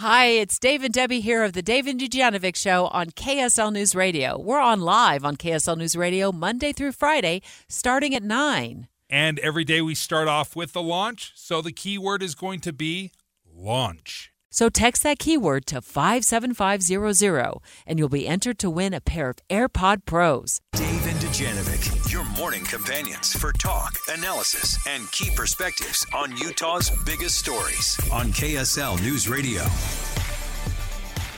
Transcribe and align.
Hi, 0.00 0.26
it's 0.26 0.58
Dave 0.58 0.84
and 0.84 0.92
Debbie 0.92 1.22
here 1.22 1.42
of 1.42 1.54
the 1.54 1.62
Dave 1.62 1.86
and 1.86 1.98
Dujanovic 1.98 2.54
Show 2.54 2.88
on 2.88 3.12
KSL 3.12 3.72
News 3.72 3.94
Radio. 3.94 4.38
We're 4.38 4.60
on 4.60 4.82
live 4.82 5.24
on 5.24 5.38
KSL 5.38 5.78
News 5.78 5.96
Radio 5.96 6.30
Monday 6.32 6.74
through 6.74 6.92
Friday, 6.92 7.40
starting 7.66 8.14
at 8.14 8.22
9. 8.22 8.88
And 9.08 9.38
every 9.38 9.64
day 9.64 9.80
we 9.80 9.94
start 9.94 10.28
off 10.28 10.54
with 10.54 10.74
the 10.74 10.82
launch. 10.82 11.32
So 11.34 11.62
the 11.62 11.72
keyword 11.72 12.22
is 12.22 12.34
going 12.34 12.60
to 12.60 12.74
be 12.74 13.10
launch. 13.50 14.34
So 14.56 14.70
text 14.70 15.02
that 15.02 15.18
keyword 15.18 15.66
to 15.66 15.82
57500 15.82 17.58
and 17.86 17.98
you'll 17.98 18.08
be 18.08 18.26
entered 18.26 18.58
to 18.60 18.70
win 18.70 18.94
a 18.94 19.02
pair 19.02 19.28
of 19.28 19.36
AirPod 19.50 20.06
Pros. 20.06 20.62
Dave 20.72 21.06
and 21.06 21.18
Dujanovic, 21.18 22.10
your 22.10 22.24
morning 22.38 22.64
companions 22.64 23.36
for 23.36 23.52
talk, 23.52 23.94
analysis, 24.08 24.78
and 24.88 25.12
key 25.12 25.30
perspectives 25.36 26.06
on 26.14 26.34
Utah's 26.38 26.88
biggest 27.04 27.34
stories 27.34 28.00
on 28.10 28.28
KSL 28.28 28.98
News 29.02 29.28
Radio. 29.28 29.62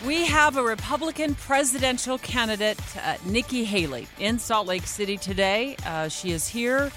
We 0.06 0.24
have 0.26 0.56
a 0.56 0.62
Republican 0.62 1.34
presidential 1.34 2.18
candidate, 2.18 2.78
uh, 2.98 3.16
Nikki 3.26 3.64
Haley, 3.64 4.06
in 4.20 4.38
Salt 4.38 4.68
Lake 4.68 4.86
City 4.86 5.16
today. 5.16 5.74
Uh, 5.84 6.06
she 6.06 6.30
is 6.30 6.46
here, 6.46 6.92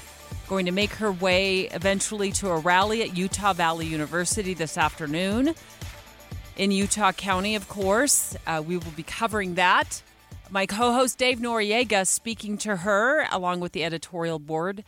going 0.47 0.67
to 0.67 0.71
make 0.71 0.91
her 0.91 1.11
way 1.11 1.61
eventually 1.69 2.31
to 2.33 2.49
a 2.51 2.59
rally 2.59 3.01
at 3.01 3.17
Utah 3.17 3.53
Valley 3.53 3.87
University 3.87 4.53
this 4.53 4.77
afternoon 4.77 5.55
in 6.61 6.69
Utah 6.69 7.11
County, 7.11 7.55
of 7.55 7.67
course. 7.67 8.37
Uh, 8.45 8.61
we 8.63 8.77
will 8.77 8.91
be 8.91 9.01
covering 9.01 9.55
that. 9.55 10.03
My 10.51 10.67
co 10.67 10.93
host 10.93 11.17
Dave 11.17 11.39
Noriega 11.39 12.05
speaking 12.05 12.55
to 12.59 12.75
her 12.75 13.25
along 13.31 13.61
with 13.61 13.71
the 13.71 13.83
editorial 13.83 14.37
board 14.37 14.83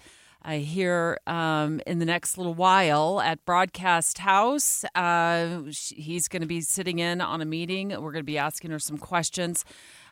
uh, 0.46 0.52
here 0.52 1.18
um, 1.26 1.82
in 1.88 1.98
the 1.98 2.06
next 2.06 2.38
little 2.38 2.54
while 2.54 3.20
at 3.20 3.44
Broadcast 3.44 4.20
House. 4.20 4.86
Uh, 4.94 5.62
he's 5.90 6.28
going 6.28 6.44
to 6.44 6.48
be 6.48 6.62
sitting 6.62 7.00
in 7.00 7.22
on 7.22 7.42
a 7.42 7.46
meeting. 7.46 7.90
We're 7.90 8.12
going 8.12 8.18
to 8.18 8.24
be 8.24 8.38
asking 8.38 8.70
her 8.70 8.78
some 8.78 9.00
questions. 9.00 9.66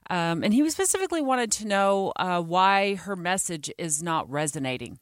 Um, 0.09 0.43
and 0.43 0.55
he 0.55 0.67
specifically 0.67 1.21
wanted 1.21 1.51
to 1.51 1.67
know 1.67 2.11
uh, 2.15 2.41
why 2.41 2.95
her 2.95 3.15
message 3.15 3.71
is 3.77 4.01
not 4.01 4.27
resonating. 4.31 4.97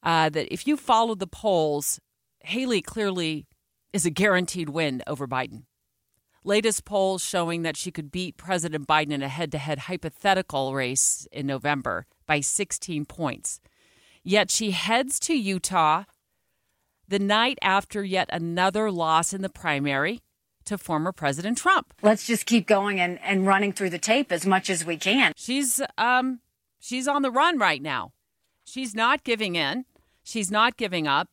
Uh, 0.00 0.28
that 0.28 0.52
if 0.54 0.68
you 0.68 0.76
follow 0.76 1.16
the 1.16 1.26
polls, 1.26 1.98
Haley 2.38 2.82
clearly 2.82 3.46
is 3.94 4.04
a 4.04 4.10
guaranteed 4.10 4.68
win 4.70 5.02
over 5.06 5.28
Biden. 5.28 5.62
Latest 6.42 6.84
polls 6.84 7.24
showing 7.24 7.62
that 7.62 7.76
she 7.76 7.92
could 7.92 8.10
beat 8.10 8.36
President 8.36 8.88
Biden 8.88 9.12
in 9.12 9.22
a 9.22 9.28
head 9.28 9.52
to 9.52 9.58
head 9.58 9.78
hypothetical 9.78 10.74
race 10.74 11.28
in 11.30 11.46
November 11.46 12.04
by 12.26 12.40
16 12.40 13.06
points. 13.06 13.60
Yet 14.24 14.50
she 14.50 14.72
heads 14.72 15.20
to 15.20 15.34
Utah 15.34 16.04
the 17.06 17.20
night 17.20 17.56
after 17.62 18.02
yet 18.02 18.28
another 18.32 18.90
loss 18.90 19.32
in 19.32 19.42
the 19.42 19.48
primary 19.48 20.20
to 20.64 20.76
former 20.76 21.12
President 21.12 21.56
Trump. 21.56 21.94
Let's 22.02 22.26
just 22.26 22.46
keep 22.46 22.66
going 22.66 22.98
and, 22.98 23.20
and 23.22 23.46
running 23.46 23.72
through 23.72 23.90
the 23.90 23.98
tape 23.98 24.32
as 24.32 24.44
much 24.44 24.68
as 24.68 24.84
we 24.84 24.96
can. 24.96 25.32
She's 25.36 25.80
um 25.96 26.40
she's 26.80 27.06
on 27.06 27.22
the 27.22 27.30
run 27.30 27.58
right 27.58 27.80
now. 27.80 28.12
She's 28.64 28.94
not 28.94 29.22
giving 29.22 29.54
in. 29.54 29.84
She's 30.24 30.50
not 30.50 30.76
giving 30.76 31.06
up. 31.06 31.28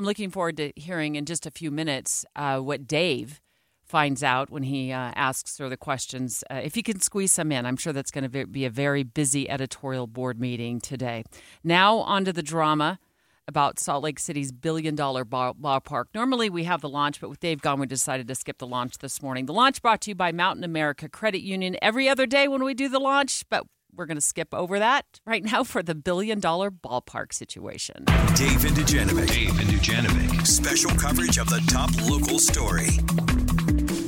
I'm 0.00 0.06
looking 0.06 0.30
forward 0.30 0.56
to 0.56 0.72
hearing 0.76 1.16
in 1.16 1.26
just 1.26 1.44
a 1.44 1.50
few 1.50 1.70
minutes 1.70 2.24
uh, 2.34 2.58
what 2.60 2.86
Dave 2.86 3.38
finds 3.84 4.22
out 4.22 4.48
when 4.48 4.62
he 4.62 4.92
uh, 4.92 5.12
asks 5.14 5.58
her 5.58 5.68
the 5.68 5.76
questions. 5.76 6.42
Uh, 6.50 6.54
if 6.64 6.74
he 6.74 6.82
can 6.82 7.00
squeeze 7.00 7.32
some 7.32 7.52
in, 7.52 7.66
I'm 7.66 7.76
sure 7.76 7.92
that's 7.92 8.10
going 8.10 8.26
to 8.30 8.46
be 8.46 8.64
a 8.64 8.70
very 8.70 9.02
busy 9.02 9.50
editorial 9.50 10.06
board 10.06 10.40
meeting 10.40 10.80
today. 10.80 11.22
Now, 11.62 11.98
on 11.98 12.24
to 12.24 12.32
the 12.32 12.42
drama 12.42 12.98
about 13.46 13.78
Salt 13.78 14.02
Lake 14.02 14.18
City's 14.18 14.52
billion 14.52 14.94
dollar 14.94 15.26
ballpark. 15.26 16.04
Normally 16.14 16.48
we 16.48 16.64
have 16.64 16.80
the 16.80 16.88
launch, 16.88 17.20
but 17.20 17.28
with 17.28 17.40
Dave 17.40 17.60
gone, 17.60 17.78
we 17.78 17.86
decided 17.86 18.26
to 18.28 18.34
skip 18.34 18.56
the 18.56 18.66
launch 18.66 19.00
this 19.00 19.20
morning. 19.20 19.44
The 19.44 19.52
launch 19.52 19.82
brought 19.82 20.00
to 20.00 20.12
you 20.12 20.14
by 20.14 20.32
Mountain 20.32 20.64
America 20.64 21.10
Credit 21.10 21.42
Union 21.42 21.76
every 21.82 22.08
other 22.08 22.24
day 22.24 22.48
when 22.48 22.64
we 22.64 22.72
do 22.72 22.88
the 22.88 23.00
launch, 23.00 23.44
but 23.50 23.66
we're 23.94 24.06
going 24.06 24.16
to 24.16 24.22
skip 24.22 24.54
over 24.54 24.78
that 24.78 25.20
right 25.26 25.44
now 25.44 25.64
for 25.64 25.82
the 25.82 25.94
billion 25.94 26.40
dollar 26.40 26.70
ballpark 26.70 27.32
situation. 27.32 28.04
Dave 28.34 28.64
and 28.64 28.76
Dujanovic. 28.76 29.28
Dave 29.28 29.58
and 29.58 29.68
Dujanovic. 29.68 30.46
Special 30.46 30.90
coverage 30.92 31.38
of 31.38 31.48
the 31.48 31.62
top 31.68 31.90
local 32.08 32.38
story. 32.38 32.90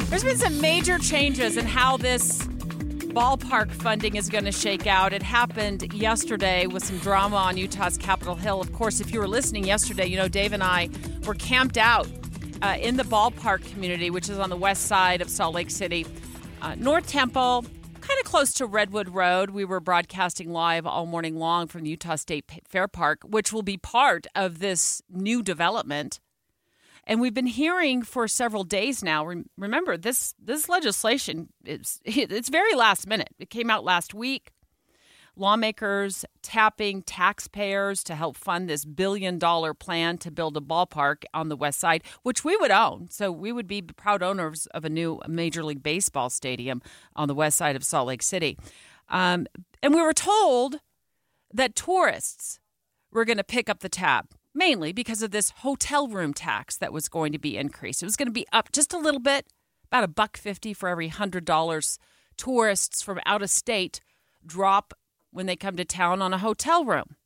There's 0.08 0.24
been 0.24 0.38
some 0.38 0.60
major 0.60 0.98
changes 0.98 1.56
in 1.56 1.66
how 1.66 1.96
this 1.96 2.46
ballpark 3.12 3.70
funding 3.70 4.16
is 4.16 4.28
going 4.28 4.44
to 4.44 4.52
shake 4.52 4.86
out. 4.86 5.12
It 5.12 5.22
happened 5.22 5.92
yesterday 5.92 6.66
with 6.66 6.84
some 6.84 6.98
drama 6.98 7.36
on 7.36 7.56
Utah's 7.56 7.98
Capitol 7.98 8.34
Hill. 8.34 8.60
Of 8.60 8.72
course, 8.72 9.00
if 9.00 9.12
you 9.12 9.20
were 9.20 9.28
listening 9.28 9.64
yesterday, 9.64 10.06
you 10.06 10.16
know 10.16 10.28
Dave 10.28 10.52
and 10.52 10.62
I 10.62 10.88
were 11.26 11.34
camped 11.34 11.76
out 11.76 12.08
uh, 12.62 12.76
in 12.80 12.96
the 12.96 13.02
ballpark 13.02 13.70
community, 13.70 14.10
which 14.10 14.28
is 14.28 14.38
on 14.38 14.48
the 14.50 14.56
west 14.56 14.86
side 14.86 15.20
of 15.20 15.28
Salt 15.28 15.54
Lake 15.54 15.70
City. 15.70 16.06
Uh, 16.62 16.74
North 16.76 17.06
Temple, 17.06 17.66
kind 18.12 18.26
of 18.26 18.30
close 18.30 18.52
to 18.52 18.66
Redwood 18.66 19.08
Road. 19.08 19.50
We 19.50 19.64
were 19.64 19.80
broadcasting 19.80 20.52
live 20.52 20.86
all 20.86 21.06
morning 21.06 21.38
long 21.38 21.66
from 21.66 21.82
the 21.82 21.90
Utah 21.90 22.16
State 22.16 22.44
Fair 22.68 22.86
Park, 22.86 23.20
which 23.24 23.54
will 23.54 23.62
be 23.62 23.78
part 23.78 24.26
of 24.34 24.58
this 24.58 25.00
new 25.08 25.42
development. 25.42 26.20
And 27.04 27.22
we've 27.22 27.32
been 27.32 27.46
hearing 27.46 28.02
for 28.02 28.28
several 28.28 28.64
days 28.64 29.02
now. 29.02 29.26
Remember, 29.56 29.96
this 29.96 30.34
this 30.38 30.68
legislation 30.68 31.48
is 31.64 32.00
it's 32.04 32.50
very 32.50 32.74
last 32.74 33.06
minute. 33.06 33.30
It 33.38 33.48
came 33.48 33.70
out 33.70 33.82
last 33.82 34.12
week 34.12 34.52
lawmakers 35.36 36.24
tapping 36.42 37.02
taxpayers 37.02 38.04
to 38.04 38.14
help 38.14 38.36
fund 38.36 38.68
this 38.68 38.84
billion 38.84 39.38
dollar 39.38 39.74
plan 39.74 40.18
to 40.18 40.30
build 40.30 40.56
a 40.56 40.60
ballpark 40.60 41.24
on 41.32 41.48
the 41.48 41.56
west 41.56 41.80
side, 41.80 42.02
which 42.22 42.44
we 42.44 42.56
would 42.58 42.70
own. 42.70 43.08
So 43.10 43.32
we 43.32 43.52
would 43.52 43.66
be 43.66 43.82
proud 43.82 44.22
owners 44.22 44.66
of 44.66 44.84
a 44.84 44.90
new 44.90 45.20
Major 45.26 45.64
League 45.64 45.82
Baseball 45.82 46.30
stadium 46.30 46.82
on 47.16 47.28
the 47.28 47.34
west 47.34 47.56
side 47.56 47.76
of 47.76 47.84
Salt 47.84 48.08
Lake 48.08 48.22
City. 48.22 48.58
Um, 49.08 49.46
and 49.82 49.94
we 49.94 50.02
were 50.02 50.12
told 50.12 50.80
that 51.52 51.74
tourists 51.74 52.60
were 53.10 53.24
going 53.24 53.38
to 53.38 53.44
pick 53.44 53.68
up 53.68 53.80
the 53.80 53.88
tab 53.88 54.26
mainly 54.54 54.92
because 54.92 55.22
of 55.22 55.30
this 55.30 55.50
hotel 55.58 56.08
room 56.08 56.34
tax 56.34 56.76
that 56.76 56.92
was 56.92 57.08
going 57.08 57.32
to 57.32 57.38
be 57.38 57.56
increased. 57.56 58.02
It 58.02 58.06
was 58.06 58.16
going 58.16 58.28
to 58.28 58.32
be 58.32 58.46
up 58.52 58.70
just 58.70 58.92
a 58.92 58.98
little 58.98 59.20
bit, 59.20 59.46
about 59.86 60.04
a 60.04 60.08
buck 60.08 60.36
fifty 60.36 60.72
for 60.74 60.88
every 60.88 61.08
hundred 61.08 61.44
dollars 61.44 61.98
tourists 62.36 63.02
from 63.02 63.20
out 63.26 63.42
of 63.42 63.50
state 63.50 64.00
drop 64.44 64.94
when 65.32 65.46
they 65.46 65.56
come 65.56 65.76
to 65.76 65.84
town 65.84 66.22
on 66.22 66.32
a 66.32 66.38
hotel 66.38 66.84
room. 66.84 67.16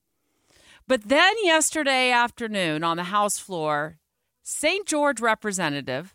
But 0.89 1.09
then 1.09 1.35
yesterday 1.43 2.11
afternoon 2.11 2.85
on 2.85 2.97
the 2.97 3.05
House 3.05 3.39
floor, 3.39 3.99
St. 4.43 4.87
George 4.87 5.21
Representative 5.21 6.15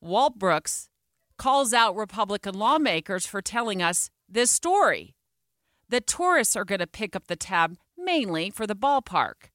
Walt 0.00 0.38
Brooks 0.38 0.90
calls 1.38 1.72
out 1.72 1.96
Republican 1.96 2.54
lawmakers 2.54 3.26
for 3.26 3.40
telling 3.40 3.82
us 3.82 4.10
this 4.28 4.50
story 4.50 5.14
that 5.88 6.06
tourists 6.06 6.56
are 6.56 6.64
going 6.64 6.80
to 6.80 6.86
pick 6.86 7.16
up 7.16 7.26
the 7.26 7.36
tab 7.36 7.76
mainly 7.96 8.50
for 8.50 8.66
the 8.66 8.76
ballpark. 8.76 9.50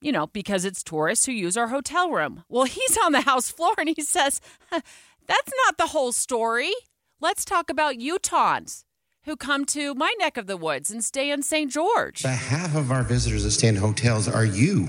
You 0.00 0.12
know, 0.12 0.26
because 0.28 0.64
it's 0.64 0.82
tourists 0.82 1.26
who 1.26 1.32
use 1.32 1.56
our 1.56 1.68
hotel 1.68 2.10
room. 2.10 2.44
Well, 2.48 2.64
he's 2.76 2.98
on 2.98 3.12
the 3.12 3.22
House 3.22 3.48
floor 3.48 3.74
and 3.78 3.88
he 3.88 4.02
says, 4.02 4.40
that's 4.70 5.52
not 5.66 5.76
the 5.78 5.88
whole 5.88 6.12
story. 6.12 6.72
Let's 7.20 7.44
talk 7.44 7.70
about 7.70 7.96
Utahns 7.96 8.84
who 9.28 9.36
come 9.36 9.66
to 9.66 9.94
my 9.94 10.10
neck 10.18 10.38
of 10.38 10.46
the 10.46 10.56
woods 10.56 10.90
and 10.90 11.04
stay 11.04 11.30
in 11.30 11.42
St. 11.42 11.70
George. 11.70 12.22
The 12.22 12.30
half 12.30 12.74
of 12.74 12.90
our 12.90 13.02
visitors 13.02 13.44
that 13.44 13.50
stay 13.50 13.68
in 13.68 13.76
hotels 13.76 14.26
are 14.26 14.44
you 14.44 14.88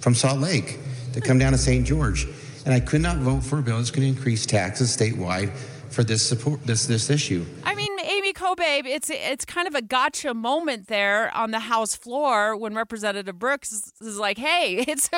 from 0.00 0.12
Salt 0.12 0.40
Lake 0.40 0.80
that 1.12 1.22
come 1.22 1.38
down 1.38 1.52
to 1.52 1.58
St. 1.58 1.86
George. 1.86 2.26
And 2.64 2.74
I 2.74 2.80
could 2.80 3.00
not 3.00 3.18
vote 3.18 3.44
for 3.44 3.60
a 3.60 3.62
bill 3.62 3.76
that's 3.76 3.92
going 3.92 4.02
to 4.02 4.18
increase 4.18 4.44
taxes 4.44 4.94
statewide 4.94 5.52
for 5.96 6.04
this 6.04 6.22
support 6.22 6.62
this 6.66 6.84
this 6.84 7.08
issue. 7.08 7.42
I 7.64 7.74
mean, 7.74 7.88
Amy 8.04 8.34
Kobabe, 8.34 8.84
it's 8.84 9.08
it's 9.10 9.46
kind 9.46 9.66
of 9.66 9.74
a 9.74 9.80
gotcha 9.80 10.34
moment 10.34 10.88
there 10.88 11.34
on 11.34 11.52
the 11.52 11.58
House 11.58 11.96
floor 11.96 12.54
when 12.54 12.74
Representative 12.74 13.38
Brooks 13.38 13.72
is, 14.02 14.18
like, 14.18 14.36
"Hey, 14.36 14.84
it's 14.88 15.08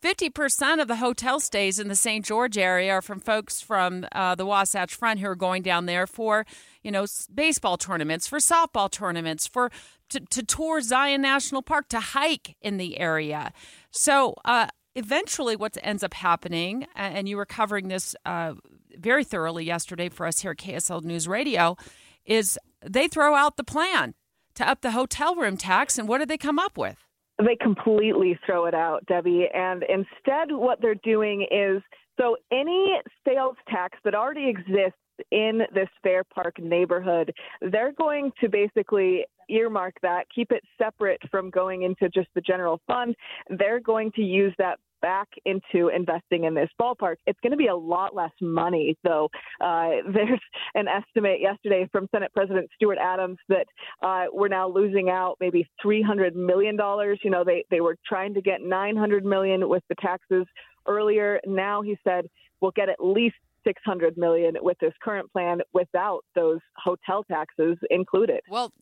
fifty 0.00 0.30
percent 0.30 0.80
of 0.80 0.88
the 0.88 0.96
hotel 0.96 1.40
stays 1.40 1.78
in 1.78 1.88
the 1.88 1.94
St. 1.94 2.24
George 2.24 2.56
area 2.56 2.94
are 2.94 3.02
from 3.02 3.20
folks 3.20 3.60
from 3.60 4.06
uh, 4.12 4.34
the 4.34 4.46
Wasatch 4.46 4.94
Front 4.94 5.20
who 5.20 5.26
are 5.28 5.36
going 5.36 5.62
down 5.62 5.86
there 5.86 6.06
for." 6.06 6.46
you 6.82 6.90
know, 6.90 7.06
baseball 7.34 7.78
tournaments, 7.78 8.28
for 8.28 8.36
softball 8.36 8.90
tournaments, 8.90 9.46
for 9.46 9.70
to, 10.10 10.20
to 10.20 10.42
tour 10.42 10.82
Zion 10.82 11.22
National 11.22 11.62
Park, 11.62 11.88
to 11.88 11.98
hike 11.98 12.56
in 12.60 12.76
the 12.76 13.00
area. 13.00 13.54
So 13.90 14.34
uh, 14.44 14.66
eventually, 14.94 15.56
what 15.56 15.78
ends 15.82 16.02
up 16.04 16.12
happening, 16.12 16.86
and 16.94 17.26
you 17.26 17.38
were 17.38 17.46
covering 17.46 17.88
this 17.88 18.14
uh, 18.26 18.52
very 18.98 19.24
thoroughly 19.24 19.64
yesterday 19.64 20.08
for 20.08 20.26
us 20.26 20.40
here 20.40 20.52
at 20.52 20.58
KSL 20.58 21.02
News 21.02 21.28
Radio, 21.28 21.76
is 22.24 22.58
they 22.84 23.08
throw 23.08 23.34
out 23.34 23.56
the 23.56 23.64
plan 23.64 24.14
to 24.54 24.68
up 24.68 24.80
the 24.80 24.92
hotel 24.92 25.34
room 25.34 25.56
tax, 25.56 25.98
and 25.98 26.08
what 26.08 26.18
did 26.18 26.28
they 26.28 26.38
come 26.38 26.58
up 26.58 26.78
with? 26.78 26.96
They 27.38 27.56
completely 27.60 28.38
throw 28.46 28.66
it 28.66 28.74
out, 28.74 29.04
Debbie. 29.06 29.48
And 29.52 29.82
instead, 29.82 30.52
what 30.52 30.80
they're 30.80 30.94
doing 30.94 31.46
is 31.50 31.82
so 32.18 32.36
any 32.52 33.00
sales 33.26 33.56
tax 33.68 33.98
that 34.04 34.14
already 34.14 34.48
exists 34.48 34.98
in 35.30 35.62
this 35.72 35.88
Fair 36.02 36.24
Park 36.24 36.58
neighborhood, 36.60 37.32
they're 37.60 37.92
going 37.92 38.32
to 38.40 38.48
basically 38.48 39.24
earmark 39.48 39.94
that, 40.02 40.24
keep 40.34 40.50
it 40.50 40.62
separate 40.78 41.20
from 41.30 41.50
going 41.50 41.82
into 41.82 42.08
just 42.08 42.28
the 42.34 42.40
general 42.40 42.80
fund. 42.86 43.14
They're 43.50 43.80
going 43.80 44.12
to 44.12 44.22
use 44.22 44.54
that 44.58 44.78
back 45.04 45.28
into 45.44 45.88
investing 45.88 46.44
in 46.44 46.54
this 46.54 46.70
ballpark. 46.80 47.16
It's 47.26 47.38
going 47.42 47.50
to 47.50 47.58
be 47.58 47.66
a 47.66 47.76
lot 47.76 48.16
less 48.16 48.32
money, 48.40 48.96
though. 49.04 49.28
Uh, 49.60 49.90
there's 50.14 50.40
an 50.74 50.86
estimate 50.88 51.42
yesterday 51.42 51.86
from 51.92 52.08
Senate 52.10 52.32
President 52.32 52.70
Stuart 52.74 52.96
Adams 52.98 53.36
that 53.50 53.66
uh, 54.02 54.24
we're 54.32 54.48
now 54.48 54.66
losing 54.66 55.10
out 55.10 55.36
maybe 55.40 55.68
$300 55.84 56.34
million. 56.34 56.78
You 57.22 57.30
know, 57.30 57.44
they, 57.44 57.66
they 57.70 57.82
were 57.82 57.96
trying 58.06 58.32
to 58.32 58.40
get 58.40 58.62
900 58.62 59.26
million 59.26 59.68
with 59.68 59.82
the 59.90 59.94
taxes 59.96 60.46
earlier. 60.88 61.38
Now 61.44 61.82
he 61.82 61.98
said 62.02 62.24
we'll 62.62 62.70
get 62.70 62.88
at 62.88 62.96
least 62.98 63.36
600 63.66 64.16
million 64.16 64.54
with 64.62 64.78
this 64.78 64.94
current 65.02 65.30
plan 65.32 65.60
without 65.74 66.20
those 66.34 66.60
hotel 66.76 67.24
taxes 67.24 67.76
included. 67.90 68.40
Well, 68.48 68.72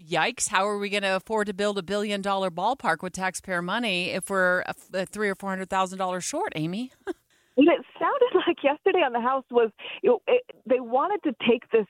yikes! 0.00 0.48
How 0.48 0.66
are 0.66 0.78
we 0.78 0.88
going 0.88 1.02
to 1.02 1.16
afford 1.16 1.46
to 1.48 1.54
build 1.54 1.78
a 1.78 1.82
billion 1.82 2.22
dollar 2.22 2.50
ballpark 2.50 3.02
with 3.02 3.12
taxpayer 3.12 3.62
money 3.62 4.10
if 4.10 4.30
we're 4.30 4.64
a, 4.92 5.06
three 5.06 5.28
or 5.28 5.34
four 5.34 5.50
hundred 5.50 5.70
thousand 5.70 5.98
dollars 5.98 6.24
short, 6.24 6.52
Amy? 6.56 6.92
It 7.56 7.84
sounded 7.98 8.42
like 8.46 8.62
yesterday 8.62 9.00
on 9.00 9.12
the 9.12 9.20
House 9.20 9.44
was 9.50 9.70
you 10.02 10.10
know, 10.10 10.22
it, 10.26 10.42
they 10.66 10.80
wanted 10.80 11.22
to 11.24 11.34
take 11.46 11.70
this 11.70 11.86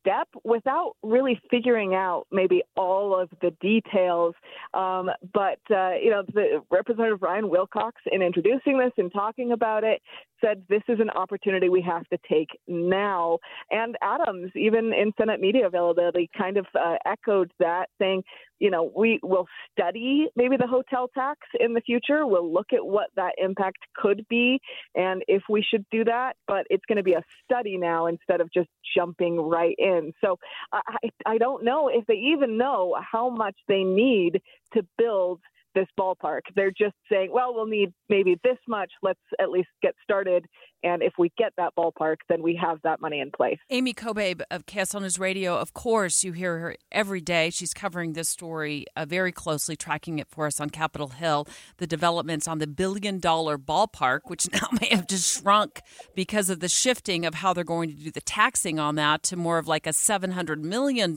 step 0.00 0.28
without 0.44 0.94
really 1.02 1.40
figuring 1.50 1.94
out 1.94 2.26
maybe 2.30 2.62
all 2.76 3.18
of 3.18 3.28
the 3.40 3.50
details. 3.60 4.34
Um, 4.74 5.10
but, 5.32 5.58
uh, 5.70 5.92
you 6.02 6.10
know, 6.10 6.22
the 6.32 6.62
Representative 6.70 7.22
Ryan 7.22 7.48
Wilcox, 7.48 8.00
in 8.10 8.22
introducing 8.22 8.78
this 8.78 8.92
and 8.96 9.12
talking 9.12 9.52
about 9.52 9.84
it, 9.84 10.00
said 10.44 10.62
this 10.68 10.82
is 10.88 11.00
an 11.00 11.10
opportunity 11.10 11.68
we 11.68 11.82
have 11.82 12.06
to 12.08 12.18
take 12.28 12.48
now. 12.66 13.38
And 13.70 13.96
Adams, 14.02 14.52
even 14.54 14.92
in 14.92 15.12
Senate 15.18 15.40
media 15.40 15.66
availability, 15.66 16.30
kind 16.36 16.56
of 16.56 16.66
uh, 16.74 16.96
echoed 17.04 17.52
that, 17.58 17.88
saying, 17.98 18.22
you 18.58 18.70
know, 18.70 18.90
we 18.96 19.20
will 19.22 19.46
study 19.72 20.28
maybe 20.36 20.56
the 20.56 20.66
hotel 20.66 21.08
tax 21.14 21.40
in 21.58 21.74
the 21.74 21.80
future. 21.80 22.26
We'll 22.26 22.52
look 22.52 22.72
at 22.72 22.84
what 22.84 23.10
that 23.16 23.32
impact 23.38 23.78
could 23.96 24.26
be 24.28 24.60
and 24.94 25.22
if 25.28 25.42
we 25.48 25.62
should 25.62 25.84
do 25.90 26.04
that, 26.04 26.36
but 26.46 26.66
it's 26.70 26.84
going 26.86 26.96
to 26.96 27.02
be 27.02 27.14
a 27.14 27.22
study 27.44 27.76
now 27.76 28.06
instead 28.06 28.40
of 28.40 28.52
just 28.52 28.68
jumping 28.96 29.40
right 29.40 29.76
in. 29.78 30.12
So 30.22 30.38
I, 30.72 30.80
I 31.26 31.38
don't 31.38 31.64
know 31.64 31.88
if 31.88 32.06
they 32.06 32.14
even 32.14 32.58
know 32.58 32.96
how 33.00 33.30
much 33.30 33.56
they 33.68 33.84
need 33.84 34.40
to 34.74 34.82
build 34.96 35.40
this 35.74 35.86
ballpark. 35.98 36.40
They're 36.56 36.70
just 36.70 36.94
saying, 37.10 37.30
well, 37.32 37.54
we'll 37.54 37.66
need 37.66 37.92
maybe 38.08 38.38
this 38.42 38.58
much. 38.66 38.90
Let's 39.02 39.20
at 39.40 39.50
least 39.50 39.68
get 39.82 39.94
started. 40.02 40.44
And 40.82 41.02
if 41.02 41.14
we 41.18 41.32
get 41.36 41.54
that 41.56 41.74
ballpark, 41.76 42.18
then 42.28 42.42
we 42.42 42.54
have 42.56 42.80
that 42.82 43.00
money 43.00 43.20
in 43.20 43.30
place. 43.30 43.58
Amy 43.70 43.92
Kobabe 43.92 44.42
of 44.50 44.66
KSL 44.66 45.00
News 45.00 45.18
Radio, 45.18 45.56
of 45.56 45.74
course, 45.74 46.22
you 46.22 46.32
hear 46.32 46.58
her 46.58 46.76
every 46.92 47.20
day. 47.20 47.50
She's 47.50 47.74
covering 47.74 48.12
this 48.12 48.28
story 48.28 48.86
uh, 48.96 49.04
very 49.04 49.32
closely, 49.32 49.76
tracking 49.76 50.18
it 50.18 50.28
for 50.28 50.46
us 50.46 50.60
on 50.60 50.70
Capitol 50.70 51.08
Hill. 51.08 51.48
The 51.78 51.86
developments 51.86 52.46
on 52.46 52.58
the 52.58 52.66
billion 52.66 53.18
dollar 53.18 53.58
ballpark, 53.58 54.20
which 54.24 54.50
now 54.52 54.68
may 54.80 54.88
have 54.88 55.06
just 55.06 55.40
shrunk 55.40 55.80
because 56.14 56.50
of 56.50 56.60
the 56.60 56.68
shifting 56.68 57.26
of 57.26 57.34
how 57.34 57.52
they're 57.52 57.64
going 57.64 57.90
to 57.90 57.96
do 57.96 58.10
the 58.10 58.20
taxing 58.20 58.78
on 58.78 58.94
that 58.96 59.22
to 59.24 59.36
more 59.36 59.58
of 59.58 59.66
like 59.66 59.86
a 59.86 59.90
$700 59.90 60.58
million 60.58 61.16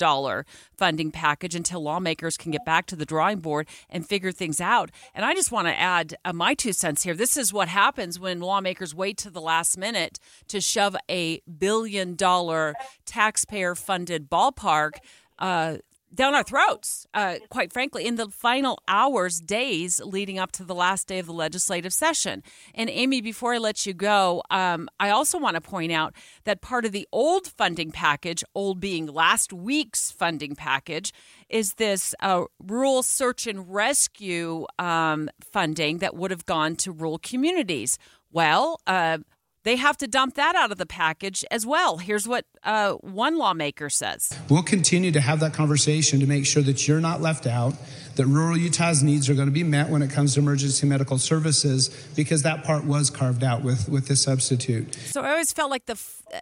funding 0.73 1.11
package 1.11 1.55
until 1.55 1.81
lawmakers 1.81 2.37
can 2.37 2.51
get 2.51 2.65
back 2.65 2.87
to 2.87 2.95
the 2.95 3.05
drawing 3.05 3.39
board 3.39 3.67
and 3.89 4.07
figure 4.07 4.31
things 4.31 4.59
out. 4.59 4.89
And 5.13 5.25
I 5.25 5.33
just 5.33 5.51
want 5.51 5.67
to 5.67 5.79
add 5.79 6.15
uh, 6.25 6.33
my 6.33 6.53
two 6.53 6.73
cents 6.73 7.03
here. 7.03 7.13
This 7.13 7.37
is 7.37 7.53
what 7.53 7.67
happens 7.67 8.19
when 8.19 8.39
lawmakers 8.39 8.95
wait 8.95 9.17
to 9.19 9.29
the 9.29 9.41
last 9.51 9.77
minute 9.77 10.17
to 10.47 10.61
shove 10.61 10.95
a 11.09 11.41
billion 11.65 12.15
dollar 12.15 12.73
taxpayer 13.05 13.75
funded 13.75 14.29
ballpark 14.29 14.93
uh, 15.39 15.77
down 16.13 16.35
our 16.35 16.43
throats, 16.43 17.07
uh, 17.13 17.35
quite 17.49 17.71
frankly, 17.71 18.05
in 18.05 18.15
the 18.15 18.27
final 18.27 18.81
hours, 18.87 19.39
days 19.39 20.01
leading 20.03 20.37
up 20.37 20.51
to 20.51 20.63
the 20.63 20.75
last 20.75 21.07
day 21.07 21.19
of 21.19 21.25
the 21.25 21.33
legislative 21.33 21.93
session. 21.93 22.43
And 22.75 22.89
Amy, 22.89 23.21
before 23.21 23.53
I 23.53 23.57
let 23.57 23.85
you 23.85 23.93
go, 23.93 24.43
um, 24.49 24.89
I 24.99 25.09
also 25.09 25.39
want 25.39 25.55
to 25.55 25.61
point 25.61 25.91
out 25.91 26.13
that 26.43 26.61
part 26.61 26.85
of 26.85 26.91
the 26.91 27.07
old 27.11 27.47
funding 27.47 27.91
package, 27.91 28.43
old 28.53 28.79
being 28.79 29.05
last 29.07 29.53
week's 29.53 30.11
funding 30.11 30.55
package, 30.55 31.13
is 31.49 31.75
this 31.75 32.13
uh, 32.19 32.43
rural 32.59 33.03
search 33.03 33.47
and 33.47 33.73
rescue 33.73 34.65
um, 34.79 35.29
funding 35.41 35.99
that 35.99 36.15
would 36.15 36.31
have 36.31 36.45
gone 36.45 36.75
to 36.77 36.91
rural 36.91 37.19
communities. 37.19 37.97
Well, 38.31 38.79
uh, 38.85 39.19
they 39.63 39.75
have 39.75 39.97
to 39.97 40.07
dump 40.07 40.35
that 40.35 40.55
out 40.55 40.71
of 40.71 40.77
the 40.77 40.85
package 40.85 41.45
as 41.51 41.65
well. 41.65 41.97
Here's 41.97 42.27
what 42.27 42.45
uh, 42.63 42.93
one 42.93 43.37
lawmaker 43.37 43.89
says 43.89 44.37
We'll 44.49 44.63
continue 44.63 45.11
to 45.11 45.21
have 45.21 45.39
that 45.41 45.53
conversation 45.53 46.19
to 46.19 46.27
make 46.27 46.45
sure 46.45 46.63
that 46.63 46.87
you're 46.87 47.01
not 47.01 47.21
left 47.21 47.47
out, 47.47 47.73
that 48.15 48.25
rural 48.25 48.57
Utah's 48.57 49.03
needs 49.03 49.29
are 49.29 49.33
going 49.35 49.47
to 49.47 49.53
be 49.53 49.63
met 49.63 49.89
when 49.89 50.01
it 50.01 50.11
comes 50.11 50.33
to 50.35 50.39
emergency 50.39 50.87
medical 50.87 51.17
services, 51.17 51.89
because 52.15 52.43
that 52.43 52.63
part 52.63 52.85
was 52.85 53.09
carved 53.09 53.43
out 53.43 53.63
with, 53.63 53.87
with 53.89 54.07
this 54.07 54.23
substitute. 54.23 54.95
So 54.95 55.21
I 55.21 55.31
always 55.31 55.53
felt 55.53 55.69
like 55.69 55.85
the, 55.85 55.99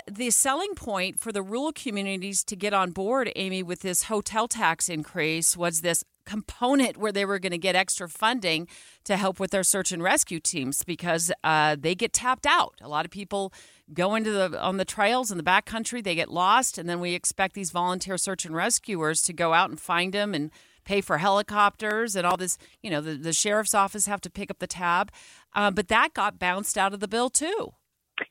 the 0.09 0.29
selling 0.31 0.75
point 0.75 1.19
for 1.19 1.31
the 1.31 1.41
rural 1.41 1.71
communities 1.73 2.43
to 2.45 2.55
get 2.55 2.73
on 2.73 2.91
board, 2.91 3.31
Amy, 3.35 3.63
with 3.63 3.81
this 3.81 4.03
hotel 4.03 4.47
tax 4.47 4.89
increase 4.89 5.55
was 5.55 5.81
this 5.81 6.03
component 6.29 6.95
where 6.95 7.11
they 7.11 7.25
were 7.25 7.39
going 7.39 7.51
to 7.51 7.57
get 7.57 7.75
extra 7.75 8.07
funding 8.07 8.67
to 9.03 9.17
help 9.17 9.39
with 9.39 9.49
their 9.49 9.63
search 9.63 9.91
and 9.91 10.03
rescue 10.03 10.39
teams 10.39 10.83
because 10.83 11.31
uh, 11.43 11.75
they 11.79 11.95
get 11.95 12.13
tapped 12.13 12.45
out. 12.45 12.75
A 12.81 12.87
lot 12.87 13.03
of 13.03 13.09
people 13.09 13.51
go 13.91 14.13
into 14.13 14.31
the 14.31 14.61
on 14.61 14.77
the 14.77 14.85
trails 14.85 15.31
in 15.31 15.37
the 15.37 15.43
backcountry, 15.43 16.03
they 16.03 16.13
get 16.13 16.29
lost, 16.29 16.77
and 16.77 16.87
then 16.87 16.99
we 16.99 17.15
expect 17.15 17.55
these 17.55 17.71
volunteer 17.71 18.15
search 18.15 18.45
and 18.45 18.55
rescuers 18.55 19.23
to 19.23 19.33
go 19.33 19.53
out 19.53 19.71
and 19.71 19.79
find 19.79 20.13
them 20.13 20.35
and 20.35 20.51
pay 20.85 21.01
for 21.01 21.17
helicopters 21.17 22.15
and 22.15 22.27
all 22.27 22.37
this. 22.37 22.59
You 22.83 22.91
know, 22.91 23.01
the, 23.01 23.15
the 23.15 23.33
sheriff's 23.33 23.73
office 23.73 24.05
have 24.05 24.21
to 24.21 24.29
pick 24.29 24.51
up 24.51 24.59
the 24.59 24.67
tab, 24.67 25.11
uh, 25.55 25.71
but 25.71 25.87
that 25.87 26.13
got 26.13 26.37
bounced 26.37 26.77
out 26.77 26.93
of 26.93 26.99
the 26.99 27.07
bill 27.07 27.31
too. 27.31 27.73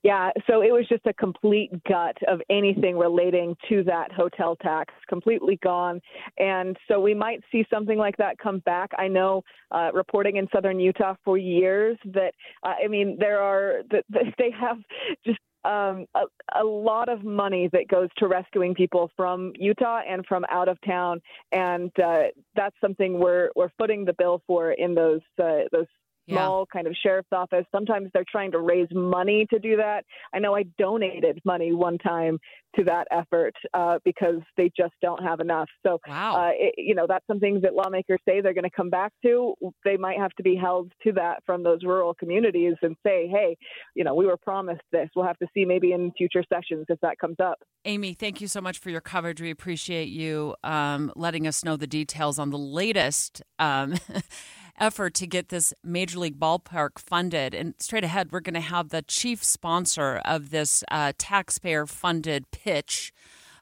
Yeah, 0.03 0.31
so 0.47 0.63
it 0.63 0.73
was 0.73 0.87
just 0.89 1.07
a 1.07 1.13
complete 1.15 1.71
gut 1.85 2.17
of 2.27 2.41
anything 2.51 2.97
relating 2.97 3.57
to 3.69 3.83
that 3.85 4.13
hotel 4.13 4.57
tax, 4.57 4.93
completely 5.09 5.59
gone. 5.63 6.01
And 6.39 6.77
so 6.89 7.01
we 7.01 7.15
might 7.15 7.41
see 7.51 7.65
something 7.71 7.99
like 7.99 8.17
that 8.19 8.39
come 8.39 8.61
back. 8.61 8.91
I 8.99 9.09
know 9.09 9.43
uh, 9.71 9.91
reporting 9.93 10.37
in 10.37 10.49
southern 10.53 10.79
Utah 10.81 11.15
for 11.25 11.39
years 11.39 11.99
that, 12.07 12.35
uh, 12.63 12.75
I 12.85 12.89
mean, 12.89 13.17
there 13.19 13.41
are, 13.41 13.83
that 13.91 14.05
they 14.39 14.51
have 14.59 14.79
just 15.25 15.39
um, 15.65 16.07
a, 16.15 16.23
a, 16.61 16.65
lot 16.65 17.09
of 17.09 17.25
money 17.25 17.69
that 17.73 17.89
goes 17.89 18.09
to 18.19 18.29
rescuing 18.29 18.75
people 18.75 19.11
from 19.17 19.53
Utah 19.57 20.01
and 20.09 20.25
from 20.25 20.45
out 20.51 20.69
of 20.69 20.79
town, 20.87 21.21
and 21.51 21.91
uh, 21.99 22.25
that's 22.55 22.77
something 22.81 23.19
we're 23.19 23.51
we're 23.57 23.71
footing 23.77 24.05
the 24.05 24.13
bill 24.13 24.41
for 24.47 24.73
in 24.73 24.95
those 24.95 25.21
uh, 25.43 25.63
those 25.73 25.87
small 26.29 26.61
yeah. 26.61 26.73
kind 26.73 26.87
of 26.87 26.95
sheriff's 27.03 27.29
office. 27.33 27.65
Sometimes 27.73 28.11
they're 28.13 28.25
trying 28.31 28.53
to 28.53 28.61
raise 28.61 28.89
money 28.93 29.47
to 29.51 29.59
do 29.59 29.77
that. 29.77 30.05
I 30.35 30.39
know 30.39 30.55
I 30.55 30.65
donated 30.79 31.41
money 31.45 31.73
one 31.73 31.99
time 31.99 32.39
to 32.77 32.85
that 32.85 33.09
effort 33.11 33.55
uh, 33.75 33.99
because 34.05 34.41
they 34.57 34.71
just 34.77 34.93
don't 35.01 35.23
have 35.23 35.41
enough. 35.41 35.69
So, 35.85 35.99
wow. 36.07 36.37
uh, 36.37 36.51
it, 36.53 36.75
you 36.77 36.95
know, 36.95 37.07
that's 37.09 37.27
something 37.27 37.61
that 37.63 37.75
lawmakers 37.75 38.21
say 38.29 38.41
they're 38.41 38.55
going 38.55 38.65
to 38.65 38.71
come 38.71 38.91
back 38.91 39.13
to. 39.25 39.55
They 39.85 39.97
might 39.97 40.19
have 40.19 40.33
to 40.33 40.43
be 40.43 40.55
held 40.55 40.93
to 41.05 41.13
that 41.13 41.43
from 41.47 41.63
those 41.63 41.83
rural 41.83 42.15
communities 42.15 42.75
and 42.83 42.97
say, 43.05 43.27
hey, 43.27 43.57
you 43.95 44.05
know, 44.05 44.15
we 44.15 44.27
were 44.27 44.37
promised 44.37 44.83
this. 44.93 45.09
We'll 45.17 45.27
have 45.27 45.39
to 45.39 45.47
see 45.55 45.65
maybe 45.65 45.93
in 45.93 46.13
future 46.17 46.45
sessions 46.53 46.87
if 46.89 47.01
that 47.01 47.19
comes 47.19 47.37
up. 47.43 47.59
Amy, 47.85 48.13
thank 48.13 48.41
you 48.41 48.49
so 48.49 48.61
much 48.61 48.79
for 48.79 48.91
your 48.91 49.01
coverage. 49.01 49.41
We 49.41 49.51
appreciate 49.51 50.09
you 50.09 50.55
um, 50.63 51.13
letting 51.17 51.47
us 51.47 51.65
know 51.65 51.77
the 51.77 51.87
details 51.87 52.39
on 52.39 52.51
the 52.51 52.59
latest. 52.59 53.43
Um, 53.59 53.95
effort 54.79 55.15
to 55.15 55.27
get 55.27 55.49
this 55.49 55.75
Major 55.85 56.19
League 56.19 56.39
Ballpark 56.39 56.99
funded. 56.99 57.55
And 57.55 57.75
straight 57.79 58.05
ahead, 58.05 58.33
we're 58.33 58.41
going 58.41 58.55
to 58.55 58.61
have 58.61 58.89
the 58.89 59.03
chief 59.03 59.45
sponsor 59.45 60.21
of 60.25 60.51
this 60.51 60.83
uh, 60.91 61.13
taxpayer 61.19 61.87
funded 61.87 62.51
pitch. 62.51 63.13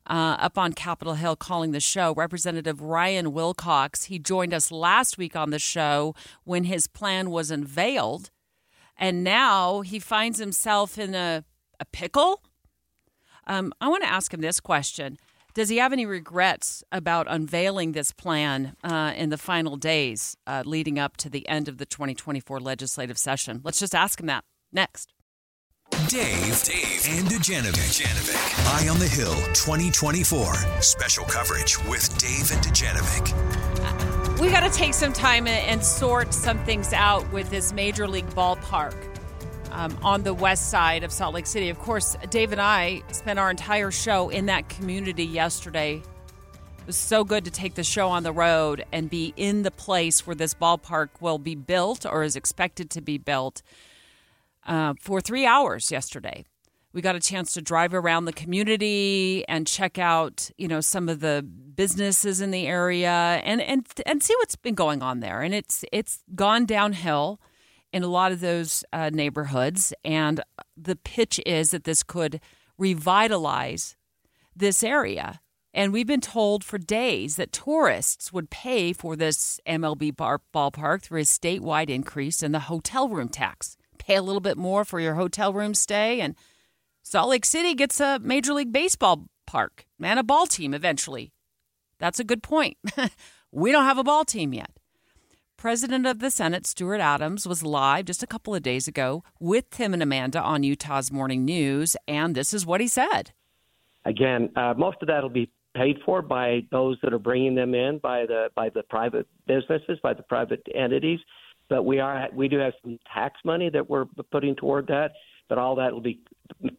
Uh, 0.08 0.36
up 0.38 0.56
on 0.56 0.72
Capitol 0.72 1.14
Hill 1.14 1.34
calling 1.34 1.72
the 1.72 1.80
show, 1.80 2.14
Representative 2.14 2.80
Ryan 2.80 3.32
Wilcox. 3.32 4.04
He 4.04 4.20
joined 4.20 4.54
us 4.54 4.70
last 4.70 5.18
week 5.18 5.34
on 5.34 5.50
the 5.50 5.58
show 5.58 6.14
when 6.44 6.62
his 6.62 6.86
plan 6.86 7.28
was 7.28 7.50
unveiled, 7.50 8.30
and 8.96 9.24
now 9.24 9.80
he 9.80 9.98
finds 9.98 10.38
himself 10.38 10.96
in 10.96 11.16
a, 11.16 11.42
a 11.80 11.84
pickle. 11.86 12.40
Um, 13.48 13.72
I 13.80 13.88
want 13.88 14.04
to 14.04 14.08
ask 14.08 14.32
him 14.32 14.40
this 14.40 14.60
question 14.60 15.18
does 15.56 15.70
he 15.70 15.78
have 15.78 15.94
any 15.94 16.04
regrets 16.04 16.84
about 16.92 17.26
unveiling 17.30 17.92
this 17.92 18.12
plan 18.12 18.76
uh, 18.84 19.14
in 19.16 19.30
the 19.30 19.38
final 19.38 19.76
days 19.76 20.36
uh, 20.46 20.62
leading 20.66 20.98
up 20.98 21.16
to 21.16 21.30
the 21.30 21.48
end 21.48 21.66
of 21.66 21.78
the 21.78 21.86
2024 21.86 22.60
legislative 22.60 23.16
session? 23.16 23.62
Let's 23.64 23.78
just 23.78 23.94
ask 23.94 24.20
him 24.20 24.26
that 24.26 24.44
next. 24.70 25.14
Dave, 26.08 26.62
Dave, 26.62 27.06
and 27.08 27.26
Dujanovic. 27.26 27.72
Dujanovic. 27.72 28.84
Eye 28.84 28.88
on 28.90 28.98
the 28.98 29.08
Hill 29.08 29.34
2024. 29.54 30.54
Special 30.82 31.24
coverage 31.24 31.82
with 31.88 32.06
Dave 32.18 32.52
and 32.52 32.62
Dujanovic. 32.62 34.38
We 34.38 34.50
got 34.50 34.70
to 34.70 34.78
take 34.78 34.92
some 34.92 35.14
time 35.14 35.46
and 35.46 35.82
sort 35.82 36.34
some 36.34 36.58
things 36.66 36.92
out 36.92 37.32
with 37.32 37.48
this 37.48 37.72
Major 37.72 38.06
League 38.06 38.28
Ballpark 38.30 39.15
um, 39.76 39.96
on 40.02 40.22
the 40.22 40.32
west 40.32 40.70
side 40.70 41.04
of 41.04 41.12
Salt 41.12 41.34
Lake 41.34 41.46
City. 41.46 41.68
Of 41.68 41.78
course, 41.78 42.16
Dave 42.30 42.50
and 42.50 42.60
I 42.60 43.02
spent 43.12 43.38
our 43.38 43.50
entire 43.50 43.90
show 43.90 44.30
in 44.30 44.46
that 44.46 44.70
community 44.70 45.24
yesterday. 45.24 46.02
It 46.78 46.86
was 46.86 46.96
so 46.96 47.24
good 47.24 47.44
to 47.44 47.50
take 47.50 47.74
the 47.74 47.84
show 47.84 48.08
on 48.08 48.22
the 48.22 48.32
road 48.32 48.84
and 48.90 49.10
be 49.10 49.34
in 49.36 49.64
the 49.64 49.70
place 49.70 50.26
where 50.26 50.34
this 50.34 50.54
ballpark 50.54 51.08
will 51.20 51.38
be 51.38 51.54
built 51.54 52.06
or 52.06 52.22
is 52.22 52.36
expected 52.36 52.88
to 52.90 53.02
be 53.02 53.18
built 53.18 53.60
uh, 54.66 54.94
for 54.98 55.20
three 55.20 55.44
hours 55.44 55.90
yesterday. 55.90 56.46
We 56.94 57.02
got 57.02 57.14
a 57.14 57.20
chance 57.20 57.52
to 57.52 57.60
drive 57.60 57.92
around 57.92 58.24
the 58.24 58.32
community 58.32 59.44
and 59.46 59.66
check 59.66 59.98
out, 59.98 60.50
you 60.56 60.68
know, 60.68 60.80
some 60.80 61.10
of 61.10 61.20
the 61.20 61.46
businesses 61.74 62.40
in 62.40 62.50
the 62.50 62.66
area 62.66 63.10
and 63.44 63.60
and 63.60 63.86
and 64.06 64.22
see 64.22 64.34
what's 64.38 64.56
been 64.56 64.74
going 64.74 65.02
on 65.02 65.20
there. 65.20 65.42
And 65.42 65.54
it's 65.54 65.84
it's 65.92 66.20
gone 66.34 66.64
downhill 66.64 67.38
in 67.96 68.02
a 68.02 68.08
lot 68.08 68.30
of 68.30 68.40
those 68.40 68.84
uh, 68.92 69.08
neighborhoods. 69.10 69.94
And 70.04 70.42
the 70.76 70.96
pitch 70.96 71.40
is 71.46 71.70
that 71.70 71.84
this 71.84 72.02
could 72.02 72.40
revitalize 72.76 73.96
this 74.54 74.84
area. 74.84 75.40
And 75.72 75.94
we've 75.94 76.06
been 76.06 76.20
told 76.20 76.62
for 76.62 76.76
days 76.76 77.36
that 77.36 77.52
tourists 77.52 78.34
would 78.34 78.50
pay 78.50 78.92
for 78.92 79.16
this 79.16 79.60
MLB 79.66 80.14
bar- 80.14 80.42
ballpark 80.54 81.00
through 81.00 81.20
a 81.20 81.24
statewide 81.24 81.88
increase 81.88 82.42
in 82.42 82.52
the 82.52 82.60
hotel 82.60 83.08
room 83.08 83.30
tax. 83.30 83.78
Pay 83.98 84.16
a 84.16 84.22
little 84.22 84.42
bit 84.42 84.58
more 84.58 84.84
for 84.84 85.00
your 85.00 85.14
hotel 85.14 85.54
room 85.54 85.72
stay, 85.72 86.20
and 86.20 86.34
Salt 87.02 87.30
Lake 87.30 87.46
City 87.46 87.74
gets 87.74 87.98
a 87.98 88.18
Major 88.18 88.52
League 88.52 88.72
Baseball 88.72 89.24
park 89.46 89.86
and 90.02 90.20
a 90.20 90.22
ball 90.22 90.46
team 90.46 90.74
eventually. 90.74 91.32
That's 91.98 92.20
a 92.20 92.24
good 92.24 92.42
point. 92.42 92.76
we 93.52 93.72
don't 93.72 93.84
have 93.84 93.98
a 93.98 94.04
ball 94.04 94.26
team 94.26 94.52
yet. 94.52 94.70
President 95.56 96.06
of 96.06 96.18
the 96.18 96.30
Senate, 96.30 96.66
Stuart 96.66 97.00
Adams, 97.00 97.48
was 97.48 97.62
live 97.62 98.04
just 98.04 98.22
a 98.22 98.26
couple 98.26 98.54
of 98.54 98.62
days 98.62 98.86
ago 98.86 99.24
with 99.40 99.70
Tim 99.70 99.94
and 99.94 100.02
Amanda 100.02 100.40
on 100.42 100.62
Utah's 100.62 101.10
Morning 101.10 101.46
News, 101.46 101.96
and 102.06 102.34
this 102.34 102.52
is 102.52 102.66
what 102.66 102.82
he 102.82 102.86
said. 102.86 103.32
Again, 104.04 104.50
uh, 104.54 104.74
most 104.76 104.98
of 105.00 105.08
that 105.08 105.22
will 105.22 105.30
be 105.30 105.50
paid 105.74 105.96
for 106.04 106.20
by 106.20 106.60
those 106.70 106.98
that 107.02 107.14
are 107.14 107.18
bringing 107.18 107.54
them 107.54 107.74
in 107.74 107.98
by 107.98 108.26
the 108.26 108.50
by 108.54 108.68
the 108.68 108.82
private 108.82 109.26
businesses, 109.46 109.98
by 110.02 110.12
the 110.12 110.22
private 110.24 110.62
entities. 110.74 111.20
But 111.70 111.84
we 111.84 112.00
are 112.00 112.28
we 112.34 112.48
do 112.48 112.58
have 112.58 112.74
some 112.82 112.98
tax 113.12 113.40
money 113.42 113.70
that 113.70 113.88
we're 113.88 114.04
putting 114.30 114.56
toward 114.56 114.86
that 114.88 115.12
but 115.48 115.58
all 115.58 115.76
that 115.76 115.92
will 115.92 116.00
be 116.00 116.20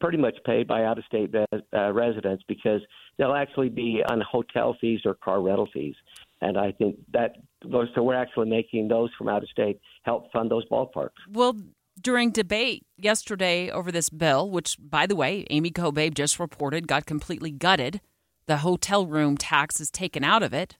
pretty 0.00 0.18
much 0.18 0.36
paid 0.44 0.66
by 0.66 0.84
out 0.84 0.98
of 0.98 1.04
state 1.04 1.34
uh, 1.34 1.92
residents 1.92 2.42
because 2.48 2.80
they'll 3.16 3.34
actually 3.34 3.68
be 3.68 4.02
on 4.08 4.20
hotel 4.20 4.76
fees 4.80 5.00
or 5.04 5.14
car 5.14 5.40
rental 5.40 5.68
fees. 5.72 5.94
And 6.40 6.56
I 6.56 6.72
think 6.72 6.96
that 7.12 7.36
so 7.62 8.02
we're 8.02 8.14
actually 8.14 8.48
making 8.48 8.88
those 8.88 9.10
from 9.18 9.28
out 9.28 9.42
of 9.42 9.48
state 9.48 9.80
help 10.02 10.30
fund 10.32 10.50
those 10.50 10.68
ballparks. 10.68 11.10
Well, 11.28 11.56
during 12.00 12.30
debate 12.30 12.86
yesterday 12.96 13.70
over 13.70 13.90
this 13.90 14.08
bill, 14.08 14.48
which, 14.50 14.76
by 14.80 15.06
the 15.06 15.16
way, 15.16 15.44
Amy 15.50 15.70
Kobabe 15.70 16.14
just 16.14 16.38
reported 16.38 16.86
got 16.86 17.06
completely 17.06 17.50
gutted, 17.50 18.00
the 18.46 18.58
hotel 18.58 19.06
room 19.06 19.36
tax 19.36 19.80
is 19.80 19.90
taken 19.90 20.22
out 20.22 20.42
of 20.42 20.52
it. 20.52 20.76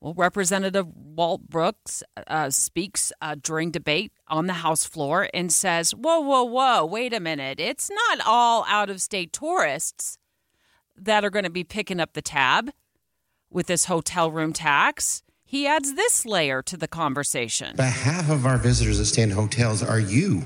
Well, 0.00 0.14
Representative 0.14 0.86
Walt 0.94 1.42
Brooks 1.50 2.02
uh, 2.26 2.48
speaks 2.48 3.12
uh, 3.20 3.36
during 3.40 3.70
debate 3.70 4.12
on 4.28 4.46
the 4.46 4.54
House 4.54 4.84
floor 4.84 5.28
and 5.34 5.52
says, 5.52 5.94
Whoa, 5.94 6.20
whoa, 6.20 6.44
whoa, 6.44 6.86
wait 6.86 7.12
a 7.12 7.20
minute. 7.20 7.60
It's 7.60 7.90
not 7.90 8.20
all 8.26 8.64
out 8.66 8.88
of 8.88 9.02
state 9.02 9.30
tourists 9.34 10.16
that 10.96 11.22
are 11.22 11.30
going 11.30 11.44
to 11.44 11.50
be 11.50 11.64
picking 11.64 12.00
up 12.00 12.14
the 12.14 12.22
tab 12.22 12.70
with 13.50 13.66
this 13.66 13.86
hotel 13.86 14.30
room 14.30 14.52
tax. 14.52 15.22
He 15.44 15.66
adds 15.66 15.94
this 15.94 16.24
layer 16.24 16.62
to 16.62 16.76
the 16.76 16.86
conversation. 16.86 17.74
But 17.76 17.86
half 17.86 18.30
of 18.30 18.46
our 18.46 18.56
visitors 18.56 18.98
that 18.98 19.06
stay 19.06 19.22
in 19.22 19.30
hotels 19.30 19.82
are 19.82 19.98
you 19.98 20.42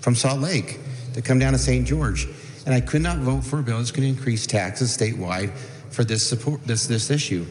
from 0.00 0.14
Salt 0.14 0.40
Lake 0.40 0.78
that 1.14 1.24
come 1.24 1.38
down 1.38 1.52
to 1.52 1.58
St. 1.58 1.86
George. 1.86 2.28
And 2.64 2.74
I 2.74 2.80
could 2.80 3.02
not 3.02 3.18
vote 3.18 3.42
for 3.42 3.58
a 3.58 3.62
bill 3.62 3.78
that's 3.78 3.90
going 3.90 4.02
to 4.02 4.16
increase 4.16 4.46
taxes 4.46 4.96
statewide 4.96 5.50
for 5.90 6.04
this 6.04 6.26
support 6.26 6.64
this 6.64 6.86
this 6.86 7.10
issue. 7.10 7.46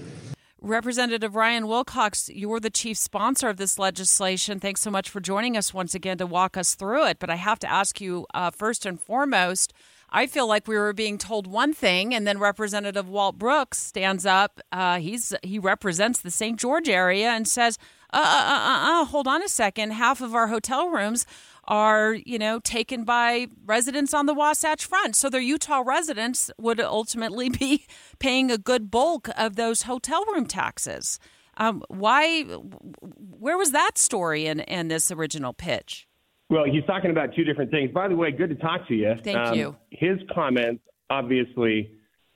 Representative 0.61 1.35
Ryan 1.35 1.67
Wilcox, 1.67 2.29
you're 2.33 2.61
the 2.61 2.69
chief 2.69 2.97
sponsor 2.97 3.49
of 3.49 3.57
this 3.57 3.77
legislation. 3.77 4.61
Thanks 4.61 4.79
so 4.79 4.89
much 4.89 5.09
for 5.09 5.19
joining 5.19 5.57
us 5.57 5.73
once 5.73 5.93
again 5.93 6.17
to 6.19 6.25
walk 6.25 6.55
us 6.55 6.73
through 6.73 7.05
it. 7.07 7.19
But 7.19 7.29
I 7.29 7.35
have 7.35 7.59
to 7.59 7.69
ask 7.69 7.99
you 7.99 8.25
uh, 8.33 8.49
first 8.49 8.85
and 8.85 8.97
foremost. 8.97 9.73
I 10.15 10.27
feel 10.27 10.47
like 10.47 10.67
we 10.67 10.77
were 10.77 10.93
being 10.93 11.17
told 11.17 11.47
one 11.47 11.73
thing, 11.73 12.13
and 12.13 12.27
then 12.27 12.37
Representative 12.37 13.09
Walt 13.09 13.39
Brooks 13.39 13.79
stands 13.79 14.27
up. 14.27 14.61
Uh, 14.71 14.99
he's 14.99 15.33
he 15.41 15.57
represents 15.57 16.21
the 16.21 16.29
St. 16.29 16.59
George 16.59 16.87
area 16.87 17.29
and 17.31 17.47
says, 17.47 17.79
uh, 18.13 18.17
uh, 18.17 18.21
uh, 18.21 19.01
uh, 19.01 19.05
hold 19.05 19.27
on 19.27 19.41
a 19.41 19.49
second. 19.49 19.91
Half 19.91 20.21
of 20.21 20.35
our 20.35 20.47
hotel 20.47 20.89
rooms 20.89 21.25
are, 21.63 22.13
you 22.13 22.37
know, 22.37 22.59
taken 22.59 23.03
by 23.03 23.47
residents 23.65 24.13
on 24.13 24.27
the 24.27 24.35
Wasatch 24.35 24.85
Front. 24.85 25.15
So 25.15 25.31
their 25.31 25.41
Utah 25.41 25.81
residents 25.83 26.51
would 26.59 26.79
ultimately 26.79 27.49
be 27.49 27.87
paying 28.19 28.51
a 28.51 28.59
good 28.59 28.91
bulk 28.91 29.29
of 29.35 29.55
those 29.55 29.83
hotel 29.83 30.23
room 30.25 30.45
taxes. 30.45 31.17
Um, 31.57 31.83
why? 31.87 32.43
Where 32.43 33.57
was 33.57 33.71
that 33.71 33.97
story 33.97 34.45
in, 34.45 34.59
in 34.59 34.89
this 34.89 35.11
original 35.11 35.53
pitch? 35.53 36.07
Well, 36.49 36.65
he's 36.65 36.83
talking 36.85 37.11
about 37.11 37.33
two 37.35 37.43
different 37.43 37.71
things. 37.71 37.91
By 37.91 38.07
the 38.07 38.15
way, 38.15 38.31
good 38.31 38.49
to 38.49 38.55
talk 38.55 38.87
to 38.87 38.93
you. 38.93 39.15
Thank 39.23 39.37
um, 39.37 39.57
you. 39.57 39.75
His 39.89 40.19
comments, 40.33 40.83
obviously, 41.09 41.91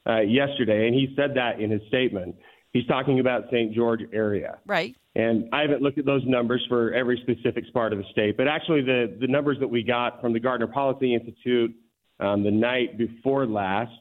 uh, 0.07 0.21
yesterday, 0.21 0.87
and 0.87 0.95
he 0.95 1.13
said 1.15 1.35
that 1.35 1.59
in 1.59 1.69
his 1.69 1.81
statement. 1.87 2.35
He's 2.73 2.85
talking 2.85 3.19
about 3.19 3.45
St. 3.51 3.73
George 3.73 4.01
area. 4.13 4.59
Right. 4.65 4.95
And 5.15 5.49
I 5.51 5.61
haven't 5.61 5.81
looked 5.81 5.97
at 5.97 6.05
those 6.05 6.21
numbers 6.25 6.63
for 6.69 6.93
every 6.93 7.19
specific 7.23 7.71
part 7.73 7.91
of 7.91 7.99
the 7.99 8.05
state, 8.11 8.37
but 8.37 8.47
actually 8.47 8.81
the, 8.81 9.17
the 9.19 9.27
numbers 9.27 9.57
that 9.59 9.67
we 9.67 9.81
got 9.81 10.21
from 10.21 10.33
the 10.33 10.39
Gardner 10.39 10.67
Policy 10.67 11.15
Institute 11.15 11.75
um, 12.19 12.43
the 12.43 12.51
night 12.51 12.97
before 12.97 13.45
last, 13.47 13.91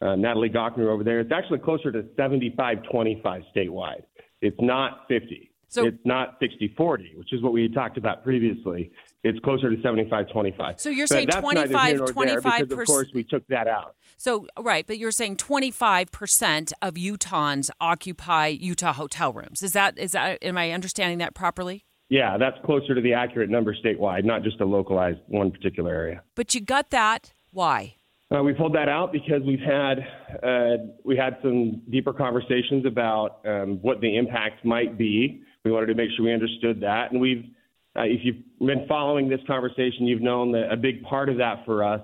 uh, 0.00 0.16
Natalie 0.16 0.50
Gochnour 0.50 0.88
over 0.88 1.04
there, 1.04 1.20
it's 1.20 1.32
actually 1.32 1.60
closer 1.60 1.92
to 1.92 2.04
75 2.16 2.78
25 2.90 3.42
statewide. 3.54 4.02
It's 4.40 4.56
not 4.60 5.04
50. 5.08 5.50
So, 5.68 5.86
it's 5.86 6.04
not 6.04 6.36
60 6.40 6.74
40, 6.76 7.14
which 7.16 7.32
is 7.32 7.42
what 7.42 7.52
we 7.52 7.68
talked 7.68 7.96
about 7.98 8.22
previously. 8.22 8.92
It's 9.24 9.38
closer 9.38 9.74
to 9.74 9.82
75 9.82 10.28
25. 10.28 10.80
So 10.80 10.90
you're 10.90 11.06
saying 11.06 11.28
25 11.28 12.04
25 12.04 12.42
percent. 12.42 12.72
Of 12.72 12.86
course, 12.86 13.08
we 13.14 13.24
took 13.24 13.46
that 13.48 13.66
out. 13.66 13.96
So, 14.18 14.46
right, 14.60 14.86
but 14.86 14.98
you're 14.98 15.10
saying 15.10 15.38
25% 15.38 16.72
of 16.82 16.94
Utahns 16.94 17.70
occupy 17.80 18.48
Utah 18.48 18.92
hotel 18.92 19.32
rooms. 19.32 19.62
Is 19.62 19.72
that 19.72 19.98
is 19.98 20.12
that 20.12 20.38
am 20.42 20.58
I 20.58 20.72
understanding 20.72 21.18
that 21.18 21.34
properly? 21.34 21.86
Yeah, 22.10 22.36
that's 22.36 22.56
closer 22.66 22.94
to 22.94 23.00
the 23.00 23.14
accurate 23.14 23.48
number 23.48 23.74
statewide, 23.74 24.24
not 24.24 24.42
just 24.42 24.60
a 24.60 24.66
localized 24.66 25.20
one 25.26 25.50
particular 25.50 25.92
area. 25.92 26.22
But 26.34 26.54
you 26.54 26.60
got 26.60 26.90
that. 26.90 27.32
Why? 27.50 27.96
Uh, 28.30 28.42
we 28.42 28.52
pulled 28.52 28.74
that 28.74 28.90
out 28.90 29.10
because 29.10 29.40
we've 29.46 29.58
had 29.58 30.00
uh, 30.42 30.84
we 31.02 31.16
had 31.16 31.38
some 31.42 31.80
deeper 31.90 32.12
conversations 32.12 32.84
about 32.84 33.40
um, 33.46 33.78
what 33.80 34.02
the 34.02 34.18
impact 34.18 34.66
might 34.66 34.98
be. 34.98 35.40
We 35.64 35.70
wanted 35.70 35.86
to 35.86 35.94
make 35.94 36.10
sure 36.14 36.26
we 36.26 36.34
understood 36.34 36.80
that, 36.82 37.10
and 37.10 37.20
we've 37.20 37.53
uh, 37.96 38.02
if 38.02 38.20
you've 38.24 38.42
been 38.58 38.86
following 38.88 39.28
this 39.28 39.40
conversation, 39.46 40.06
you've 40.06 40.22
known 40.22 40.52
that 40.52 40.72
a 40.72 40.76
big 40.76 41.02
part 41.04 41.28
of 41.28 41.36
that 41.38 41.64
for 41.64 41.84
us 41.84 42.00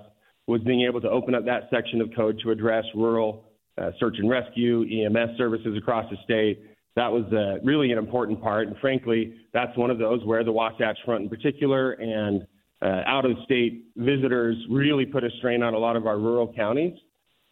was 0.47 0.61
being 0.61 0.83
able 0.83 1.01
to 1.01 1.09
open 1.09 1.35
up 1.35 1.45
that 1.45 1.63
section 1.69 2.01
of 2.01 2.09
code 2.15 2.39
to 2.43 2.51
address 2.51 2.85
rural 2.95 3.45
uh, 3.77 3.91
search 3.99 4.15
and 4.17 4.29
rescue, 4.29 4.83
EMS 4.83 5.37
services 5.37 5.77
across 5.77 6.09
the 6.09 6.17
state. 6.23 6.61
That 6.95 7.11
was 7.11 7.23
uh, 7.31 7.63
really 7.63 7.91
an 7.91 7.97
important 7.97 8.41
part. 8.41 8.67
And 8.67 8.77
frankly, 8.77 9.33
that's 9.53 9.75
one 9.77 9.89
of 9.89 9.97
those 9.97 10.23
where 10.25 10.43
the 10.43 10.51
Wasatch 10.51 10.97
Front 11.05 11.23
in 11.23 11.29
particular 11.29 11.93
and 11.93 12.45
uh, 12.81 13.01
out 13.05 13.25
of 13.25 13.31
state 13.45 13.85
visitors 13.95 14.57
really 14.69 15.05
put 15.05 15.23
a 15.23 15.29
strain 15.37 15.63
on 15.63 15.73
a 15.73 15.77
lot 15.77 15.95
of 15.95 16.07
our 16.07 16.17
rural 16.17 16.51
counties 16.53 16.97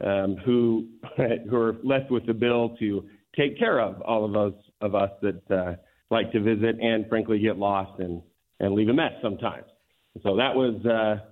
um, 0.06 0.38
who, 0.46 0.88
who 1.50 1.56
are 1.56 1.78
left 1.84 2.12
with 2.12 2.26
the 2.26 2.34
bill 2.34 2.76
to 2.80 3.06
take 3.38 3.58
care 3.58 3.80
of 3.80 4.02
all 4.02 4.26
of 4.26 4.34
those 4.34 4.54
of 4.82 4.96
us 4.96 5.12
that 5.22 5.52
uh, 5.52 5.76
like 6.10 6.32
to 6.32 6.42
visit 6.42 6.80
and 6.82 7.08
frankly 7.08 7.40
get 7.40 7.58
lost 7.58 8.00
and, 8.00 8.22
and 8.60 8.74
leave 8.74 8.90
a 8.90 8.94
mess 8.94 9.14
sometimes. 9.22 9.66
So 10.24 10.36
that 10.36 10.56
was 10.56 10.76
uh, 10.86 11.24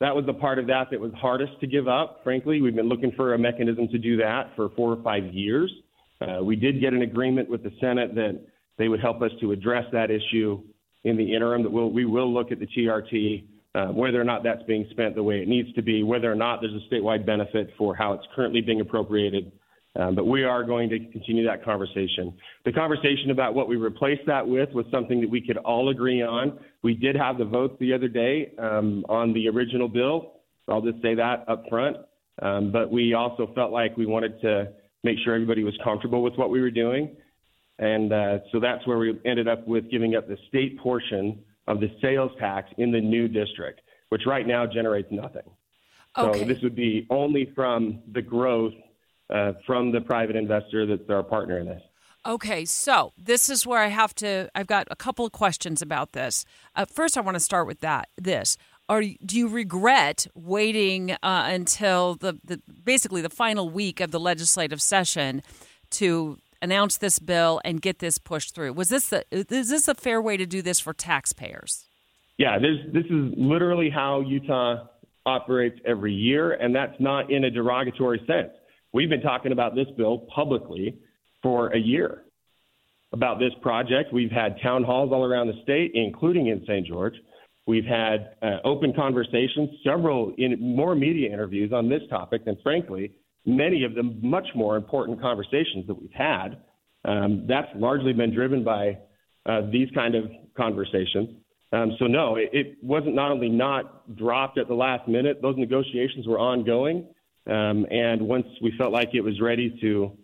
that 0.00 0.16
was 0.16 0.26
the 0.26 0.34
part 0.34 0.58
of 0.58 0.66
that 0.66 0.88
that 0.90 1.00
was 1.00 1.12
hardest 1.14 1.52
to 1.60 1.66
give 1.66 1.86
up. 1.86 2.20
Frankly, 2.24 2.60
we've 2.60 2.74
been 2.74 2.88
looking 2.88 3.12
for 3.12 3.34
a 3.34 3.38
mechanism 3.38 3.88
to 3.88 3.98
do 3.98 4.16
that 4.16 4.50
for 4.56 4.70
four 4.70 4.92
or 4.92 5.02
five 5.02 5.24
years. 5.32 5.72
Uh, 6.20 6.42
we 6.42 6.56
did 6.56 6.80
get 6.80 6.92
an 6.92 7.02
agreement 7.02 7.48
with 7.48 7.62
the 7.62 7.70
Senate 7.80 8.14
that 8.14 8.40
they 8.78 8.88
would 8.88 9.00
help 9.00 9.22
us 9.22 9.30
to 9.40 9.52
address 9.52 9.84
that 9.92 10.10
issue 10.10 10.62
in 11.04 11.16
the 11.16 11.34
interim. 11.34 11.62
That 11.62 11.70
we'll, 11.70 11.90
we 11.90 12.04
will 12.04 12.32
look 12.32 12.50
at 12.52 12.58
the 12.58 12.66
TRT, 12.66 13.44
uh, 13.74 13.92
whether 13.92 14.20
or 14.20 14.24
not 14.24 14.42
that's 14.42 14.62
being 14.64 14.86
spent 14.90 15.14
the 15.14 15.22
way 15.22 15.40
it 15.40 15.48
needs 15.48 15.72
to 15.74 15.82
be, 15.82 16.02
whether 16.02 16.30
or 16.30 16.36
not 16.36 16.60
there's 16.60 16.74
a 16.74 16.94
statewide 16.94 17.26
benefit 17.26 17.70
for 17.78 17.94
how 17.94 18.12
it's 18.12 18.24
currently 18.34 18.60
being 18.60 18.80
appropriated, 18.80 19.52
um, 19.94 20.14
but 20.14 20.26
we 20.26 20.44
are 20.44 20.64
going 20.64 20.88
to 20.88 20.98
continue 20.98 21.46
that 21.46 21.64
conversation. 21.64 22.32
The 22.64 22.72
conversation 22.72 23.30
about 23.30 23.54
what 23.54 23.68
we 23.68 23.76
replace 23.76 24.20
that 24.26 24.46
with 24.46 24.70
was 24.72 24.86
something 24.90 25.20
that 25.20 25.28
we 25.28 25.40
could 25.40 25.58
all 25.58 25.90
agree 25.90 26.22
on. 26.22 26.58
We 26.82 26.94
did 26.94 27.14
have 27.14 27.36
the 27.36 27.44
votes 27.44 27.76
the 27.78 27.92
other 27.92 28.08
day 28.08 28.52
um, 28.58 29.04
on 29.08 29.34
the 29.34 29.48
original 29.48 29.88
bill. 29.88 30.34
I'll 30.68 30.80
just 30.80 31.02
say 31.02 31.14
that 31.16 31.44
up 31.48 31.64
front. 31.68 31.98
Um, 32.40 32.72
but 32.72 32.90
we 32.90 33.12
also 33.12 33.52
felt 33.54 33.72
like 33.72 33.96
we 33.96 34.06
wanted 34.06 34.40
to 34.40 34.72
make 35.04 35.18
sure 35.24 35.34
everybody 35.34 35.64
was 35.64 35.76
comfortable 35.84 36.22
with 36.22 36.34
what 36.36 36.48
we 36.48 36.60
were 36.60 36.70
doing. 36.70 37.14
And 37.78 38.12
uh, 38.12 38.38
so 38.50 38.60
that's 38.60 38.86
where 38.86 38.96
we 38.96 39.18
ended 39.26 39.48
up 39.48 39.66
with 39.66 39.90
giving 39.90 40.16
up 40.16 40.28
the 40.28 40.38
state 40.48 40.78
portion 40.78 41.40
of 41.66 41.80
the 41.80 41.90
sales 42.00 42.30
tax 42.38 42.70
in 42.78 42.92
the 42.92 43.00
new 43.00 43.28
district, 43.28 43.82
which 44.08 44.22
right 44.26 44.46
now 44.46 44.66
generates 44.66 45.08
nothing. 45.10 45.42
Okay. 46.16 46.40
So 46.40 46.44
this 46.44 46.58
would 46.62 46.76
be 46.76 47.06
only 47.10 47.52
from 47.54 48.00
the 48.12 48.22
growth 48.22 48.74
uh, 49.30 49.52
from 49.66 49.92
the 49.92 50.00
private 50.00 50.36
investor 50.36 50.86
that's 50.86 51.08
our 51.10 51.22
partner 51.22 51.58
in 51.58 51.66
this. 51.66 51.82
Okay, 52.24 52.64
so 52.64 53.12
this 53.18 53.50
is 53.50 53.66
where 53.66 53.80
I 53.80 53.88
have 53.88 54.14
to. 54.16 54.48
I've 54.54 54.68
got 54.68 54.86
a 54.90 54.96
couple 54.96 55.26
of 55.26 55.32
questions 55.32 55.82
about 55.82 56.12
this. 56.12 56.44
Uh, 56.76 56.84
first, 56.84 57.18
I 57.18 57.20
want 57.20 57.34
to 57.34 57.40
start 57.40 57.66
with 57.66 57.80
that. 57.80 58.08
This 58.16 58.56
are 58.88 59.02
do 59.02 59.38
you 59.38 59.48
regret 59.48 60.26
waiting 60.34 61.12
uh, 61.12 61.16
until 61.46 62.14
the, 62.14 62.38
the 62.44 62.60
basically 62.84 63.22
the 63.22 63.30
final 63.30 63.70
week 63.70 64.00
of 64.00 64.10
the 64.10 64.20
legislative 64.20 64.82
session 64.82 65.42
to 65.90 66.38
announce 66.60 66.98
this 66.98 67.18
bill 67.18 67.60
and 67.64 67.80
get 67.82 67.98
this 67.98 68.18
pushed 68.18 68.54
through? 68.54 68.72
Was 68.72 68.88
this 68.88 69.08
the 69.08 69.24
is 69.30 69.70
this 69.70 69.88
a 69.88 69.94
fair 69.94 70.20
way 70.20 70.36
to 70.36 70.46
do 70.46 70.62
this 70.62 70.78
for 70.78 70.92
taxpayers? 70.92 71.86
Yeah, 72.38 72.58
this 72.58 72.78
this 72.92 73.06
is 73.06 73.32
literally 73.36 73.90
how 73.90 74.20
Utah 74.20 74.86
operates 75.24 75.78
every 75.84 76.12
year, 76.12 76.52
and 76.52 76.74
that's 76.74 76.98
not 77.00 77.30
in 77.30 77.44
a 77.44 77.50
derogatory 77.50 78.22
sense. 78.26 78.50
We've 78.92 79.08
been 79.08 79.22
talking 79.22 79.52
about 79.52 79.74
this 79.74 79.86
bill 79.96 80.26
publicly 80.34 80.98
for 81.42 81.68
a 81.68 81.78
year 81.78 82.24
about 83.12 83.38
this 83.38 83.52
project. 83.60 84.12
We've 84.12 84.30
had 84.30 84.56
town 84.62 84.84
halls 84.84 85.10
all 85.12 85.24
around 85.24 85.48
the 85.48 85.62
state, 85.62 85.92
including 85.94 86.48
in 86.48 86.62
St. 86.66 86.86
George. 86.86 87.14
We've 87.66 87.84
had 87.84 88.34
uh, 88.42 88.58
open 88.64 88.92
conversations, 88.94 89.70
several 89.84 90.34
in 90.36 90.58
more 90.60 90.94
media 90.94 91.32
interviews 91.32 91.72
on 91.72 91.88
this 91.88 92.02
topic, 92.10 92.42
and 92.46 92.56
frankly, 92.62 93.12
many 93.46 93.84
of 93.84 93.94
the 93.94 94.02
much 94.02 94.46
more 94.54 94.76
important 94.76 95.20
conversations 95.20 95.86
that 95.86 95.94
we've 95.94 96.12
had. 96.12 96.58
Um, 97.04 97.46
that's 97.48 97.68
largely 97.76 98.12
been 98.12 98.34
driven 98.34 98.64
by 98.64 98.98
uh, 99.46 99.62
these 99.72 99.88
kind 99.94 100.14
of 100.14 100.24
conversations. 100.56 101.30
Um, 101.72 101.96
so 101.98 102.06
no, 102.06 102.36
it, 102.36 102.50
it, 102.52 102.76
wasn't 102.82 103.14
not 103.14 103.30
only 103.32 103.48
not 103.48 104.16
dropped 104.16 104.58
at 104.58 104.68
the 104.68 104.74
last 104.74 105.08
minute; 105.08 105.40
those 105.40 105.56
negotiations 105.56 106.26
were 106.26 106.38
ongoing. 106.38 107.06
Um, 107.46 107.86
and 107.90 108.22
once 108.22 108.46
we 108.62 108.72
felt 108.78 108.92
like 108.92 109.10
it 109.14 109.20
was 109.20 109.40
ready 109.40 109.76
to 109.80 110.16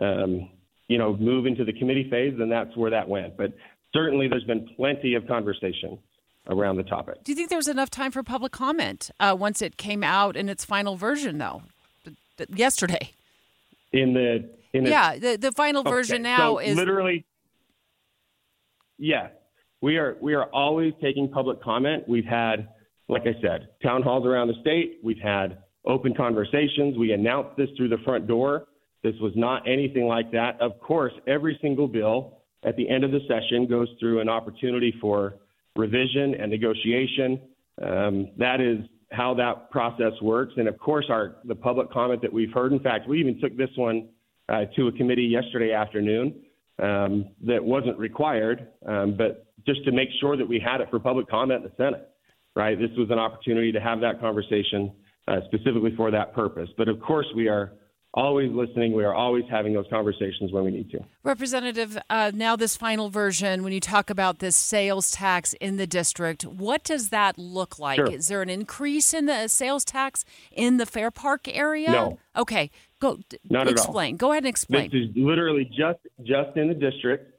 um, 0.00 0.50
you 0.88 0.98
know, 0.98 1.16
move 1.16 1.46
into 1.46 1.64
the 1.64 1.72
committee 1.72 2.08
phase, 2.10 2.34
then 2.38 2.48
that's 2.48 2.74
where 2.76 2.90
that 2.90 3.08
went. 3.08 3.36
But 3.36 3.52
certainly 3.94 4.26
there's 4.28 4.44
been 4.44 4.68
plenty 4.76 5.14
of 5.14 5.26
conversation 5.26 5.98
around 6.48 6.76
the 6.76 6.82
topic. 6.82 7.22
Do 7.24 7.32
you 7.32 7.36
think 7.36 7.50
there 7.50 7.58
was 7.58 7.68
enough 7.68 7.90
time 7.90 8.10
for 8.10 8.22
public 8.22 8.52
comment 8.52 9.10
uh, 9.20 9.36
once 9.38 9.60
it 9.60 9.76
came 9.76 10.02
out 10.02 10.36
in 10.36 10.48
its 10.48 10.64
final 10.64 10.96
version, 10.96 11.38
though? 11.38 11.62
Yesterday. 12.48 13.12
In 13.92 14.14
the 14.14 14.50
in 14.72 14.84
yeah, 14.84 15.16
the 15.18 15.36
the 15.36 15.50
final 15.52 15.80
okay. 15.80 15.90
version 15.90 16.22
now 16.22 16.54
so 16.54 16.58
is 16.58 16.76
literally. 16.76 17.24
Yeah, 18.98 19.28
we 19.80 19.96
are 19.96 20.16
we 20.20 20.34
are 20.34 20.44
always 20.44 20.92
taking 21.02 21.28
public 21.28 21.62
comment. 21.62 22.04
We've 22.06 22.24
had, 22.24 22.68
like 23.08 23.22
I 23.22 23.34
said, 23.40 23.68
town 23.82 24.02
halls 24.02 24.26
around 24.26 24.48
the 24.48 24.60
state. 24.60 24.98
We've 25.02 25.18
had 25.18 25.58
open 25.86 26.14
conversations. 26.14 26.96
We 26.98 27.12
announced 27.12 27.56
this 27.56 27.68
through 27.76 27.88
the 27.88 27.98
front 28.04 28.26
door. 28.26 28.66
This 29.02 29.14
was 29.20 29.32
not 29.36 29.68
anything 29.68 30.06
like 30.06 30.30
that. 30.32 30.60
Of 30.60 30.80
course, 30.80 31.12
every 31.26 31.58
single 31.62 31.86
bill 31.86 32.38
at 32.64 32.76
the 32.76 32.88
end 32.88 33.04
of 33.04 33.12
the 33.12 33.20
session 33.28 33.66
goes 33.66 33.88
through 34.00 34.20
an 34.20 34.28
opportunity 34.28 34.92
for 35.00 35.34
revision 35.76 36.34
and 36.34 36.50
negotiation. 36.50 37.40
Um, 37.80 38.30
that 38.38 38.60
is 38.60 38.84
how 39.12 39.34
that 39.34 39.70
process 39.70 40.12
works. 40.20 40.54
And 40.56 40.68
of 40.68 40.78
course, 40.78 41.06
our 41.08 41.36
the 41.44 41.54
public 41.54 41.90
comment 41.90 42.20
that 42.22 42.32
we've 42.32 42.52
heard. 42.52 42.72
In 42.72 42.80
fact, 42.80 43.08
we 43.08 43.20
even 43.20 43.40
took 43.40 43.56
this 43.56 43.70
one 43.76 44.08
uh, 44.48 44.64
to 44.76 44.88
a 44.88 44.92
committee 44.92 45.22
yesterday 45.24 45.72
afternoon 45.72 46.42
um, 46.82 47.30
that 47.46 47.62
wasn't 47.62 47.98
required, 47.98 48.68
um, 48.86 49.16
but 49.16 49.46
just 49.66 49.84
to 49.84 49.92
make 49.92 50.08
sure 50.20 50.36
that 50.36 50.46
we 50.46 50.58
had 50.58 50.80
it 50.80 50.88
for 50.90 50.98
public 50.98 51.28
comment 51.28 51.64
in 51.64 51.70
the 51.70 51.76
Senate. 51.76 52.08
Right, 52.56 52.76
this 52.76 52.90
was 52.98 53.08
an 53.10 53.20
opportunity 53.20 53.70
to 53.70 53.80
have 53.80 54.00
that 54.00 54.20
conversation 54.20 54.90
uh, 55.28 55.40
specifically 55.46 55.94
for 55.96 56.10
that 56.10 56.34
purpose. 56.34 56.68
But 56.76 56.88
of 56.88 57.00
course, 57.00 57.26
we 57.36 57.48
are 57.48 57.72
always 58.14 58.50
listening. 58.52 58.94
We 58.94 59.04
are 59.04 59.14
always 59.14 59.44
having 59.50 59.74
those 59.74 59.86
conversations 59.90 60.52
when 60.52 60.64
we 60.64 60.70
need 60.70 60.90
to. 60.90 61.00
Representative, 61.22 61.98
uh, 62.08 62.32
now 62.34 62.56
this 62.56 62.76
final 62.76 63.10
version, 63.10 63.62
when 63.62 63.72
you 63.72 63.80
talk 63.80 64.10
about 64.10 64.38
this 64.38 64.56
sales 64.56 65.10
tax 65.10 65.54
in 65.60 65.76
the 65.76 65.86
district, 65.86 66.44
what 66.44 66.82
does 66.84 67.10
that 67.10 67.38
look 67.38 67.78
like? 67.78 67.96
Sure. 67.96 68.10
Is 68.10 68.28
there 68.28 68.42
an 68.42 68.48
increase 68.48 69.12
in 69.12 69.26
the 69.26 69.48
sales 69.48 69.84
tax 69.84 70.24
in 70.50 70.78
the 70.78 70.86
Fair 70.86 71.10
Park 71.10 71.46
area? 71.48 71.90
No. 71.90 72.18
Okay, 72.36 72.70
go. 73.00 73.18
Not 73.48 73.68
explain. 73.68 74.16
Go 74.16 74.32
ahead 74.32 74.44
and 74.44 74.48
explain. 74.48 74.90
This 74.90 75.02
is 75.02 75.16
literally 75.16 75.64
just 75.64 75.98
just 76.22 76.56
in 76.56 76.68
the 76.68 76.74
district. 76.74 77.34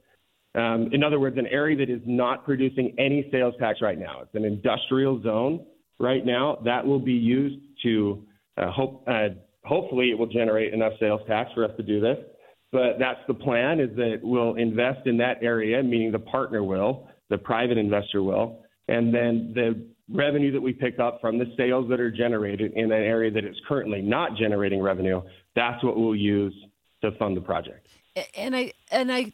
Um, 0.55 0.89
in 0.91 1.03
other 1.03 1.19
words, 1.19 1.37
an 1.37 1.47
area 1.47 1.77
that 1.77 1.89
is 1.91 2.01
not 2.05 2.43
producing 2.43 2.95
any 2.97 3.27
sales 3.31 3.53
tax 3.59 3.81
right 3.81 3.99
now. 3.99 4.21
It's 4.21 4.33
an 4.33 4.45
industrial 4.45 5.21
zone 5.21 5.65
right 5.99 6.25
now 6.25 6.57
that 6.65 6.85
will 6.85 6.99
be 6.99 7.13
used 7.13 7.59
to 7.83 8.25
uh, 8.57 8.71
hope. 8.71 9.03
Uh, 9.07 9.29
hopefully 9.65 10.09
it 10.09 10.17
will 10.17 10.27
generate 10.27 10.73
enough 10.73 10.93
sales 10.99 11.21
tax 11.27 11.51
for 11.53 11.65
us 11.65 11.71
to 11.77 11.83
do 11.83 11.99
this. 11.99 12.17
But 12.71 12.99
that's 12.99 13.19
the 13.27 13.33
plan 13.33 13.79
is 13.79 13.95
that 13.95 14.19
we'll 14.21 14.55
invest 14.55 15.07
in 15.07 15.17
that 15.17 15.41
area, 15.41 15.81
meaning 15.81 16.11
the 16.11 16.19
partner 16.19 16.63
will, 16.63 17.07
the 17.29 17.37
private 17.37 17.77
investor 17.77 18.21
will, 18.21 18.63
and 18.87 19.13
then 19.13 19.51
the 19.55 19.87
revenue 20.11 20.51
that 20.51 20.61
we 20.61 20.73
pick 20.73 20.99
up 20.99 21.19
from 21.21 21.37
the 21.37 21.45
sales 21.57 21.89
that 21.89 21.99
are 21.99 22.11
generated 22.11 22.73
in 22.73 22.85
an 22.85 23.03
area 23.03 23.31
that 23.31 23.45
is 23.45 23.55
currently 23.67 24.01
not 24.01 24.35
generating 24.35 24.81
revenue, 24.81 25.21
that's 25.55 25.83
what 25.83 25.97
we'll 25.97 26.15
use 26.15 26.53
to 27.01 27.11
fund 27.17 27.35
the 27.37 27.41
project. 27.41 27.87
And 28.35 28.55
I 28.55 28.73
and 28.91 29.11
I 29.11 29.31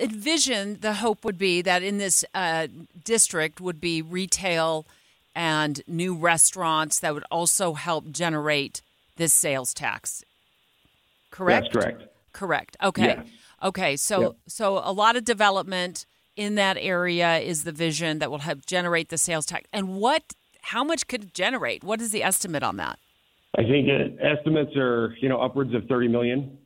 envision 0.00 0.78
the 0.80 0.94
hope 0.94 1.24
would 1.24 1.38
be 1.38 1.62
that 1.62 1.82
in 1.82 1.98
this 1.98 2.24
uh, 2.34 2.68
district 3.04 3.60
would 3.60 3.80
be 3.80 4.02
retail 4.02 4.86
and 5.34 5.82
new 5.86 6.14
restaurants 6.14 7.00
that 7.00 7.14
would 7.14 7.24
also 7.30 7.74
help 7.74 8.10
generate 8.10 8.82
this 9.16 9.32
sales 9.32 9.74
tax. 9.74 10.24
Correct? 11.30 11.72
That's 11.72 11.84
correct. 11.84 12.02
Correct. 12.32 12.76
Okay. 12.82 13.06
Yeah. 13.06 13.22
Okay. 13.62 13.96
So 13.96 14.20
yep. 14.20 14.32
so 14.46 14.80
a 14.84 14.92
lot 14.92 15.16
of 15.16 15.24
development 15.24 16.06
in 16.36 16.56
that 16.56 16.76
area 16.78 17.38
is 17.38 17.64
the 17.64 17.72
vision 17.72 18.18
that 18.18 18.30
will 18.30 18.38
help 18.38 18.66
generate 18.66 19.08
the 19.08 19.18
sales 19.18 19.46
tax. 19.46 19.68
And 19.72 19.96
what 19.96 20.34
how 20.62 20.82
much 20.84 21.06
could 21.06 21.24
it 21.24 21.34
generate? 21.34 21.84
What 21.84 22.00
is 22.00 22.10
the 22.10 22.22
estimate 22.22 22.62
on 22.62 22.76
that? 22.78 22.98
I 23.56 23.62
think 23.62 23.88
estimates 24.20 24.76
are, 24.76 25.14
you 25.20 25.28
know, 25.28 25.40
upwards 25.40 25.74
of 25.74 25.84
30 25.88 26.08
million 26.08 26.58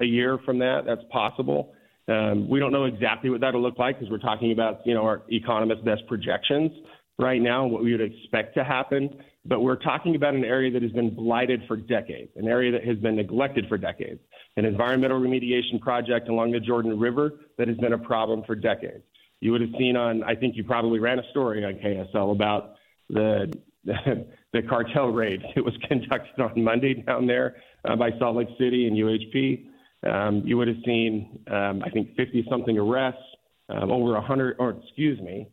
a 0.00 0.04
year 0.04 0.38
from 0.44 0.58
that. 0.58 0.82
That's 0.86 1.00
possible. 1.10 1.72
Um, 2.08 2.48
we 2.48 2.60
don't 2.60 2.72
know 2.72 2.84
exactly 2.84 3.30
what 3.30 3.40
that'll 3.40 3.62
look 3.62 3.78
like 3.78 3.98
because 3.98 4.10
we're 4.10 4.18
talking 4.18 4.52
about, 4.52 4.86
you 4.86 4.94
know, 4.94 5.02
our 5.02 5.22
economists' 5.28 5.82
best 5.82 6.06
projections 6.06 6.70
right 7.18 7.40
now, 7.40 7.66
what 7.66 7.82
we 7.82 7.92
would 7.92 8.00
expect 8.00 8.54
to 8.54 8.64
happen. 8.64 9.22
But 9.44 9.60
we're 9.60 9.76
talking 9.76 10.16
about 10.16 10.34
an 10.34 10.44
area 10.44 10.72
that 10.72 10.82
has 10.82 10.92
been 10.92 11.14
blighted 11.14 11.62
for 11.68 11.76
decades, 11.76 12.30
an 12.36 12.48
area 12.48 12.72
that 12.72 12.84
has 12.84 12.98
been 12.98 13.16
neglected 13.16 13.66
for 13.68 13.78
decades, 13.78 14.20
an 14.56 14.64
environmental 14.64 15.20
remediation 15.20 15.80
project 15.80 16.28
along 16.28 16.50
the 16.52 16.60
Jordan 16.60 16.98
River 16.98 17.32
that 17.58 17.68
has 17.68 17.76
been 17.76 17.92
a 17.92 17.98
problem 17.98 18.42
for 18.44 18.56
decades. 18.56 19.04
You 19.40 19.52
would 19.52 19.60
have 19.60 19.70
seen 19.78 19.96
on, 19.96 20.24
I 20.24 20.34
think 20.34 20.56
you 20.56 20.64
probably 20.64 20.98
ran 20.98 21.18
a 21.18 21.30
story 21.30 21.64
on 21.64 21.74
KSL 21.74 22.32
about 22.32 22.74
the 23.08 23.52
the 24.52 24.62
cartel 24.68 25.08
raid 25.08 25.42
that 25.54 25.64
was 25.64 25.74
conducted 25.88 26.40
on 26.40 26.64
Monday 26.64 26.94
down 26.94 27.26
there 27.26 27.56
uh, 27.84 27.94
by 27.94 28.10
Salt 28.18 28.36
Lake 28.36 28.48
City 28.58 28.88
and 28.88 28.96
UHP. 28.96 29.66
Um, 30.10 30.42
you 30.44 30.56
would 30.56 30.68
have 30.68 30.78
seen, 30.84 31.40
um, 31.48 31.82
I 31.84 31.90
think, 31.90 32.16
50 32.16 32.46
something 32.50 32.76
arrests, 32.78 33.20
um, 33.68 33.90
over 33.90 34.12
100, 34.12 34.56
or 34.58 34.70
excuse 34.70 35.20
me, 35.20 35.48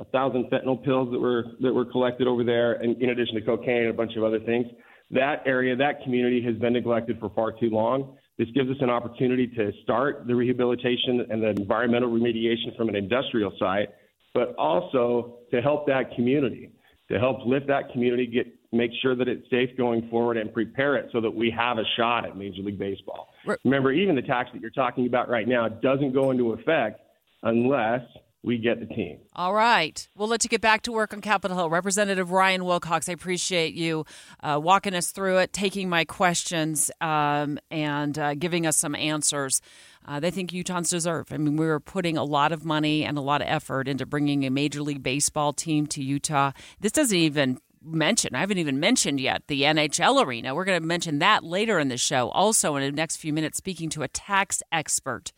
a 0.00 0.04
thousand 0.06 0.50
fentanyl 0.50 0.82
pills 0.84 1.10
that 1.12 1.18
were 1.18 1.44
that 1.60 1.72
were 1.72 1.84
collected 1.84 2.26
over 2.26 2.44
there, 2.44 2.74
and 2.74 3.00
in 3.02 3.10
addition 3.10 3.34
to 3.34 3.40
cocaine 3.42 3.82
and 3.82 3.90
a 3.90 3.92
bunch 3.94 4.16
of 4.16 4.24
other 4.24 4.40
things. 4.40 4.66
That 5.10 5.42
area, 5.46 5.74
that 5.76 6.02
community 6.02 6.42
has 6.42 6.56
been 6.56 6.74
neglected 6.74 7.18
for 7.18 7.30
far 7.30 7.52
too 7.52 7.70
long. 7.70 8.16
This 8.36 8.48
gives 8.54 8.70
us 8.70 8.76
an 8.80 8.90
opportunity 8.90 9.46
to 9.48 9.72
start 9.82 10.26
the 10.26 10.34
rehabilitation 10.34 11.26
and 11.30 11.42
the 11.42 11.48
environmental 11.48 12.10
remediation 12.10 12.76
from 12.76 12.88
an 12.88 12.94
industrial 12.94 13.52
site, 13.58 13.88
but 14.34 14.54
also 14.56 15.38
to 15.50 15.60
help 15.60 15.86
that 15.86 16.14
community, 16.14 16.70
to 17.10 17.18
help 17.18 17.38
lift 17.46 17.66
that 17.68 17.90
community, 17.92 18.26
get 18.26 18.46
make 18.70 18.90
sure 19.00 19.16
that 19.16 19.28
it's 19.28 19.48
safe 19.48 19.70
going 19.78 20.08
forward, 20.10 20.36
and 20.36 20.52
prepare 20.52 20.96
it 20.96 21.08
so 21.10 21.22
that 21.22 21.34
we 21.34 21.50
have 21.50 21.78
a 21.78 21.84
shot 21.96 22.26
at 22.26 22.36
Major 22.36 22.62
League 22.62 22.78
Baseball. 22.78 23.32
Remember, 23.64 23.92
even 23.92 24.14
the 24.14 24.22
tax 24.22 24.50
that 24.52 24.60
you're 24.60 24.70
talking 24.70 25.06
about 25.06 25.30
right 25.30 25.48
now 25.48 25.68
doesn't 25.68 26.12
go 26.12 26.30
into 26.30 26.52
effect 26.52 27.00
unless 27.42 28.02
we 28.48 28.56
get 28.56 28.80
the 28.80 28.86
team. 28.86 29.18
All 29.36 29.52
right. 29.52 30.08
We'll 30.16 30.26
let 30.26 30.42
you 30.42 30.48
get 30.48 30.62
back 30.62 30.80
to 30.82 30.92
work 30.92 31.12
on 31.12 31.20
Capitol 31.20 31.54
Hill. 31.54 31.68
Representative 31.68 32.30
Ryan 32.30 32.64
Wilcox, 32.64 33.06
I 33.06 33.12
appreciate 33.12 33.74
you 33.74 34.06
uh, 34.42 34.58
walking 34.60 34.94
us 34.94 35.10
through 35.10 35.36
it, 35.36 35.52
taking 35.52 35.90
my 35.90 36.06
questions, 36.06 36.90
um, 37.02 37.58
and 37.70 38.18
uh, 38.18 38.32
giving 38.32 38.66
us 38.66 38.78
some 38.78 38.94
answers. 38.94 39.60
Uh, 40.06 40.18
they 40.18 40.30
think 40.30 40.50
Utahns 40.52 40.88
deserve. 40.88 41.30
I 41.30 41.36
mean, 41.36 41.58
we 41.58 41.66
were 41.66 41.78
putting 41.78 42.16
a 42.16 42.24
lot 42.24 42.50
of 42.50 42.64
money 42.64 43.04
and 43.04 43.18
a 43.18 43.20
lot 43.20 43.42
of 43.42 43.48
effort 43.48 43.86
into 43.86 44.06
bringing 44.06 44.46
a 44.46 44.50
Major 44.50 44.80
League 44.80 45.02
Baseball 45.02 45.52
team 45.52 45.86
to 45.88 46.02
Utah. 46.02 46.52
This 46.80 46.92
doesn't 46.92 47.18
even 47.18 47.58
mention, 47.84 48.34
I 48.34 48.40
haven't 48.40 48.56
even 48.56 48.80
mentioned 48.80 49.20
yet 49.20 49.42
the 49.48 49.64
NHL 49.64 50.24
arena. 50.24 50.54
We're 50.54 50.64
going 50.64 50.80
to 50.80 50.86
mention 50.86 51.18
that 51.18 51.44
later 51.44 51.78
in 51.78 51.88
the 51.88 51.98
show. 51.98 52.30
Also, 52.30 52.76
in 52.76 52.82
the 52.82 52.92
next 52.92 53.18
few 53.18 53.34
minutes, 53.34 53.58
speaking 53.58 53.90
to 53.90 54.02
a 54.02 54.08
tax 54.08 54.62
expert 54.72 55.32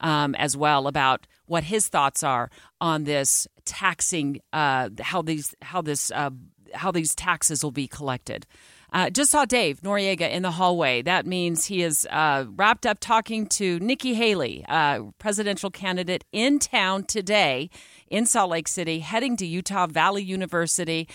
um, 0.00 0.34
as 0.34 0.56
well 0.56 0.86
about 0.86 1.26
what 1.46 1.64
his 1.64 1.88
thoughts 1.88 2.22
are 2.22 2.50
on 2.80 3.04
this 3.04 3.46
taxing, 3.64 4.40
uh, 4.52 4.90
how 5.00 5.22
these 5.22 5.54
how 5.62 5.82
this 5.82 6.10
uh, 6.10 6.30
how 6.74 6.90
these 6.90 7.14
taxes 7.14 7.62
will 7.62 7.70
be 7.70 7.88
collected. 7.88 8.46
Uh, 8.90 9.10
just 9.10 9.30
saw 9.30 9.44
Dave 9.44 9.82
Noriega 9.82 10.30
in 10.30 10.42
the 10.42 10.52
hallway. 10.52 11.02
That 11.02 11.26
means 11.26 11.66
he 11.66 11.82
is 11.82 12.06
uh, 12.10 12.46
wrapped 12.56 12.86
up 12.86 13.00
talking 13.00 13.46
to 13.48 13.78
Nikki 13.80 14.14
Haley, 14.14 14.64
uh, 14.66 15.02
presidential 15.18 15.70
candidate 15.70 16.24
in 16.32 16.58
town 16.58 17.04
today 17.04 17.68
in 18.08 18.24
Salt 18.24 18.50
Lake 18.50 18.66
City, 18.66 19.00
heading 19.00 19.36
to 19.36 19.46
Utah 19.46 19.86
Valley 19.86 20.22
University, 20.22 21.06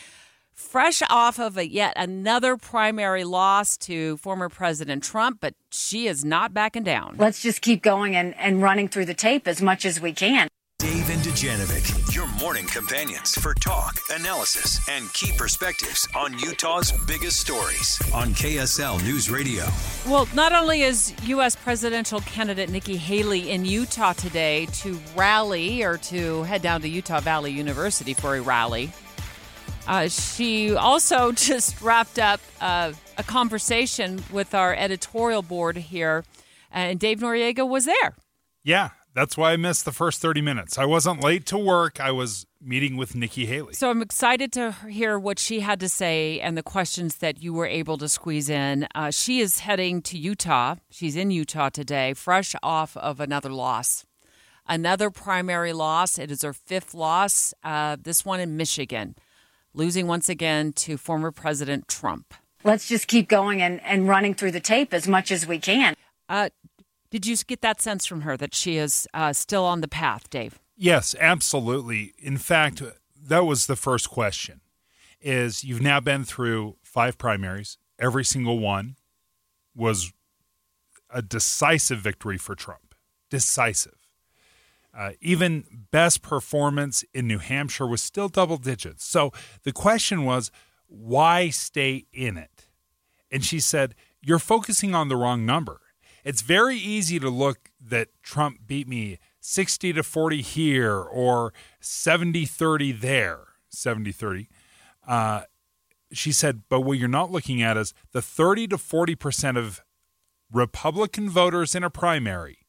fresh 0.54 1.02
off 1.10 1.40
of 1.40 1.58
a, 1.58 1.68
yet 1.68 1.94
another 1.96 2.58
primary 2.58 3.24
loss 3.24 3.78
to 3.78 4.18
former 4.18 4.50
President 4.50 5.04
Trump, 5.04 5.40
but 5.42 5.54
she 5.72 6.08
is 6.08 6.24
not 6.24 6.54
backing 6.54 6.84
down. 6.84 7.16
Let's 7.18 7.42
just 7.42 7.62
keep 7.62 7.82
going 7.82 8.16
and, 8.16 8.36
and 8.38 8.62
running 8.62 8.88
through 8.88 9.06
the 9.06 9.14
tape 9.14 9.48
as 9.48 9.62
much 9.62 9.86
as 9.86 10.00
we 10.00 10.14
can. 10.14 10.48
Dave 10.84 11.10
and 11.12 11.22
Dujanovic, 11.22 12.14
your 12.14 12.28
morning 12.42 12.66
companions 12.66 13.36
for 13.36 13.54
talk, 13.54 13.98
analysis, 14.12 14.82
and 14.90 15.12
key 15.14 15.32
perspectives 15.38 16.06
on 16.14 16.38
Utah's 16.40 16.92
biggest 17.08 17.40
stories 17.40 18.02
on 18.14 18.34
KSL 18.34 19.02
News 19.02 19.30
Radio. 19.30 19.64
Well, 20.06 20.28
not 20.34 20.52
only 20.52 20.82
is 20.82 21.14
U.S. 21.24 21.56
presidential 21.56 22.20
candidate 22.22 22.70
Nikki 22.70 22.98
Haley 22.98 23.52
in 23.52 23.64
Utah 23.64 24.12
today 24.12 24.66
to 24.74 25.00
rally 25.16 25.84
or 25.84 25.98
to 26.00 26.44
head 26.44 26.62
down 26.62 26.82
to 26.82 26.90
Utah 26.90 27.22
Valley 27.22 27.52
University 27.52 28.14
for 28.14 28.36
a 28.36 28.42
rally, 28.42 28.92
uh, 29.88 30.08
she 30.08 30.76
also 30.76 31.32
just 31.50 31.82
wrapped 31.82 32.20
up 32.20 32.40
uh, 32.62 32.94
a 33.18 33.24
conversation 33.24 34.24
with 34.32 34.54
our 34.54 34.74
editorial 34.74 35.42
board 35.42 35.78
here, 35.78 36.24
and 36.72 37.00
Dave 37.00 37.20
Noriega 37.20 37.68
was 37.68 37.86
there. 37.86 38.16
Yeah, 38.64 38.92
that's 39.14 39.38
why 39.38 39.52
I 39.52 39.58
missed 39.58 39.86
the 39.86 39.92
first 39.92 40.22
30 40.22 40.42
minutes. 40.42 40.78
I 40.78 40.86
wasn't 40.86 41.24
late 41.24 41.46
to 41.48 41.58
work. 41.58 42.00
I 42.00 42.12
was 42.12 42.48
meeting 42.60 42.98
with 42.98 43.14
Nikki 43.16 43.46
Haley. 43.46 43.74
So 43.74 43.90
I'm 43.90 44.02
excited 44.02 44.52
to 44.54 44.72
hear 44.90 45.20
what 45.20 45.38
she 45.38 45.60
had 45.60 45.80
to 45.82 45.90
say 45.90 46.40
and 46.40 46.58
the 46.58 46.64
questions 46.64 47.18
that 47.18 47.42
you 47.44 47.54
were 47.54 47.68
able 47.68 47.98
to 47.98 48.10
squeeze 48.10 48.50
in. 48.50 48.88
Uh, 48.96 49.12
she 49.12 49.40
is 49.40 49.60
heading 49.60 50.02
to 50.04 50.18
Utah. 50.18 50.76
She's 50.90 51.16
in 51.16 51.30
Utah 51.30 51.70
today, 51.70 52.14
fresh 52.14 52.56
off 52.64 52.98
of 52.98 53.20
another 53.20 53.52
loss. 53.52 54.06
Another 54.68 55.12
primary 55.12 55.74
loss. 55.74 56.18
It 56.18 56.32
is 56.32 56.42
her 56.42 56.54
fifth 56.54 56.94
loss, 56.94 57.54
uh, 57.64 57.98
this 58.02 58.24
one 58.24 58.40
in 58.40 58.56
Michigan, 58.56 59.16
losing 59.74 60.08
once 60.08 60.30
again 60.30 60.74
to 60.74 60.98
former 60.98 61.32
President 61.32 61.88
Trump. 61.88 62.34
Let's 62.64 62.88
just 62.88 63.08
keep 63.08 63.28
going 63.28 63.62
and, 63.62 63.82
and 63.84 64.08
running 64.08 64.34
through 64.34 64.52
the 64.52 64.60
tape 64.60 64.94
as 64.94 65.08
much 65.08 65.32
as 65.32 65.46
we 65.46 65.60
can. 65.60 65.96
Uh, 66.30 66.50
did 67.12 67.26
you 67.26 67.36
get 67.38 67.62
that 67.62 67.82
sense 67.82 68.06
from 68.06 68.22
her 68.22 68.38
that 68.38 68.56
she 68.56 68.78
is 68.78 69.08
uh, 69.14 69.34
still 69.34 69.66
on 69.66 69.82
the 69.82 69.88
path, 69.88 70.30
Dave? 70.30 70.60
Yes, 70.76 71.16
absolutely. 71.20 72.14
In 72.18 72.38
fact, 72.38 72.82
that 73.16 73.46
was 73.46 73.68
the 73.68 73.76
first 73.76 74.10
question. 74.10 74.62
Is 75.22 75.64
you've 75.64 75.82
now 75.82 76.00
been 76.00 76.26
through 76.26 76.76
five 76.84 77.18
primaries. 77.18 77.78
Every 77.98 78.26
single 78.26 78.60
one 78.60 78.98
was 79.74 80.12
a 81.10 81.22
decisive 81.22 82.00
victory 82.00 82.38
for 82.38 82.56
Trump. 82.56 82.94
Decisive. 83.30 84.03
Uh, 84.96 85.12
even 85.22 85.64
best 85.92 86.22
performance 86.22 87.04
in 87.14 87.28
New 87.28 87.40
Hampshire 87.40 87.88
was 87.88 88.02
still 88.02 88.30
double 88.30 88.58
digits. 88.58 89.04
So 89.06 89.32
the 89.64 89.72
question 89.72 90.24
was, 90.24 90.52
why 90.88 91.50
stay 91.50 92.06
in 92.14 92.38
it? 92.38 92.68
And 93.32 93.44
she 93.44 93.60
said, 93.60 93.96
You're 94.22 94.40
focusing 94.40 94.94
on 94.94 95.08
the 95.08 95.18
wrong 95.18 95.46
number. 95.46 95.82
It's 96.24 96.42
very 96.42 96.78
easy 96.78 97.20
to 97.20 97.30
look 97.30 97.72
that 97.82 98.10
Trump 98.22 98.60
beat 98.66 98.88
me 98.88 99.20
60 99.42 99.94
to 99.94 100.04
40 100.04 100.42
here 100.42 100.96
or 100.98 101.54
70 101.82 102.46
30 102.46 102.92
there, 102.94 103.40
70 103.70 104.12
30. 104.12 104.48
Uh, 105.06 105.42
she 106.14 106.32
said, 106.32 106.62
but 106.70 106.82
what 106.82 106.98
you're 106.98 107.10
not 107.10 107.32
looking 107.32 107.62
at 107.62 107.76
is 107.76 107.94
the 108.12 108.22
30 108.22 108.68
to 108.70 108.78
40% 108.78 109.58
of 109.58 109.84
Republican 110.52 111.30
voters 111.30 111.76
in 111.76 111.84
a 111.84 111.90
primary 111.90 112.60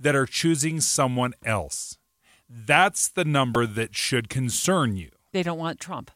that 0.00 0.16
are 0.16 0.26
choosing 0.26 0.80
someone 0.80 1.34
else. 1.44 1.98
That's 2.48 3.08
the 3.08 3.24
number 3.24 3.66
that 3.66 3.94
should 3.94 4.28
concern 4.28 4.96
you. 4.96 5.10
They 5.32 5.44
don't 5.44 5.58
want 5.58 5.78
Trump. 5.78 6.10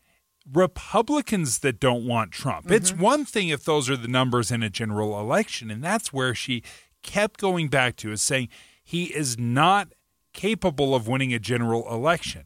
Republicans 0.52 1.60
that 1.60 1.78
don't 1.78 2.06
want 2.06 2.32
Trump. 2.32 2.66
Mm-hmm. 2.66 2.74
It's 2.74 2.92
one 2.92 3.24
thing 3.24 3.50
if 3.50 3.64
those 3.64 3.88
are 3.88 3.96
the 3.96 4.08
numbers 4.08 4.50
in 4.50 4.62
a 4.62 4.70
general 4.70 5.20
election, 5.20 5.70
and 5.70 5.82
that's 5.82 6.12
where 6.12 6.34
she 6.34 6.62
kept 7.02 7.38
going 7.38 7.68
back 7.68 7.96
to 7.96 8.10
is 8.10 8.22
saying 8.22 8.48
he 8.82 9.04
is 9.04 9.38
not 9.38 9.92
capable 10.32 10.94
of 10.94 11.06
winning 11.06 11.32
a 11.32 11.38
general 11.38 11.88
election 11.92 12.44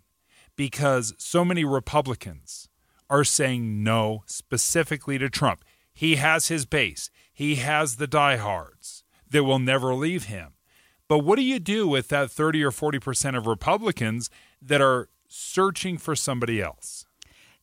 because 0.57 1.15
so 1.17 1.45
many 1.45 1.65
Republicans 1.65 2.69
are 3.09 3.25
saying 3.25 3.83
no 3.83 4.23
specifically 4.27 5.17
to 5.19 5.31
Trump. 5.31 5.65
He 5.93 6.17
has 6.17 6.49
his 6.49 6.67
base. 6.67 7.11
He 7.33 7.57
has 7.57 7.97
the 7.97 8.07
diehards 8.07 9.03
that 9.31 9.45
will 9.45 9.59
never 9.59 9.95
leave 9.95 10.25
him. 10.25 10.53
But 11.09 11.21
what 11.21 11.37
do 11.37 11.43
you 11.43 11.59
do 11.59 11.89
with 11.89 12.09
that 12.09 12.31
30 12.31 12.63
or 12.63 12.71
40% 12.71 13.37
of 13.37 13.47
Republicans 13.47 14.29
that 14.61 14.83
are 14.83 15.09
searching 15.27 15.97
for 15.97 16.15
somebody 16.15 16.61
else? 16.61 17.07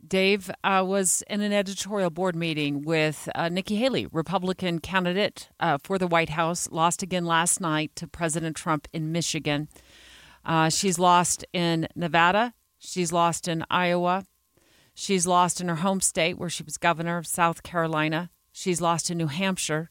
Dave 0.06 0.52
uh, 0.64 0.84
was 0.86 1.24
in 1.30 1.42
an 1.42 1.54
editorial 1.54 2.10
board 2.10 2.36
meeting 2.36 2.82
with 2.82 3.30
uh, 3.34 3.50
Nikki 3.50 3.76
Haley, 3.76 4.08
Republican 4.12 4.80
candidate 4.80 5.50
uh, 5.60 5.78
for 5.84 5.98
the 5.98 6.08
White 6.08 6.30
House, 6.30 6.70
lost 6.72 7.02
again 7.02 7.26
last 7.26 7.60
night 7.60 7.96
to 7.96 8.08
President 8.08 8.56
Trump 8.56 8.88
in 8.94 9.12
Michigan. 9.12 9.68
Uh, 10.44 10.70
she's 10.70 11.00
lost 11.00 11.46
in 11.54 11.88
Nevada. 11.96 12.54
She's 12.78 13.12
lost 13.12 13.48
in 13.48 13.64
Iowa. 13.70 14.26
She's 14.94 15.26
lost 15.26 15.60
in 15.60 15.68
her 15.68 15.78
home 15.78 16.02
state 16.02 16.38
where 16.38 16.50
she 16.50 16.64
was 16.64 16.78
governor 16.78 17.18
of 17.18 17.26
South 17.26 17.64
Carolina. 17.64 18.30
She's 18.52 18.82
lost 18.82 19.10
in 19.10 19.18
New 19.18 19.28
Hampshire. 19.28 19.90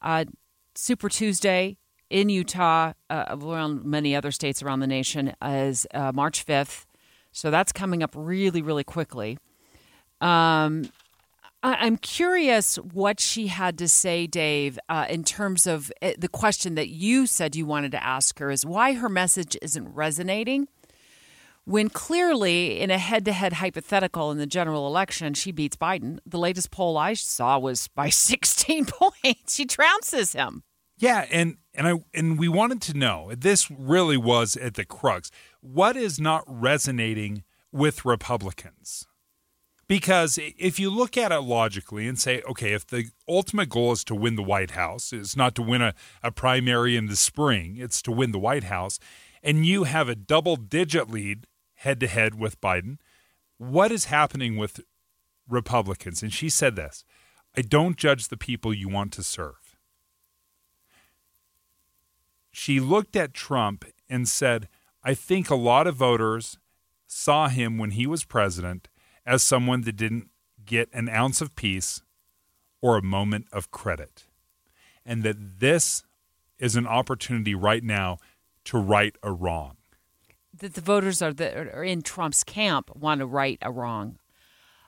Uh, 0.00 0.26
Super 0.74 1.08
Tuesday 1.08 1.76
in 2.10 2.28
Utah, 2.28 2.92
uh, 3.08 3.24
around 3.28 3.84
many 3.84 4.14
other 4.14 4.30
states 4.30 4.62
around 4.62 4.80
the 4.80 4.86
nation, 4.86 5.34
is 5.42 5.86
March 5.94 6.44
5th. 6.44 6.86
So 7.32 7.50
that's 7.50 7.72
coming 7.72 8.02
up 8.02 8.12
really, 8.16 8.60
really 8.60 8.84
quickly. 8.84 9.38
Um, 10.20 10.90
I- 11.62 11.86
am 11.86 11.96
curious 11.96 12.76
what 12.76 13.20
she 13.20 13.46
had 13.46 13.78
to 13.78 13.88
say, 13.88 14.26
Dave, 14.26 14.78
uh, 14.88 15.06
in 15.08 15.24
terms 15.24 15.66
of 15.66 15.92
uh, 16.02 16.12
the 16.18 16.28
question 16.28 16.74
that 16.74 16.88
you 16.88 17.26
said 17.26 17.54
you 17.54 17.66
wanted 17.66 17.92
to 17.92 18.04
ask 18.04 18.38
her 18.38 18.50
is 18.50 18.66
why 18.66 18.94
her 18.94 19.08
message 19.08 19.56
isn't 19.62 19.88
resonating 19.94 20.68
when 21.64 21.88
clearly 21.88 22.80
in 22.80 22.90
a 22.90 22.98
head 22.98 23.24
to 23.26 23.32
head 23.32 23.54
hypothetical 23.54 24.30
in 24.30 24.38
the 24.38 24.46
general 24.46 24.86
election, 24.86 25.34
she 25.34 25.52
beats 25.52 25.76
Biden. 25.76 26.18
The 26.26 26.38
latest 26.38 26.70
poll 26.70 26.96
I 26.96 27.14
saw 27.14 27.58
was 27.58 27.88
by 27.88 28.08
16 28.10 28.86
points. 28.86 29.54
She 29.54 29.66
trounces 29.66 30.34
him. 30.34 30.62
Yeah, 30.98 31.26
and 31.30 31.56
and 31.74 31.86
I 31.86 31.94
and 32.14 32.38
we 32.38 32.48
wanted 32.48 32.80
to 32.82 32.96
know. 32.96 33.32
This 33.36 33.70
really 33.70 34.16
was 34.16 34.56
at 34.56 34.74
the 34.74 34.84
crux. 34.84 35.30
What 35.60 35.96
is 35.96 36.20
not 36.20 36.44
resonating 36.46 37.44
with 37.72 38.04
Republicans? 38.04 39.06
Because 39.86 40.38
if 40.40 40.78
you 40.78 40.88
look 40.88 41.16
at 41.16 41.32
it 41.32 41.40
logically 41.40 42.06
and 42.06 42.16
say, 42.16 42.42
okay, 42.42 42.74
if 42.74 42.86
the 42.86 43.06
ultimate 43.28 43.68
goal 43.68 43.90
is 43.90 44.04
to 44.04 44.14
win 44.14 44.36
the 44.36 44.42
White 44.42 44.70
House, 44.72 45.12
it's 45.12 45.36
not 45.36 45.56
to 45.56 45.62
win 45.62 45.82
a, 45.82 45.94
a 46.22 46.30
primary 46.30 46.96
in 46.96 47.06
the 47.06 47.16
spring, 47.16 47.76
it's 47.76 48.00
to 48.02 48.12
win 48.12 48.30
the 48.30 48.38
White 48.38 48.64
House, 48.64 49.00
and 49.42 49.66
you 49.66 49.84
have 49.84 50.08
a 50.08 50.14
double 50.14 50.54
digit 50.54 51.10
lead 51.10 51.48
head 51.74 51.98
to 51.98 52.06
head 52.06 52.38
with 52.38 52.60
Biden, 52.60 52.98
what 53.58 53.90
is 53.90 54.04
happening 54.04 54.56
with 54.56 54.80
Republicans? 55.48 56.22
And 56.22 56.32
she 56.32 56.48
said 56.48 56.76
this 56.76 57.04
I 57.56 57.62
don't 57.62 57.96
judge 57.96 58.28
the 58.28 58.36
people 58.36 58.72
you 58.72 58.88
want 58.88 59.12
to 59.14 59.24
serve 59.24 59.59
she 62.50 62.80
looked 62.80 63.16
at 63.16 63.34
Trump 63.34 63.84
and 64.08 64.28
said, 64.28 64.68
I 65.02 65.14
think 65.14 65.50
a 65.50 65.54
lot 65.54 65.86
of 65.86 65.96
voters 65.96 66.58
saw 67.06 67.48
him 67.48 67.78
when 67.78 67.92
he 67.92 68.06
was 68.06 68.24
president 68.24 68.88
as 69.24 69.42
someone 69.42 69.82
that 69.82 69.96
didn't 69.96 70.30
get 70.64 70.88
an 70.92 71.08
ounce 71.08 71.40
of 71.40 71.54
peace 71.54 72.02
or 72.80 72.96
a 72.96 73.02
moment 73.02 73.46
of 73.52 73.70
credit. 73.70 74.26
And 75.04 75.22
that 75.22 75.60
this 75.60 76.04
is 76.58 76.76
an 76.76 76.86
opportunity 76.86 77.54
right 77.54 77.82
now 77.82 78.18
to 78.64 78.78
right 78.78 79.16
a 79.22 79.32
wrong. 79.32 79.76
That 80.58 80.74
the 80.74 80.80
voters 80.80 81.22
are, 81.22 81.32
that 81.32 81.56
are 81.56 81.84
in 81.84 82.02
Trump's 82.02 82.44
camp 82.44 82.94
want 82.94 83.20
to 83.20 83.26
right 83.26 83.58
a 83.62 83.72
wrong. 83.72 84.18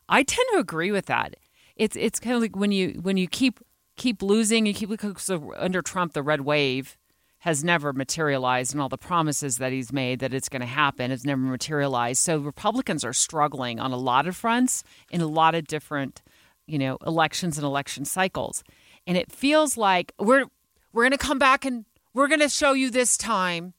I 0.09 0.23
tend 0.23 0.47
to 0.53 0.59
agree 0.59 0.93
with 0.93 1.07
that. 1.07 1.37
It's 1.77 1.97
it's 1.97 2.21
kind 2.21 2.37
of 2.37 2.43
like 2.43 2.55
when 2.55 2.71
you 2.71 3.01
when 3.01 3.17
you 3.17 3.27
keep 3.27 3.61
keep 3.97 4.21
losing, 4.21 4.67
you 4.67 4.75
keep 4.75 4.91
so 5.19 5.55
under 5.57 5.81
Trump 5.81 6.13
the 6.13 6.23
red 6.23 6.43
wave 6.43 6.99
has 7.43 7.65
never 7.65 7.93
materialized 7.93 8.73
and 8.73 8.81
all 8.81 8.89
the 8.89 8.97
promises 8.97 9.59
that 9.59 9.73
he's 9.73 9.93
made 9.93 10.21
that 10.21 10.33
it's 10.33 10.49
going 10.49 10.61
to 10.61 10.67
happen 10.67 11.11
has 11.11 11.25
never 11.25 11.41
materialized. 11.41 12.23
So 12.23 12.39
Republicans 12.39 13.05
are 13.05 13.13
struggling 13.13 13.81
on 13.81 13.91
a 13.91 13.97
lot 13.97 14.29
of 14.29 14.37
fronts 14.37 14.85
in 15.11 15.21
a 15.21 15.27
lot 15.27 15.57
of 15.57 15.67
different, 15.67 16.23
you 16.69 16.79
know, 16.79 16.99
elections 17.05 17.59
and 17.59 17.65
election 17.65 18.05
cycles. 18.05 18.63
And 19.09 19.17
it 19.17 19.33
feels 19.33 19.77
like 19.77 20.13
we're 20.21 20.45
we're 20.93 21.03
going 21.03 21.11
to 21.11 21.19
come 21.19 21.41
back 21.41 21.65
and 21.65 21.85
we're 22.15 22.29
going 22.29 22.39
to 22.41 22.49
show 22.49 22.75
you 22.75 22.91
this 22.91 23.17
time 23.17 23.75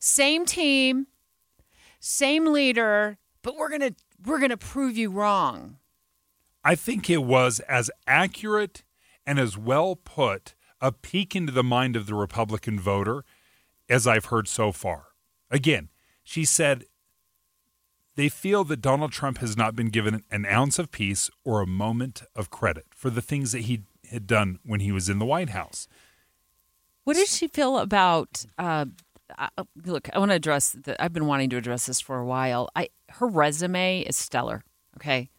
same 0.00 0.44
team, 0.44 1.06
same 2.00 2.46
leader, 2.46 3.18
but 3.42 3.56
we're 3.56 3.68
going 3.68 3.82
to 3.82 3.94
we're 4.24 4.40
going 4.40 4.50
to 4.50 4.56
prove 4.56 4.96
you 4.96 5.10
wrong. 5.10 5.76
I 6.64 6.74
think 6.74 7.08
it 7.08 7.22
was 7.22 7.60
as 7.60 7.88
accurate 8.08 8.82
and 9.24 9.38
as 9.38 9.56
well 9.56 9.94
put 9.94 10.55
a 10.80 10.92
peek 10.92 11.34
into 11.34 11.52
the 11.52 11.64
mind 11.64 11.96
of 11.96 12.06
the 12.06 12.14
Republican 12.14 12.78
voter 12.78 13.24
as 13.88 14.06
I've 14.06 14.26
heard 14.26 14.48
so 14.48 14.72
far. 14.72 15.08
Again, 15.50 15.88
she 16.22 16.44
said 16.44 16.84
they 18.16 18.28
feel 18.28 18.64
that 18.64 18.80
Donald 18.80 19.12
Trump 19.12 19.38
has 19.38 19.56
not 19.56 19.76
been 19.76 19.90
given 19.90 20.24
an 20.30 20.46
ounce 20.46 20.78
of 20.78 20.90
peace 20.90 21.30
or 21.44 21.60
a 21.60 21.66
moment 21.66 22.22
of 22.34 22.50
credit 22.50 22.86
for 22.90 23.10
the 23.10 23.22
things 23.22 23.52
that 23.52 23.62
he 23.62 23.82
had 24.10 24.26
done 24.26 24.58
when 24.64 24.80
he 24.80 24.90
was 24.90 25.08
in 25.08 25.18
the 25.18 25.26
White 25.26 25.50
House. 25.50 25.86
What 27.04 27.16
does 27.16 27.34
she 27.34 27.46
feel 27.46 27.78
about? 27.78 28.44
Uh, 28.58 28.86
uh, 29.38 29.48
look, 29.84 30.08
I 30.12 30.18
want 30.18 30.30
to 30.30 30.36
address. 30.36 30.70
The, 30.70 31.00
I've 31.02 31.12
been 31.12 31.26
wanting 31.26 31.50
to 31.50 31.56
address 31.56 31.86
this 31.86 32.00
for 32.00 32.18
a 32.18 32.24
while. 32.24 32.68
I 32.74 32.88
her 33.10 33.26
resume 33.26 34.00
is 34.00 34.16
stellar. 34.16 34.64
Okay, 34.96 35.30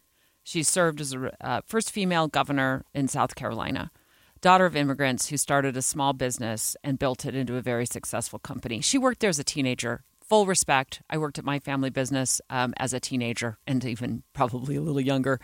she 0.42 0.62
served 0.62 1.00
as 1.00 1.12
a 1.12 1.46
uh, 1.46 1.60
first 1.66 1.90
female 1.90 2.28
governor 2.28 2.84
in 2.94 3.08
South 3.08 3.34
Carolina, 3.34 3.90
daughter 4.40 4.66
of 4.66 4.76
immigrants 4.76 5.28
who 5.28 5.36
started 5.36 5.76
a 5.76 5.82
small 5.82 6.12
business 6.12 6.76
and 6.84 6.98
built 6.98 7.24
it 7.24 7.34
into 7.34 7.56
a 7.56 7.62
very 7.62 7.86
successful 7.86 8.38
company. 8.38 8.80
She 8.80 8.98
worked 8.98 9.20
there 9.20 9.30
as 9.30 9.38
a 9.38 9.44
teenager. 9.44 10.02
Full 10.20 10.46
respect. 10.46 11.02
I 11.08 11.16
worked 11.16 11.38
at 11.38 11.44
my 11.44 11.58
family 11.58 11.90
business 11.90 12.40
um, 12.50 12.74
as 12.76 12.92
a 12.92 13.00
teenager 13.00 13.58
and 13.66 13.84
even 13.84 14.22
probably 14.34 14.76
a 14.76 14.82
little 14.82 15.00
younger. 15.00 15.40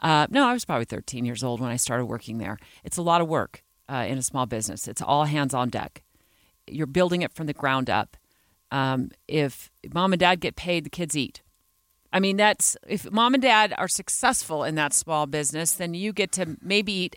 Uh, 0.00 0.26
no, 0.28 0.46
I 0.46 0.52
was 0.52 0.64
probably 0.64 0.86
13 0.86 1.24
years 1.24 1.44
old 1.44 1.60
when 1.60 1.70
I 1.70 1.76
started 1.76 2.06
working 2.06 2.38
there. 2.38 2.58
It's 2.82 2.96
a 2.96 3.02
lot 3.02 3.20
of 3.20 3.28
work 3.28 3.62
uh, 3.88 4.04
in 4.08 4.18
a 4.18 4.22
small 4.22 4.46
business. 4.46 4.88
It's 4.88 5.02
all 5.02 5.24
hands 5.24 5.54
on 5.54 5.68
deck. 5.68 6.02
You're 6.66 6.86
building 6.86 7.22
it 7.22 7.32
from 7.32 7.46
the 7.46 7.52
ground 7.52 7.88
up. 7.88 8.16
Um, 8.70 9.10
if 9.28 9.70
mom 9.92 10.12
and 10.12 10.20
dad 10.20 10.40
get 10.40 10.56
paid, 10.56 10.84
the 10.84 10.90
kids 10.90 11.16
eat. 11.16 11.42
I 12.12 12.20
mean, 12.20 12.36
that's 12.36 12.76
if 12.86 13.10
mom 13.10 13.34
and 13.34 13.42
dad 13.42 13.74
are 13.76 13.88
successful 13.88 14.62
in 14.62 14.76
that 14.76 14.92
small 14.92 15.26
business, 15.26 15.72
then 15.72 15.94
you 15.94 16.12
get 16.12 16.30
to 16.32 16.56
maybe 16.62 16.92
eat 16.92 17.16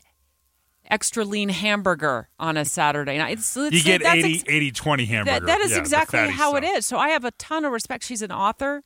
extra 0.90 1.24
lean 1.24 1.50
hamburger 1.50 2.30
on 2.40 2.58
a 2.58 2.66
Saturday 2.66 3.18
night. 3.18 3.38
It's, 3.38 3.56
it's, 3.58 3.76
you 3.76 3.84
get 3.84 4.06
80, 4.06 4.36
ex- 4.36 4.44
80 4.48 4.72
20 4.72 5.06
hamburger. 5.06 5.40
that, 5.40 5.46
that 5.46 5.62
is 5.62 5.72
yeah, 5.72 5.80
exactly 5.80 6.20
how 6.20 6.52
stuff. 6.52 6.64
it 6.64 6.66
is. 6.66 6.86
So 6.86 6.98
I 6.98 7.10
have 7.10 7.26
a 7.26 7.32
ton 7.32 7.66
of 7.66 7.72
respect. 7.72 8.04
She's 8.04 8.22
an 8.22 8.32
author. 8.32 8.84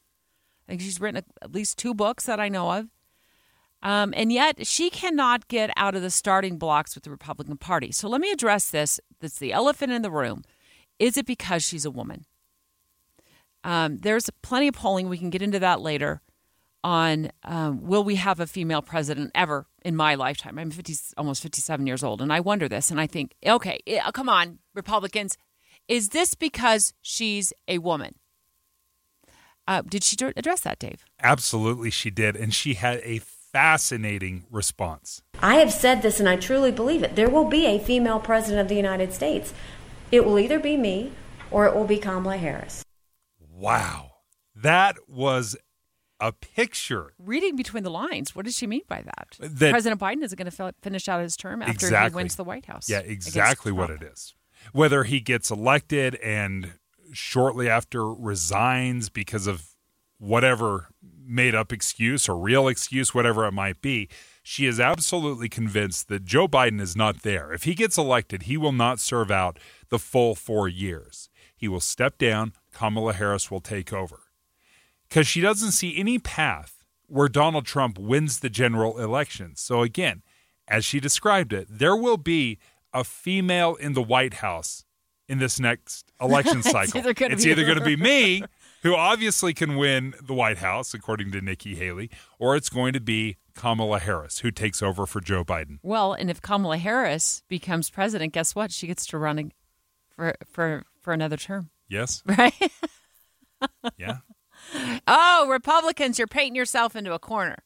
I 0.68 0.72
think 0.72 0.82
she's 0.82 1.00
written 1.00 1.24
at 1.42 1.52
least 1.52 1.78
two 1.78 1.94
books 1.94 2.26
that 2.26 2.40
I 2.40 2.50
know 2.50 2.72
of. 2.72 2.88
Um, 3.84 4.14
and 4.16 4.32
yet 4.32 4.68
she 4.68 4.90
cannot 4.90 5.48
get 5.48 5.72
out 5.76 5.96
of 5.96 6.02
the 6.02 6.12
starting 6.12 6.58
blocks 6.58 6.94
with 6.94 7.04
the 7.04 7.10
Republican 7.10 7.58
Party. 7.58 7.92
So 7.92 8.08
let 8.08 8.22
me 8.22 8.32
address 8.32 8.70
this. 8.70 9.00
That's 9.20 9.40
the 9.40 9.54
elephant 9.54 9.92
in 9.92 10.02
the 10.04 10.12
room. 10.12 10.44
Is 11.00 11.18
it 11.18 11.26
because 11.26 11.64
she's 11.64 11.84
a 11.84 11.92
woman? 11.92 12.26
Um, 13.64 13.98
there's 13.98 14.30
plenty 14.44 14.68
of 14.68 14.76
polling. 14.76 15.10
We 15.10 15.18
can 15.18 15.32
get 15.32 15.42
into 15.42 15.60
that 15.60 15.82
later 15.82 16.22
on 16.84 17.32
um, 17.44 17.82
will 17.86 18.04
we 18.04 18.16
have 18.16 18.40
a 18.40 18.48
female 18.48 18.82
president 18.82 19.32
ever 19.36 19.68
in 19.84 19.96
my 19.96 20.16
lifetime? 20.16 20.58
I'm 20.60 20.72
50, 20.72 20.94
almost 21.18 21.42
57 21.42 21.86
years 21.88 22.04
old, 22.04 22.22
and 22.22 22.32
I 22.32 22.40
wonder 22.40 22.68
this, 22.68 22.92
and 22.92 23.00
I 23.00 23.08
think, 23.08 23.34
okay, 23.46 23.80
come 24.14 24.30
on, 24.30 24.60
Republicans, 24.74 25.38
is 25.88 26.10
this 26.10 26.36
because 26.36 26.94
she's 27.02 27.54
a 27.68 27.80
woman? 27.80 28.16
Uh, 29.68 29.82
did 29.82 30.04
she 30.04 30.16
address 30.36 30.62
that, 30.62 30.80
Dave? 30.80 31.06
Absolutely, 31.22 31.92
she 31.92 32.10
did, 32.10 32.36
and 32.36 32.54
she 32.54 32.76
had 32.76 33.00
a 33.04 33.20
fascinating 33.20 34.46
response. 34.50 35.22
I 35.40 35.56
have 35.56 35.72
said 35.72 36.02
this, 36.02 36.20
and 36.20 36.28
I 36.28 36.36
truly 36.36 36.72
believe 36.72 37.04
it. 37.04 37.16
There 37.16 37.30
will 37.30 37.46
be 37.46 37.66
a 37.66 37.80
female 37.80 38.20
president 38.20 38.62
of 38.62 38.70
the 38.70 38.76
United 38.76 39.14
States. 39.14 39.54
It 40.12 40.26
will 40.26 40.40
either 40.40 40.60
be 40.60 40.78
me 40.78 41.12
or 41.52 41.66
it 41.68 41.76
will 41.76 41.86
be 41.86 41.98
Kamala 41.98 42.38
Harris. 42.38 42.84
Wow, 43.40 44.12
that 44.56 44.98
was 45.08 45.56
a 46.22 46.32
picture. 46.32 47.14
Reading 47.18 47.56
between 47.56 47.84
the 47.84 47.90
lines, 47.90 48.36
what 48.36 48.46
does 48.46 48.56
she 48.56 48.68
mean 48.68 48.84
by 48.88 49.02
that? 49.02 49.36
That- 49.40 49.72
President 49.72 50.00
Biden 50.00 50.24
is 50.24 50.34
going 50.36 50.50
to 50.50 50.74
finish 50.82 51.10
out 51.10 51.22
his 51.22 51.36
term 51.36 51.62
after 51.62 51.72
Exactly. 51.74 52.12
he 52.12 52.16
wins 52.16 52.36
the 52.36 52.44
White 52.44 52.66
House. 52.68 52.90
Yeah, 52.90 53.00
exactly 53.00 53.72
what 53.72 53.90
it 53.90 54.04
is. 54.04 54.36
Whether 54.72 55.04
he 55.04 55.20
gets 55.20 55.50
elected 55.52 56.16
and 56.16 56.74
shortly 57.12 57.68
after 57.68 58.14
resigns 58.14 59.10
because 59.10 59.48
of 59.48 59.66
whatever 60.20 60.90
made 61.26 61.56
up 61.56 61.74
excuse 61.74 62.30
or 62.30 62.38
real 62.38 62.68
excuse, 62.68 63.14
whatever 63.14 63.46
it 63.48 63.52
might 63.54 63.82
be, 63.82 64.08
she 64.44 64.66
is 64.68 64.80
absolutely 64.80 65.50
convinced 65.50 66.08
that 66.10 66.24
Joe 66.26 66.48
Biden 66.48 66.80
is 66.80 66.96
not 66.96 67.24
there. 67.24 67.52
If 67.52 67.64
he 67.64 67.74
gets 67.74 67.98
elected, 67.98 68.44
he 68.44 68.56
will 68.58 68.72
not 68.72 69.00
serve 69.00 69.32
out 69.32 69.58
the 69.90 69.98
full 70.00 70.36
four 70.36 70.68
years. 70.68 71.30
He 71.56 71.68
will 71.68 71.80
step 71.80 72.18
down, 72.18 72.54
Kamala 72.74 73.14
Harris 73.14 73.50
will 73.50 73.62
take 73.62 73.92
over. 73.94 74.20
Because 75.12 75.28
she 75.28 75.42
doesn't 75.42 75.72
see 75.72 75.98
any 75.98 76.20
path 76.20 76.86
where 77.08 77.28
Donald 77.28 77.66
Trump 77.66 78.00
wins 78.00 78.40
the 78.40 78.50
general 78.50 78.98
election. 78.98 79.58
So, 79.58 79.82
again, 79.82 80.24
as 80.70 80.86
she 80.86 81.02
described 81.02 81.52
it, 81.52 81.68
there 81.70 81.98
will 81.98 82.16
be 82.16 82.60
a 82.94 83.04
female 83.04 83.76
in 83.76 83.92
the 83.92 84.02
White 84.02 84.36
House 84.36 84.86
in 85.28 85.38
this 85.40 85.60
next 85.60 86.14
election 86.22 86.64
cycle. 86.64 87.02
it's 87.06 87.46
either 87.46 87.66
going 87.66 87.78
to 87.78 87.84
be 87.84 87.98
me, 87.98 88.42
who 88.84 88.96
obviously 88.96 89.54
can 89.54 89.76
win 89.76 90.14
the 90.22 90.34
White 90.34 90.60
House, 90.60 90.94
according 90.94 91.34
to 91.34 91.42
Nikki 91.42 91.76
Haley, 91.76 92.10
or 92.40 92.56
it's 92.56 92.70
going 92.70 92.94
to 92.94 93.02
be 93.02 93.36
Kamala 93.54 94.00
Harris, 94.00 94.40
who 94.40 94.50
takes 94.50 94.82
over 94.82 95.06
for 95.06 95.20
Joe 95.20 95.44
Biden. 95.44 95.80
Well, 95.84 96.14
and 96.14 96.30
if 96.32 96.42
Kamala 96.42 96.78
Harris 96.78 97.44
becomes 97.50 97.90
president, 97.90 98.32
guess 98.32 98.56
what? 98.56 98.72
She 98.72 98.88
gets 98.88 99.06
to 99.08 99.18
run 99.18 99.52
for 100.08 100.36
for 100.50 100.84
for 101.02 101.12
another 101.12 101.36
term, 101.36 101.70
Yes? 101.90 102.24
right? 102.38 102.54
Yeah. 103.98 104.20
Oh, 105.08 105.48
Republicans, 105.50 106.18
you're 106.18 106.28
painting 106.28 106.56
yourself 106.56 106.96
into 106.96 107.14
a 107.14 107.20
corner. 107.20 107.58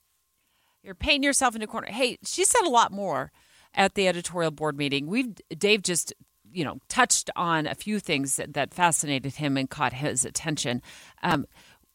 You're 0.84 0.96
painting 0.96 1.24
yourself 1.24 1.56
into 1.56 1.66
a 1.66 1.68
corner. 1.68 1.88
Hey, 1.88 2.18
she 2.24 2.46
said 2.46 2.66
a 2.66 2.70
lot 2.70 2.92
more 2.92 3.32
at 3.74 3.96
the 3.96 4.08
editorial 4.08 4.52
board 4.52 4.78
meeting. 4.78 5.08
We've 5.08 5.36
Dave 5.58 5.82
just 5.82 6.14
you 6.52 6.64
know 6.64 6.80
touched 6.88 7.30
on 7.36 7.68
a 7.68 7.76
few 7.76 8.00
things 8.00 8.38
that, 8.38 8.54
that 8.54 8.74
fascinated 8.74 9.36
him 9.36 9.58
and 9.58 9.70
caught 9.70 9.94
his 9.94 10.26
attention. 10.26 10.82
Um, 11.24 11.46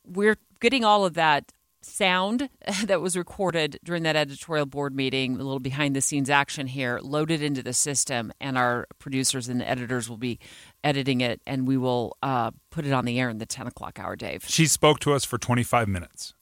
we're 0.05 0.37
getting 0.61 0.85
all 0.85 1.05
of 1.05 1.15
that 1.15 1.53
sound 1.91 2.49
that 2.85 3.01
was 3.01 3.17
recorded 3.17 3.79
during 3.85 4.03
that 4.05 4.17
editorial 4.17 4.67
board 4.67 4.95
meeting, 4.95 5.35
a 5.35 5.39
little 5.39 5.61
behind 5.61 5.95
the 5.95 6.01
scenes 6.01 6.31
action 6.31 6.67
here, 6.67 6.99
loaded 7.03 7.43
into 7.43 7.63
the 7.63 7.73
system, 7.73 8.33
and 8.41 8.57
our 8.57 8.87
producers 8.99 9.49
and 9.49 9.63
editors 9.63 10.09
will 10.09 10.17
be 10.17 10.39
editing 10.83 11.21
it, 11.21 11.41
and 11.47 11.67
we 11.67 11.77
will 11.77 12.17
uh, 12.23 12.51
put 12.71 12.87
it 12.87 12.93
on 12.93 13.05
the 13.05 13.19
air 13.21 13.29
in 13.29 13.39
the 13.39 13.47
ten 13.47 13.67
o'clock 13.67 13.99
hour, 13.99 14.17
Dave. 14.17 14.45
She 14.47 14.67
spoke 14.67 15.01
to 15.01 15.13
us 15.13 15.25
for 15.25 15.39
25 15.39 15.89
minutes, 15.89 16.35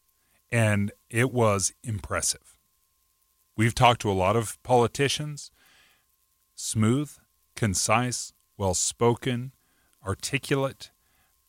and 0.52 0.92
it 1.10 1.32
was 1.32 1.72
impressive. 1.82 2.58
We've 3.56 3.74
talked 3.74 4.00
to 4.02 4.10
a 4.10 4.12
lot 4.12 4.36
of 4.36 4.62
politicians, 4.62 5.50
smooth, 6.54 7.10
concise, 7.56 8.32
well 8.56 8.74
spoken, 8.74 9.52
articulate. 10.06 10.90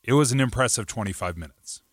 It 0.04 0.14
was 0.14 0.32
an 0.32 0.40
impressive 0.40 0.88
25 0.88 1.38
minutes. 1.38 1.84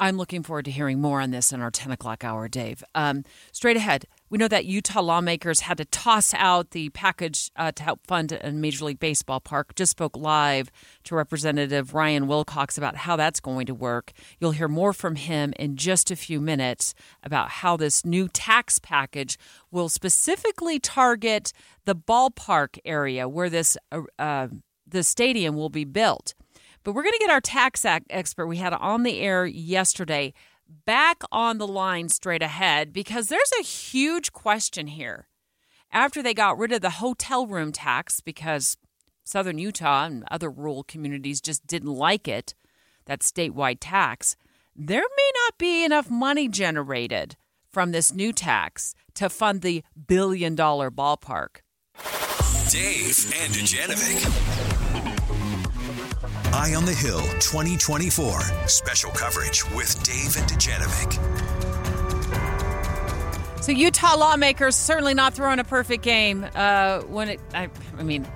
I'm 0.00 0.16
looking 0.16 0.42
forward 0.42 0.64
to 0.64 0.72
hearing 0.72 1.00
more 1.00 1.20
on 1.20 1.30
this 1.30 1.52
in 1.52 1.60
our 1.60 1.70
10 1.70 1.92
o'clock 1.92 2.24
hour, 2.24 2.48
Dave. 2.48 2.82
Um, 2.96 3.22
straight 3.52 3.76
ahead, 3.76 4.06
we 4.28 4.38
know 4.38 4.48
that 4.48 4.64
Utah 4.64 5.00
lawmakers 5.00 5.60
had 5.60 5.78
to 5.78 5.84
toss 5.84 6.34
out 6.34 6.72
the 6.72 6.88
package 6.88 7.52
uh, 7.54 7.70
to 7.72 7.82
help 7.82 8.00
fund 8.04 8.32
a 8.32 8.50
Major 8.50 8.86
League 8.86 8.98
Baseball 8.98 9.38
park. 9.38 9.76
Just 9.76 9.92
spoke 9.92 10.16
live 10.16 10.72
to 11.04 11.14
Representative 11.14 11.94
Ryan 11.94 12.26
Wilcox 12.26 12.76
about 12.76 12.96
how 12.96 13.14
that's 13.14 13.38
going 13.38 13.66
to 13.66 13.74
work. 13.74 14.12
You'll 14.40 14.50
hear 14.50 14.66
more 14.66 14.92
from 14.92 15.14
him 15.14 15.52
in 15.60 15.76
just 15.76 16.10
a 16.10 16.16
few 16.16 16.40
minutes 16.40 16.92
about 17.22 17.50
how 17.50 17.76
this 17.76 18.04
new 18.04 18.26
tax 18.26 18.80
package 18.80 19.38
will 19.70 19.88
specifically 19.88 20.80
target 20.80 21.52
the 21.84 21.94
ballpark 21.94 22.78
area 22.84 23.28
where 23.28 23.48
this 23.48 23.76
uh, 23.92 24.02
uh, 24.18 24.48
the 24.86 25.02
stadium 25.02 25.54
will 25.54 25.70
be 25.70 25.84
built. 25.84 26.34
But 26.84 26.92
we're 26.92 27.02
going 27.02 27.14
to 27.14 27.18
get 27.18 27.30
our 27.30 27.40
tax 27.40 27.84
expert 27.84 28.46
we 28.46 28.58
had 28.58 28.74
on 28.74 29.02
the 29.02 29.18
air 29.20 29.46
yesterday 29.46 30.34
back 30.84 31.22
on 31.32 31.56
the 31.58 31.66
line 31.66 32.10
straight 32.10 32.42
ahead 32.42 32.92
because 32.92 33.28
there's 33.28 33.52
a 33.58 33.64
huge 33.64 34.32
question 34.32 34.86
here. 34.88 35.28
After 35.90 36.22
they 36.22 36.34
got 36.34 36.58
rid 36.58 36.72
of 36.72 36.82
the 36.82 36.90
hotel 36.90 37.46
room 37.46 37.72
tax 37.72 38.20
because 38.20 38.76
southern 39.24 39.58
Utah 39.58 40.04
and 40.04 40.24
other 40.30 40.50
rural 40.50 40.84
communities 40.84 41.40
just 41.40 41.66
didn't 41.66 41.94
like 41.94 42.28
it, 42.28 42.54
that 43.06 43.20
statewide 43.20 43.78
tax, 43.80 44.36
there 44.76 45.04
may 45.16 45.30
not 45.46 45.58
be 45.58 45.84
enough 45.84 46.10
money 46.10 46.48
generated 46.48 47.36
from 47.70 47.92
this 47.92 48.12
new 48.12 48.32
tax 48.32 48.94
to 49.14 49.30
fund 49.30 49.62
the 49.62 49.82
billion 50.06 50.54
dollar 50.54 50.90
ballpark. 50.90 51.60
Dave 52.68 53.32
and 53.40 53.52
Dujanovic. 53.52 54.63
Eye 56.54 56.74
on 56.76 56.84
the 56.84 56.94
Hill 56.94 57.18
2024. 57.40 58.40
Special 58.68 59.10
coverage 59.10 59.68
with 59.72 60.00
Dave 60.04 60.36
and 60.36 60.48
Dujanovic. 60.48 61.12
So 63.60 63.72
Utah 63.72 64.16
lawmakers 64.16 64.76
certainly 64.76 65.14
not 65.14 65.34
throwing 65.34 65.58
a 65.58 65.64
perfect 65.64 66.04
game 66.04 66.46
uh, 66.54 67.00
when 67.00 67.30
it. 67.30 67.40
I, 67.54 67.70
I 67.98 68.04
mean, 68.04 68.28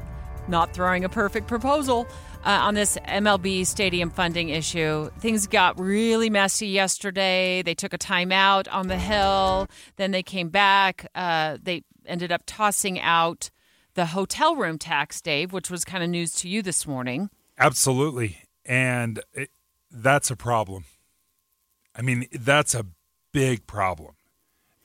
not 0.48 0.74
throwing 0.74 1.04
a 1.04 1.08
perfect 1.08 1.46
proposal 1.46 2.08
uh, 2.44 2.50
on 2.50 2.74
this 2.74 2.98
MLB 3.06 3.64
stadium 3.64 4.10
funding 4.10 4.48
issue. 4.48 5.10
Things 5.20 5.46
got 5.46 5.78
really 5.78 6.28
messy 6.28 6.66
yesterday. 6.66 7.62
They 7.62 7.76
took 7.76 7.92
a 7.92 7.98
timeout 7.98 8.66
on 8.72 8.88
the 8.88 8.98
Hill, 8.98 9.68
then 9.94 10.10
they 10.10 10.24
came 10.24 10.48
back. 10.48 11.08
Uh, 11.14 11.58
they 11.62 11.84
ended 12.04 12.32
up 12.32 12.42
tossing 12.46 12.98
out 12.98 13.50
the 13.94 14.06
hotel 14.06 14.56
room 14.56 14.76
tax, 14.76 15.20
Dave, 15.20 15.52
which 15.52 15.70
was 15.70 15.84
kind 15.84 16.02
of 16.02 16.10
news 16.10 16.32
to 16.32 16.48
you 16.48 16.62
this 16.62 16.84
morning. 16.84 17.30
Absolutely. 17.58 18.42
And 18.64 19.20
it, 19.32 19.50
that's 19.90 20.30
a 20.30 20.36
problem. 20.36 20.84
I 21.94 22.02
mean, 22.02 22.26
that's 22.32 22.74
a 22.74 22.86
big 23.32 23.66
problem 23.66 24.14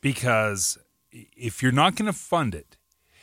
because 0.01 0.77
if 1.11 1.61
you're 1.61 1.71
not 1.71 1.95
going 1.95 2.07
to 2.07 2.17
fund 2.17 2.55
it, 2.55 2.77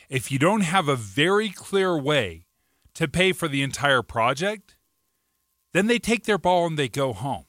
if 0.09 0.31
you 0.31 0.39
don't 0.39 0.61
have 0.61 0.87
a 0.87 0.95
very 0.95 1.49
clear 1.49 1.97
way 1.97 2.45
to 2.93 3.07
pay 3.07 3.31
for 3.33 3.47
the 3.47 3.61
entire 3.61 4.01
project, 4.01 4.75
then 5.73 5.87
they 5.87 5.99
take 5.99 6.25
their 6.25 6.37
ball 6.37 6.67
and 6.67 6.77
they 6.77 6.89
go 6.89 7.13
home. 7.13 7.45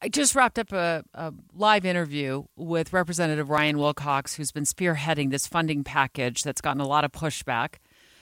I 0.00 0.08
just 0.08 0.34
wrapped 0.34 0.58
up 0.58 0.72
a, 0.72 1.02
a, 1.14 1.32
live 1.54 1.86
interview 1.86 2.44
with 2.56 2.92
Representative 2.92 3.48
Ryan 3.48 3.78
Wilcox, 3.78 4.34
who's 4.34 4.52
been 4.52 4.64
spearheading 4.64 5.30
this 5.30 5.46
funding 5.46 5.82
package 5.82 6.42
that's 6.42 6.60
gotten 6.60 6.82
a 6.82 6.86
lot 6.86 7.04
of 7.04 7.12
pushback. 7.12 7.76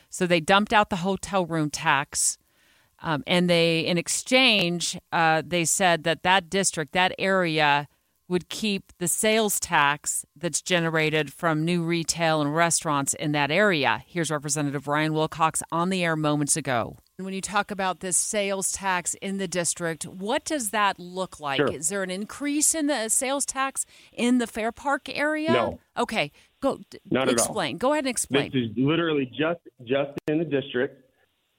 So 0.09 0.27
they 0.27 0.41
dumped 0.41 0.73
out 0.73 0.91
the 0.91 0.97
hotel 0.97 1.45
room 1.45 1.71
tax, 1.71 2.38
um, 3.03 3.23
and 3.27 3.51
they, 3.51 3.81
in 3.81 3.99
exchange, 3.99 4.99
uh, 5.12 5.43
they 5.45 5.65
said 5.65 6.05
that 6.05 6.23
that 6.23 6.49
district, 6.49 6.93
that 6.93 7.15
area, 7.19 7.88
would 8.29 8.49
keep 8.49 8.93
the 8.99 9.09
sales 9.09 9.61
tax 9.61 10.25
that's 10.35 10.62
generated 10.62 11.31
from 11.31 11.67
new 11.67 11.83
retail 11.83 12.41
and 12.41 12.55
restaurants 12.55 13.12
in 13.12 13.33
that 13.33 13.51
area. 13.51 14.03
Here's 14.07 14.31
Representative 14.31 14.88
Ryan 14.88 15.12
Wilcox 15.12 15.62
on 15.71 15.91
the 15.91 16.03
air 16.03 16.17
moments 16.17 16.57
ago. 16.57 16.97
When 17.19 17.35
you 17.35 17.43
talk 17.43 17.71
about 17.71 18.01
this 18.01 18.17
sales 18.17 18.73
tax 18.73 19.15
in 19.21 19.37
the 19.37 19.47
district, 19.47 20.05
what 20.07 20.45
does 20.45 20.71
that 20.71 20.99
look 20.99 21.41
like? 21.41 21.59
Sure. 21.59 21.71
Is 21.71 21.91
there 21.91 22.03
an 22.03 22.11
increase 22.11 22.75
in 22.75 22.87
the 22.87 23.11
sales 23.11 23.45
tax 23.45 23.85
in 24.12 24.38
the 24.38 24.47
Fairpark 24.47 25.11
area? 25.12 25.53
No. 25.53 25.79
Okay, 25.99 26.33
go. 26.61 26.81
Not 27.11 27.29
explain. 27.29 27.77
Go 27.77 27.93
ahead 27.93 28.05
and 28.05 28.11
explain. 28.11 28.51
This 28.51 28.62
is 28.62 28.71
literally 28.77 29.27
just 29.27 29.61
just 29.85 30.19
in 30.27 30.38
the 30.38 30.45
district. 30.45 31.02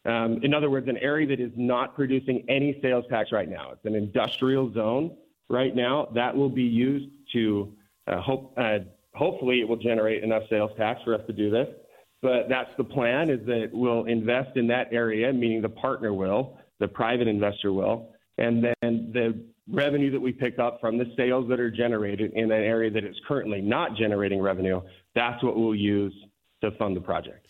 Um, 0.06 0.40
in 0.44 0.54
other 0.54 0.70
words, 0.70 0.88
an 0.90 0.98
area 0.98 1.28
that 1.28 1.40
is 1.40 1.52
not 1.56 1.96
producing 1.96 2.44
any 2.50 2.78
sales 2.82 3.06
tax 3.10 3.32
right 3.32 3.50
now. 3.50 3.72
It's 3.72 3.86
an 3.86 3.96
industrial 3.96 4.74
zone 4.74 5.16
right 5.50 5.76
now. 5.76 6.10
That 6.14 6.36
will 6.36 6.50
be 6.50 6.64
used 6.64 7.10
to 7.34 7.74
uh, 8.08 8.22
hope. 8.22 8.54
Uh, 8.58 8.80
hopefully, 9.14 9.62
it 9.62 9.68
will 9.68 9.78
generate 9.78 10.24
enough 10.24 10.44
sales 10.50 10.72
tax 10.78 11.02
for 11.04 11.16
us 11.16 11.22
to 11.28 11.34
do 11.34 11.50
this. 11.50 11.68
But 12.22 12.50
that's 12.50 12.70
the 12.78 12.84
plan: 12.84 13.30
is 13.30 13.46
that 13.46 13.70
we'll 13.72 14.06
invest 14.06 14.58
in 14.58 14.68
that 14.68 14.92
area, 14.92 15.32
meaning 15.32 15.62
the 15.62 15.70
partner 15.70 16.14
will, 16.14 16.58
the 16.80 16.88
private 16.88 17.28
investor 17.28 17.72
will, 17.72 18.14
and 18.38 18.64
then 18.64 19.12
the 19.14 19.42
revenue 19.70 20.12
that 20.12 20.20
we 20.20 20.34
pick 20.34 20.60
up 20.60 20.82
from 20.82 20.98
the 20.98 21.06
sales 21.16 21.48
that 21.50 21.60
are 21.60 21.72
generated 21.72 22.34
in 22.34 22.52
an 22.52 22.64
area 22.64 22.92
that 22.92 23.06
is 23.06 23.16
currently 23.28 23.62
not 23.62 23.96
generating 23.96 24.42
revenue, 24.42 24.82
that's 25.16 25.42
what 25.44 25.56
we'll 25.56 25.76
use 25.76 26.14
to 26.62 26.72
fund 26.72 26.96
the 26.96 27.02
project. 27.02 27.43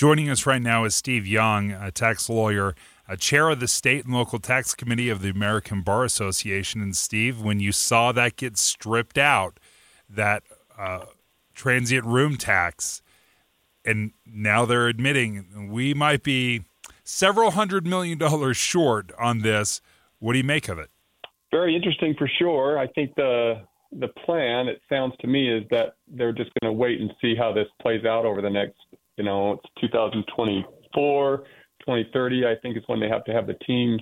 Joining 0.00 0.30
us 0.30 0.46
right 0.46 0.62
now 0.62 0.84
is 0.84 0.94
Steve 0.94 1.26
Young, 1.26 1.72
a 1.72 1.90
tax 1.90 2.30
lawyer 2.30 2.74
a 3.06 3.18
chair 3.18 3.50
of 3.50 3.60
the 3.60 3.68
state 3.68 4.06
and 4.06 4.14
local 4.14 4.38
tax 4.38 4.74
committee 4.74 5.10
of 5.10 5.20
the 5.20 5.28
American 5.28 5.82
Bar 5.82 6.04
Association. 6.04 6.80
And 6.80 6.96
Steve, 6.96 7.42
when 7.42 7.60
you 7.60 7.70
saw 7.70 8.10
that 8.12 8.36
get 8.36 8.56
stripped 8.56 9.18
out, 9.18 9.60
that 10.08 10.42
uh, 10.78 11.04
transient 11.52 12.06
room 12.06 12.38
tax, 12.38 13.02
and 13.84 14.12
now 14.24 14.64
they're 14.64 14.88
admitting 14.88 15.68
we 15.70 15.92
might 15.92 16.22
be 16.22 16.62
several 17.04 17.50
hundred 17.50 17.86
million 17.86 18.16
dollars 18.16 18.56
short 18.56 19.12
on 19.18 19.40
this. 19.40 19.82
What 20.18 20.32
do 20.32 20.38
you 20.38 20.44
make 20.44 20.70
of 20.70 20.78
it? 20.78 20.88
Very 21.50 21.76
interesting 21.76 22.14
for 22.16 22.26
sure. 22.38 22.78
I 22.78 22.86
think 22.86 23.14
the 23.16 23.66
the 23.92 24.08
plan, 24.24 24.66
it 24.66 24.80
sounds 24.88 25.12
to 25.20 25.26
me, 25.26 25.54
is 25.54 25.64
that 25.70 25.96
they're 26.08 26.32
just 26.32 26.52
going 26.58 26.72
to 26.72 26.78
wait 26.78 27.02
and 27.02 27.10
see 27.20 27.34
how 27.36 27.52
this 27.52 27.66
plays 27.82 28.06
out 28.06 28.24
over 28.24 28.40
the 28.40 28.48
next, 28.48 28.78
you 29.20 29.26
know, 29.26 29.52
it's 29.52 29.82
2024 29.82 31.36
2030, 31.36 32.46
I 32.46 32.54
think 32.62 32.78
is 32.78 32.82
when 32.86 33.00
they 33.00 33.08
have 33.08 33.24
to 33.24 33.32
have 33.32 33.46
the 33.46 33.54
team 33.66 33.98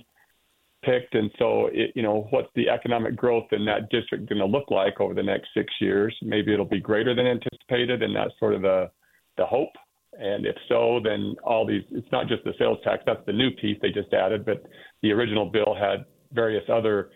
picked. 0.81 1.13
And 1.13 1.29
so, 1.37 1.67
it, 1.73 1.91
you 1.93 2.03
know, 2.03 2.27
what's 2.29 2.47
the 2.55 2.69
economic 2.69 3.17
growth 3.17 3.47
in 3.51 3.65
that 3.65 3.89
district 3.89 4.29
going 4.29 4.39
to 4.39 4.45
look 4.45 4.71
like 4.71 5.01
over 5.01 5.13
the 5.13 5.23
next 5.23 5.49
six 5.53 5.73
years? 5.81 6.15
Maybe 6.21 6.53
it'll 6.53 6.63
be 6.63 6.79
greater 6.79 7.13
than 7.13 7.27
anticipated, 7.27 8.01
and 8.01 8.15
that's 8.15 8.31
sort 8.39 8.53
of 8.55 8.61
the 8.61 8.89
the 9.35 9.45
hope. 9.45 9.73
And 10.17 10.45
if 10.45 10.55
so, 10.69 11.01
then 11.03 11.35
all 11.43 11.67
these, 11.67 11.83
it's 11.91 12.11
not 12.13 12.29
just 12.29 12.45
the 12.45 12.53
sales 12.57 12.77
tax, 12.85 13.03
that's 13.05 13.25
the 13.25 13.33
new 13.33 13.51
piece 13.51 13.77
they 13.81 13.91
just 13.91 14.13
added, 14.13 14.45
but 14.45 14.63
the 15.01 15.11
original 15.11 15.45
bill 15.49 15.75
had 15.77 16.05
various 16.31 16.63
other 16.71 17.09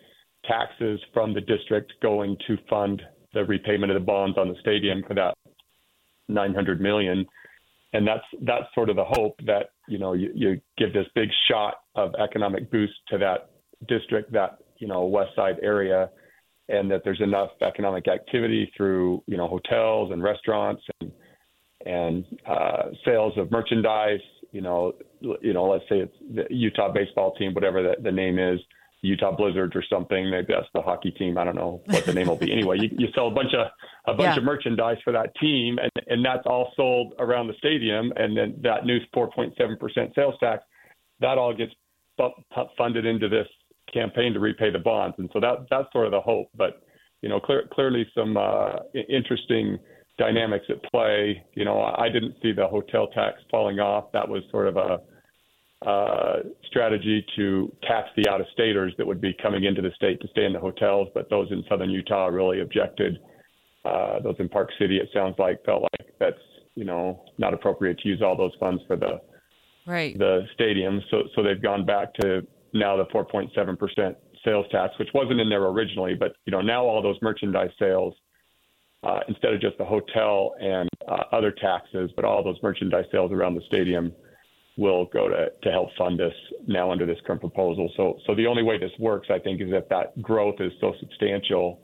taxes 0.44 1.00
from 1.14 1.32
the 1.32 1.40
district 1.40 1.94
going 2.02 2.36
to 2.46 2.58
fund 2.68 3.00
the 3.32 3.44
repayment 3.46 3.90
of 3.90 3.98
the 3.98 4.04
bonds 4.04 4.36
on 4.36 4.48
the 4.48 4.56
stadium 4.60 5.02
for 5.06 5.14
that 5.14 5.34
900 6.28 6.80
million 6.80 7.26
and 7.94 8.06
that's 8.06 8.24
that's 8.42 8.64
sort 8.74 8.90
of 8.90 8.96
the 8.96 9.04
hope 9.04 9.38
that 9.46 9.70
you 9.88 9.98
know 9.98 10.12
you, 10.12 10.30
you 10.34 10.60
give 10.76 10.92
this 10.92 11.06
big 11.14 11.28
shot 11.48 11.76
of 11.94 12.12
economic 12.16 12.70
boost 12.70 12.92
to 13.08 13.16
that 13.18 13.50
district, 13.88 14.32
that 14.32 14.58
you 14.78 14.88
know 14.88 15.04
west 15.04 15.30
side 15.36 15.56
area, 15.62 16.10
and 16.68 16.90
that 16.90 17.02
there's 17.04 17.20
enough 17.20 17.50
economic 17.62 18.08
activity 18.08 18.70
through 18.76 19.22
you 19.26 19.36
know 19.36 19.46
hotels 19.46 20.10
and 20.12 20.22
restaurants 20.22 20.82
and 21.00 21.12
and 21.86 22.24
uh, 22.46 22.90
sales 23.04 23.32
of 23.38 23.50
merchandise. 23.52 24.20
You 24.50 24.60
know, 24.60 24.92
you 25.40 25.52
know, 25.52 25.64
let's 25.64 25.84
say 25.88 26.00
it's 26.00 26.16
the 26.34 26.44
Utah 26.50 26.92
baseball 26.92 27.34
team, 27.36 27.54
whatever 27.54 27.82
the, 27.82 27.94
the 28.02 28.12
name 28.12 28.38
is, 28.38 28.60
Utah 29.04 29.36
Blizzards 29.36 29.76
or 29.76 29.84
something. 29.88 30.30
Maybe 30.30 30.46
that's 30.48 30.68
the 30.72 30.80
hockey 30.80 31.10
team. 31.10 31.36
I 31.36 31.44
don't 31.44 31.56
know 31.56 31.82
what 31.84 32.06
the 32.06 32.14
name 32.14 32.26
will 32.26 32.36
be. 32.36 32.50
Anyway, 32.52 32.78
you, 32.80 32.88
you 32.96 33.08
sell 33.14 33.28
a 33.28 33.30
bunch 33.30 33.52
of 33.52 33.66
a 34.06 34.16
bunch 34.16 34.34
yeah. 34.34 34.38
of 34.38 34.44
merchandise 34.44 34.96
for 35.04 35.12
that 35.12 35.34
team, 35.40 35.78
and 35.78 35.90
and 36.06 36.24
that's 36.24 36.46
all 36.46 36.72
sold 36.76 37.12
around 37.18 37.48
the 37.48 37.54
stadium, 37.58 38.12
and 38.16 38.36
then 38.36 38.58
that 38.62 38.86
new 38.86 38.98
4.7 39.14 39.78
percent 39.78 40.12
sales 40.14 40.34
tax, 40.40 40.64
that 41.20 41.38
all 41.38 41.54
gets 41.54 41.72
funded 42.78 43.04
into 43.04 43.28
this 43.28 43.46
campaign 43.92 44.32
to 44.32 44.40
repay 44.40 44.70
the 44.70 44.78
bonds, 44.78 45.16
and 45.18 45.28
so 45.32 45.40
that 45.40 45.66
that's 45.70 45.92
sort 45.92 46.06
of 46.06 46.12
the 46.12 46.20
hope. 46.20 46.48
But 46.56 46.82
you 47.20 47.28
know, 47.28 47.40
clear, 47.40 47.64
clearly 47.72 48.06
some 48.14 48.36
uh, 48.36 48.76
interesting 49.08 49.78
dynamics 50.18 50.64
at 50.70 50.82
play. 50.90 51.42
You 51.54 51.64
know, 51.66 51.82
I 51.82 52.08
didn't 52.08 52.36
see 52.42 52.52
the 52.52 52.66
hotel 52.66 53.08
tax 53.08 53.38
falling 53.50 53.80
off. 53.80 54.12
That 54.12 54.28
was 54.28 54.42
sort 54.50 54.68
of 54.68 54.76
a 54.76 55.00
uh, 55.86 56.36
strategy 56.66 57.24
to 57.36 57.70
tax 57.82 58.08
the 58.16 58.28
out 58.28 58.40
of 58.40 58.46
staters 58.52 58.94
that 58.96 59.06
would 59.06 59.20
be 59.20 59.34
coming 59.42 59.64
into 59.64 59.82
the 59.82 59.90
state 59.94 60.20
to 60.20 60.28
stay 60.28 60.44
in 60.44 60.52
the 60.52 60.58
hotels, 60.58 61.08
but 61.14 61.28
those 61.28 61.50
in 61.50 61.62
southern 61.68 61.90
Utah 61.90 62.26
really 62.26 62.60
objected. 62.60 63.18
Uh, 63.84 64.20
those 64.20 64.36
in 64.38 64.48
Park 64.48 64.70
City, 64.78 64.96
it 64.96 65.08
sounds 65.12 65.34
like, 65.38 65.62
felt 65.64 65.82
like 65.82 66.14
that's 66.18 66.40
you 66.74 66.84
know 66.84 67.22
not 67.38 67.52
appropriate 67.52 67.98
to 67.98 68.08
use 68.08 68.22
all 68.22 68.36
those 68.36 68.52
funds 68.58 68.82
for 68.86 68.96
the 68.96 69.20
right 69.86 70.18
the 70.18 70.46
stadium. 70.54 71.02
So 71.10 71.24
so 71.34 71.42
they've 71.42 71.62
gone 71.62 71.84
back 71.84 72.14
to 72.14 72.46
now 72.72 72.96
the 72.96 73.04
4.7 73.06 73.78
percent 73.78 74.16
sales 74.44 74.66
tax, 74.70 74.98
which 74.98 75.08
wasn't 75.12 75.40
in 75.40 75.48
there 75.50 75.64
originally, 75.64 76.14
but 76.14 76.34
you 76.46 76.50
know 76.50 76.62
now 76.62 76.84
all 76.84 77.02
those 77.02 77.18
merchandise 77.20 77.70
sales. 77.78 78.14
Uh, 79.02 79.20
instead 79.28 79.52
of 79.52 79.60
just 79.60 79.76
the 79.76 79.84
hotel 79.84 80.54
and 80.62 80.88
uh, 81.06 81.24
other 81.30 81.50
taxes, 81.50 82.10
but 82.16 82.24
all 82.24 82.42
those 82.42 82.56
merchandise 82.62 83.04
sales 83.12 83.30
around 83.32 83.54
the 83.54 83.60
stadium 83.66 84.10
will 84.76 85.06
go 85.06 85.28
to, 85.28 85.50
to 85.62 85.70
help 85.70 85.88
fund 85.96 86.18
this 86.18 86.34
now 86.66 86.90
under 86.90 87.06
this 87.06 87.18
current 87.26 87.40
proposal. 87.40 87.90
So, 87.96 88.18
so 88.26 88.34
the 88.34 88.46
only 88.46 88.62
way 88.62 88.78
this 88.78 88.90
works, 88.98 89.28
I 89.30 89.38
think, 89.38 89.60
is 89.60 89.68
if 89.70 89.88
that 89.88 90.20
growth 90.20 90.56
is 90.60 90.72
so 90.80 90.92
substantial, 91.00 91.80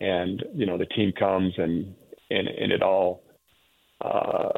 and 0.00 0.44
you 0.54 0.66
know 0.66 0.76
the 0.76 0.86
team 0.86 1.12
comes 1.18 1.54
and 1.56 1.94
and, 2.30 2.48
and 2.48 2.72
it 2.72 2.82
all 2.82 3.22
uh, 4.04 4.50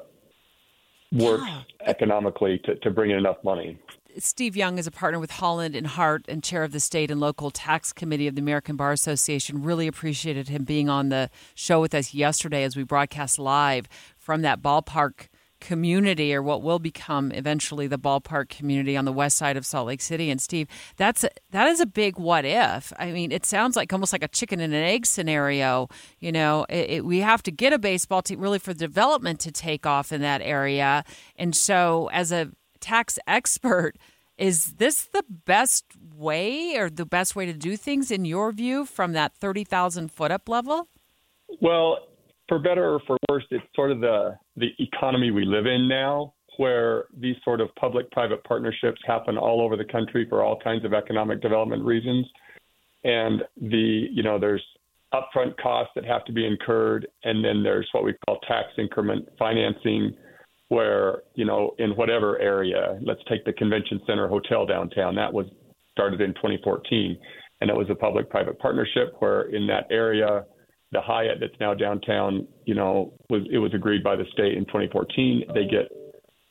works 1.12 1.44
yeah. 1.46 1.62
economically 1.86 2.60
to, 2.64 2.74
to 2.76 2.90
bring 2.90 3.10
in 3.10 3.18
enough 3.18 3.36
money. 3.44 3.78
Steve 4.18 4.56
Young 4.56 4.78
is 4.78 4.86
a 4.86 4.90
partner 4.90 5.20
with 5.20 5.30
Holland 5.32 5.76
and 5.76 5.86
Hart 5.86 6.24
and 6.28 6.42
chair 6.42 6.64
of 6.64 6.72
the 6.72 6.80
state 6.80 7.10
and 7.10 7.20
local 7.20 7.50
tax 7.50 7.92
committee 7.92 8.26
of 8.26 8.34
the 8.34 8.40
American 8.40 8.74
Bar 8.74 8.90
Association. 8.92 9.62
Really 9.62 9.86
appreciated 9.86 10.48
him 10.48 10.64
being 10.64 10.88
on 10.88 11.10
the 11.10 11.30
show 11.54 11.80
with 11.80 11.94
us 11.94 12.14
yesterday 12.14 12.64
as 12.64 12.74
we 12.74 12.82
broadcast 12.82 13.38
live 13.38 13.86
from 14.16 14.42
that 14.42 14.60
ballpark 14.60 15.28
community 15.60 16.34
or 16.34 16.42
what 16.42 16.62
will 16.62 16.78
become 16.78 17.32
eventually 17.32 17.86
the 17.86 17.98
ballpark 17.98 18.48
community 18.48 18.96
on 18.96 19.04
the 19.04 19.12
west 19.12 19.36
side 19.36 19.56
of 19.56 19.66
Salt 19.66 19.86
Lake 19.86 20.00
City. 20.00 20.30
And 20.30 20.40
Steve, 20.40 20.68
that's 20.96 21.24
that 21.50 21.68
is 21.68 21.80
a 21.80 21.86
big 21.86 22.18
what 22.18 22.44
if. 22.44 22.92
I 22.98 23.10
mean, 23.10 23.32
it 23.32 23.44
sounds 23.44 23.76
like 23.76 23.92
almost 23.92 24.12
like 24.12 24.22
a 24.22 24.28
chicken 24.28 24.60
and 24.60 24.74
an 24.74 24.82
egg 24.82 25.06
scenario. 25.06 25.88
You 26.20 26.32
know, 26.32 26.66
it, 26.68 26.90
it, 26.90 27.04
we 27.04 27.18
have 27.20 27.42
to 27.44 27.50
get 27.50 27.72
a 27.72 27.78
baseball 27.78 28.22
team 28.22 28.40
really 28.40 28.58
for 28.58 28.74
development 28.74 29.40
to 29.40 29.52
take 29.52 29.86
off 29.86 30.12
in 30.12 30.20
that 30.20 30.42
area. 30.42 31.04
And 31.36 31.54
so, 31.54 32.08
as 32.12 32.32
a 32.32 32.50
tax 32.80 33.18
expert, 33.26 33.94
is 34.36 34.74
this 34.74 35.06
the 35.06 35.24
best 35.28 35.84
way 36.14 36.76
or 36.76 36.88
the 36.88 37.06
best 37.06 37.34
way 37.34 37.46
to 37.46 37.52
do 37.52 37.76
things 37.76 38.10
in 38.10 38.24
your 38.24 38.52
view 38.52 38.84
from 38.84 39.12
that 39.12 39.34
thirty 39.34 39.64
thousand 39.64 40.12
foot 40.12 40.30
up 40.30 40.48
level? 40.48 40.88
Well, 41.60 42.07
for 42.48 42.58
better 42.58 42.94
or 42.94 43.00
for 43.06 43.16
worse, 43.28 43.44
it's 43.50 43.64
sort 43.74 43.92
of 43.92 44.00
the 44.00 44.36
the 44.56 44.70
economy 44.78 45.30
we 45.30 45.44
live 45.44 45.66
in 45.66 45.88
now, 45.88 46.34
where 46.56 47.04
these 47.16 47.36
sort 47.44 47.60
of 47.60 47.68
public 47.76 48.10
private 48.10 48.42
partnerships 48.44 49.00
happen 49.06 49.38
all 49.38 49.60
over 49.60 49.76
the 49.76 49.84
country 49.84 50.26
for 50.28 50.42
all 50.42 50.58
kinds 50.58 50.84
of 50.84 50.92
economic 50.92 51.40
development 51.40 51.84
reasons. 51.84 52.26
And 53.04 53.42
the, 53.60 54.08
you 54.10 54.22
know, 54.24 54.38
there's 54.40 54.64
upfront 55.14 55.56
costs 55.62 55.92
that 55.94 56.04
have 56.04 56.24
to 56.24 56.32
be 56.32 56.44
incurred, 56.44 57.06
and 57.24 57.44
then 57.44 57.62
there's 57.62 57.88
what 57.92 58.04
we 58.04 58.14
call 58.26 58.40
tax 58.40 58.68
increment 58.76 59.28
financing, 59.38 60.16
where, 60.68 61.22
you 61.34 61.44
know, 61.44 61.74
in 61.78 61.90
whatever 61.92 62.38
area, 62.40 62.98
let's 63.02 63.22
take 63.28 63.44
the 63.44 63.52
convention 63.52 64.00
center 64.06 64.28
hotel 64.28 64.66
downtown, 64.66 65.14
that 65.14 65.32
was 65.32 65.46
started 65.92 66.20
in 66.20 66.34
2014, 66.34 67.16
and 67.60 67.70
it 67.70 67.76
was 67.76 67.88
a 67.90 67.94
public 67.94 68.28
private 68.28 68.58
partnership 68.58 69.14
where 69.20 69.42
in 69.42 69.66
that 69.66 69.86
area, 69.90 70.44
the 70.92 71.00
Hyatt 71.00 71.38
that's 71.40 71.58
now 71.60 71.74
downtown, 71.74 72.46
you 72.64 72.74
know, 72.74 73.12
was 73.28 73.42
it 73.52 73.58
was 73.58 73.74
agreed 73.74 74.02
by 74.02 74.16
the 74.16 74.24
state 74.32 74.56
in 74.56 74.64
2014. 74.66 75.44
They 75.54 75.64
get 75.64 75.90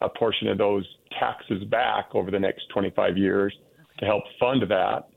a 0.01 0.09
portion 0.09 0.47
of 0.47 0.57
those 0.57 0.85
taxes 1.19 1.63
back 1.65 2.09
over 2.13 2.29
the 2.29 2.39
next 2.39 2.63
25 2.73 3.17
years 3.17 3.55
to 3.99 4.05
help 4.05 4.23
fund 4.39 4.61
that. 4.69 5.07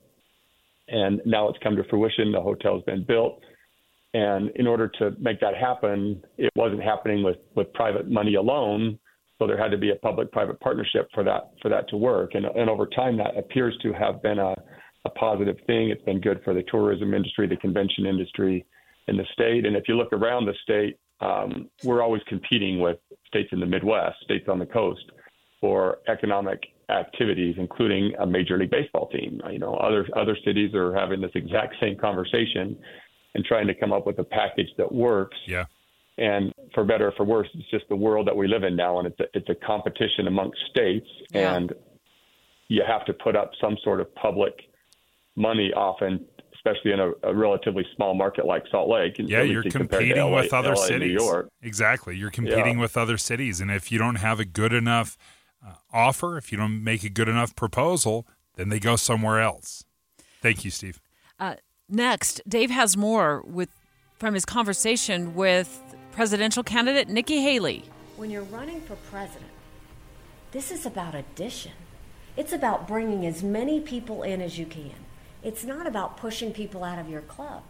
And 0.88 1.20
now 1.26 1.48
it's 1.48 1.58
come 1.62 1.76
to 1.76 1.84
fruition. 1.84 2.32
The 2.32 2.40
hotel's 2.40 2.82
been 2.84 3.04
built. 3.04 3.42
And 4.14 4.50
in 4.56 4.66
order 4.66 4.88
to 4.98 5.12
make 5.20 5.38
that 5.40 5.54
happen, 5.54 6.22
it 6.36 6.50
wasn't 6.56 6.82
happening 6.82 7.22
with, 7.22 7.36
with 7.54 7.72
private 7.74 8.10
money 8.10 8.34
alone. 8.34 8.98
So 9.38 9.46
there 9.46 9.58
had 9.58 9.70
to 9.70 9.78
be 9.78 9.90
a 9.90 9.96
public-private 9.96 10.60
partnership 10.60 11.08
for 11.14 11.22
that 11.24 11.52
for 11.62 11.68
that 11.68 11.88
to 11.90 11.96
work. 11.96 12.32
And, 12.34 12.44
and 12.44 12.68
over 12.68 12.86
time, 12.86 13.16
that 13.18 13.38
appears 13.38 13.78
to 13.82 13.92
have 13.92 14.20
been 14.22 14.38
a, 14.38 14.54
a 15.04 15.10
positive 15.10 15.56
thing. 15.66 15.90
It's 15.90 16.04
been 16.04 16.20
good 16.20 16.40
for 16.44 16.54
the 16.54 16.62
tourism 16.70 17.14
industry, 17.14 17.46
the 17.46 17.56
convention 17.56 18.06
industry 18.06 18.66
in 19.08 19.16
the 19.16 19.24
state. 19.32 19.66
And 19.66 19.76
if 19.76 19.84
you 19.88 19.96
look 19.96 20.12
around 20.12 20.46
the 20.46 20.54
state, 20.62 20.98
um, 21.20 21.68
we're 21.84 22.02
always 22.02 22.22
competing 22.26 22.80
with 22.80 22.98
states 23.26 23.50
in 23.52 23.60
the 23.60 23.66
Midwest, 23.66 24.16
states 24.24 24.46
on 24.48 24.58
the 24.58 24.66
coast, 24.66 25.04
for 25.60 25.98
economic 26.08 26.60
activities, 26.88 27.54
including 27.58 28.14
a 28.18 28.26
Major 28.26 28.58
League 28.58 28.70
Baseball 28.70 29.08
team. 29.08 29.40
You 29.50 29.58
know, 29.58 29.74
other 29.74 30.06
other 30.16 30.36
cities 30.44 30.74
are 30.74 30.94
having 30.94 31.20
this 31.20 31.30
exact 31.34 31.74
same 31.80 31.96
conversation 31.96 32.76
and 33.34 33.44
trying 33.44 33.66
to 33.66 33.74
come 33.74 33.92
up 33.92 34.06
with 34.06 34.18
a 34.18 34.24
package 34.24 34.68
that 34.78 34.90
works. 34.90 35.36
Yeah. 35.46 35.66
And 36.18 36.52
for 36.74 36.84
better 36.84 37.08
or 37.08 37.12
for 37.12 37.24
worse, 37.24 37.48
it's 37.54 37.70
just 37.70 37.84
the 37.88 37.96
world 37.96 38.26
that 38.26 38.36
we 38.36 38.48
live 38.48 38.64
in 38.64 38.76
now, 38.76 38.98
and 38.98 39.06
it's 39.08 39.20
a, 39.20 39.24
it's 39.34 39.48
a 39.48 39.54
competition 39.66 40.26
amongst 40.26 40.58
states, 40.70 41.06
Yeah. 41.32 41.54
and 41.54 41.72
you 42.68 42.82
have 42.86 43.04
to 43.06 43.12
put 43.12 43.36
up 43.36 43.52
some 43.60 43.76
sort 43.82 44.00
of 44.00 44.14
public 44.14 44.54
money 45.36 45.72
often, 45.74 46.24
especially 46.64 46.92
in 46.92 47.00
a, 47.00 47.12
a 47.22 47.34
relatively 47.34 47.86
small 47.96 48.14
market 48.14 48.44
like 48.44 48.64
Salt 48.70 48.88
Lake. 48.88 49.18
and 49.18 49.28
Yeah, 49.28 49.42
you're 49.42 49.62
in 49.62 49.70
compared 49.70 49.90
to 49.90 49.96
competing 49.98 50.30
LA 50.30 50.40
with 50.42 50.52
other 50.52 50.70
LA 50.74 50.86
cities. 50.86 51.16
New 51.16 51.24
York. 51.24 51.48
Exactly. 51.62 52.16
You're 52.16 52.30
competing 52.30 52.76
Yeah. 52.76 52.82
with 52.82 52.96
other 52.96 53.16
cities. 53.16 53.60
And 53.60 53.70
if 53.70 53.90
you 53.90 53.98
don't 53.98 54.16
have 54.16 54.38
a 54.40 54.44
good 54.44 54.72
enough 54.72 55.16
uh, 55.66 55.74
offer, 55.92 56.36
if 56.36 56.52
you 56.52 56.58
don't 56.58 56.82
make 56.84 57.02
a 57.04 57.08
good 57.08 57.28
enough 57.28 57.54
proposal, 57.56 58.26
then 58.56 58.68
they 58.68 58.78
go 58.78 58.96
somewhere 58.96 59.40
else. 59.40 59.84
Thank 60.42 60.64
you, 60.64 60.70
Steve. 60.70 61.00
Uh, 61.38 61.54
next, 61.88 62.40
Dave 62.48 62.70
has 62.70 62.96
more 62.96 63.42
with 63.42 63.70
from 64.18 64.34
his 64.34 64.44
conversation 64.44 65.34
with 65.34 65.80
presidential 66.12 66.62
candidate 66.62 67.08
Nikki 67.08 67.40
Haley. 67.40 67.84
When 68.16 68.30
you're 68.30 68.42
running 68.42 68.82
for 68.82 68.96
president, 69.10 69.50
this 70.52 70.70
is 70.70 70.84
about 70.84 71.14
addition. 71.14 71.72
It's 72.36 72.52
about 72.52 72.86
bringing 72.86 73.24
as 73.26 73.42
many 73.42 73.80
people 73.80 74.22
in 74.22 74.42
as 74.42 74.58
you 74.58 74.66
can. 74.66 74.92
It's 75.42 75.64
not 75.64 75.86
about 75.86 76.18
pushing 76.18 76.52
people 76.52 76.84
out 76.84 76.98
of 76.98 77.08
your 77.08 77.22
club. 77.22 77.62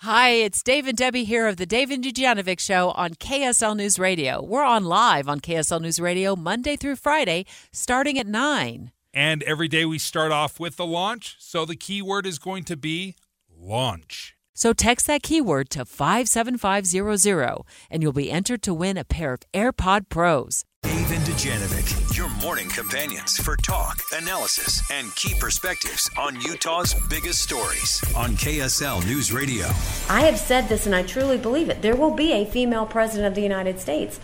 Hi, 0.00 0.30
it's 0.30 0.64
Dave 0.64 0.88
and 0.88 0.98
Debbie 0.98 1.22
here 1.22 1.46
of 1.46 1.56
the 1.56 1.66
Dave 1.66 1.92
and 1.92 2.02
Dujanovic 2.02 2.58
Show 2.58 2.90
on 2.90 3.14
KSL 3.14 3.76
News 3.76 4.00
Radio. 4.00 4.42
We're 4.42 4.64
on 4.64 4.84
live 4.84 5.28
on 5.28 5.38
KSL 5.38 5.80
News 5.80 6.00
Radio 6.00 6.34
Monday 6.34 6.74
through 6.74 6.96
Friday, 6.96 7.46
starting 7.72 8.18
at 8.18 8.26
9. 8.26 8.90
And 9.14 9.42
every 9.44 9.68
day 9.68 9.84
we 9.84 9.98
start 9.98 10.32
off 10.32 10.58
with 10.58 10.74
the 10.74 10.86
launch. 10.86 11.36
So 11.38 11.64
the 11.64 11.76
keyword 11.76 12.26
is 12.26 12.40
going 12.40 12.64
to 12.64 12.76
be 12.76 13.14
launch. 13.48 14.34
So 14.52 14.72
text 14.72 15.06
that 15.06 15.22
keyword 15.22 15.70
to 15.70 15.84
57500 15.84 17.62
and 17.88 18.02
you'll 18.02 18.12
be 18.12 18.30
entered 18.30 18.62
to 18.62 18.74
win 18.74 18.96
a 18.96 19.04
pair 19.04 19.32
of 19.32 19.42
AirPod 19.54 20.08
Pros. 20.08 20.64
Dave 20.82 21.12
and 21.12 21.22
Dujanovic, 21.24 22.16
your 22.16 22.28
morning 22.42 22.68
companions 22.68 23.36
for 23.36 23.56
talk, 23.56 24.00
analysis, 24.12 24.82
and 24.90 25.14
key 25.14 25.34
perspectives 25.38 26.10
on 26.18 26.40
Utah's 26.40 26.94
biggest 27.08 27.40
stories 27.40 28.02
on 28.16 28.32
KSL 28.32 29.06
News 29.06 29.32
Radio. 29.32 29.66
I 30.08 30.22
have 30.22 30.38
said 30.38 30.68
this 30.68 30.86
and 30.86 30.94
I 30.94 31.02
truly 31.02 31.38
believe 31.38 31.68
it. 31.68 31.82
There 31.82 31.96
will 31.96 32.10
be 32.14 32.32
a 32.32 32.44
female 32.44 32.84
president 32.84 33.26
of 33.28 33.34
the 33.34 33.42
United 33.42 33.78
States. 33.78 34.20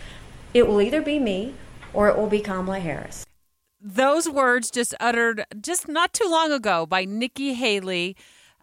It 0.52 0.66
will 0.66 0.80
either 0.82 1.00
be 1.00 1.18
me 1.18 1.54
or 1.94 2.08
it 2.08 2.18
will 2.18 2.26
be 2.26 2.40
Kamala 2.40 2.80
Harris. 2.80 3.24
Those 3.80 4.28
words 4.28 4.70
just 4.70 4.94
uttered 4.98 5.44
just 5.60 5.88
not 5.88 6.12
too 6.12 6.28
long 6.28 6.50
ago 6.50 6.86
by 6.86 7.04
Nikki 7.04 7.54
Haley. 7.54 8.16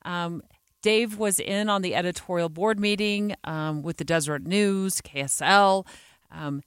Um, 0.04 0.42
Dave 0.82 1.18
was 1.18 1.40
in 1.40 1.70
on 1.70 1.82
the 1.82 1.96
editorial 1.96 2.50
board 2.50 2.80
meeting 2.80 3.36
um, 3.46 3.82
with 3.82 3.98
the 3.98 4.04
Deseret 4.04 4.46
News, 4.46 5.02
KSL. 5.02 5.88
Um, 6.30 6.62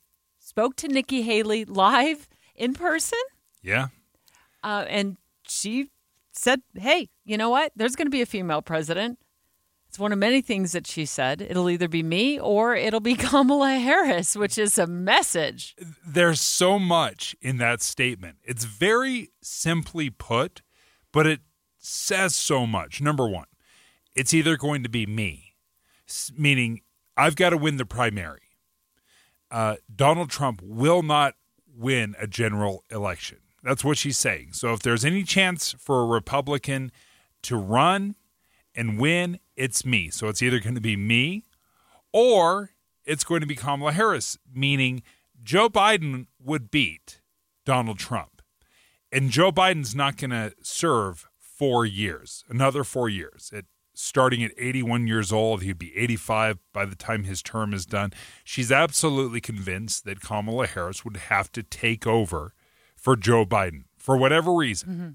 spoke 0.49 0.76
to 0.76 0.88
Nikki 0.88 1.20
Haley 1.22 1.64
live 1.66 2.26
in 2.55 2.72
person, 2.72 3.18
Yeah. 3.62 3.88
uh, 4.64 4.86
and 4.88 5.18
she 5.46 5.90
said, 6.32 6.62
"Hey, 6.74 7.11
you 7.26 7.36
know 7.36 7.51
what? 7.51 7.70
There's 7.76 7.94
going 7.96 8.07
to 8.07 8.11
be 8.11 8.22
a 8.22 8.26
female 8.26 8.62
president." 8.62 9.18
It's 9.88 9.99
one 9.99 10.11
of 10.12 10.18
many 10.18 10.40
things 10.42 10.72
that 10.72 10.86
she 10.86 11.05
said. 11.07 11.40
It'll 11.42 11.68
either 11.70 11.88
be 11.88 12.03
me 12.03 12.38
or 12.40 12.74
it'll 12.74 13.01
be 13.01 13.14
Kamala 13.26 13.74
Harris, 13.76 14.36
which 14.36 14.57
is 14.59 14.78
a 14.78 14.86
message. 14.86 15.74
There's 16.07 16.40
so 16.40 16.78
much 16.78 17.36
in 17.42 17.59
that 17.59 17.82
statement. 17.82 18.38
It's 18.42 18.64
very 18.64 19.30
simply 19.42 20.09
put, 20.11 20.62
but 21.12 21.26
it 21.26 21.40
says 21.78 22.34
so 22.34 22.66
much. 22.66 23.01
Number 23.03 23.28
one, 23.28 23.46
it's 24.14 24.32
either 24.34 24.57
going 24.57 24.82
to 24.82 24.88
be 24.88 25.05
me, 25.07 25.55
meaning 26.36 26.80
I've 27.16 27.36
got 27.36 27.51
to 27.51 27.57
win 27.59 27.76
the 27.76 27.86
primary. 27.86 28.40
Uh, 29.51 29.76
Donald 29.94 30.30
Trump 30.30 30.61
will 30.62 31.03
not 31.03 31.34
win 31.74 32.14
a 32.18 32.26
general 32.26 32.84
election. 32.90 33.38
That's 33.62 33.84
what 33.84 33.99
she's 33.99 34.18
saying. 34.18 34.53
So 34.53 34.72
if 34.72 34.80
there's 34.80 35.05
any 35.05 35.22
chance 35.22 35.74
for 35.78 36.03
a 36.03 36.07
Republican 36.07 36.92
to 37.42 37.57
run 37.57 38.14
and 38.74 38.99
win, 38.99 39.40
it's 39.57 39.84
me. 39.84 40.11
So 40.11 40.28
it's 40.28 40.42
either 40.42 40.61
going 40.61 40.74
to 40.74 40.80
be 40.80 40.96
me 40.96 41.44
or 42.12 42.70
it's 43.05 43.24
going 43.24 43.40
to 43.40 43.46
be 43.46 43.57
Kamala 43.57 43.92
Harris, 43.92 44.38
meaning 44.53 45.03
Joe 45.42 45.68
Biden 45.68 46.26
would 46.42 46.70
beat 46.70 47.20
Donald 47.64 47.99
Trump. 47.99 48.42
And 49.11 49.30
Joe 49.30 49.51
Biden's 49.51 49.94
not 49.94 50.16
going 50.16 50.30
to 50.30 50.53
serve 50.62 51.26
four 51.38 51.86
years, 51.86 52.44
another 52.49 52.84
four 52.84 53.09
years. 53.09 53.51
At 53.55 53.64
starting 54.01 54.44
at 54.44 54.53
81 54.57 55.09
years 55.09 55.32
old, 55.32 55.62
he'd 55.62 55.76
be 55.76 55.96
85 55.96 56.59
by 56.72 56.84
the 56.84 56.94
time 56.94 57.24
his 57.24 57.42
term 57.42 57.74
is 57.74 57.84
done. 57.84 58.12
She's 58.44 58.70
absolutely 58.70 59.40
convinced 59.40 60.05
that 60.05 60.20
Kamala 60.20 60.68
Harris 60.68 61.05
would 61.05 61.16
have 61.16 61.51
to 61.53 61.64
take 61.64 62.07
over 62.07 62.55
for 62.94 63.16
Joe 63.16 63.44
Biden 63.44 63.84
for 63.96 64.16
whatever 64.16 64.55
reason, 64.55 64.88
mm-hmm. 64.88 65.09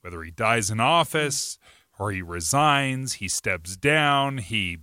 whether 0.00 0.22
he 0.22 0.30
dies 0.30 0.70
in 0.70 0.80
office 0.80 1.58
or 1.98 2.12
he 2.12 2.22
resigns, 2.22 3.14
he 3.14 3.28
steps 3.28 3.76
down, 3.76 4.38
he 4.38 4.78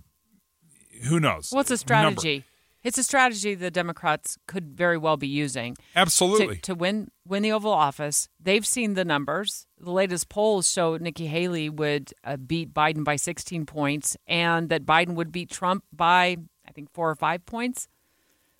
who 1.08 1.18
knows? 1.18 1.50
What's 1.50 1.70
a 1.70 1.74
Number- 1.74 1.78
strategy? 1.78 2.44
It's 2.84 2.96
a 2.96 3.02
strategy 3.02 3.56
the 3.56 3.72
Democrats 3.72 4.38
could 4.46 4.76
very 4.76 4.96
well 4.96 5.16
be 5.16 5.26
using. 5.26 5.76
Absolutely. 5.96 6.56
To, 6.56 6.62
to 6.62 6.74
win 6.76 7.10
win 7.26 7.42
the 7.42 7.50
Oval 7.50 7.72
Office. 7.72 8.28
They've 8.40 8.64
seen 8.64 8.94
the 8.94 9.04
numbers. 9.04 9.66
The 9.80 9.90
latest 9.92 10.28
polls 10.28 10.70
show 10.70 10.96
Nikki 10.96 11.26
Haley 11.26 11.68
would 11.70 12.12
uh, 12.24 12.36
beat 12.36 12.74
Biden 12.74 13.04
by 13.04 13.16
16 13.16 13.64
points 13.66 14.16
and 14.26 14.68
that 14.70 14.84
Biden 14.84 15.14
would 15.14 15.30
beat 15.30 15.50
Trump 15.50 15.84
by, 15.92 16.36
I 16.66 16.72
think, 16.72 16.92
four 16.92 17.08
or 17.10 17.14
five 17.14 17.46
points 17.46 17.86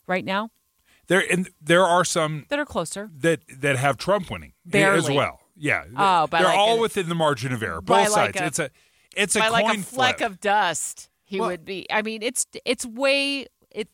right 0.06 0.24
now 0.24 0.50
There 1.08 1.22
and 1.30 1.48
there 1.60 1.84
are 1.84 2.04
some 2.04 2.46
that 2.48 2.58
are 2.58 2.64
closer. 2.64 3.10
that 3.18 3.40
that 3.60 3.76
have 3.76 3.96
Trump 3.96 4.30
winning 4.30 4.52
as 4.72 5.10
well. 5.10 5.40
Yeah. 5.56 5.84
Oh, 5.96 6.26
they're 6.30 6.44
like 6.44 6.56
all 6.56 6.78
a- 6.78 6.80
within 6.80 7.08
the 7.08 7.14
margin 7.16 7.52
of 7.52 7.62
error. 7.62 7.80
Both 7.80 8.10
like 8.12 8.36
sides. 8.36 8.40
a- 8.40 8.46
it's 8.46 8.58
a 8.60 8.70
it's 9.16 9.36
a 9.36 9.40
by 9.40 9.48
like 9.48 9.76
a 9.76 9.82
fleck 9.82 10.18
flip. 10.18 10.30
of 10.30 10.40
dust, 10.40 11.10
he 11.24 11.40
Well- 11.40 11.48
would 11.50 11.64
be. 11.64 11.86
I 11.90 12.02
mean, 12.02 12.22
it's 12.22 12.46
it's 12.64 12.86
way 12.86 13.46
it 13.72 13.88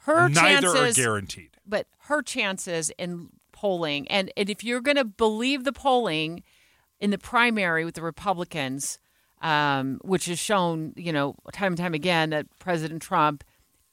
her 0.00 0.28
Neither 0.28 0.68
chances 0.68 0.98
are 0.98 1.02
guaranteed. 1.02 1.50
but 1.66 1.86
her 2.08 2.20
chances 2.22 2.90
in 2.98 3.30
polling 3.50 4.06
and, 4.08 4.30
and 4.36 4.50
if 4.50 4.62
you're 4.62 4.82
going 4.82 4.98
to 4.98 5.04
believe 5.04 5.64
the 5.64 5.72
polling 5.72 6.42
in 7.00 7.10
the 7.10 7.18
primary 7.18 7.84
with 7.84 7.94
the 7.94 8.02
republicans 8.02 8.98
um, 9.42 10.00
which 10.02 10.26
has 10.26 10.38
shown 10.38 10.92
you 10.96 11.12
know 11.12 11.34
time 11.52 11.72
and 11.72 11.78
time 11.78 11.94
again 11.94 12.30
that 12.30 12.46
president 12.58 13.02
trump 13.02 13.44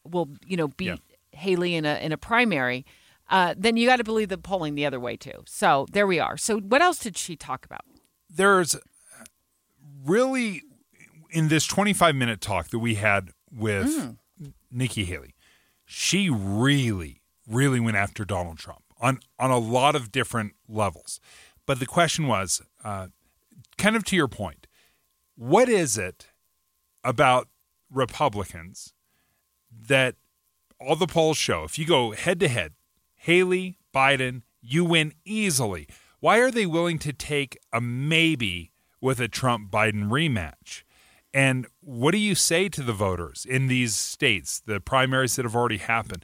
will 0.04 0.30
you 0.46 0.58
know 0.58 0.68
beat 0.70 1.00
haley 1.32 1.76
in 1.76 1.86
a 1.86 1.96
in 1.96 2.12
a 2.12 2.18
primary. 2.18 2.86
Uh, 3.30 3.56
then 3.58 3.78
you 3.78 3.88
got 3.88 3.96
to 3.96 4.04
believe 4.04 4.30
the 4.30 4.38
polling 4.38 4.76
the 4.76 4.86
other 4.86 5.00
way 5.00 5.16
too. 5.16 5.44
So 5.48 5.88
there 5.92 6.06
we 6.06 6.20
are. 6.20 6.38
So 6.38 6.60
what 6.60 6.82
else 6.82 7.00
did 7.00 7.18
she 7.18 7.36
talk 7.36 7.66
about? 7.66 7.82
There's 8.30 8.76
really 10.06 10.62
in 11.32 11.48
this 11.48 11.66
25 11.66 12.16
minute 12.16 12.42
talk 12.42 12.70
that 12.70 12.80
we 12.80 12.96
had 12.96 13.30
with 13.52 14.18
Mm. 14.42 14.54
Nikki 14.72 15.06
Haley, 15.06 15.36
she 15.86 16.28
really, 16.28 17.22
really 17.48 17.80
went 17.80 17.96
after 17.96 18.26
Donald 18.26 18.58
Trump 18.58 18.82
on 19.00 19.20
on 19.38 19.52
a 19.52 19.60
lot 19.60 19.96
of 19.96 20.12
different 20.12 20.54
levels. 20.68 21.20
But 21.66 21.80
the 21.80 21.86
question 21.86 22.28
was, 22.28 22.62
uh, 22.84 23.08
kind 23.78 23.96
of 23.96 24.04
to 24.06 24.16
your 24.16 24.28
point, 24.28 24.68
what 25.36 25.70
is 25.70 25.98
it 25.98 26.28
about 27.04 27.48
Republicans 27.92 28.94
that 29.88 30.16
all 30.80 30.96
the 30.96 31.08
polls 31.08 31.38
show? 31.38 31.64
If 31.64 31.80
you 31.80 31.86
go 31.86 32.12
head 32.12 32.40
to 32.42 32.48
head, 32.48 32.74
Haley, 33.16 33.78
Biden, 33.94 34.42
you 34.62 34.84
win 34.86 35.14
easily. 35.26 35.88
Why 36.20 36.40
are 36.40 36.52
they 36.52 36.66
willing 36.66 37.00
to 37.00 37.14
take 37.14 37.58
a 37.72 37.82
maybe 37.82 38.72
with 39.02 39.20
a 39.20 39.28
Trump 39.28 39.72
Biden 39.72 40.10
rematch? 40.10 40.84
And 41.34 41.68
what 41.82 42.12
do 42.12 42.18
you 42.18 42.36
say 42.36 42.70
to 42.70 42.84
the 42.84 42.94
voters 42.94 43.46
in 43.50 43.68
these 43.68 43.96
states, 43.96 44.62
the 44.66 44.80
primaries 44.80 45.36
that 45.36 45.44
have 45.44 45.56
already 45.56 45.78
happened, 45.78 46.24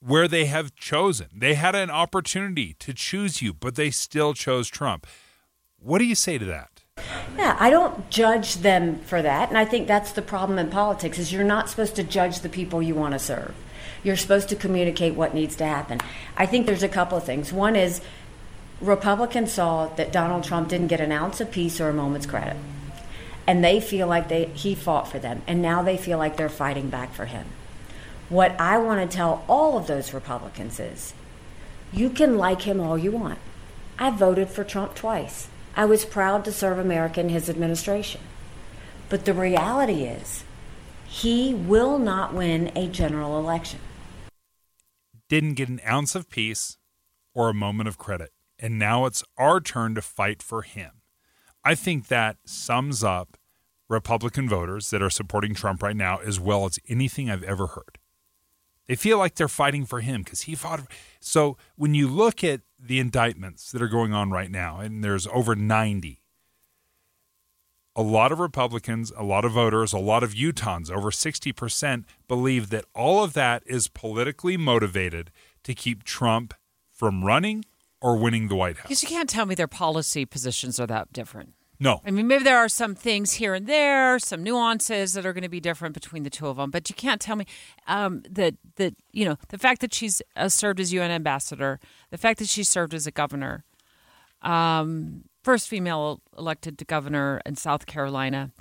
where 0.00 0.28
they 0.28 0.46
have 0.46 0.74
chosen? 0.74 1.28
They 1.34 1.54
had 1.54 1.74
an 1.74 1.90
opportunity 1.90 2.74
to 2.78 2.94
choose 2.94 3.42
you, 3.42 3.52
but 3.52 3.74
they 3.74 3.90
still 3.90 4.32
chose 4.32 4.68
Trump. 4.68 5.06
What 5.82 5.98
do 5.98 6.04
you 6.04 6.14
say 6.14 6.38
to 6.38 6.44
that? 6.46 6.68
Yeah, 7.36 7.56
I 7.58 7.70
don't 7.70 8.08
judge 8.10 8.56
them 8.56 8.98
for 9.00 9.22
that, 9.22 9.48
and 9.48 9.58
I 9.58 9.64
think 9.64 9.88
that's 9.88 10.12
the 10.12 10.22
problem 10.22 10.58
in 10.58 10.70
politics 10.70 11.18
is 11.18 11.32
you're 11.32 11.44
not 11.44 11.68
supposed 11.68 11.96
to 11.96 12.04
judge 12.04 12.40
the 12.40 12.48
people 12.48 12.82
you 12.82 12.94
want 12.94 13.12
to 13.12 13.18
serve. 13.18 13.54
You're 14.04 14.16
supposed 14.16 14.48
to 14.50 14.56
communicate 14.56 15.14
what 15.14 15.34
needs 15.34 15.56
to 15.56 15.64
happen. 15.64 16.00
I 16.36 16.46
think 16.46 16.66
there's 16.66 16.82
a 16.82 16.88
couple 16.88 17.16
of 17.16 17.24
things. 17.24 17.52
One 17.52 17.76
is 17.76 18.00
Republicans 18.80 19.52
saw 19.52 19.86
that 19.94 20.12
Donald 20.12 20.44
Trump 20.44 20.68
didn't 20.68 20.88
get 20.88 21.00
an 21.00 21.12
ounce 21.12 21.40
of 21.40 21.50
peace 21.50 21.80
or 21.80 21.88
a 21.88 21.94
moment's 21.94 22.26
credit 22.26 22.56
and 23.46 23.64
they 23.64 23.80
feel 23.80 24.06
like 24.06 24.28
they 24.28 24.46
he 24.46 24.74
fought 24.74 25.08
for 25.08 25.18
them 25.18 25.42
and 25.46 25.60
now 25.60 25.82
they 25.82 25.96
feel 25.96 26.18
like 26.18 26.36
they're 26.36 26.48
fighting 26.48 26.88
back 26.88 27.12
for 27.12 27.26
him 27.26 27.46
what 28.28 28.58
i 28.60 28.78
want 28.78 29.10
to 29.10 29.16
tell 29.16 29.44
all 29.48 29.76
of 29.76 29.86
those 29.86 30.14
republicans 30.14 30.78
is 30.78 31.14
you 31.92 32.08
can 32.08 32.36
like 32.36 32.62
him 32.62 32.80
all 32.80 32.96
you 32.96 33.10
want 33.10 33.38
i 33.98 34.10
voted 34.10 34.48
for 34.48 34.64
trump 34.64 34.94
twice 34.94 35.48
i 35.76 35.84
was 35.84 36.04
proud 36.04 36.44
to 36.44 36.52
serve 36.52 36.78
america 36.78 37.20
in 37.20 37.28
his 37.28 37.48
administration 37.48 38.20
but 39.08 39.24
the 39.24 39.34
reality 39.34 40.04
is 40.04 40.44
he 41.06 41.52
will 41.52 41.98
not 41.98 42.32
win 42.32 42.70
a 42.76 42.86
general 42.88 43.38
election 43.38 43.80
didn't 45.28 45.54
get 45.54 45.68
an 45.68 45.80
ounce 45.86 46.14
of 46.14 46.28
peace 46.28 46.78
or 47.34 47.48
a 47.48 47.54
moment 47.54 47.88
of 47.88 47.98
credit 47.98 48.30
and 48.58 48.78
now 48.78 49.06
it's 49.06 49.24
our 49.36 49.60
turn 49.60 49.94
to 49.94 50.02
fight 50.02 50.42
for 50.42 50.62
him 50.62 51.02
I 51.64 51.74
think 51.74 52.08
that 52.08 52.38
sums 52.44 53.04
up 53.04 53.36
Republican 53.88 54.48
voters 54.48 54.90
that 54.90 55.02
are 55.02 55.10
supporting 55.10 55.54
Trump 55.54 55.82
right 55.82 55.96
now 55.96 56.18
as 56.18 56.40
well 56.40 56.64
as 56.64 56.78
anything 56.88 57.30
I've 57.30 57.44
ever 57.44 57.68
heard. 57.68 57.98
They 58.86 58.96
feel 58.96 59.18
like 59.18 59.36
they're 59.36 59.48
fighting 59.48 59.86
for 59.86 60.00
him 60.00 60.22
because 60.22 60.42
he 60.42 60.54
fought. 60.56 60.80
So 61.20 61.56
when 61.76 61.94
you 61.94 62.08
look 62.08 62.42
at 62.42 62.62
the 62.84 62.98
indictments 62.98 63.70
that 63.70 63.80
are 63.80 63.88
going 63.88 64.12
on 64.12 64.30
right 64.30 64.50
now, 64.50 64.80
and 64.80 65.04
there's 65.04 65.26
over 65.28 65.54
90, 65.54 66.22
a 67.94 68.02
lot 68.02 68.32
of 68.32 68.40
Republicans, 68.40 69.12
a 69.16 69.22
lot 69.22 69.44
of 69.44 69.52
voters, 69.52 69.92
a 69.92 69.98
lot 69.98 70.22
of 70.22 70.32
Utahns, 70.32 70.90
over 70.90 71.10
60% 71.10 72.04
believe 72.26 72.70
that 72.70 72.84
all 72.94 73.22
of 73.22 73.34
that 73.34 73.62
is 73.66 73.88
politically 73.88 74.56
motivated 74.56 75.30
to 75.62 75.74
keep 75.74 76.02
Trump 76.02 76.54
from 76.90 77.24
running 77.24 77.64
or 78.00 78.16
winning 78.16 78.48
the 78.48 78.56
White 78.56 78.78
House. 78.78 78.88
Because 78.88 79.02
you 79.02 79.08
can't 79.08 79.28
tell 79.28 79.46
me 79.46 79.54
their 79.54 79.68
policy 79.68 80.24
positions 80.24 80.80
are 80.80 80.86
that 80.86 81.12
different. 81.12 81.54
No. 81.82 82.00
I 82.06 82.12
mean, 82.12 82.28
maybe 82.28 82.44
there 82.44 82.58
are 82.58 82.68
some 82.68 82.94
things 82.94 83.32
here 83.32 83.54
and 83.54 83.66
there, 83.66 84.16
some 84.20 84.44
nuances 84.44 85.14
that 85.14 85.26
are 85.26 85.32
going 85.32 85.42
to 85.42 85.48
be 85.48 85.58
different 85.58 85.94
between 85.94 86.22
the 86.22 86.30
two 86.30 86.46
of 86.46 86.56
them, 86.56 86.70
but 86.70 86.88
you 86.88 86.94
can't 86.94 87.20
tell 87.20 87.34
me 87.34 87.44
um, 87.88 88.22
that 88.30 88.54
that 88.76 88.94
you 89.10 89.24
know 89.24 89.36
the 89.48 89.58
fact 89.58 89.80
that 89.80 89.92
she's 89.92 90.22
uh, 90.36 90.48
served 90.48 90.78
as 90.78 90.92
UN 90.92 91.10
ambassador, 91.10 91.80
the 92.10 92.18
fact 92.18 92.38
that 92.38 92.48
she 92.48 92.62
served 92.62 92.94
as 92.94 93.08
a 93.08 93.10
governor, 93.10 93.64
um, 94.42 95.24
first 95.42 95.68
female 95.68 96.20
elected 96.38 96.78
to 96.78 96.84
governor 96.84 97.40
in 97.44 97.56
South 97.56 97.86
Carolina, 97.86 98.52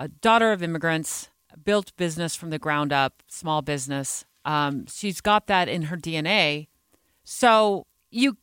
a 0.00 0.08
daughter 0.08 0.50
of 0.50 0.60
immigrants, 0.60 1.30
built 1.64 1.96
business 1.96 2.34
from 2.34 2.50
the 2.50 2.58
ground 2.58 2.92
up, 2.92 3.22
small 3.28 3.62
business. 3.62 4.24
Um, 4.44 4.86
she's 4.88 5.20
got 5.20 5.46
that 5.46 5.68
in 5.68 5.82
her 5.82 5.96
DNA. 5.96 6.66
So 7.22 7.86
you 8.10 8.36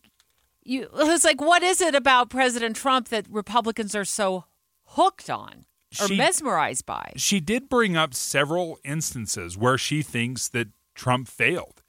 you 0.64 0.88
it's 0.94 1.24
like 1.24 1.42
what 1.42 1.64
is 1.64 1.82
it 1.82 1.96
about 1.96 2.30
President 2.30 2.76
Trump 2.76 3.10
that 3.10 3.26
Republicans 3.30 3.96
are 3.96 4.06
so 4.06 4.46
hooked 4.86 5.30
on 5.30 5.66
or 6.00 6.08
she, 6.08 6.18
mesmerized 6.18 6.86
by? 6.86 7.14
She 7.16 7.40
did 7.40 7.70
bring 7.70 7.98
up 7.98 8.14
several 8.14 8.80
instances 8.84 9.58
where 9.58 9.78
she 9.78 10.02
thinks 10.02 10.48
that 10.50 10.70
Trump 10.96 11.28
failed. 11.28 11.82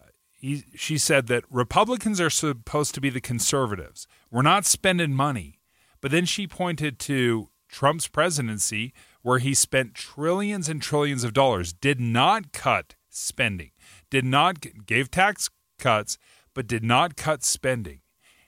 Uh, 0.00 0.06
he, 0.30 0.64
she 0.74 0.98
said 0.98 1.26
that 1.28 1.44
Republicans 1.50 2.20
are 2.20 2.30
supposed 2.30 2.94
to 2.94 3.00
be 3.00 3.10
the 3.10 3.20
conservatives. 3.20 4.06
We're 4.30 4.42
not 4.42 4.66
spending 4.66 5.14
money. 5.14 5.60
But 6.00 6.10
then 6.10 6.26
she 6.26 6.46
pointed 6.46 6.98
to 6.98 7.48
Trump's 7.66 8.08
presidency 8.08 8.92
where 9.22 9.38
he 9.38 9.54
spent 9.54 9.94
trillions 9.94 10.68
and 10.68 10.82
trillions 10.82 11.24
of 11.24 11.32
dollars, 11.32 11.72
did 11.72 11.98
not 11.98 12.52
cut 12.52 12.94
spending, 13.08 13.70
did 14.10 14.24
not 14.24 14.84
gave 14.84 15.10
tax 15.10 15.48
cuts, 15.78 16.18
but 16.52 16.66
did 16.66 16.84
not 16.84 17.16
cut 17.16 17.42
spending. 17.42 18.00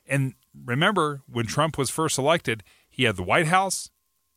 And 0.09 0.35
remember, 0.65 1.23
when 1.29 1.47
Trump 1.47 1.77
was 1.77 1.91
first 1.91 2.19
elected, 2.19 2.63
he 2.89 3.05
had 3.05 3.17
the 3.17 3.23
White 3.23 3.47
House, 3.47 3.91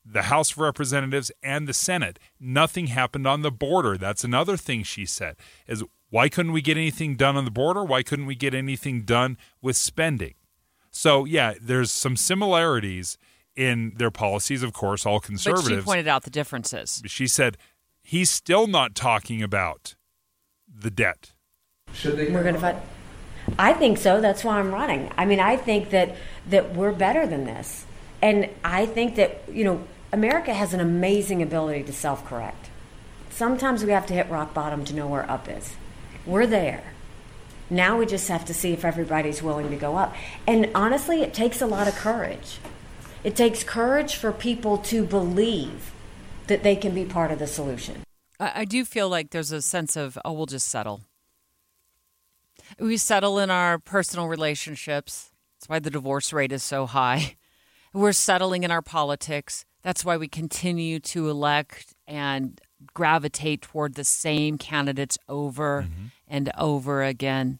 the 0.06 0.24
House 0.24 0.52
of 0.52 0.58
Representatives, 0.58 1.32
and 1.44 1.68
the 1.68 1.74
Senate. 1.74 2.20
Nothing 2.40 2.88
happened 2.88 3.28
on 3.28 3.42
the 3.42 3.52
border. 3.52 3.98
That's 3.98 4.24
another 4.24 4.58
thing 4.58 4.84
she 4.84 5.06
said. 5.06 5.36
Is 5.68 5.84
why 6.10 6.30
couldn't 6.30 6.52
we 6.52 6.62
get 6.62 6.78
anything 6.78 7.16
done 7.16 7.38
on 7.38 7.46
the 7.46 7.52
border? 7.52 7.84
Why 7.84 8.04
couldn't 8.04 8.26
we 8.26 8.36
get 8.36 8.54
anything 8.54 9.04
done 9.04 9.38
with 9.62 9.78
spending? 9.78 10.34
So 10.92 11.26
yeah, 11.26 11.54
there's 11.62 11.92
some 11.92 12.16
similarities 12.16 13.18
in 13.56 13.94
their 13.98 14.12
policies, 14.12 14.64
of 14.64 14.74
course, 14.74 15.06
all 15.06 15.20
conservatives. 15.20 15.70
But 15.70 15.76
she 15.76 15.86
pointed 15.86 16.08
out 16.08 16.24
the 16.24 16.30
differences. 16.30 17.04
She 17.06 17.28
said 17.28 17.58
he's 18.02 18.30
still 18.30 18.68
not 18.68 18.96
talking 18.96 19.44
about 19.44 19.96
the 20.68 20.90
debt. 20.90 21.34
Should 21.94 22.18
they? 22.18 22.32
We're 22.32 22.44
going 22.44 22.56
to 22.56 22.62
fight. 22.62 22.78
I 23.58 23.74
think 23.74 23.98
so. 23.98 24.22
That's 24.22 24.44
why 24.44 24.60
I'm 24.60 24.74
running. 24.74 25.12
I 25.18 25.26
mean, 25.26 25.40
I 25.40 25.58
think 25.58 25.90
that 25.92 26.16
that 26.50 26.76
we're 26.76 26.92
better 26.92 27.28
than 27.28 27.46
this, 27.46 27.86
and 28.22 28.50
I 28.64 28.86
think 28.86 29.16
that 29.16 29.42
you 29.52 29.64
know 29.64 29.84
America 30.12 30.54
has 30.54 30.74
an 30.74 30.80
amazing 30.80 31.42
ability 31.42 31.84
to 31.84 31.94
self-correct. 31.94 32.70
Sometimes 33.30 33.84
we 33.84 33.92
have 33.92 34.06
to 34.08 34.14
hit 34.14 34.30
rock 34.30 34.54
bottom 34.54 34.84
to 34.86 34.96
know 34.96 35.08
where 35.08 35.30
up 35.30 35.48
is. 35.48 35.76
We're 36.26 36.48
there. 36.48 36.84
Now 37.70 37.98
we 37.98 38.06
just 38.06 38.28
have 38.28 38.46
to 38.46 38.54
see 38.54 38.74
if 38.74 38.84
everybody's 38.84 39.44
willing 39.44 39.70
to 39.70 39.76
go 39.76 39.96
up. 39.96 40.16
And 40.48 40.72
honestly, 40.74 41.22
it 41.22 41.34
takes 41.34 41.62
a 41.62 41.68
lot 41.68 41.88
of 41.88 41.96
courage. 41.96 42.58
It 43.24 43.36
takes 43.36 43.64
courage 43.64 44.16
for 44.16 44.32
people 44.32 44.80
to 44.80 45.06
believe 45.06 45.92
that 46.48 46.64
they 46.64 46.76
can 46.76 46.96
be 46.96 47.06
part 47.06 47.32
of 47.32 47.38
the 47.40 47.48
solution. 47.48 48.02
I, 48.40 48.66
do 48.66 48.86
feel 48.86 49.10
like 49.10 49.32
there's 49.32 49.52
a 49.52 49.62
sense 49.62 49.96
of, 49.98 50.18
oh, 50.24 50.32
we'll 50.32 50.46
just 50.46 50.68
settle 50.68 51.02
we 52.80 52.98
settle 52.98 53.40
in 53.40 53.50
our 53.50 53.80
personal 53.80 54.28
relationships. 54.28 55.32
That's 55.56 55.70
why 55.70 55.80
the 55.80 55.90
divorce 55.90 56.32
rate 56.32 56.52
is 56.52 56.64
so 56.64 56.86
high. 56.86 57.36
We're 57.94 58.14
settling 58.14 58.64
in 58.64 58.72
our 58.72 58.82
politics. 58.82 59.66
That's 59.82 60.06
why 60.06 60.18
we 60.18 60.28
continue 60.28 61.00
to 61.00 61.30
elect 61.30 61.96
and 62.08 62.60
gravitate 62.94 63.62
toward 63.62 63.96
the 63.96 64.04
same 64.04 64.58
candidates 64.58 65.18
over 65.28 65.84
mm-hmm. 65.84 66.06
and 66.28 66.52
over 66.58 67.04
again. 67.04 67.60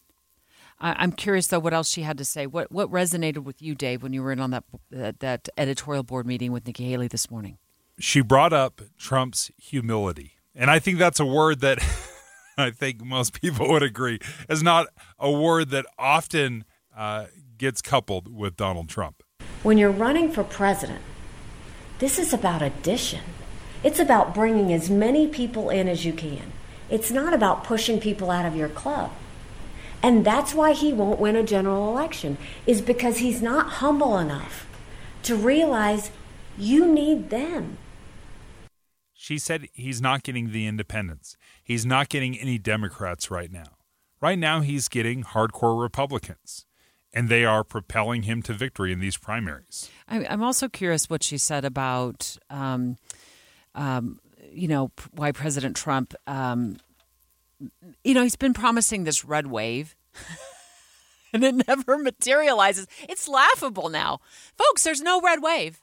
I, 0.80 1.02
am 1.02 1.12
curious 1.12 1.48
though 1.48 1.58
what 1.58 1.74
else 1.74 1.90
she 1.90 2.02
had 2.02 2.16
to 2.18 2.24
say. 2.24 2.46
What 2.46 2.70
what 2.70 2.90
resonated 2.90 3.44
with 3.44 3.60
you, 3.60 3.74
Dave, 3.74 4.02
when 4.02 4.12
you 4.12 4.22
were 4.22 4.32
in 4.32 4.40
on 4.40 4.50
that 4.50 4.64
that, 4.90 5.20
that 5.20 5.48
editorial 5.58 6.02
board 6.02 6.26
meeting 6.26 6.52
with 6.52 6.66
Nikki 6.66 6.88
Haley 6.88 7.08
this 7.08 7.30
morning? 7.30 7.58
She 7.98 8.22
brought 8.22 8.52
up 8.52 8.80
Trump's 8.96 9.50
humility, 9.58 10.32
and 10.54 10.70
I 10.70 10.78
think 10.78 10.98
that's 10.98 11.20
a 11.20 11.26
word 11.26 11.60
that 11.60 11.80
I 12.60 12.70
think 12.70 13.04
most 13.04 13.40
people 13.40 13.68
would 13.68 13.82
agree, 13.82 14.18
is 14.48 14.62
not 14.62 14.86
a 15.18 15.30
word 15.30 15.70
that 15.70 15.86
often 15.98 16.64
uh, 16.96 17.26
gets 17.58 17.82
coupled 17.82 18.34
with 18.34 18.56
Donald 18.56 18.88
Trump. 18.88 19.22
When 19.62 19.78
you're 19.78 19.90
running 19.90 20.30
for 20.32 20.44
president, 20.44 21.02
this 21.98 22.18
is 22.18 22.32
about 22.32 22.62
addition. 22.62 23.20
It's 23.82 23.98
about 23.98 24.34
bringing 24.34 24.72
as 24.72 24.90
many 24.90 25.26
people 25.26 25.70
in 25.70 25.88
as 25.88 26.04
you 26.04 26.12
can. 26.12 26.52
It's 26.88 27.10
not 27.10 27.34
about 27.34 27.64
pushing 27.64 28.00
people 28.00 28.30
out 28.30 28.46
of 28.46 28.56
your 28.56 28.68
club. 28.68 29.12
And 30.02 30.24
that's 30.24 30.54
why 30.54 30.72
he 30.72 30.92
won't 30.92 31.20
win 31.20 31.36
a 31.36 31.42
general 31.42 31.88
election, 31.90 32.38
is 32.66 32.80
because 32.80 33.18
he's 33.18 33.42
not 33.42 33.68
humble 33.68 34.18
enough 34.18 34.66
to 35.24 35.36
realize 35.36 36.10
you 36.56 36.86
need 36.86 37.30
them. 37.30 37.76
She 39.12 39.38
said 39.38 39.68
he's 39.74 40.00
not 40.00 40.22
getting 40.22 40.52
the 40.52 40.66
independents. 40.66 41.36
He's 41.70 41.86
not 41.86 42.08
getting 42.08 42.36
any 42.36 42.58
Democrats 42.58 43.30
right 43.30 43.48
now. 43.48 43.76
Right 44.20 44.40
now, 44.40 44.60
he's 44.60 44.88
getting 44.88 45.22
hardcore 45.22 45.80
Republicans, 45.80 46.66
and 47.12 47.28
they 47.28 47.44
are 47.44 47.62
propelling 47.62 48.24
him 48.24 48.42
to 48.42 48.52
victory 48.52 48.92
in 48.92 48.98
these 48.98 49.16
primaries. 49.16 49.88
I'm 50.08 50.42
also 50.42 50.68
curious 50.68 51.08
what 51.08 51.22
she 51.22 51.38
said 51.38 51.64
about, 51.64 52.36
um, 52.50 52.96
um, 53.76 54.18
you 54.50 54.66
know, 54.66 54.90
why 55.12 55.30
President 55.30 55.76
Trump, 55.76 56.12
um, 56.26 56.78
you 58.02 58.14
know, 58.14 58.24
he's 58.24 58.34
been 58.34 58.52
promising 58.52 59.04
this 59.04 59.24
red 59.24 59.46
wave. 59.46 59.94
and 61.32 61.44
it 61.44 61.68
never 61.68 61.98
materializes. 62.02 62.88
It's 63.08 63.28
laughable 63.28 63.90
now. 63.90 64.18
Folks, 64.58 64.82
there's 64.82 65.02
no 65.02 65.20
red 65.20 65.40
wave. 65.40 65.80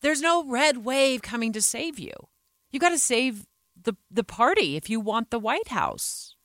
There's 0.00 0.22
no 0.22 0.46
red 0.46 0.78
wave 0.78 1.20
coming 1.20 1.52
to 1.52 1.60
save 1.60 1.98
you. 1.98 2.14
You 2.70 2.80
got 2.80 2.88
to 2.88 2.98
save 2.98 3.44
the 3.84 3.96
the 4.10 4.24
party 4.24 4.76
if 4.76 4.90
you 4.90 5.00
want 5.00 5.30
the 5.30 5.38
White 5.38 5.68
House. 5.68 6.36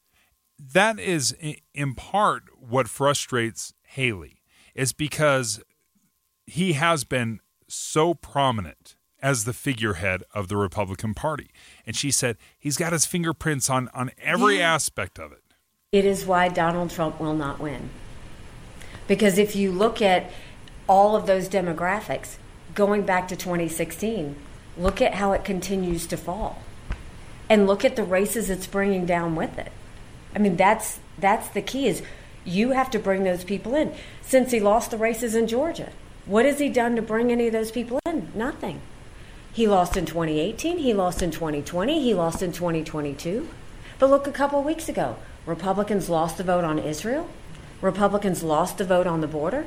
That 0.58 1.00
is 1.00 1.36
in 1.74 1.96
part 1.96 2.44
what 2.60 2.88
frustrates 2.90 3.74
Haley 3.84 4.42
is 4.76 4.94
because 4.94 5.62
he 6.46 6.74
has 6.74 7.04
been 7.04 7.40
so 7.68 8.14
prominent 8.14 8.96
as 9.22 9.44
the 9.44 9.54
figurehead 9.54 10.24
of 10.34 10.48
the 10.48 10.58
Republican 10.58 11.14
Party. 11.14 11.52
And 11.86 11.96
she 11.96 12.12
said 12.12 12.38
he's 12.58 12.78
got 12.78 12.94
his 12.94 13.06
fingerprints 13.06 13.70
on, 13.70 13.90
on 13.94 14.12
every 14.18 14.60
yeah. 14.60 14.74
aspect 14.74 15.20
of 15.20 15.32
it. 15.32 15.44
It 15.92 16.06
is 16.06 16.26
why 16.26 16.50
Donald 16.50 16.92
Trump 16.92 17.20
will 17.20 17.34
not 17.34 17.60
win. 17.60 17.90
Because 19.08 19.38
if 19.38 19.56
you 19.56 19.72
look 19.72 20.02
at 20.02 20.32
all 20.88 21.16
of 21.16 21.26
those 21.26 21.50
demographics 21.50 22.38
going 22.76 23.04
back 23.04 23.28
to 23.30 23.36
2016, 23.36 24.36
look 24.78 25.02
at 25.02 25.16
how 25.16 25.34
it 25.34 25.44
continues 25.44 26.06
to 26.08 26.18
fall. 26.18 26.62
And 27.50 27.66
look 27.66 27.84
at 27.84 27.95
the 27.95 28.04
races 28.04 28.50
it's 28.50 28.68
bringing 28.68 29.06
down 29.06 29.36
with 29.36 29.58
it. 29.58 29.72
I 30.36 30.39
mean, 30.39 30.56
that's 30.56 31.00
that's 31.18 31.50
the 31.50 31.62
key 31.62 31.88
is 31.88 32.04
you 32.45 32.72
have 32.72 32.89
to 32.91 33.00
bring 33.00 33.24
those 33.24 33.43
people 33.43 33.76
in. 33.76 33.93
Since 34.22 34.52
he 34.52 34.60
lost 34.60 34.91
the 34.91 34.97
races 34.97 35.36
in 35.36 35.47
Georgia, 35.47 35.91
what 36.26 36.45
has 36.45 36.60
he 36.60 36.70
done 36.70 36.95
to 36.95 37.02
bring 37.02 37.32
any 37.32 37.47
of 37.47 37.54
those 37.54 37.72
people 37.72 38.00
in? 38.06 38.32
Nothing. 38.36 38.82
He 39.52 39.68
lost 39.68 39.97
in 39.97 40.06
2018, 40.06 40.78
he 40.78 40.93
lost 40.93 41.22
in 41.22 41.32
2020, 41.32 42.02
he 42.02 42.14
lost 42.14 42.41
in 42.41 42.52
2022. 42.52 43.50
But 43.97 44.10
look, 44.10 44.28
a 44.28 44.32
couple 44.32 44.62
weeks 44.64 44.88
ago, 44.88 45.18
Republicans 45.45 46.10
lost 46.10 46.38
the 46.38 46.43
vote 46.43 46.64
on 46.64 46.80
Israel. 46.80 47.28
Republicans 47.82 48.43
lost 48.43 48.78
the 48.78 48.86
vote 48.86 49.08
on 49.08 49.22
the 49.22 49.28
border. 49.28 49.66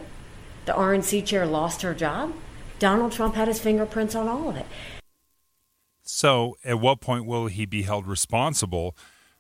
The 0.67 0.73
RNC 0.73 1.27
chair 1.27 1.45
lost 1.45 1.83
her 1.83 1.95
job. 1.95 2.33
Donald 2.79 3.13
Trump 3.13 3.35
had 3.35 3.49
his 3.49 3.61
fingerprints 3.61 4.15
on 4.15 4.29
all 4.29 4.49
of 4.49 4.57
it. 4.57 4.67
So, 6.03 6.57
at 6.65 6.81
what 6.81 7.01
point 7.01 7.27
will 7.27 7.47
he 7.47 7.65
be 7.65 7.83
held 7.83 8.07
responsible 8.07 8.97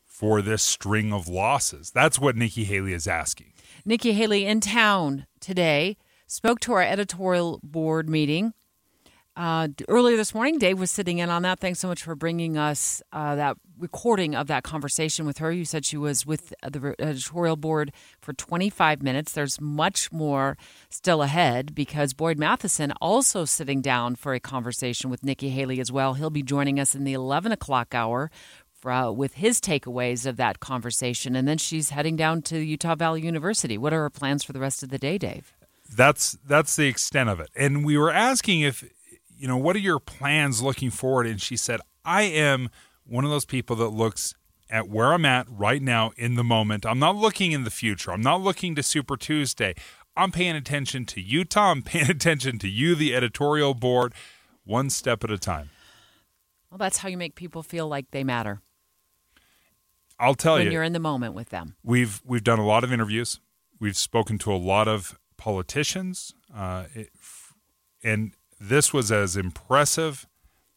for 0.07 0.41
this 0.41 0.63
string 0.63 1.13
of 1.13 1.29
losses? 1.29 1.91
That's 1.91 2.19
what 2.19 2.37
Nikki 2.37 2.65
Haley 2.65 2.93
is 2.93 3.07
asking. 3.09 3.53
Nikki 3.85 4.13
Haley 4.13 4.47
in 4.47 4.61
town 4.61 5.27
today 5.41 5.97
spoke 6.27 6.61
to 6.61 6.73
our 6.73 6.83
editorial 6.83 7.61
board 7.63 8.09
meeting. 8.09 8.55
Uh, 9.35 9.69
earlier 9.89 10.17
this 10.17 10.35
morning, 10.35 10.59
Dave 10.59 10.79
was 10.79 10.91
sitting 10.91 11.19
in 11.19 11.31
on 11.31 11.43
that. 11.43 11.59
Thanks 11.59 11.79
so 11.79 11.89
much 11.89 12.03
for 12.03 12.15
bringing 12.15 12.57
us 12.59 13.03
uh, 13.13 13.35
that 13.35 13.57
recording 13.83 14.35
of 14.35 14.47
that 14.47 14.63
conversation 14.63 15.27
with 15.27 15.39
her. 15.39 15.53
You 15.53 15.65
said 15.65 15.85
she 15.85 15.97
was 15.97 16.25
with 16.25 16.55
the 16.63 16.95
editorial 16.99 17.57
board 17.57 17.93
for 18.21 18.33
25 18.33 19.03
minutes. 19.03 19.33
There's 19.33 19.61
much 19.61 20.11
more 20.11 20.57
still 20.89 21.21
ahead 21.21 21.75
because 21.75 22.15
Boyd 22.15 22.39
Matheson 22.39 22.93
also 23.01 23.45
sitting 23.45 23.83
down 23.83 24.15
for 24.15 24.33
a 24.33 24.41
conversation 24.41 25.11
with 25.11 25.25
Nikki 25.25 25.51
Haley 25.51 25.81
as 25.81 25.93
well. 25.93 26.15
He'll 26.15 26.31
be 26.31 26.43
joining 26.43 26.81
us 26.81 26.95
in 26.95 27.05
the 27.05 27.13
11 27.13 27.53
o'clock 27.53 27.95
hour 27.95 28.31
uh, 28.85 29.13
with 29.15 29.35
his 29.35 29.61
takeaways 29.61 30.25
of 30.27 30.37
that 30.37 30.61
conversation. 30.61 31.37
And 31.37 31.47
then 31.47 31.59
she's 31.59 31.91
heading 31.91 32.17
down 32.17 32.43
to 32.43 32.59
Utah 32.59 32.95
Valley 32.95 33.23
University. 33.23 33.77
What 33.77 33.93
are 33.93 34.01
her 34.03 34.11
plans 34.11 34.45
for 34.45 34.53
the 34.53 34.61
rest 34.61 34.83
of 34.83 34.89
the 34.89 34.99
day, 34.99 35.19
Dave? 35.19 35.53
that's 35.95 36.39
that's 36.47 36.77
the 36.77 36.87
extent 36.87 37.29
of 37.29 37.41
it. 37.41 37.51
And 37.55 37.85
we 37.85 37.97
were 37.99 38.11
asking 38.11 38.61
if 38.61 38.85
you 39.37 39.49
know 39.49 39.57
what 39.57 39.77
are 39.77 39.81
your 39.81 39.99
plans 39.99 40.63
looking 40.63 40.91
forward 40.91 41.27
and 41.27 41.41
she 41.41 41.57
said 41.57 41.81
I 42.05 42.23
am 42.23 42.71
one 43.07 43.25
of 43.25 43.31
those 43.31 43.45
people 43.45 43.77
that 43.77 43.89
looks 43.89 44.35
at 44.71 44.89
where 44.89 45.13
I'm 45.13 45.25
at 45.25 45.47
right 45.51 45.83
now 45.83 46.13
in 46.17 46.35
the 46.35 46.45
moment. 46.45 46.87
I'm 46.87 46.99
not 46.99 47.15
looking 47.15 47.53
in 47.53 47.65
the 47.65 47.71
future. 47.71 48.11
I'm 48.11 48.23
not 48.23 48.41
looking 48.41 48.75
to 48.75 48.83
Super 48.83 49.17
Tuesday. 49.17 49.75
I'm 50.17 50.33
paying 50.33 50.57
attention 50.57 51.05
to 51.07 51.21
Utah. 51.21 51.71
I'm 51.71 51.83
paying 51.83 52.11
attention 52.11 52.59
to 52.61 52.69
you, 52.69 52.95
the 52.95 53.15
editorial 53.15 53.75
board, 53.75 54.15
one 54.65 54.91
step 54.91 55.23
at 55.25 55.31
a 55.31 55.39
time. 55.39 55.71
Well, 56.71 56.79
that's 56.79 56.99
how 56.99 57.09
you 57.09 57.19
make 57.19 57.35
people 57.35 57.63
feel 57.63 57.87
like 57.87 58.11
they 58.13 58.25
matter. 58.25 58.63
I'll 60.19 60.35
tell 60.35 60.55
when 60.55 60.63
you. 60.63 60.67
When 60.69 60.73
you're 60.73 60.83
in 60.85 60.93
the 60.95 61.01
moment 61.01 61.35
with 61.35 61.51
them. 61.51 61.77
We've 61.83 62.23
we've 62.25 62.45
done 62.45 62.59
a 62.59 62.67
lot 62.67 62.85
of 62.85 62.93
interviews. 62.93 63.41
We've 63.79 63.97
spoken 63.97 64.39
to 64.39 64.53
a 64.53 64.57
lot 64.57 64.89
of 64.89 65.19
politicians. 65.37 66.33
Uh, 66.55 66.85
it, 66.95 67.11
and 68.03 68.33
this 68.61 68.93
was 68.93 69.13
as 69.13 69.37
impressive 69.37 70.27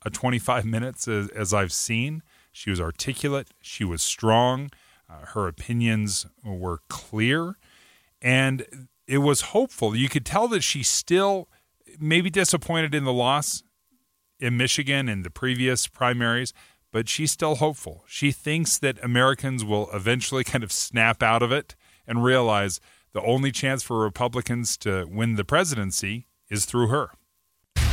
a 0.06 0.10
25 0.10 0.66
minutes 0.66 1.08
as, 1.08 1.30
as, 1.30 1.53
I've 1.53 1.74
seen. 1.74 2.22
She 2.51 2.70
was 2.70 2.80
articulate, 2.80 3.49
she 3.60 3.84
was 3.84 4.01
strong, 4.01 4.70
uh, 5.10 5.26
her 5.34 5.47
opinions 5.47 6.26
were 6.43 6.80
clear, 6.88 7.58
and 8.22 8.88
it 9.08 9.18
was 9.18 9.41
hopeful. 9.41 9.95
You 9.95 10.08
could 10.08 10.26
tell 10.26 10.47
that 10.49 10.62
she 10.62 10.84
still 10.84 11.49
maybe 11.99 12.30
disappointed 12.30 12.95
in 12.95 13.03
the 13.03 13.14
loss 13.14 13.64
in 14.39 14.58
Michigan 14.58 15.10
in 15.10 15.24
the 15.24 15.30
previous 15.30 15.88
primaries, 15.88 16.53
but 16.91 17.10
she's 17.10 17.32
still 17.32 17.56
hopeful. 17.56 18.03
She 18.08 18.32
thinks 18.32 18.78
that 18.78 19.03
Americans 19.03 19.66
will 19.66 19.89
eventually 19.91 20.43
kind 20.43 20.64
of 20.64 20.72
snap 20.72 21.22
out 21.22 21.43
of 21.43 21.51
it 21.51 21.76
and 22.08 22.24
realize 22.24 22.80
the 23.14 23.22
only 23.22 23.51
chance 23.51 23.84
for 23.84 23.99
Republicans 23.99 24.78
to 24.78 25.06
win 25.10 25.36
the 25.36 25.45
presidency 25.45 26.28
is 26.49 26.66
through 26.66 26.88
her. 26.88 27.12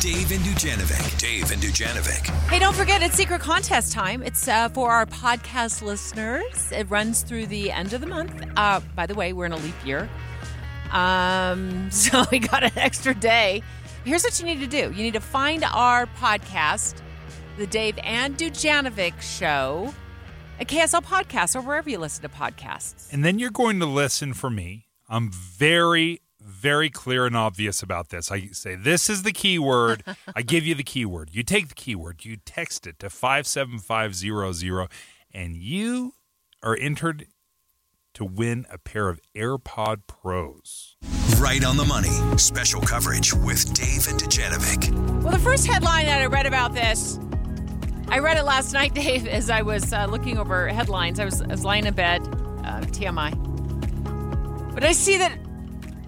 Dave 0.03 0.33
and 0.33 0.41
Dujanovic. 0.41 1.17
Dave 1.21 1.53
and 1.53 1.63
Dujanovic. 1.63 2.27
Hey, 2.49 2.59
don't 2.59 2.75
forget 2.75 3.05
it's 3.05 3.15
secret 3.15 3.41
contest 3.41 3.93
time. 3.93 4.21
It's 4.25 4.49
uh, 4.49 4.69
for 4.71 4.91
our 4.91 5.07
podcast 5.07 5.81
listeners. 5.81 6.73
It 6.73 6.91
runs 6.91 7.23
through 7.23 7.47
the 7.47 7.71
end 7.71 7.93
of 7.93 8.01
the 8.01 8.09
month. 8.09 8.35
Uh, 8.57 8.81
by 8.97 9.07
the 9.07 9.15
way, 9.15 9.33
we're 9.33 9.47
in 9.47 9.53
a 9.53 9.59
leap 9.59 9.87
year, 9.87 10.11
um, 10.91 11.89
so 11.93 12.25
we 12.33 12.41
got 12.41 12.65
an 12.65 12.73
extra 12.75 13.15
day. 13.15 13.63
Here's 14.05 14.25
what 14.25 14.41
you 14.41 14.45
need 14.45 14.59
to 14.59 14.67
do: 14.67 14.91
you 14.91 15.05
need 15.05 15.15
to 15.15 15.21
find 15.21 15.63
our 15.73 16.07
podcast, 16.07 16.97
the 17.57 17.69
Dave 17.69 17.97
and 18.03 18.37
Dujanovic 18.37 19.21
Show, 19.21 19.95
a 20.59 20.65
KSL 20.65 21.05
podcast, 21.05 21.55
or 21.55 21.61
wherever 21.61 21.89
you 21.89 21.99
listen 21.99 22.23
to 22.23 22.29
podcasts. 22.29 23.13
And 23.13 23.25
then 23.25 23.39
you're 23.39 23.51
going 23.51 23.79
to 23.79 23.87
listen 23.87 24.35
for 24.35 24.51
me 24.51 24.89
I'm 25.13 25.31
very, 25.31 26.23
very 26.53 26.91
clear 26.91 27.27
and 27.27 27.37
obvious 27.37 27.83
about 27.83 28.11
this. 28.11 28.31
I 28.31 28.49
say, 28.49 28.75
this 28.75 29.11
is 29.11 29.23
the 29.23 29.33
keyword. 29.33 30.05
I 30.37 30.43
give 30.43 30.65
you 30.65 30.75
the 30.75 30.83
keyword. 30.83 31.31
You 31.33 31.43
take 31.43 31.69
the 31.69 31.75
keyword, 31.75 32.25
you 32.25 32.37
text 32.37 32.87
it 32.87 32.99
to 33.01 33.11
57500, 33.11 34.89
and 35.33 35.57
you 35.57 36.15
are 36.63 36.77
entered 36.79 37.27
to 38.15 38.25
win 38.25 38.67
a 38.71 38.79
pair 38.79 39.09
of 39.09 39.21
AirPod 39.35 40.03
Pros. 40.07 40.97
Right 41.39 41.65
on 41.65 41.77
the 41.77 41.85
money. 41.85 42.11
Special 42.37 42.81
coverage 42.81 43.33
with 43.33 43.73
Dave 43.75 44.07
and 44.09 44.21
Dujanovic. 44.21 45.23
Well, 45.23 45.33
the 45.33 45.39
first 45.39 45.67
headline 45.67 46.07
that 46.07 46.21
I 46.21 46.27
read 46.27 46.47
about 46.47 46.75
this, 46.75 47.19
I 48.09 48.19
read 48.19 48.37
it 48.37 48.45
last 48.45 48.73
night, 48.75 48.95
Dave, 48.95 49.27
as 49.27 49.51
I 49.51 49.63
was 49.63 49.93
uh, 49.93 50.07
looking 50.07 50.39
over 50.39 50.69
headlines. 50.69 51.19
I 51.19 51.25
was, 51.25 51.41
I 51.41 51.47
was 51.47 51.65
lying 51.65 51.87
in 51.87 51.95
bed, 51.95 52.21
uh, 52.65 52.83
TMI 52.83 53.53
but 54.75 54.85
I 54.85 54.93
see 54.93 55.19
that 55.19 55.39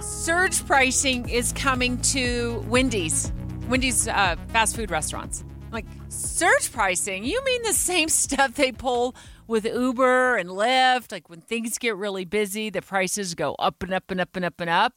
surge 0.05 0.65
pricing 0.67 1.29
is 1.29 1.53
coming 1.53 2.01
to 2.03 2.65
Wendy's, 2.69 3.33
Wendy's 3.69 4.07
uh, 4.07 4.37
fast 4.49 4.77
food 4.77 4.91
restaurants. 4.91 5.45
Like, 5.73 5.87
surge 6.09 6.71
pricing? 6.71 7.25
You 7.25 7.43
mean 7.45 7.63
the 7.63 7.73
same 7.73 8.09
stuff 8.11 8.55
they 8.55 8.73
pull 8.73 9.17
with 9.47 9.65
Uber 9.65 10.37
and 10.37 10.51
Lyft? 10.51 11.11
Like 11.11 11.29
when 11.29 11.41
things 11.41 11.79
get 11.79 11.97
really 11.97 12.25
busy, 12.25 12.71
the 12.71 12.83
prices 12.83 13.35
go 13.35 13.55
up 13.55 13.83
and 13.83 13.93
up 13.93 14.11
and 14.11 14.21
up 14.21 14.37
and 14.37 14.45
up 14.45 14.61
and 14.61 14.71
up. 14.71 14.93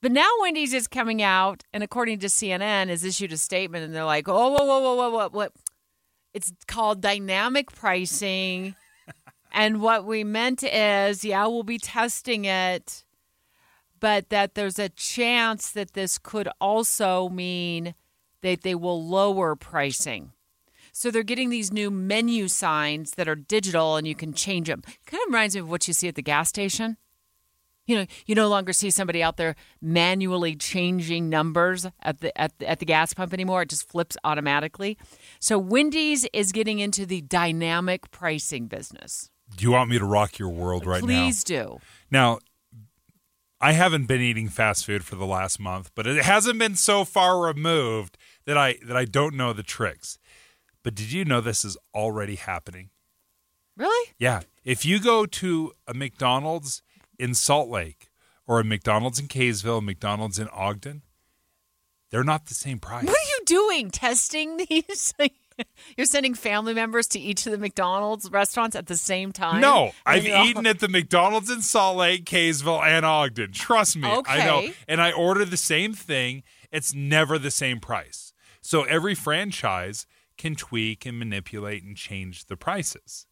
But 0.00 0.12
now 0.12 0.28
Wendy's 0.40 0.74
is 0.74 0.86
coming 0.86 1.22
out, 1.22 1.64
and 1.72 1.82
according 1.82 2.18
to 2.20 2.26
CNN, 2.26 2.88
has 2.88 3.02
issued 3.02 3.32
a 3.32 3.38
statement, 3.38 3.84
and 3.84 3.94
they're 3.94 4.04
like, 4.04 4.28
"Oh, 4.28 4.50
whoa, 4.50 4.64
whoa, 4.64 4.80
whoa, 4.80 4.94
whoa, 4.94 5.10
whoa, 5.10 5.28
what? 5.30 5.52
It's 6.34 6.52
called 6.66 7.00
dynamic 7.00 7.72
pricing." 7.72 8.74
And 9.52 9.80
what 9.80 10.04
we 10.04 10.22
meant 10.22 10.62
is, 10.62 11.24
yeah, 11.24 11.46
we'll 11.46 11.62
be 11.62 11.78
testing 11.78 12.44
it, 12.44 13.05
but 14.00 14.30
that 14.30 14.54
there's 14.54 14.78
a 14.78 14.88
chance 14.88 15.70
that 15.70 15.92
this 15.92 16.18
could 16.18 16.48
also 16.60 17.28
mean 17.28 17.94
that 18.42 18.62
they 18.62 18.74
will 18.74 19.04
lower 19.04 19.56
pricing. 19.56 20.32
So 20.92 21.10
they're 21.10 21.22
getting 21.22 21.50
these 21.50 21.72
new 21.72 21.90
menu 21.90 22.48
signs 22.48 23.12
that 23.12 23.28
are 23.28 23.34
digital 23.34 23.96
and 23.96 24.06
you 24.06 24.14
can 24.14 24.32
change 24.32 24.68
them. 24.68 24.82
Kind 25.06 25.20
of 25.22 25.28
reminds 25.28 25.54
me 25.54 25.60
of 25.60 25.68
what 25.68 25.86
you 25.86 25.94
see 25.94 26.08
at 26.08 26.14
the 26.14 26.22
gas 26.22 26.48
station. 26.48 26.96
You 27.86 27.96
know, 27.96 28.06
you 28.24 28.34
no 28.34 28.48
longer 28.48 28.72
see 28.72 28.90
somebody 28.90 29.22
out 29.22 29.36
there 29.36 29.54
manually 29.80 30.56
changing 30.56 31.28
numbers 31.28 31.86
at 32.02 32.20
the 32.20 32.36
at 32.40 32.58
the, 32.58 32.68
at 32.68 32.80
the 32.80 32.86
gas 32.86 33.14
pump 33.14 33.32
anymore. 33.32 33.62
It 33.62 33.68
just 33.68 33.88
flips 33.88 34.16
automatically. 34.24 34.98
So 35.38 35.58
Wendy's 35.58 36.26
is 36.32 36.50
getting 36.50 36.80
into 36.80 37.06
the 37.06 37.20
dynamic 37.20 38.10
pricing 38.10 38.66
business. 38.66 39.30
Do 39.54 39.64
you 39.64 39.70
want 39.70 39.90
me 39.90 39.98
to 39.98 40.04
rock 40.04 40.38
your 40.38 40.48
world 40.48 40.84
right 40.86 41.02
Please 41.02 41.14
now? 41.14 41.24
Please 41.24 41.44
do. 41.44 41.78
Now, 42.10 42.38
I 43.60 43.72
haven't 43.72 44.06
been 44.06 44.20
eating 44.20 44.48
fast 44.48 44.84
food 44.84 45.04
for 45.04 45.16
the 45.16 45.26
last 45.26 45.58
month, 45.58 45.90
but 45.94 46.06
it 46.06 46.22
hasn't 46.22 46.58
been 46.58 46.76
so 46.76 47.04
far 47.04 47.40
removed 47.40 48.18
that 48.44 48.58
I 48.58 48.76
that 48.84 48.96
I 48.96 49.04
don't 49.04 49.34
know 49.34 49.52
the 49.52 49.62
tricks. 49.62 50.18
But 50.82 50.94
did 50.94 51.10
you 51.10 51.24
know 51.24 51.40
this 51.40 51.64
is 51.64 51.76
already 51.94 52.36
happening? 52.36 52.90
Really? 53.76 54.12
Yeah. 54.18 54.42
If 54.64 54.84
you 54.84 55.00
go 55.00 55.26
to 55.26 55.72
a 55.86 55.94
McDonald's 55.94 56.82
in 57.18 57.34
Salt 57.34 57.68
Lake 57.68 58.08
or 58.46 58.60
a 58.60 58.64
McDonald's 58.64 59.18
in 59.18 59.26
Kaysville, 59.26 59.82
McDonald's 59.82 60.38
in 60.38 60.48
Ogden, 60.48 61.02
they're 62.10 62.24
not 62.24 62.46
the 62.46 62.54
same 62.54 62.78
price. 62.78 63.04
What 63.04 63.16
are 63.16 63.28
you 63.30 63.40
doing? 63.44 63.90
Testing 63.90 64.58
these? 64.58 65.14
You're 65.96 66.06
sending 66.06 66.34
family 66.34 66.74
members 66.74 67.06
to 67.08 67.18
each 67.20 67.46
of 67.46 67.52
the 67.52 67.58
McDonald's 67.58 68.30
restaurants 68.30 68.76
at 68.76 68.86
the 68.86 68.96
same 68.96 69.32
time? 69.32 69.60
No, 69.60 69.92
I've 70.04 70.24
you're 70.24 70.36
all- 70.36 70.46
eaten 70.46 70.66
at 70.66 70.80
the 70.80 70.88
McDonald's 70.88 71.50
in 71.50 71.62
Salt 71.62 71.96
Lake, 71.96 72.24
Kaysville, 72.24 72.82
and 72.82 73.04
Ogden. 73.06 73.52
Trust 73.52 73.96
me, 73.96 74.08
I 74.26 74.44
know. 74.44 74.68
And 74.88 75.00
I 75.00 75.12
order 75.12 75.44
the 75.44 75.56
same 75.56 75.94
thing. 75.94 76.42
It's 76.70 76.94
never 76.94 77.38
the 77.38 77.50
same 77.50 77.80
price. 77.80 78.32
So 78.60 78.82
every 78.84 79.14
franchise 79.14 80.06
can 80.36 80.54
tweak 80.56 81.06
and 81.06 81.18
manipulate 81.18 81.82
and 81.84 81.96
change 81.96 82.46
the 82.46 82.56
prices. 82.56 83.26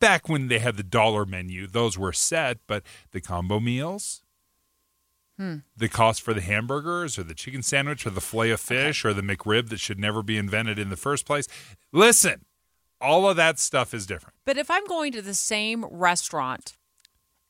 Back 0.00 0.28
when 0.28 0.48
they 0.48 0.58
had 0.58 0.76
the 0.76 0.82
dollar 0.82 1.24
menu, 1.24 1.66
those 1.66 1.96
were 1.96 2.12
set, 2.12 2.58
but 2.66 2.82
the 3.12 3.20
combo 3.20 3.58
meals, 3.60 4.22
Hmm. 5.38 5.58
the 5.76 5.88
cost 5.88 6.20
for 6.20 6.34
the 6.34 6.40
hamburgers 6.40 7.16
or 7.16 7.22
the 7.22 7.32
chicken 7.34 7.62
sandwich 7.62 8.04
or 8.04 8.10
the 8.10 8.20
filet 8.20 8.50
of 8.50 8.60
fish 8.60 9.04
or 9.04 9.14
the 9.14 9.22
McRib 9.22 9.68
that 9.68 9.78
should 9.78 9.98
never 10.00 10.20
be 10.22 10.36
invented 10.36 10.78
in 10.80 10.88
the 10.90 10.96
first 10.96 11.24
place. 11.26 11.46
Listen, 11.92 12.44
all 13.00 13.28
of 13.30 13.36
that 13.36 13.60
stuff 13.60 13.94
is 13.94 14.04
different. 14.04 14.34
But 14.44 14.58
if 14.58 14.68
I'm 14.68 14.84
going 14.86 15.12
to 15.12 15.22
the 15.22 15.34
same 15.34 15.84
restaurant 15.84 16.76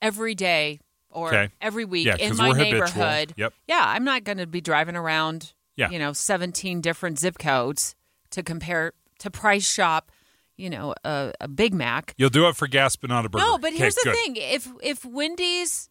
every 0.03 0.35
day 0.35 0.81
or 1.11 1.29
Okay. 1.29 1.53
every 1.63 1.87
week 1.87 2.07
Yeah, 2.07 2.17
in 2.17 2.37
my 2.37 2.53
neighborhood, 2.53 3.33
Yep. 3.39 3.55
yeah, 3.67 3.83
I'm 3.87 4.05
not 4.05 4.23
going 4.25 4.37
to 4.39 4.47
be 4.47 4.61
driving 4.61 4.95
around, 4.97 5.55
Yeah. 5.77 5.89
you 5.89 5.99
know, 5.99 6.13
17 6.13 6.83
different 6.83 7.19
zip 7.19 7.39
codes 7.39 7.95
to 8.31 8.43
compare 8.43 8.93
to 9.21 9.31
price 9.31 9.67
shop, 9.69 10.13
you 10.59 10.69
know, 10.69 10.95
a, 11.05 11.33
a 11.41 11.49
Big 11.49 11.73
Mac. 11.73 12.15
You'll 12.19 12.29
do 12.29 12.47
it 12.49 12.55
for 12.57 12.67
gas, 12.69 12.97
but 12.97 13.09
not 13.09 13.25
a 13.25 13.31
burger. 13.31 13.45
No, 13.47 13.57
but 13.57 13.69
Okay, 13.69 13.79
here's 13.79 13.95
the 13.95 14.03
good. 14.05 14.15
thing: 14.15 14.37
if 14.37 14.69
if 14.83 15.05
Wendy's 15.07 15.89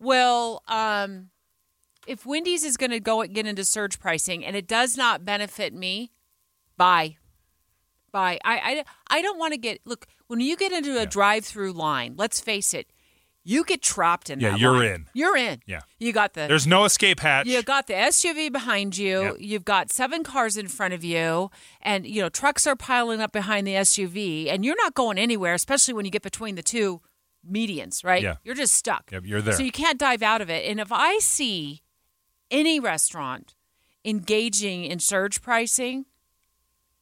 will, 0.00 0.62
um, 0.68 1.30
if 2.06 2.24
Wendy's 2.26 2.64
is 2.64 2.76
going 2.76 2.90
to 2.92 3.00
go 3.00 3.24
get 3.24 3.46
into 3.46 3.64
surge 3.64 3.98
pricing 3.98 4.44
and 4.44 4.54
it 4.56 4.66
does 4.68 4.96
not 4.96 5.24
benefit 5.24 5.74
me, 5.74 6.12
buy, 6.76 7.16
buy. 8.12 8.38
I 8.44 8.84
I, 9.10 9.18
I 9.18 9.22
don't 9.22 9.38
want 9.38 9.52
to 9.54 9.58
get 9.58 9.80
look 9.84 10.06
when 10.28 10.40
you 10.40 10.56
get 10.56 10.72
into 10.72 10.98
a 11.00 11.06
drive-through 11.06 11.72
line. 11.72 12.14
Let's 12.16 12.40
face 12.40 12.74
it, 12.74 12.86
you 13.44 13.64
get 13.64 13.80
trapped 13.82 14.28
in 14.30 14.40
Yeah, 14.40 14.50
that 14.52 14.60
you're 14.60 14.72
line. 14.78 14.86
in. 14.86 15.06
You're 15.14 15.36
in. 15.36 15.62
Yeah. 15.66 15.80
You 15.98 16.12
got 16.12 16.34
the 16.34 16.46
There's 16.48 16.66
no 16.66 16.84
escape 16.84 17.20
hatch. 17.20 17.46
you 17.46 17.62
got 17.62 17.86
the 17.86 17.94
SUV 17.94 18.52
behind 18.52 18.98
you. 18.98 19.36
You've 19.38 19.64
got 19.64 19.92
seven 19.92 20.22
cars 20.24 20.56
in 20.56 20.68
front 20.68 20.94
of 20.94 21.02
you, 21.04 21.50
and 21.80 22.06
you 22.06 22.20
know 22.22 22.28
trucks 22.28 22.66
are 22.66 22.76
piling 22.76 23.20
up 23.20 23.32
behind 23.32 23.66
the 23.66 23.72
SUV, 23.74 24.48
and 24.48 24.64
you're 24.64 24.76
not 24.76 24.94
going 24.94 25.16
anywhere, 25.18 25.54
especially 25.54 25.94
when 25.94 26.04
you 26.04 26.10
get 26.10 26.22
between 26.22 26.54
the 26.56 26.62
two 26.62 27.00
medians. 27.50 28.04
Right? 28.04 28.22
Yeah. 28.22 28.36
You're 28.44 28.54
just 28.54 28.74
stuck. 28.74 29.10
Yep, 29.12 29.24
you're 29.26 29.42
there. 29.42 29.54
So 29.54 29.62
you 29.62 29.72
can't 29.72 29.98
dive 29.98 30.22
out 30.22 30.40
of 30.40 30.50
it. 30.50 30.68
And 30.68 30.80
if 30.80 30.92
I 30.92 31.18
see 31.18 31.82
any 32.50 32.78
restaurant 32.80 33.54
engaging 34.04 34.84
in 34.84 34.98
surge 34.98 35.42
pricing, 35.42 36.06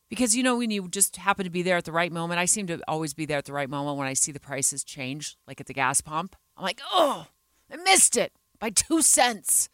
because 0.08 0.36
you 0.36 0.42
know 0.42 0.56
when 0.56 0.70
you 0.70 0.88
just 0.88 1.16
happen 1.16 1.44
to 1.44 1.50
be 1.50 1.62
there 1.62 1.76
at 1.76 1.84
the 1.84 1.92
right 1.92 2.12
moment, 2.12 2.38
I 2.38 2.44
seem 2.44 2.66
to 2.68 2.80
always 2.86 3.14
be 3.14 3.26
there 3.26 3.38
at 3.38 3.44
the 3.46 3.52
right 3.52 3.68
moment 3.68 3.98
when 3.98 4.06
I 4.06 4.14
see 4.14 4.32
the 4.32 4.40
prices 4.40 4.84
change, 4.84 5.36
like 5.46 5.60
at 5.60 5.66
the 5.66 5.74
gas 5.74 6.00
pump. 6.00 6.36
I'm 6.56 6.62
like, 6.62 6.80
oh, 6.92 7.26
I 7.70 7.76
missed 7.76 8.16
it 8.16 8.32
by 8.58 8.70
two 8.70 9.02
cents. 9.02 9.68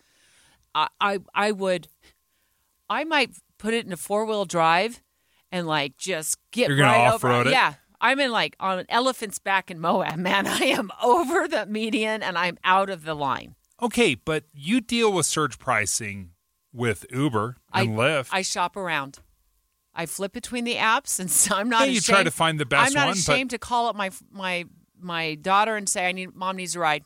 I 0.74 0.88
I, 1.00 1.18
I 1.34 1.52
would, 1.52 1.88
I 2.88 3.04
might 3.04 3.32
put 3.58 3.74
it 3.74 3.84
in 3.86 3.92
a 3.92 3.96
four 3.96 4.24
wheel 4.24 4.44
drive, 4.44 5.02
and 5.52 5.66
like 5.66 5.96
just 5.96 6.38
get 6.52 6.68
You're 6.68 6.78
gonna 6.78 6.90
right 6.90 7.08
off-road 7.08 7.48
it? 7.48 7.50
Yeah, 7.50 7.74
I'm 8.00 8.18
in 8.20 8.30
like 8.32 8.56
on 8.60 8.80
an 8.80 8.86
elephant's 8.88 9.38
back 9.38 9.70
in 9.70 9.78
Moab, 9.80 10.16
man. 10.16 10.46
I 10.46 10.64
am 10.64 10.90
over 11.02 11.46
the 11.46 11.66
median 11.66 12.22
and 12.22 12.38
I'm 12.38 12.58
out 12.64 12.90
of 12.90 13.04
the 13.04 13.14
line. 13.14 13.54
Okay, 13.82 14.14
but 14.14 14.44
you 14.52 14.80
deal 14.80 15.12
with 15.12 15.26
surge 15.26 15.58
pricing 15.58 16.30
with 16.72 17.06
Uber 17.10 17.56
and 17.72 17.90
I, 17.90 17.92
Lyft. 17.92 18.28
I 18.30 18.42
shop 18.42 18.76
around. 18.76 19.20
I 19.94 20.06
flip 20.06 20.32
between 20.32 20.64
the 20.64 20.76
apps, 20.76 21.18
and 21.18 21.30
so 21.30 21.56
I'm 21.56 21.68
not. 21.68 21.80
Yeah, 21.82 21.94
you 21.94 22.00
try 22.00 22.22
to 22.22 22.30
find 22.30 22.60
the 22.60 22.66
best 22.66 22.88
I'm 22.88 22.92
not 22.94 23.06
one, 23.06 23.14
but- 23.14 23.18
ashamed 23.18 23.50
to 23.50 23.58
call 23.58 23.88
up 23.88 23.96
my 23.96 24.10
my 24.30 24.64
my 24.98 25.34
daughter 25.34 25.76
and 25.76 25.88
say, 25.88 26.06
"I 26.06 26.12
need 26.12 26.34
mom 26.34 26.56
needs 26.56 26.76
a 26.76 26.80
ride. 26.80 27.04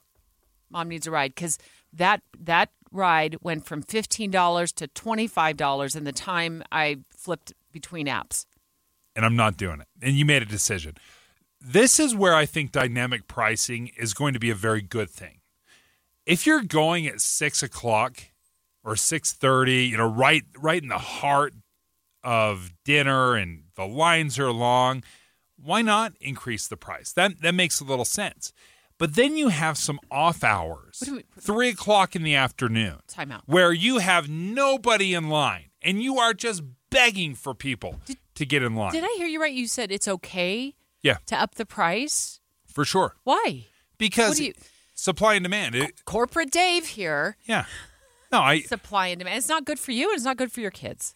Mom 0.70 0.88
needs 0.88 1.06
a 1.06 1.10
ride," 1.10 1.34
because 1.34 1.58
that 1.92 2.22
that 2.38 2.70
ride 2.90 3.36
went 3.40 3.64
from 3.66 3.82
fifteen 3.82 4.30
dollars 4.30 4.72
to 4.72 4.86
twenty 4.88 5.26
five 5.26 5.56
dollars 5.56 5.96
in 5.96 6.04
the 6.04 6.12
time 6.12 6.62
I 6.70 6.98
flipped 7.16 7.52
between 7.72 8.06
apps. 8.06 8.46
And 9.16 9.24
I'm 9.24 9.36
not 9.36 9.56
doing 9.56 9.80
it. 9.80 9.86
And 10.02 10.16
you 10.16 10.24
made 10.24 10.42
a 10.42 10.46
decision. 10.46 10.96
This 11.60 11.98
is 11.98 12.14
where 12.14 12.34
I 12.34 12.46
think 12.46 12.72
dynamic 12.72 13.26
pricing 13.26 13.90
is 13.96 14.12
going 14.14 14.34
to 14.34 14.40
be 14.40 14.50
a 14.50 14.54
very 14.54 14.82
good 14.82 15.08
thing. 15.10 15.40
If 16.26 16.46
you're 16.46 16.62
going 16.62 17.06
at 17.06 17.20
six 17.20 17.62
o'clock 17.62 18.18
or 18.82 18.96
six 18.96 19.32
thirty, 19.32 19.84
you 19.86 19.96
know, 19.96 20.06
right 20.08 20.42
right 20.58 20.82
in 20.82 20.88
the 20.88 20.98
heart 20.98 21.54
of 22.22 22.72
dinner 22.84 23.34
and 23.34 23.64
the 23.76 23.84
lines 23.86 24.38
are 24.38 24.50
long, 24.52 25.02
why 25.56 25.82
not 25.82 26.12
increase 26.20 26.66
the 26.68 26.76
price? 26.76 27.12
That 27.12 27.40
that 27.42 27.54
makes 27.54 27.80
a 27.80 27.84
little 27.84 28.04
sense. 28.04 28.52
But 28.96 29.14
then 29.16 29.36
you 29.36 29.48
have 29.48 29.76
some 29.76 29.98
off 30.10 30.44
hours, 30.44 31.02
we- 31.10 31.24
three 31.40 31.70
o'clock 31.70 32.14
in 32.14 32.22
the 32.22 32.34
afternoon, 32.36 33.00
Time 33.08 33.32
out. 33.32 33.42
where 33.46 33.72
you 33.72 33.98
have 33.98 34.28
nobody 34.28 35.14
in 35.14 35.28
line 35.28 35.70
and 35.82 36.00
you 36.02 36.16
are 36.18 36.32
just 36.32 36.62
begging 36.94 37.34
for 37.34 37.54
people 37.54 38.00
to 38.34 38.46
get 38.46 38.62
in 38.62 38.74
line. 38.74 38.92
Did 38.92 39.04
I 39.04 39.14
hear 39.18 39.26
you 39.26 39.40
right? 39.40 39.52
You 39.52 39.66
said 39.66 39.90
it's 39.92 40.08
okay 40.08 40.74
Yeah, 41.02 41.18
to 41.26 41.36
up 41.36 41.56
the 41.56 41.66
price. 41.66 42.40
for 42.66 42.84
sure. 42.84 43.16
Why? 43.24 43.66
Because 43.98 44.40
you- 44.40 44.54
supply 44.94 45.34
and 45.34 45.42
demand. 45.44 45.74
It, 45.74 46.04
Corporate 46.04 46.50
Dave 46.50 46.86
here. 46.86 47.36
yeah. 47.44 47.66
No, 48.32 48.40
I. 48.40 48.60
Supply 48.62 49.08
and 49.08 49.18
demand. 49.20 49.38
It's 49.38 49.48
not 49.48 49.64
good 49.64 49.78
for 49.78 49.92
you, 49.92 50.08
and 50.10 50.16
it's 50.16 50.24
not 50.24 50.36
good 50.36 50.50
for 50.50 50.60
your 50.60 50.72
kids. 50.72 51.14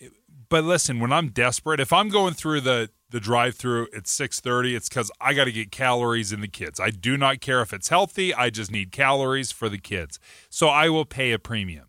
But 0.49 0.63
listen, 0.65 1.01
when 1.01 1.13
I'm 1.13 1.29
desperate, 1.31 1.81
if 1.81 1.93
I'm 1.93 2.09
going 2.11 2.35
through 2.35 2.61
the 2.63 2.91
the 3.11 3.19
drive-through 3.21 3.89
at 3.97 4.05
6:30, 4.07 4.75
it's 4.77 4.89
because 4.89 5.11
I 5.21 5.33
got 5.35 5.45
to 5.45 5.53
get 5.53 5.73
calories 5.73 6.31
in 6.33 6.41
the 6.43 6.49
kids. 6.49 6.79
I 6.79 6.91
do 6.91 7.17
not 7.17 7.41
care 7.41 7.61
if 7.63 7.73
it's 7.73 7.89
healthy. 7.89 8.33
I 8.35 8.51
just 8.51 8.71
need 8.71 8.93
calories 8.93 9.51
for 9.51 9.69
the 9.69 9.79
kids. 9.79 10.21
So 10.51 10.69
I 10.69 10.89
will 10.91 11.07
pay 11.07 11.33
a 11.33 11.39
premium 11.39 11.88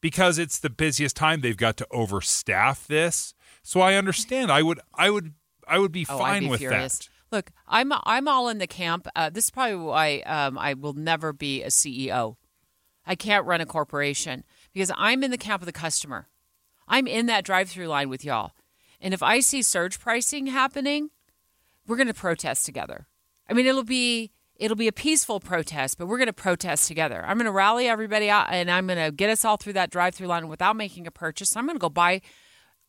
because 0.00 0.38
it's 0.38 0.58
the 0.58 0.70
busiest 0.70 1.16
time. 1.16 1.40
They've 1.40 1.56
got 1.56 1.76
to 1.78 1.86
overstaff 1.92 2.86
this. 2.86 3.34
So 3.62 3.80
I 3.80 3.94
understand. 3.94 4.50
I 4.50 4.62
would. 4.62 4.80
I 4.94 5.10
would. 5.10 5.34
I 5.66 5.78
would 5.78 5.92
be 5.92 6.06
Oh, 6.08 6.18
fine 6.18 6.42
be 6.44 6.48
with 6.48 6.60
furious. 6.60 6.98
that. 6.98 7.08
Look, 7.36 7.50
I'm 7.68 7.92
I'm 8.04 8.26
all 8.26 8.48
in 8.48 8.58
the 8.58 8.66
camp. 8.66 9.06
Uh, 9.14 9.30
this 9.30 9.44
is 9.44 9.50
probably 9.50 9.76
why 9.76 10.20
um, 10.20 10.58
I 10.58 10.74
will 10.74 10.94
never 10.94 11.32
be 11.32 11.62
a 11.62 11.68
CEO. 11.68 12.36
I 13.06 13.14
can't 13.14 13.46
run 13.46 13.60
a 13.60 13.66
corporation 13.66 14.44
because 14.72 14.90
I'm 14.96 15.22
in 15.22 15.30
the 15.30 15.38
camp 15.38 15.62
of 15.62 15.66
the 15.66 15.72
customer. 15.72 16.28
I'm 16.88 17.06
in 17.06 17.26
that 17.26 17.44
drive-through 17.44 17.86
line 17.86 18.08
with 18.08 18.24
y'all, 18.24 18.52
and 19.00 19.14
if 19.14 19.22
I 19.22 19.40
see 19.40 19.62
surge 19.62 20.00
pricing 20.00 20.48
happening, 20.48 21.10
we're 21.86 21.96
going 21.96 22.08
to 22.08 22.14
protest 22.14 22.66
together. 22.66 23.06
I 23.48 23.52
mean, 23.52 23.66
it'll 23.66 23.84
be 23.84 24.32
it'll 24.60 24.76
be 24.76 24.88
a 24.88 24.92
peaceful 24.92 25.40
protest, 25.40 25.98
but 25.98 26.06
we're 26.06 26.18
going 26.18 26.26
to 26.26 26.32
protest 26.32 26.86
together. 26.86 27.24
I'm 27.26 27.38
going 27.38 27.46
to 27.46 27.50
rally 27.50 27.88
everybody 27.88 28.28
out, 28.28 28.48
and 28.50 28.70
I'm 28.70 28.86
going 28.86 29.02
to 29.02 29.10
get 29.10 29.30
us 29.30 29.44
all 29.44 29.56
through 29.56 29.72
that 29.72 29.90
drive-through 29.90 30.28
line 30.28 30.48
without 30.48 30.76
making 30.76 31.06
a 31.06 31.10
purchase. 31.10 31.56
I'm 31.56 31.64
going 31.64 31.76
to 31.76 31.80
go 31.80 31.88
buy 31.88 32.20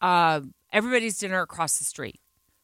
uh, 0.01 0.41
everybody's 0.74 1.17
dinner 1.17 1.41
across 1.41 1.80
the 1.80 1.86
street 1.86 2.19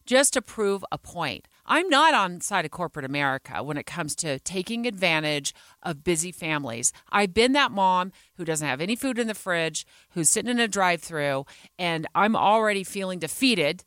just 0.05 0.33
to 0.33 0.41
prove 0.41 0.83
a 0.91 0.97
point. 0.97 1.47
I'm 1.65 1.89
not 1.89 2.13
on 2.13 2.41
side 2.41 2.65
of 2.65 2.71
corporate 2.71 3.05
America 3.05 3.63
when 3.63 3.77
it 3.77 3.85
comes 3.85 4.15
to 4.17 4.39
taking 4.39 4.85
advantage 4.85 5.53
of 5.83 6.03
busy 6.03 6.31
families. 6.31 6.93
I've 7.09 7.33
been 7.33 7.53
that 7.53 7.71
mom 7.71 8.11
who 8.35 8.45
doesn't 8.45 8.67
have 8.67 8.81
any 8.81 8.95
food 8.95 9.19
in 9.19 9.27
the 9.27 9.33
fridge, 9.33 9.85
who's 10.11 10.29
sitting 10.29 10.51
in 10.51 10.59
a 10.59 10.67
drive-through, 10.67 11.45
and 11.79 12.07
I'm 12.13 12.35
already 12.35 12.83
feeling 12.83 13.19
defeated 13.19 13.83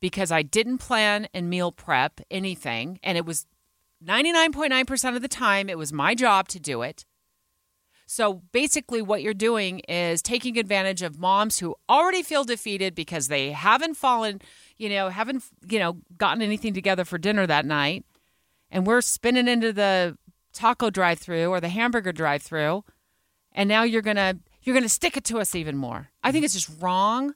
because 0.00 0.30
I 0.30 0.42
didn't 0.42 0.78
plan 0.78 1.28
and 1.32 1.50
meal 1.50 1.72
prep 1.72 2.20
anything, 2.30 3.00
and 3.02 3.16
it 3.18 3.24
was 3.26 3.46
99.9% 4.04 5.16
of 5.16 5.22
the 5.22 5.28
time 5.28 5.68
it 5.68 5.78
was 5.78 5.92
my 5.92 6.14
job 6.14 6.48
to 6.48 6.60
do 6.60 6.82
it. 6.82 7.04
So 8.10 8.42
basically, 8.52 9.02
what 9.02 9.20
you're 9.22 9.34
doing 9.34 9.80
is 9.80 10.22
taking 10.22 10.58
advantage 10.58 11.02
of 11.02 11.18
moms 11.18 11.58
who 11.58 11.76
already 11.90 12.22
feel 12.22 12.42
defeated 12.42 12.94
because 12.94 13.28
they 13.28 13.52
haven't 13.52 13.98
fallen, 13.98 14.40
you 14.78 14.88
know, 14.88 15.10
haven't, 15.10 15.44
you 15.68 15.78
know, 15.78 15.98
gotten 16.16 16.40
anything 16.40 16.72
together 16.72 17.04
for 17.04 17.18
dinner 17.18 17.46
that 17.46 17.66
night. 17.66 18.06
And 18.70 18.86
we're 18.86 19.02
spinning 19.02 19.46
into 19.46 19.74
the 19.74 20.16
taco 20.54 20.88
drive 20.88 21.18
through 21.18 21.50
or 21.50 21.60
the 21.60 21.68
hamburger 21.68 22.12
drive 22.12 22.42
through. 22.42 22.82
And 23.52 23.68
now 23.68 23.82
you're 23.82 24.02
going 24.02 24.16
to, 24.16 24.38
you're 24.62 24.74
going 24.74 24.84
to 24.84 24.88
stick 24.88 25.18
it 25.18 25.24
to 25.24 25.38
us 25.38 25.54
even 25.54 25.76
more. 25.76 26.08
I 26.22 26.32
think 26.32 26.46
it's 26.46 26.54
just 26.54 26.70
wrong. 26.80 27.34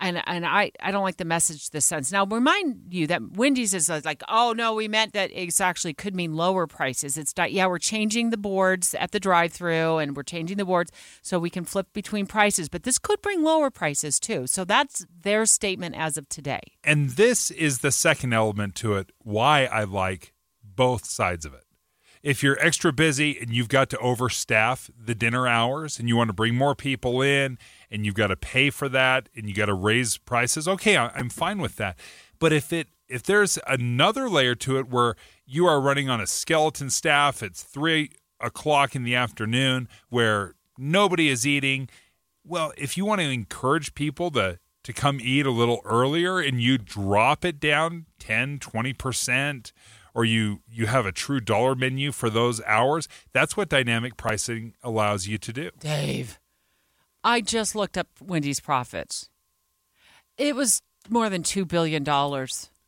And, 0.00 0.22
and 0.26 0.46
I, 0.46 0.70
I 0.80 0.92
don't 0.92 1.02
like 1.02 1.16
the 1.16 1.24
message 1.24 1.70
this 1.70 1.84
sense. 1.84 2.12
Now, 2.12 2.24
remind 2.24 2.94
you 2.94 3.08
that 3.08 3.32
Wendy's 3.32 3.74
is 3.74 3.90
uh, 3.90 4.00
like, 4.04 4.22
oh, 4.28 4.52
no, 4.52 4.74
we 4.74 4.86
meant 4.86 5.12
that 5.14 5.32
it 5.32 5.60
actually 5.60 5.94
could 5.94 6.14
mean 6.14 6.34
lower 6.34 6.68
prices. 6.68 7.18
It's 7.18 7.36
not, 7.36 7.50
yeah, 7.50 7.66
we're 7.66 7.78
changing 7.78 8.30
the 8.30 8.36
boards 8.36 8.94
at 8.94 9.10
the 9.10 9.18
drive 9.18 9.52
through 9.52 9.98
and 9.98 10.16
we're 10.16 10.22
changing 10.22 10.56
the 10.56 10.64
boards 10.64 10.92
so 11.20 11.40
we 11.40 11.50
can 11.50 11.64
flip 11.64 11.88
between 11.92 12.26
prices. 12.26 12.68
But 12.68 12.84
this 12.84 12.98
could 12.98 13.20
bring 13.22 13.42
lower 13.42 13.70
prices 13.70 14.20
too. 14.20 14.46
So 14.46 14.64
that's 14.64 15.04
their 15.22 15.46
statement 15.46 15.96
as 15.96 16.16
of 16.16 16.28
today. 16.28 16.60
And 16.84 17.10
this 17.10 17.50
is 17.50 17.80
the 17.80 17.90
second 17.90 18.32
element 18.32 18.76
to 18.76 18.94
it 18.94 19.10
why 19.18 19.64
I 19.64 19.82
like 19.82 20.32
both 20.62 21.06
sides 21.06 21.44
of 21.44 21.54
it. 21.54 21.64
if 22.22 22.42
you're 22.42 22.58
extra 22.60 22.92
busy 22.92 23.38
and 23.38 23.50
you've 23.50 23.68
got 23.68 23.90
to 23.90 23.96
overstaff 23.98 24.90
the 24.98 25.14
dinner 25.14 25.46
hours 25.46 25.98
and 25.98 26.08
you 26.08 26.16
want 26.16 26.28
to 26.28 26.34
bring 26.34 26.54
more 26.54 26.74
people 26.74 27.22
in 27.22 27.58
and 27.90 28.04
you've 28.04 28.14
got 28.14 28.28
to 28.28 28.36
pay 28.36 28.70
for 28.70 28.88
that 28.88 29.28
and 29.34 29.48
you 29.48 29.54
got 29.54 29.66
to 29.66 29.74
raise 29.74 30.18
prices, 30.18 30.68
okay, 30.68 30.96
I'm 30.96 31.28
fine 31.28 31.58
with 31.58 31.76
that. 31.76 31.98
But 32.38 32.52
if 32.52 32.72
it 32.72 32.88
if 33.08 33.22
there's 33.22 33.58
another 33.66 34.28
layer 34.28 34.54
to 34.54 34.78
it 34.78 34.90
where 34.90 35.14
you 35.46 35.66
are 35.66 35.80
running 35.80 36.10
on 36.10 36.20
a 36.20 36.26
skeleton 36.26 36.90
staff, 36.90 37.42
it's 37.42 37.62
three 37.62 38.10
o'clock 38.40 38.94
in 38.94 39.02
the 39.02 39.14
afternoon 39.14 39.88
where 40.10 40.54
nobody 40.76 41.28
is 41.28 41.46
eating. 41.46 41.88
Well, 42.44 42.72
if 42.76 42.96
you 42.96 43.04
want 43.04 43.20
to 43.20 43.30
encourage 43.30 43.94
people 43.94 44.30
to 44.32 44.58
to 44.84 44.92
come 44.92 45.18
eat 45.20 45.44
a 45.44 45.50
little 45.50 45.80
earlier 45.84 46.38
and 46.38 46.62
you 46.62 46.78
drop 46.78 47.44
it 47.44 47.60
down 47.60 48.06
10, 48.20 48.58
20%, 48.58 49.72
or 50.14 50.24
you 50.24 50.60
you 50.66 50.86
have 50.86 51.04
a 51.04 51.12
true 51.12 51.40
dollar 51.40 51.74
menu 51.74 52.12
for 52.12 52.30
those 52.30 52.62
hours, 52.64 53.08
that's 53.32 53.56
what 53.56 53.68
dynamic 53.68 54.16
pricing 54.16 54.74
allows 54.82 55.26
you 55.26 55.38
to 55.38 55.52
do. 55.52 55.70
Dave, 55.78 56.38
I 57.28 57.42
just 57.42 57.74
looked 57.74 57.98
up 57.98 58.08
Wendy's 58.22 58.58
profits. 58.58 59.28
It 60.38 60.56
was 60.56 60.80
more 61.10 61.28
than 61.28 61.42
$2 61.42 61.68
billion 61.68 62.00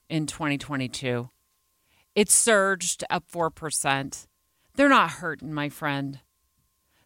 in 0.09 0.27
2022. 0.27 1.29
It 2.15 2.31
surged 2.31 3.05
up 3.11 3.25
4%. 3.31 4.27
They're 4.77 4.89
not 4.89 5.11
hurting, 5.11 5.53
my 5.53 5.69
friend. 5.69 6.21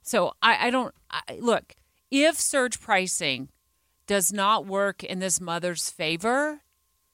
So 0.00 0.34
I, 0.42 0.68
I 0.68 0.70
don't 0.70 0.94
I, 1.10 1.22
look, 1.40 1.74
if 2.08 2.38
surge 2.38 2.80
pricing 2.80 3.48
does 4.06 4.32
not 4.32 4.64
work 4.64 5.02
in 5.02 5.18
this 5.18 5.40
mother's 5.40 5.90
favor, 5.90 6.60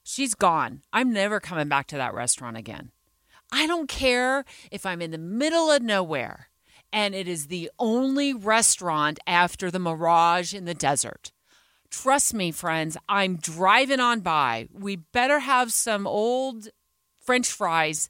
she's 0.03 0.35
gone. 0.35 0.83
I'm 0.93 1.15
never 1.15 1.41
coming 1.41 1.69
back 1.69 1.87
to 1.87 1.97
that 1.97 2.13
restaurant 2.13 2.59
again. 2.59 2.91
I 3.51 3.67
don't 3.67 3.89
care 3.89 4.45
if 4.71 4.85
I'm 4.85 5.01
in 5.01 5.13
the 5.13 5.19
middle 5.19 5.71
of 5.71 5.81
nowhere 5.81 6.50
and 6.93 7.15
it 7.15 7.29
is 7.29 7.47
the 7.47 7.71
only 7.79 8.35
restaurant 8.35 9.19
after 9.27 9.71
the 9.71 9.79
Mirage 9.79 10.55
in 10.55 10.65
the 10.65 10.75
desert. 10.75 11.33
Trust 11.91 12.35
me, 12.35 12.53
friends, 12.53 12.97
I'm 13.09 13.37
driving 13.37 14.01
on 14.01 14.21
by. 14.21 14.69
We 14.73 14.97
better 14.97 15.41
have 15.41 15.73
some 15.73 16.07
old 16.07 16.69
French 17.21 17.51
fries 17.51 18.09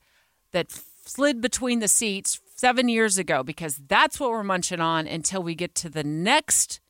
that 0.52 0.70
slid 1.04 1.40
between 1.40 1.80
the 1.80 1.88
seats 1.88 2.40
seven 2.54 2.88
years 2.88 3.16
ago 3.16 3.42
because 3.42 3.76
that's 3.88 4.20
what 4.20 4.30
we're 4.30 4.44
munching 4.44 4.80
on 4.80 5.06
until 5.06 5.42
we 5.42 5.54
get 5.54 5.74
to 5.76 5.88
the 5.88 6.04
next 6.04 6.80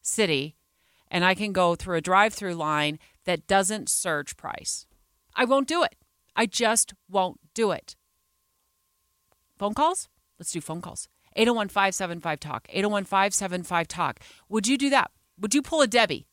city 0.00 0.56
and 1.12 1.24
I 1.24 1.34
can 1.34 1.52
go 1.52 1.74
through 1.74 1.98
a 1.98 2.00
drive 2.00 2.32
through 2.32 2.54
line 2.54 2.98
that 3.26 3.46
doesn't 3.46 3.90
surge 3.90 4.36
price. 4.36 4.86
I 5.36 5.44
won't 5.44 5.68
do 5.68 5.82
it. 5.84 5.94
I 6.34 6.46
just 6.46 6.94
won't 7.08 7.38
do 7.54 7.70
it. 7.70 7.94
Phone 9.58 9.74
calls? 9.74 10.08
Let's 10.42 10.50
do 10.50 10.60
phone 10.60 10.80
calls. 10.80 11.06
801 11.36 11.68
575 11.68 12.40
Talk. 12.40 12.66
801 12.68 13.04
575 13.04 13.86
Talk. 13.86 14.18
Would 14.48 14.66
you 14.66 14.76
do 14.76 14.90
that? 14.90 15.12
Would 15.38 15.54
you 15.54 15.62
pull 15.62 15.82
a 15.82 15.86
Debbie? 15.86 16.26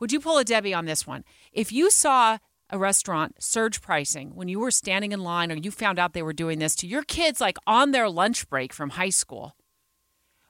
Would 0.00 0.10
you 0.10 0.20
pull 0.20 0.38
a 0.38 0.44
Debbie 0.44 0.72
on 0.72 0.86
this 0.86 1.06
one? 1.06 1.22
If 1.52 1.70
you 1.70 1.90
saw 1.90 2.38
a 2.70 2.78
restaurant 2.78 3.36
surge 3.40 3.82
pricing 3.82 4.34
when 4.34 4.48
you 4.48 4.58
were 4.58 4.70
standing 4.70 5.12
in 5.12 5.22
line 5.22 5.52
or 5.52 5.56
you 5.56 5.70
found 5.70 5.98
out 5.98 6.14
they 6.14 6.22
were 6.22 6.32
doing 6.32 6.60
this 6.60 6.74
to 6.76 6.86
your 6.86 7.02
kids 7.02 7.42
like 7.42 7.58
on 7.66 7.90
their 7.90 8.08
lunch 8.08 8.48
break 8.48 8.72
from 8.72 8.88
high 8.88 9.10
school, 9.10 9.54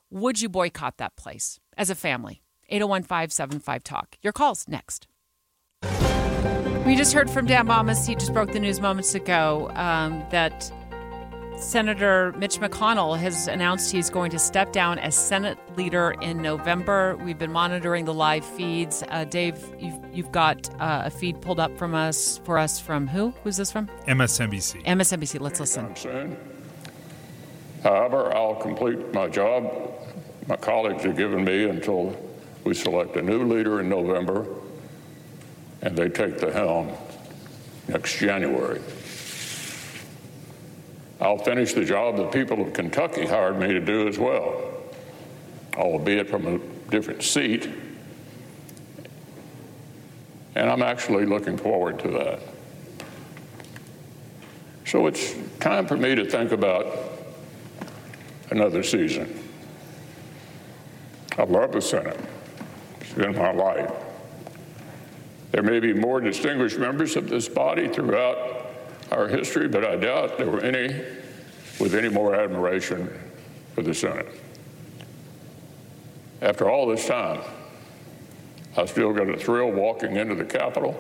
would 0.09 0.41
you 0.41 0.49
boycott 0.49 0.99
that 0.99 1.17
place 1.17 1.59
as 1.77 1.91
a 1.91 1.97
family? 1.97 2.41
801 2.69 3.03
575 3.03 3.83
Talk. 3.83 4.17
Your 4.23 4.33
calls 4.33 4.69
next. 4.69 5.09
We 6.87 6.95
just 6.95 7.15
heard 7.15 7.31
from 7.31 7.47
Dan 7.47 7.67
Bammes. 7.67 8.07
He 8.07 8.15
just 8.15 8.33
broke 8.33 8.53
the 8.53 8.61
news 8.61 8.81
moments 8.81 9.17
ago 9.17 9.73
um, 9.75 10.25
that 10.31 10.71
Senator 11.57 12.33
Mitch 12.37 12.59
McConnell 12.59 13.19
has 13.19 13.49
announced 13.49 13.93
he's 13.93 14.11
going 14.11 14.31
to 14.33 14.39
step 14.39 14.73
down 14.73 14.99
as 14.99 15.15
Senate 15.15 15.59
leader 15.77 16.15
in 16.21 16.43
November. 16.43 17.17
We've 17.17 17.39
been 17.39 17.53
monitoring 17.53 18.05
the 18.05 18.15
live 18.15 18.45
feeds. 18.45 19.03
Uh, 19.09 19.25
Dave, 19.25 19.59
you've, 19.79 19.99
you've 20.13 20.33
got 20.33 20.69
uh, 20.81 21.03
a 21.05 21.11
feed 21.11 21.41
pulled 21.41 21.61
up 21.61 21.77
from 21.79 21.95
us 21.95 22.41
for 22.45 22.59
us 22.59 22.81
from 22.81 23.07
who? 23.07 23.33
Who's 23.45 23.57
this 23.57 23.71
from? 23.73 23.89
MSNBC. 24.07 24.85
MSNBC. 24.85 25.41
Let's 25.41 25.61
listen. 25.61 26.37
However, 27.83 28.35
I'll 28.35 28.57
complete 28.57 29.13
my 29.13 29.29
job 29.29 29.95
my 30.47 30.57
colleagues 30.57 31.05
have 31.05 31.17
given 31.17 31.45
me 31.45 31.65
until 31.65 32.17
we 32.65 32.75
select 32.75 33.17
a 33.17 33.23
new 33.23 33.45
leader 33.45 33.81
in 33.81 33.89
November 33.89 34.47
and 35.81 35.97
they 35.97 36.09
take 36.09 36.39
the 36.39 36.53
helm 36.53 36.91
next 37.89 38.19
January. 38.19 38.81
I'll 41.21 41.39
finish 41.39 41.73
the 41.75 41.85
job 41.85 42.17
the 42.17 42.27
people 42.27 42.61
of 42.61 42.73
Kentucky 42.73 43.27
hired 43.27 43.59
me 43.59 43.69
to 43.69 43.81
do 43.81 44.09
as 44.09 44.19
well, 44.19 44.73
albeit 45.77 46.29
from 46.29 46.47
a 46.47 46.59
different 46.91 47.23
seat. 47.23 47.69
And 50.55 50.71
I'm 50.71 50.83
actually 50.83 51.27
looking 51.27 51.57
forward 51.57 51.99
to 52.01 52.11
that. 52.13 52.41
So 54.87 55.07
it's 55.07 55.35
time 55.61 55.87
for 55.87 55.97
me 55.97 56.15
to 56.15 56.25
think 56.25 56.53
about 56.53 56.87
another 58.51 58.83
season. 58.83 59.41
I 61.37 61.43
love 61.45 61.73
the 61.73 61.81
Senate. 61.81 62.21
It's 63.01 63.13
been 63.13 63.35
my 63.35 63.53
life. 63.53 63.91
There 65.51 65.63
may 65.63 65.81
be 65.81 65.93
more 65.93 66.21
distinguished 66.21 66.79
members 66.79 67.17
of 67.17 67.29
this 67.29 67.49
body 67.49 67.89
throughout 67.89 68.54
our 69.11 69.29
history, 69.29 69.69
but 69.69 69.85
I 69.85 69.97
doubt 69.97 70.39
there 70.39 70.51
were 70.51 70.61
any 70.61 71.05
with 71.81 71.95
any 71.95 72.09
more 72.09 72.35
admiration 72.35 73.09
for 73.75 73.83
the 73.83 73.95
Senate. 73.95 74.29
After 76.41 76.71
all 76.71 76.87
this 76.87 77.07
time, 77.07 77.41
I 78.77 78.87
still 78.87 79.13
get 79.13 79.29
a 79.29 79.37
thrill 79.37 79.71
walking 79.71 80.17
into 80.17 80.35
the 80.35 80.45
Capitol, 80.45 80.97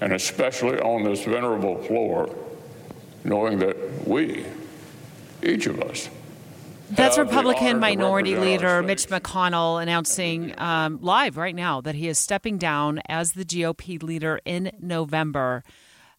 and 0.00 0.12
especially 0.12 0.78
on 0.80 1.04
this 1.04 1.24
venerable 1.24 1.82
floor, 1.84 2.34
knowing 3.24 3.58
that 3.58 4.06
we, 4.06 4.44
each 5.42 5.66
of 5.66 5.80
us, 5.82 6.08
that's 6.90 7.18
Republican 7.18 7.80
Minority 7.80 8.34
Leader 8.36 8.82
Mitch 8.82 9.08
McConnell 9.08 9.82
announcing 9.82 10.58
um, 10.58 10.98
live 11.02 11.36
right 11.36 11.54
now 11.54 11.82
that 11.82 11.94
he 11.94 12.08
is 12.08 12.18
stepping 12.18 12.56
down 12.56 13.02
as 13.08 13.32
the 13.32 13.44
GOP 13.44 14.02
leader 14.02 14.40
in 14.46 14.72
November. 14.80 15.64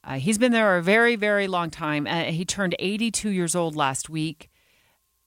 Uh, 0.10 0.16
he's 0.16 0.40
been 0.40 0.52
there 0.52 0.76
a 0.76 0.82
very, 0.82 1.16
very 1.16 1.48
long 1.48 1.70
time. 1.70 2.08
Uh, 2.08 2.24
he 2.24 2.44
turned 2.44 2.76
82 2.80 3.30
years 3.30 3.54
old 3.54 3.76
last 3.76 4.10
week. 4.10 4.50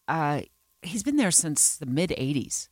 Uh, 0.08 0.40
he's 0.82 1.04
been 1.04 1.14
there 1.14 1.30
since 1.30 1.76
the 1.76 1.86
mid 1.86 2.10
80s, 2.10 2.68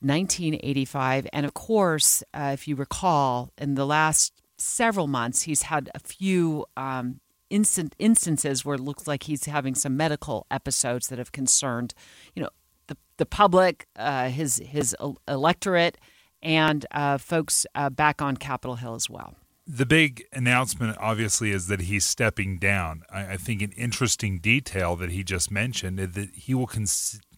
1985. 0.00 1.26
And 1.30 1.44
of 1.44 1.52
course, 1.52 2.22
uh, 2.32 2.52
if 2.54 2.66
you 2.66 2.74
recall, 2.74 3.52
in 3.58 3.74
the 3.74 3.84
last 3.84 4.32
several 4.56 5.06
months, 5.06 5.42
he's 5.42 5.62
had 5.62 5.90
a 5.94 5.98
few 5.98 6.64
um, 6.74 7.20
instant 7.50 7.94
instances 7.98 8.64
where 8.64 8.76
it 8.76 8.80
looks 8.80 9.06
like 9.06 9.24
he's 9.24 9.44
having 9.44 9.74
some 9.74 9.94
medical 9.94 10.46
episodes 10.50 11.08
that 11.08 11.18
have 11.18 11.32
concerned, 11.32 11.92
you 12.34 12.42
know, 12.42 12.48
the 12.86 12.96
the 13.18 13.26
public, 13.26 13.86
uh, 13.96 14.30
his 14.30 14.56
his 14.64 14.96
electorate, 15.28 15.98
and 16.42 16.86
uh, 16.92 17.18
folks 17.18 17.66
back 17.90 18.22
on 18.22 18.38
Capitol 18.38 18.76
Hill 18.76 18.94
as 18.94 19.10
well. 19.10 19.34
The 19.74 19.86
big 19.86 20.26
announcement, 20.34 20.98
obviously, 21.00 21.50
is 21.50 21.66
that 21.68 21.80
he's 21.80 22.04
stepping 22.04 22.58
down. 22.58 23.04
I, 23.08 23.32
I 23.32 23.36
think 23.38 23.62
an 23.62 23.72
interesting 23.72 24.38
detail 24.38 24.96
that 24.96 25.10
he 25.10 25.24
just 25.24 25.50
mentioned 25.50 25.98
is 25.98 26.12
that 26.12 26.28
he 26.34 26.52
will 26.52 26.66
con- 26.66 26.84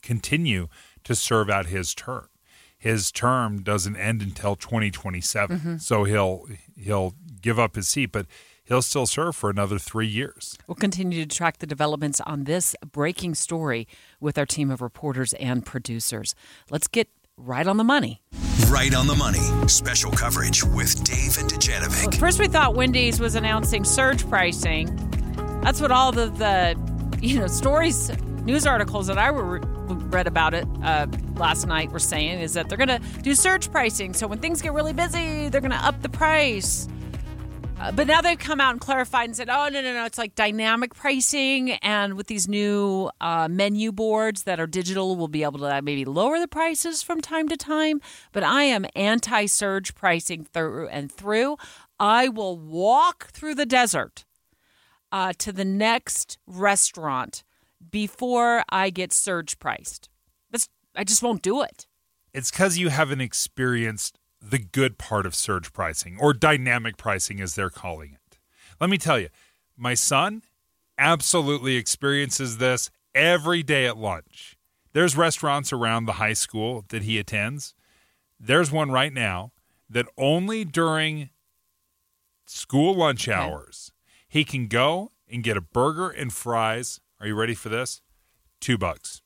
continue 0.02 0.66
to 1.04 1.14
serve 1.14 1.48
out 1.48 1.66
his 1.66 1.94
term. 1.94 2.28
His 2.76 3.12
term 3.12 3.62
doesn't 3.62 3.94
end 3.94 4.20
until 4.20 4.56
2027, 4.56 5.58
mm-hmm. 5.58 5.76
so 5.76 6.02
he'll 6.02 6.46
he'll 6.76 7.14
give 7.40 7.60
up 7.60 7.76
his 7.76 7.86
seat, 7.86 8.06
but 8.06 8.26
he'll 8.64 8.82
still 8.82 9.06
serve 9.06 9.36
for 9.36 9.48
another 9.48 9.78
three 9.78 10.08
years. 10.08 10.58
We'll 10.66 10.74
continue 10.74 11.24
to 11.24 11.36
track 11.36 11.58
the 11.58 11.66
developments 11.66 12.20
on 12.22 12.44
this 12.44 12.74
breaking 12.90 13.36
story 13.36 13.86
with 14.18 14.36
our 14.38 14.46
team 14.46 14.72
of 14.72 14.82
reporters 14.82 15.34
and 15.34 15.64
producers. 15.64 16.34
Let's 16.68 16.88
get 16.88 17.08
right 17.36 17.66
on 17.66 17.76
the 17.76 17.84
money. 17.84 18.22
Right 18.68 18.94
on 18.94 19.06
the 19.06 19.14
money. 19.14 19.40
Special 19.68 20.10
coverage 20.10 20.64
with 20.64 21.02
Dave 21.04 21.38
and 21.38 21.50
Dujanovic. 21.50 22.06
Well, 22.06 22.18
first, 22.18 22.38
we 22.38 22.48
thought 22.48 22.74
Wendy's 22.74 23.20
was 23.20 23.34
announcing 23.34 23.84
surge 23.84 24.28
pricing. 24.28 24.96
That's 25.62 25.80
what 25.80 25.90
all 25.90 26.12
the, 26.12 26.26
the 26.26 26.76
you 27.20 27.40
know 27.40 27.46
stories, 27.46 28.10
news 28.44 28.66
articles 28.66 29.06
that 29.06 29.18
I 29.18 29.30
were, 29.30 29.60
read 29.60 30.26
about 30.26 30.54
it 30.54 30.66
uh, 30.82 31.06
last 31.36 31.66
night 31.66 31.90
were 31.90 31.98
saying 31.98 32.40
is 32.40 32.54
that 32.54 32.68
they're 32.68 32.78
going 32.78 32.88
to 32.88 33.00
do 33.22 33.34
surge 33.34 33.70
pricing. 33.70 34.14
So 34.14 34.26
when 34.26 34.38
things 34.38 34.62
get 34.62 34.72
really 34.72 34.92
busy, 34.92 35.48
they're 35.48 35.60
going 35.60 35.70
to 35.70 35.84
up 35.84 36.00
the 36.02 36.08
price. 36.08 36.88
Uh, 37.84 37.92
but 37.92 38.06
now 38.06 38.22
they've 38.22 38.38
come 38.38 38.62
out 38.62 38.70
and 38.70 38.80
clarified 38.80 39.26
and 39.26 39.36
said, 39.36 39.50
oh, 39.50 39.68
no, 39.68 39.82
no, 39.82 39.92
no, 39.92 40.06
it's 40.06 40.16
like 40.16 40.34
dynamic 40.34 40.94
pricing. 40.94 41.72
And 41.72 42.14
with 42.14 42.28
these 42.28 42.48
new 42.48 43.10
uh, 43.20 43.46
menu 43.46 43.92
boards 43.92 44.44
that 44.44 44.58
are 44.58 44.66
digital, 44.66 45.16
we'll 45.16 45.28
be 45.28 45.42
able 45.42 45.58
to 45.58 45.82
maybe 45.82 46.06
lower 46.06 46.38
the 46.38 46.48
prices 46.48 47.02
from 47.02 47.20
time 47.20 47.46
to 47.50 47.58
time. 47.58 48.00
But 48.32 48.42
I 48.42 48.62
am 48.62 48.86
anti 48.96 49.44
surge 49.44 49.94
pricing 49.94 50.44
through 50.44 50.88
and 50.88 51.12
through. 51.12 51.58
I 52.00 52.28
will 52.28 52.56
walk 52.56 53.28
through 53.32 53.56
the 53.56 53.66
desert 53.66 54.24
uh, 55.12 55.34
to 55.40 55.52
the 55.52 55.66
next 55.66 56.38
restaurant 56.46 57.44
before 57.90 58.64
I 58.70 58.88
get 58.88 59.12
surge 59.12 59.58
priced. 59.58 60.08
That's, 60.50 60.70
I 60.96 61.04
just 61.04 61.22
won't 61.22 61.42
do 61.42 61.60
it. 61.60 61.86
It's 62.32 62.50
because 62.50 62.78
you 62.78 62.88
haven't 62.88 63.20
experienced 63.20 64.18
the 64.46 64.58
good 64.58 64.98
part 64.98 65.24
of 65.24 65.34
surge 65.34 65.72
pricing 65.72 66.18
or 66.20 66.34
dynamic 66.34 66.96
pricing, 66.96 67.40
as 67.40 67.54
they're 67.54 67.70
calling 67.70 68.12
it. 68.12 68.38
Let 68.80 68.90
me 68.90 68.98
tell 68.98 69.18
you, 69.18 69.28
my 69.76 69.94
son 69.94 70.42
absolutely 70.98 71.76
experiences 71.76 72.58
this 72.58 72.90
every 73.14 73.62
day 73.62 73.86
at 73.86 73.96
lunch. 73.96 74.56
There's 74.92 75.16
restaurants 75.16 75.72
around 75.72 76.04
the 76.04 76.14
high 76.14 76.34
school 76.34 76.84
that 76.88 77.02
he 77.02 77.18
attends. 77.18 77.74
There's 78.38 78.70
one 78.70 78.90
right 78.90 79.12
now 79.12 79.52
that 79.88 80.06
only 80.18 80.64
during 80.64 81.30
school 82.46 82.94
lunch 82.94 83.28
hours 83.28 83.92
he 84.28 84.44
can 84.44 84.66
go 84.68 85.10
and 85.28 85.42
get 85.42 85.56
a 85.56 85.60
burger 85.60 86.10
and 86.10 86.32
fries. 86.32 87.00
Are 87.18 87.26
you 87.26 87.34
ready 87.34 87.54
for 87.54 87.70
this? 87.70 88.02
Two 88.60 88.76
bucks. 88.76 89.22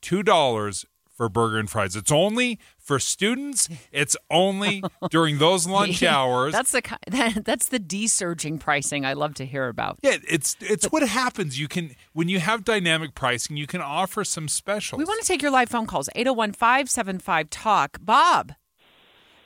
Two 0.00 0.22
dollars 0.22 0.86
for 1.14 1.28
burger 1.28 1.58
and 1.58 1.70
fries. 1.70 1.96
It's 1.96 2.12
only 2.12 2.58
for 2.78 2.98
students. 2.98 3.68
It's 3.92 4.16
only 4.30 4.82
during 5.10 5.38
those 5.38 5.66
lunch 5.66 6.02
hours. 6.02 6.52
That's 6.52 6.72
the 6.72 6.82
that, 7.08 7.44
that's 7.44 7.68
the 7.68 7.78
desurging 7.78 8.60
pricing 8.60 9.06
I 9.06 9.14
love 9.14 9.34
to 9.34 9.46
hear 9.46 9.68
about. 9.68 9.98
Yeah, 10.02 10.16
it's 10.28 10.56
it's 10.60 10.86
what 10.86 11.02
happens. 11.02 11.58
You 11.58 11.68
can 11.68 11.94
when 12.12 12.28
you 12.28 12.40
have 12.40 12.64
dynamic 12.64 13.14
pricing, 13.14 13.56
you 13.56 13.66
can 13.66 13.80
offer 13.80 14.24
some 14.24 14.48
specials. 14.48 14.98
We 14.98 15.04
want 15.04 15.20
to 15.22 15.26
take 15.26 15.40
your 15.40 15.50
live 15.50 15.68
phone 15.68 15.86
calls 15.86 16.08
801-575 16.16 17.46
talk. 17.50 17.98
Bob. 18.02 18.52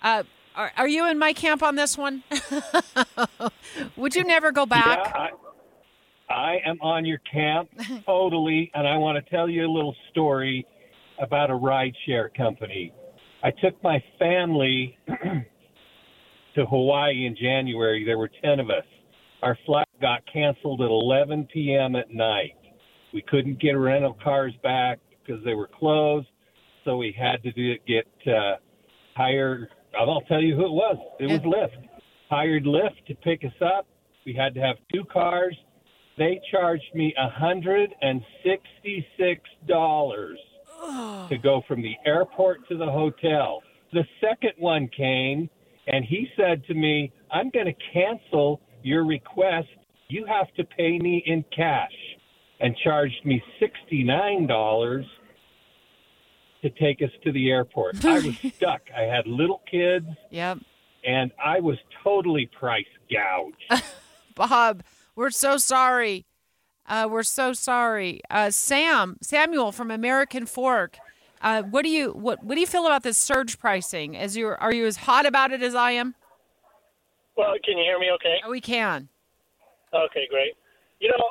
Uh 0.03 0.25
are, 0.57 0.73
are 0.77 0.89
you 0.89 1.09
in 1.09 1.21
my 1.21 1.33
camp 1.33 1.63
on 1.63 1.77
this 1.77 1.97
one? 1.97 2.25
Would 3.97 4.17
you 4.17 4.25
never 4.25 4.51
go 4.51 4.67
back? 4.67 4.99
Yeah, 5.05 5.29
I, 6.29 6.35
I 6.35 6.61
am 6.67 6.81
on 6.81 7.05
your 7.05 7.19
camp 7.19 7.71
totally, 8.05 8.73
and 8.75 8.89
I 8.89 8.97
want 8.97 9.25
to 9.25 9.31
tell 9.31 9.49
you 9.49 9.65
a 9.65 9.71
little 9.71 9.95
story 10.11 10.67
about 11.21 11.51
a 11.51 11.55
rideshare 11.55 12.35
company. 12.37 12.93
I 13.43 13.51
took 13.51 13.81
my 13.83 14.03
family 14.19 14.97
to 16.55 16.67
Hawaii 16.67 17.27
in 17.27 17.37
January. 17.37 18.05
There 18.05 18.19
were 18.19 18.31
10 18.43 18.61
of 18.61 18.71
us. 18.71 18.85
Our 19.43 19.57
flight 19.65 19.87
got 20.01 20.23
canceled 20.33 20.81
at 20.83 20.91
11 20.91 21.49
p.m. 21.53 21.95
at 21.95 22.11
night. 22.13 22.57
We 23.13 23.23
couldn't 23.23 23.61
get 23.61 23.73
rental 23.73 24.17
cars 24.23 24.53
back 24.63 24.99
because 25.25 25.43
they 25.45 25.55
were 25.55 25.69
closed, 25.79 26.27
so 26.85 26.97
we 26.97 27.15
had 27.19 27.43
to 27.45 27.53
do, 27.53 27.75
get 27.87 28.07
uh, 28.27 28.57
hired. 29.15 29.69
I'll 29.99 30.21
tell 30.23 30.43
you 30.43 30.57
who 30.57 30.67
it 30.67 30.73
was. 30.73 30.97
It 31.21 31.27
was 31.27 31.41
Lyft. 31.41 31.89
Hired 32.29 32.65
Lyft 32.65 33.07
to 33.07 33.15
pick 33.15 33.45
us 33.45 33.53
up. 33.63 33.87
We 34.27 34.35
had 34.35 34.53
to 34.55 34.61
have 34.61 34.77
two 34.93 35.05
cars. 35.05 35.57
They 36.19 36.41
charged 36.51 36.95
me 36.95 37.15
$166 37.17 37.93
to 41.29 41.39
go 41.43 41.63
from 41.67 41.83
the 41.83 41.95
airport 42.07 42.67
to 42.69 42.77
the 42.77 42.87
hotel. 42.87 43.63
The 43.93 44.05
second 44.21 44.53
one 44.59 44.89
came 44.97 45.49
and 45.87 46.05
he 46.05 46.29
said 46.37 46.65
to 46.67 46.75
me, 46.75 47.13
I'm 47.31 47.51
going 47.51 47.67
to 47.67 47.75
cancel 47.93 48.61
your 48.83 49.07
request. 49.07 49.69
You 50.09 50.27
have 50.27 50.53
to 50.55 50.65
pay 50.65 50.99
me 50.99 51.23
in 51.27 51.45
cash 51.55 51.93
and 52.61 52.77
charged 52.83 53.25
me 53.25 53.43
$69 53.61 55.05
to 56.63 56.71
take 56.71 57.03
us 57.03 57.11
to 57.25 57.33
the 57.33 57.51
airport. 57.51 58.05
I 58.05 58.15
was 58.21 58.37
stuck. 58.57 58.83
I 58.97 59.03
had 59.03 59.27
little 59.27 59.63
kids. 59.71 60.07
Yep. 60.31 60.59
And 61.05 61.31
I 61.43 61.61
was 61.61 61.79
totally 62.03 62.47
price 62.59 62.85
gouged. 63.11 63.85
Bob, 64.35 64.83
we're 65.15 65.31
so 65.31 65.57
sorry. 65.57 66.27
Uh, 66.89 67.07
we're 67.11 67.23
so 67.23 67.53
sorry. 67.53 68.21
Uh, 68.31 68.51
Sam, 68.51 69.19
Samuel 69.21 69.73
from 69.73 69.91
American 69.91 70.47
Fork. 70.47 70.99
Uh, 71.41 71.63
what 71.63 71.83
do 71.85 71.91
you 71.91 72.11
what 72.13 72.43
what 72.43 72.55
do 72.55 72.61
you 72.61 72.67
feel 72.67 72.87
about 72.87 73.05
this 73.05 73.19
surge 73.19 73.59
pricing? 73.61 74.17
As 74.17 74.37
you 74.37 74.49
are 74.49 74.73
you 74.73 74.87
as 74.87 74.97
hot 74.97 75.27
about 75.27 75.53
it 75.53 75.63
as 75.63 75.75
I 75.75 75.93
am? 75.93 76.17
Well, 77.37 77.55
can 77.65 77.79
you 77.79 77.85
hear 77.85 77.99
me 78.01 78.11
okay? 78.15 78.39
We 78.49 78.61
can. 78.61 79.09
Okay, 79.95 80.27
great. 80.29 80.55
You 80.99 81.11
know, 81.11 81.25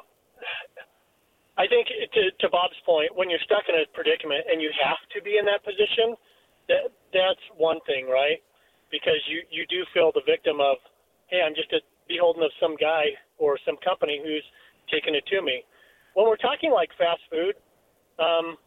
I 1.57 1.67
think 1.67 1.87
to, 1.89 2.21
to 2.39 2.49
Bob's 2.49 2.79
point, 2.85 3.11
when 3.15 3.29
you're 3.29 3.43
stuck 3.43 3.67
in 3.67 3.75
a 3.75 3.83
predicament 3.93 4.45
and 4.49 4.61
you 4.61 4.71
have 4.81 5.01
to 5.11 5.21
be 5.21 5.37
in 5.37 5.45
that 5.45 5.65
position, 5.65 6.15
that 6.69 6.93
that's 7.11 7.43
one 7.57 7.79
thing, 7.85 8.07
right? 8.07 8.39
Because 8.89 9.19
you 9.27 9.41
you 9.51 9.65
do 9.67 9.83
feel 9.93 10.13
the 10.13 10.23
victim 10.23 10.61
of, 10.61 10.77
hey, 11.27 11.41
I'm 11.43 11.55
just 11.55 11.73
a 11.73 11.81
beholden 12.07 12.43
of 12.43 12.51
some 12.61 12.77
guy 12.77 13.11
or 13.37 13.59
some 13.65 13.75
company 13.83 14.21
who's 14.23 14.45
taking 14.89 15.15
it 15.15 15.25
to 15.27 15.41
me. 15.41 15.63
When 16.13 16.25
we're 16.25 16.41
talking 16.41 16.71
like 16.71 16.89
fast 16.97 17.21
food, 17.29 17.55
um, 18.17 18.57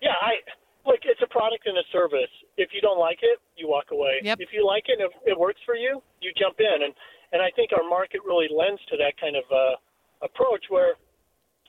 yeah, 0.00 0.14
I 0.22 0.38
look. 0.86 1.02
It's 1.02 1.22
a 1.22 1.30
product 1.30 1.66
and 1.66 1.78
a 1.78 1.86
service. 1.90 2.30
If 2.56 2.70
you 2.70 2.80
don't 2.80 2.98
like 2.98 3.18
it, 3.22 3.38
you 3.56 3.66
walk 3.66 3.90
away. 3.90 4.22
Yep. 4.22 4.38
If 4.40 4.50
you 4.54 4.66
like 4.66 4.86
it, 4.86 5.02
and 5.02 5.10
it 5.26 5.38
works 5.38 5.60
for 5.66 5.74
you, 5.74 6.02
you 6.20 6.30
jump 6.38 6.58
in. 6.58 6.86
And 6.86 6.94
and 7.32 7.40
I 7.42 7.50
think 7.54 7.70
our 7.74 7.86
market 7.86 8.20
really 8.26 8.46
lends 8.50 8.80
to 8.92 8.96
that 8.98 9.18
kind 9.18 9.34
of 9.34 9.46
uh, 9.50 9.74
approach 10.22 10.66
where 10.68 10.94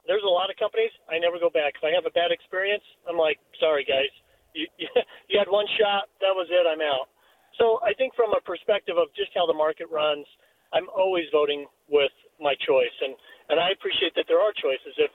there's 0.05 0.23
a 0.23 0.29
lot 0.29 0.51
of 0.51 0.59
companies 0.59 0.91
I 1.07 1.17
never 1.17 1.39
go 1.39 1.49
back. 1.49 1.79
If 1.79 1.83
I 1.83 1.95
have 1.95 2.05
a 2.05 2.13
bad 2.13 2.29
experience, 2.31 2.83
I'm 3.07 3.17
like, 3.17 3.39
sorry 3.59 3.87
guys, 3.87 4.11
you 4.53 4.67
you 5.29 5.39
had 5.39 5.49
one 5.49 5.65
shot, 5.79 6.11
that 6.21 6.35
was 6.35 6.47
it, 6.51 6.65
I'm 6.67 6.83
out. 6.83 7.09
So 7.57 7.79
I 7.85 7.93
think 7.93 8.15
from 8.15 8.33
a 8.33 8.41
perspective 8.41 8.97
of 8.97 9.13
just 9.13 9.31
how 9.37 9.45
the 9.45 9.53
market 9.53 9.87
runs, 9.93 10.25
I'm 10.73 10.89
always 10.89 11.25
voting 11.31 11.69
with 11.87 12.13
my 12.39 12.55
choice, 12.65 12.95
and 13.01 13.15
and 13.49 13.59
I 13.59 13.69
appreciate 13.71 14.15
that 14.15 14.25
there 14.27 14.39
are 14.39 14.51
choices. 14.53 14.93
If 14.97 15.11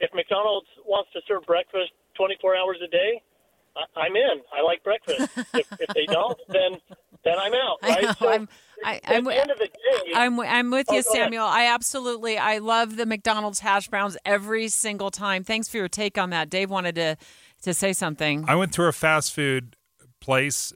if 0.00 0.10
McDonald's 0.14 0.68
wants 0.86 1.10
to 1.12 1.20
serve 1.28 1.42
breakfast 1.46 1.92
24 2.16 2.56
hours 2.56 2.78
a 2.84 2.88
day, 2.88 3.22
I, 3.76 4.00
I'm 4.00 4.16
in. 4.16 4.42
I 4.52 4.62
like 4.62 4.82
breakfast. 4.82 5.28
if, 5.54 5.66
if 5.78 5.90
they 5.94 6.06
don't, 6.10 6.38
then 6.48 6.78
then 7.24 7.34
I'm 7.38 7.54
out. 7.54 7.78
I 7.82 7.88
Right? 7.88 8.02
know, 8.04 8.12
So 8.18 8.28
I'm- 8.28 8.48
I, 8.84 8.96
at 9.04 9.16
I'm, 9.16 9.24
the 9.24 9.40
end 9.40 9.50
of 9.50 9.56
the 9.58 9.66
day, 9.68 10.12
I'm 10.14 10.38
I'm 10.40 10.70
with 10.70 10.86
Oh, 10.90 10.96
you, 10.96 11.02
go 11.02 11.10
ahead. 11.12 11.24
Samuel. 11.24 11.46
I 11.46 11.66
absolutely 11.66 12.36
I 12.36 12.58
love 12.58 12.96
the 12.96 13.06
McDonald's 13.06 13.60
hash 13.60 13.88
browns 13.88 14.16
every 14.26 14.68
single 14.68 15.10
time. 15.10 15.42
Thanks 15.44 15.68
for 15.68 15.78
your 15.78 15.88
take 15.88 16.18
on 16.18 16.30
that. 16.30 16.50
Dave 16.50 16.70
wanted 16.70 16.96
to 16.96 17.16
to 17.62 17.72
say 17.72 17.92
something. 17.94 18.44
I 18.46 18.56
went 18.56 18.72
to 18.74 18.82
a 18.84 18.92
fast 18.92 19.32
food 19.32 19.76
place 20.20 20.72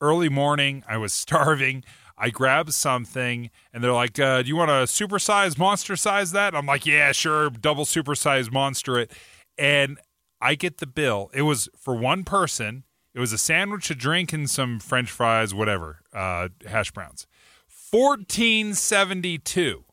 early 0.00 0.28
morning. 0.28 0.82
I 0.88 0.96
was 0.96 1.12
starving. 1.24 1.84
I 2.16 2.30
grab 2.30 2.72
something, 2.72 3.50
and 3.72 3.82
they're 3.82 3.92
like, 3.92 4.18
uh, 4.18 4.42
"Do 4.42 4.48
you 4.48 4.56
want 4.56 4.70
a 4.70 4.84
supersize 4.84 5.58
monster 5.58 5.96
size 5.96 6.32
that?" 6.32 6.54
I'm 6.54 6.66
like, 6.66 6.86
"Yeah, 6.86 7.12
sure, 7.12 7.50
double 7.50 7.84
supersize 7.84 8.50
monster 8.52 8.98
it." 8.98 9.12
And 9.58 9.98
I 10.40 10.54
get 10.54 10.78
the 10.78 10.86
bill. 10.86 11.30
It 11.32 11.42
was 11.42 11.68
for 11.76 11.94
one 11.94 12.24
person. 12.24 12.84
It 13.14 13.20
was 13.20 13.32
a 13.32 13.38
sandwich, 13.38 13.90
a 13.90 13.94
drink, 13.94 14.32
and 14.32 14.48
some 14.48 14.80
French 14.80 15.10
fries, 15.10 15.54
whatever, 15.54 16.00
uh, 16.12 16.48
hash 16.66 16.90
browns. 16.90 17.26
Fourteen 17.68 18.74
seventy 18.74 19.38
two. 19.38 19.84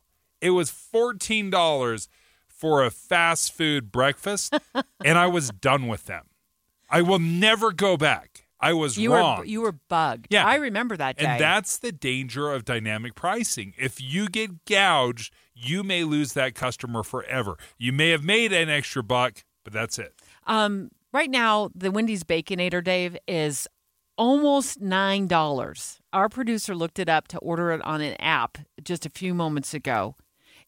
It 0.42 0.52
was 0.52 0.70
fourteen 0.70 1.50
dollars 1.50 2.08
for 2.48 2.84
a 2.84 2.92
fast 2.92 3.54
food 3.54 3.92
breakfast, 3.92 4.54
and 5.06 5.18
I 5.18 5.28
was 5.28 5.50
done 5.50 5.88
with 5.88 6.06
them. 6.06 6.26
I 6.90 7.02
will 7.02 7.20
never 7.20 7.72
go 7.72 7.98
back. 7.98 8.29
I 8.60 8.74
was 8.74 8.98
you 8.98 9.14
wrong. 9.14 9.40
were 9.40 9.46
you 9.46 9.62
were 9.62 9.72
bugged. 9.72 10.28
Yeah. 10.30 10.46
I 10.46 10.56
remember 10.56 10.98
that 10.98 11.18
day. 11.18 11.26
And 11.26 11.40
that's 11.40 11.78
the 11.78 11.92
danger 11.92 12.52
of 12.52 12.66
dynamic 12.66 13.16
pricing. 13.16 13.74
If 13.78 14.02
you 14.02 14.28
get 14.28 14.66
gouged, 14.66 15.34
you 15.54 15.84
may 15.84 16.04
lose 16.04 16.34
that 16.34 16.56
customer 16.56 17.04
forever. 17.04 17.58
You 17.78 17.94
may 17.94 18.10
have 18.10 18.24
made 18.24 18.52
an 18.52 18.70
extra 18.70 19.04
buck, 19.04 19.44
but 19.64 19.74
that's 19.74 19.98
it. 19.98 20.14
Um, 20.48 20.92
right 21.14 21.30
now, 21.30 21.70
the 21.74 21.92
Wendy's 21.92 22.24
Baconator, 22.24 22.84
Dave, 22.84 23.18
is 23.28 23.68
almost 24.18 24.82
nine 24.82 25.28
dollars. 25.28 26.00
Our 26.12 26.28
producer 26.28 26.76
looked 26.76 27.00
it 27.00 27.08
up 27.08 27.28
to 27.30 27.38
order 27.40 27.72
it 27.72 27.82
on 27.84 28.02
an 28.02 28.16
app 28.20 28.58
just 28.84 29.06
a 29.06 29.10
few 29.10 29.34
moments 29.34 29.74
ago, 29.74 30.16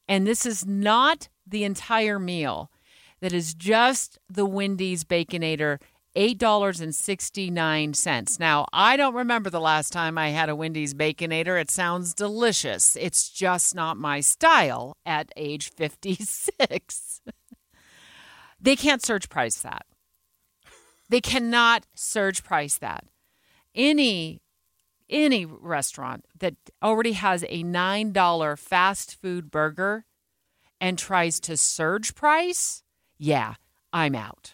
and 0.08 0.26
this 0.26 0.46
is 0.46 0.66
not 0.66 1.28
the 1.46 1.64
entire 1.64 2.20
meal. 2.20 2.72
That 3.20 3.34
is 3.34 3.54
just 3.54 4.18
the 4.28 4.48
Wendy's 4.48 5.04
Baconator. 5.04 5.80
Eight 6.14 6.38
dollars 6.38 6.82
and 6.82 6.94
sixty 6.94 7.50
nine 7.50 7.94
cents. 7.94 8.38
Now 8.38 8.66
I 8.74 8.98
don't 8.98 9.14
remember 9.14 9.50
the 9.50 9.62
last 9.62 9.94
time 9.94 10.18
I 10.18 10.30
had 10.30 10.50
a 10.50 10.56
Wendy's 10.56 10.94
Baconator. 10.94 11.60
It 11.60 11.72
sounds 11.72 12.14
delicious. 12.14 12.98
It's 13.00 13.30
just 13.30 13.74
not 13.76 13.96
my 13.96 14.20
style 14.20 14.98
at 15.06 15.32
age 15.38 15.72
fifty 15.72 16.16
six. 16.16 17.22
they 18.62 18.76
can't 18.76 19.04
surge 19.04 19.30
price 19.30 19.62
that. 19.62 19.86
They 21.08 21.22
cannot 21.22 21.86
surge 21.96 22.44
price 22.44 22.78
that. 22.78 23.06
Any 23.74 24.42
any 25.12 25.46
restaurant 25.46 26.26
that 26.40 26.56
already 26.82 27.12
has 27.12 27.44
a 27.50 27.64
$9 27.64 28.58
fast 28.58 29.22
food 29.22 29.52
burger 29.52 30.06
and 30.80 30.98
tries 30.98 31.40
to 31.42 31.58
surge 31.58 32.16
price, 32.16 32.84
yeah, 33.18 33.56
I'm 33.92 34.16
out. 34.16 34.54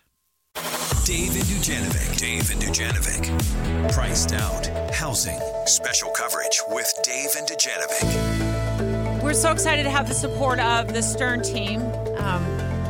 Dave 1.05 1.35
and 1.35 1.45
Dujanovic. 1.45 2.17
Dave 2.17 2.51
and 2.51 2.61
Dujanovic. 2.61 3.91
Priced 3.93 4.33
out. 4.33 4.67
Housing. 4.93 5.39
Special 5.65 6.09
coverage 6.11 6.61
with 6.69 6.93
Dave 7.03 7.29
and 7.37 7.47
Dujanovic. 7.47 9.21
We're 9.23 9.33
so 9.33 9.51
excited 9.51 9.83
to 9.83 9.89
have 9.89 10.07
the 10.07 10.13
support 10.13 10.59
of 10.59 10.93
the 10.93 11.01
Stern 11.01 11.41
team. 11.41 11.81
Um, 12.17 12.45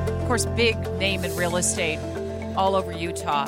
of 0.07 0.27
course, 0.27 0.45
big 0.45 0.77
name 0.93 1.23
in 1.23 1.35
real 1.35 1.57
estate 1.57 1.99
all 2.55 2.75
over 2.75 2.91
Utah. 2.91 3.47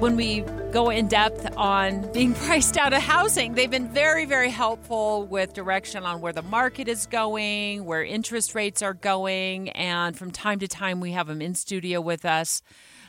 When 0.00 0.16
we 0.16 0.40
go 0.72 0.88
in 0.88 1.08
depth 1.08 1.46
on 1.58 2.10
being 2.12 2.32
priced 2.46 2.78
out 2.78 2.94
of 2.94 3.02
housing, 3.02 3.52
they've 3.52 3.70
been 3.70 3.88
very, 3.88 4.24
very 4.24 4.48
helpful 4.48 5.26
with 5.26 5.52
direction 5.52 6.04
on 6.04 6.22
where 6.22 6.32
the 6.32 6.40
market 6.40 6.88
is 6.88 7.04
going, 7.04 7.84
where 7.84 8.02
interest 8.02 8.54
rates 8.54 8.80
are 8.80 8.94
going, 8.94 9.68
and 9.68 10.16
from 10.16 10.30
time 10.30 10.58
to 10.60 10.68
time 10.68 11.00
we 11.00 11.12
have 11.12 11.26
them 11.26 11.42
in 11.42 11.54
studio 11.54 12.00
with 12.00 12.24
us. 12.24 12.62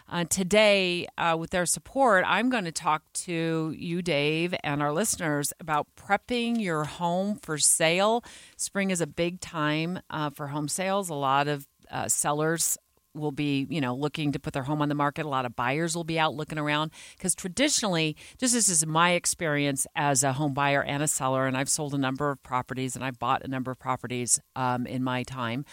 Uh, 0.10 0.26
today, 0.26 1.08
uh, 1.18 1.38
with 1.40 1.52
their 1.52 1.66
support, 1.66 2.26
I'm 2.28 2.50
going 2.50 2.66
to 2.66 2.74
talk 2.74 3.04
to 3.14 3.74
you, 3.78 4.02
Dave, 4.02 4.54
and 4.62 4.82
our 4.82 4.92
listeners 4.92 5.54
about 5.62 5.88
prepping 5.96 6.60
your 6.60 6.84
home 6.84 7.36
for 7.42 7.58
sale. 7.58 8.22
Spring 8.58 8.92
is 8.92 9.00
a 9.00 9.08
big 9.08 9.40
time 9.40 10.02
uh, 10.10 10.30
for 10.30 10.48
home 10.48 10.68
sales. 10.68 11.10
A 11.10 11.14
lot 11.14 11.48
of 11.48 11.66
uh, 11.90 12.10
sellers 12.10 12.78
will 13.14 13.32
be, 13.32 13.68
you 13.70 13.82
know, 13.82 13.96
looking 13.96 14.32
to 14.32 14.40
put 14.40 14.54
their 14.54 14.64
home 14.64 14.82
on 14.82 14.90
the 14.90 14.96
market. 14.96 15.26
A 15.26 15.30
lot 15.30 15.46
of 15.46 15.56
buyers 15.56 15.96
will 15.96 16.04
be 16.04 16.20
out 16.20 16.36
looking 16.36 16.58
around 16.58 16.92
because 17.18 17.36
traditionally, 17.36 18.16
just 18.38 18.54
this 18.54 18.70
is 18.70 18.86
my 18.86 19.12
experience 19.12 19.86
as 19.96 20.24
a 20.24 20.34
home 20.34 20.54
buyer 20.54 20.84
and 20.84 21.04
a 21.04 21.08
seller, 21.08 21.48
and 21.48 21.58
I've 21.58 21.70
sold 21.70 21.94
a 21.94 21.98
number 21.98 22.32
of 22.32 22.42
properties 22.44 22.96
and 22.96 23.04
I've 23.04 23.20
bought 23.20 23.44
a 23.44 23.48
number 23.48 23.72
of 23.72 23.80
properties 23.80 24.40
um, 24.56 24.86
in 24.86 25.04
my 25.04 25.24
time. 25.24 25.66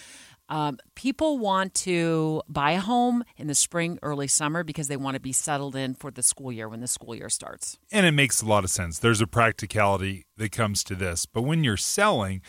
Um, 0.50 0.78
people 0.94 1.38
want 1.38 1.74
to 1.74 2.42
buy 2.48 2.72
a 2.72 2.80
home 2.80 3.22
in 3.36 3.48
the 3.48 3.54
spring, 3.54 3.98
early 4.02 4.28
summer 4.28 4.64
because 4.64 4.88
they 4.88 4.96
want 4.96 5.14
to 5.14 5.20
be 5.20 5.32
settled 5.32 5.76
in 5.76 5.94
for 5.94 6.10
the 6.10 6.22
school 6.22 6.50
year 6.50 6.68
when 6.68 6.80
the 6.80 6.86
school 6.86 7.14
year 7.14 7.28
starts. 7.28 7.78
And 7.92 8.06
it 8.06 8.12
makes 8.12 8.40
a 8.40 8.46
lot 8.46 8.64
of 8.64 8.70
sense. 8.70 8.98
There's 8.98 9.20
a 9.20 9.26
practicality 9.26 10.24
that 10.38 10.50
comes 10.52 10.82
to 10.84 10.94
this. 10.94 11.26
But 11.26 11.42
when 11.42 11.64
you're 11.64 11.76
selling, 11.76 12.40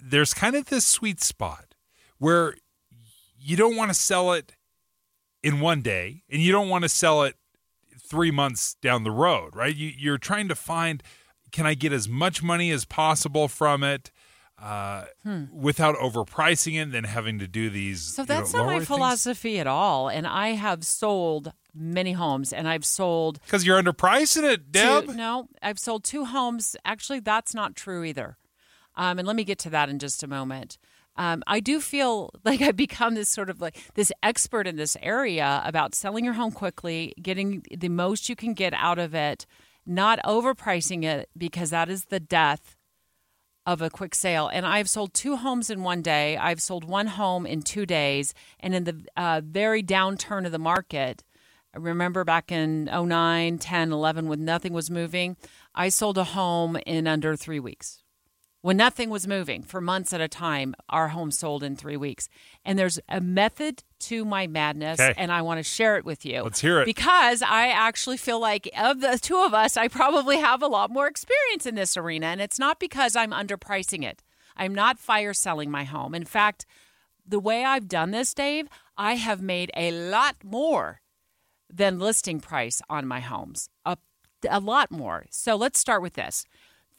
there's 0.00 0.34
kind 0.34 0.56
of 0.56 0.66
this 0.66 0.84
sweet 0.84 1.22
spot 1.22 1.74
where 2.18 2.54
you 3.48 3.56
don't 3.56 3.76
want 3.76 3.90
to 3.90 3.94
sell 3.94 4.32
it 4.32 4.56
in 5.42 5.60
one 5.60 5.82
day 5.82 6.22
and 6.28 6.42
you 6.42 6.52
don't 6.52 6.68
want 6.68 6.82
to 6.82 6.88
sell 6.88 7.22
it 7.22 7.36
three 8.00 8.30
months 8.30 8.74
down 8.82 9.04
the 9.04 9.10
road, 9.10 9.54
right? 9.54 9.74
You, 9.74 9.92
you're 9.96 10.18
trying 10.18 10.48
to 10.48 10.54
find 10.54 11.02
can 11.50 11.64
I 11.64 11.72
get 11.72 11.92
as 11.92 12.08
much 12.08 12.42
money 12.42 12.70
as 12.70 12.84
possible 12.84 13.48
from 13.48 13.82
it? 13.82 14.10
uh, 14.60 15.04
hmm. 15.22 15.44
without 15.52 15.96
overpricing 15.96 16.74
it 16.74 16.78
and 16.78 16.92
then 16.92 17.04
having 17.04 17.38
to 17.38 17.46
do 17.46 17.70
these. 17.70 18.02
So 18.02 18.24
that's 18.24 18.52
know, 18.52 18.60
not 18.60 18.66
my 18.66 18.74
things. 18.76 18.86
philosophy 18.86 19.60
at 19.60 19.66
all. 19.66 20.08
And 20.08 20.26
I 20.26 20.48
have 20.48 20.84
sold 20.84 21.52
many 21.74 22.12
homes 22.12 22.52
and 22.52 22.68
I've 22.68 22.84
sold. 22.84 23.40
Because 23.44 23.64
you're 23.64 23.80
underpricing 23.80 24.42
it, 24.42 24.72
Deb. 24.72 25.06
Two, 25.06 25.14
no, 25.14 25.48
I've 25.62 25.78
sold 25.78 26.04
two 26.04 26.24
homes. 26.24 26.76
Actually, 26.84 27.20
that's 27.20 27.54
not 27.54 27.76
true 27.76 28.02
either. 28.02 28.36
Um, 28.96 29.20
and 29.20 29.28
let 29.28 29.36
me 29.36 29.44
get 29.44 29.58
to 29.60 29.70
that 29.70 29.88
in 29.88 30.00
just 30.00 30.24
a 30.24 30.26
moment. 30.26 30.76
Um, 31.18 31.42
I 31.46 31.60
do 31.60 31.80
feel 31.80 32.30
like 32.44 32.62
I've 32.62 32.76
become 32.76 33.14
this 33.14 33.28
sort 33.28 33.50
of 33.50 33.60
like 33.60 33.76
this 33.94 34.12
expert 34.22 34.66
in 34.66 34.76
this 34.76 34.96
area 35.02 35.60
about 35.64 35.94
selling 35.94 36.24
your 36.24 36.34
home 36.34 36.52
quickly, 36.52 37.12
getting 37.20 37.62
the 37.76 37.90
most 37.90 38.28
you 38.28 38.36
can 38.36 38.54
get 38.54 38.72
out 38.72 38.98
of 38.98 39.14
it, 39.14 39.44
not 39.84 40.20
overpricing 40.24 41.04
it 41.04 41.28
because 41.36 41.70
that 41.70 41.90
is 41.90 42.06
the 42.06 42.20
death 42.20 42.76
of 43.66 43.82
a 43.82 43.90
quick 43.90 44.14
sale. 44.14 44.48
And 44.48 44.64
I've 44.64 44.88
sold 44.88 45.12
two 45.12 45.36
homes 45.36 45.68
in 45.68 45.82
one 45.82 46.00
day. 46.00 46.38
I've 46.38 46.62
sold 46.62 46.84
one 46.84 47.08
home 47.08 47.44
in 47.44 47.60
two 47.60 47.84
days. 47.84 48.32
And 48.60 48.74
in 48.74 48.84
the 48.84 49.04
uh, 49.14 49.42
very 49.44 49.82
downturn 49.82 50.46
of 50.46 50.52
the 50.52 50.58
market, 50.58 51.22
I 51.74 51.78
remember 51.78 52.24
back 52.24 52.50
in 52.50 52.86
09, 52.86 53.58
10, 53.58 53.92
11, 53.92 54.26
when 54.26 54.44
nothing 54.46 54.72
was 54.72 54.90
moving, 54.90 55.36
I 55.74 55.90
sold 55.90 56.16
a 56.16 56.24
home 56.24 56.78
in 56.86 57.06
under 57.06 57.36
three 57.36 57.60
weeks 57.60 58.02
when 58.60 58.76
nothing 58.76 59.08
was 59.08 59.26
moving 59.26 59.62
for 59.62 59.80
months 59.80 60.12
at 60.12 60.20
a 60.20 60.28
time, 60.28 60.74
our 60.88 61.08
home 61.08 61.30
sold 61.30 61.62
in 61.62 61.76
three 61.76 61.96
weeks. 61.96 62.28
And 62.64 62.78
there's 62.78 62.98
a 63.08 63.20
method 63.20 63.84
to 64.00 64.24
my 64.24 64.46
madness, 64.46 64.98
okay. 64.98 65.14
and 65.16 65.30
I 65.30 65.42
want 65.42 65.58
to 65.58 65.62
share 65.62 65.96
it 65.96 66.04
with 66.04 66.26
you. 66.26 66.42
Let's 66.42 66.60
hear 66.60 66.80
it. 66.80 66.84
Because 66.84 67.40
I 67.42 67.68
actually 67.68 68.16
feel 68.16 68.40
like, 68.40 68.68
of 68.76 69.00
the 69.00 69.18
two 69.20 69.38
of 69.38 69.54
us, 69.54 69.76
I 69.76 69.86
probably 69.88 70.38
have 70.38 70.62
a 70.62 70.66
lot 70.66 70.90
more 70.90 71.06
experience 71.06 71.66
in 71.66 71.76
this 71.76 71.96
arena. 71.96 72.26
And 72.26 72.40
it's 72.40 72.58
not 72.58 72.80
because 72.80 73.14
I'm 73.14 73.30
underpricing 73.30 74.04
it, 74.04 74.22
I'm 74.56 74.74
not 74.74 74.98
fire 74.98 75.34
selling 75.34 75.70
my 75.70 75.84
home. 75.84 76.14
In 76.14 76.24
fact, 76.24 76.66
the 77.24 77.38
way 77.38 77.64
I've 77.64 77.86
done 77.86 78.10
this, 78.10 78.34
Dave, 78.34 78.68
I 78.96 79.14
have 79.14 79.40
made 79.40 79.70
a 79.76 79.92
lot 79.92 80.36
more 80.42 81.00
than 81.70 82.00
listing 82.00 82.40
price 82.40 82.82
on 82.90 83.06
my 83.06 83.20
homes. 83.20 83.68
A, 83.84 83.98
a 84.48 84.58
lot 84.58 84.90
more. 84.90 85.26
So 85.30 85.54
let's 85.54 85.78
start 85.78 86.02
with 86.02 86.14
this 86.14 86.44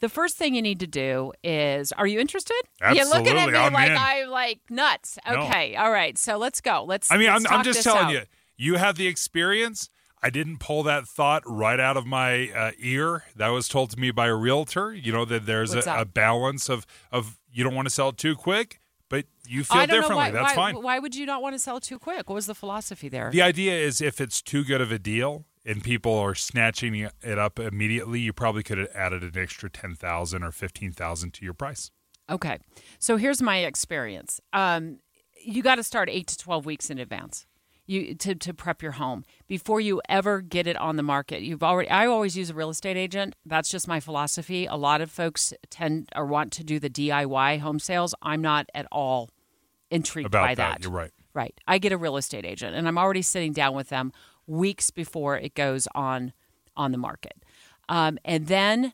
the 0.00 0.08
first 0.08 0.36
thing 0.36 0.54
you 0.54 0.62
need 0.62 0.80
to 0.80 0.86
do 0.86 1.32
is 1.44 1.92
are 1.92 2.06
you 2.06 2.18
interested? 2.18 2.60
Absolutely. 2.80 2.98
You're 2.98 3.18
looking 3.18 3.38
at 3.38 3.50
me 3.50 3.58
I'm 3.58 3.72
like 3.72 3.90
in. 3.90 3.96
I'm 3.96 4.30
like 4.30 4.60
nuts. 4.70 5.18
Okay. 5.28 5.72
No. 5.74 5.82
All 5.82 5.92
right. 5.92 6.18
So 6.18 6.36
let's 6.38 6.60
go. 6.60 6.84
Let's 6.86 7.10
I 7.10 7.16
mean, 7.16 7.28
let's 7.28 7.44
I'm, 7.46 7.58
I'm 7.58 7.64
just 7.64 7.82
telling 7.82 8.06
out. 8.06 8.12
you, 8.12 8.22
you 8.56 8.74
have 8.76 8.96
the 8.96 9.06
experience. 9.06 9.90
I 10.22 10.30
didn't 10.30 10.58
pull 10.58 10.82
that 10.82 11.06
thought 11.06 11.42
right 11.46 11.80
out 11.80 11.96
of 11.96 12.06
my 12.06 12.50
uh, 12.50 12.72
ear. 12.78 13.24
That 13.36 13.48
was 13.48 13.68
told 13.68 13.90
to 13.90 13.98
me 13.98 14.10
by 14.10 14.26
a 14.26 14.34
realtor. 14.34 14.92
You 14.92 15.12
know 15.12 15.24
that 15.24 15.46
there's 15.46 15.74
a, 15.74 15.82
a, 15.86 16.04
balance 16.04 16.68
of 16.68 16.86
of 17.10 17.38
you 17.50 17.64
don't 17.64 17.74
want 17.74 17.86
to 17.86 17.94
sell 17.94 18.12
too 18.12 18.36
quick, 18.36 18.80
but 19.08 19.24
you 19.46 19.64
feel 19.64 19.86
differently. 19.86 20.16
Why, 20.16 20.30
That's 20.30 20.56
why, 20.56 20.72
fine. 20.72 20.82
Why 20.82 20.98
would 20.98 21.14
you 21.14 21.24
not 21.24 21.40
want 21.40 21.54
to 21.54 21.58
sell 21.58 21.80
too 21.80 21.98
quick? 21.98 22.28
What 22.28 22.34
was 22.34 22.46
the 22.46 22.54
philosophy 22.54 23.08
there? 23.08 23.30
The 23.30 23.42
idea 23.42 23.74
is 23.74 24.00
if 24.02 24.20
it's 24.20 24.42
too 24.42 24.62
good 24.62 24.82
of 24.82 24.92
a 24.92 24.98
deal, 24.98 25.46
and 25.64 25.82
people 25.82 26.14
are 26.14 26.34
snatching 26.34 26.94
it 26.94 27.38
up 27.38 27.58
immediately, 27.58 28.20
you 28.20 28.32
probably 28.32 28.62
could 28.62 28.78
have 28.78 28.88
added 28.94 29.22
an 29.22 29.40
extra 29.40 29.68
10,000 29.70 30.42
or 30.42 30.52
15,000 30.52 31.34
to 31.34 31.44
your 31.44 31.54
price. 31.54 31.90
Okay. 32.30 32.58
So 32.98 33.16
here's 33.16 33.42
my 33.42 33.58
experience. 33.58 34.40
Um, 34.52 34.98
you 35.42 35.62
got 35.62 35.76
to 35.76 35.82
start 35.82 36.08
8 36.08 36.26
to 36.28 36.38
12 36.38 36.66
weeks 36.66 36.90
in 36.90 36.98
advance. 36.98 37.46
You, 37.86 38.14
to, 38.14 38.36
to 38.36 38.54
prep 38.54 38.82
your 38.82 38.92
home 38.92 39.24
before 39.48 39.80
you 39.80 40.00
ever 40.08 40.42
get 40.42 40.68
it 40.68 40.76
on 40.76 40.94
the 40.94 41.02
market. 41.02 41.42
You've 41.42 41.64
already 41.64 41.90
I 41.90 42.06
always 42.06 42.36
use 42.36 42.48
a 42.48 42.54
real 42.54 42.70
estate 42.70 42.96
agent. 42.96 43.34
That's 43.44 43.68
just 43.68 43.88
my 43.88 43.98
philosophy. 43.98 44.66
A 44.66 44.76
lot 44.76 45.00
of 45.00 45.10
folks 45.10 45.52
tend 45.70 46.08
or 46.14 46.24
want 46.24 46.52
to 46.52 46.62
do 46.62 46.78
the 46.78 46.88
DIY 46.88 47.58
home 47.58 47.80
sales. 47.80 48.14
I'm 48.22 48.42
not 48.42 48.66
at 48.76 48.86
all 48.92 49.28
intrigued 49.90 50.26
About 50.26 50.46
by 50.46 50.54
that. 50.54 50.74
that. 50.74 50.82
You're 50.84 50.92
right. 50.92 51.10
Right. 51.34 51.60
I 51.66 51.78
get 51.78 51.90
a 51.90 51.96
real 51.96 52.16
estate 52.16 52.44
agent 52.46 52.76
and 52.76 52.86
I'm 52.86 52.96
already 52.96 53.22
sitting 53.22 53.52
down 53.52 53.74
with 53.74 53.88
them 53.88 54.12
weeks 54.50 54.90
before 54.90 55.36
it 55.36 55.54
goes 55.54 55.86
on 55.94 56.32
on 56.76 56.92
the 56.92 56.98
market. 56.98 57.44
Um, 57.88 58.18
and 58.24 58.46
then 58.46 58.92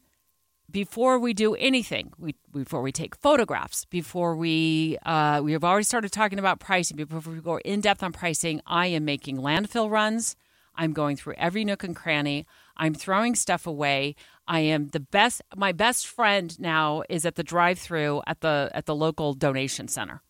before 0.71 1.19
we 1.19 1.33
do 1.33 1.55
anything, 1.55 2.13
we, 2.19 2.35
before 2.53 2.83
we 2.83 2.93
take 2.93 3.17
photographs, 3.17 3.85
before 3.85 4.37
we 4.37 4.99
uh, 5.07 5.41
we 5.43 5.53
have 5.53 5.65
already 5.65 5.85
started 5.85 6.13
talking 6.13 6.39
about 6.39 6.61
pricing, 6.61 6.97
before 6.97 7.33
we 7.33 7.41
go 7.41 7.59
in 7.59 7.81
depth 7.81 8.03
on 8.03 8.13
pricing, 8.13 8.61
I 8.67 8.87
am 8.89 9.05
making 9.05 9.39
landfill 9.39 9.91
runs. 9.91 10.37
I'm 10.75 10.93
going 10.93 11.17
through 11.17 11.35
every 11.39 11.65
nook 11.65 11.85
and 11.85 11.97
cranny. 11.97 12.47
I'm 12.77 12.95
throwing 12.95 13.35
stuff 13.35 13.67
away. 13.67 14.15
I 14.47 14.61
am 14.61 14.89
the 14.89 15.01
best. 15.01 15.41
My 15.57 15.73
best 15.73 16.07
friend 16.07 16.59
now 16.61 17.03
is 17.09 17.25
at 17.25 17.37
the 17.37 17.43
drive-through 17.43 18.23
at 18.27 18.41
the 18.41 18.71
at 18.75 18.85
the 18.87 18.95
local 18.95 19.33
donation 19.35 19.89
center. 19.89 20.23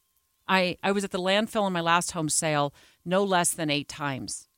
I 0.46 0.76
I 0.82 0.92
was 0.92 1.04
at 1.04 1.10
the 1.10 1.18
landfill 1.18 1.66
in 1.66 1.72
my 1.72 1.80
last 1.80 2.12
home 2.12 2.28
sale 2.28 2.72
no 3.04 3.24
less 3.24 3.50
than 3.52 3.70
eight 3.70 3.88
times. 3.88 4.48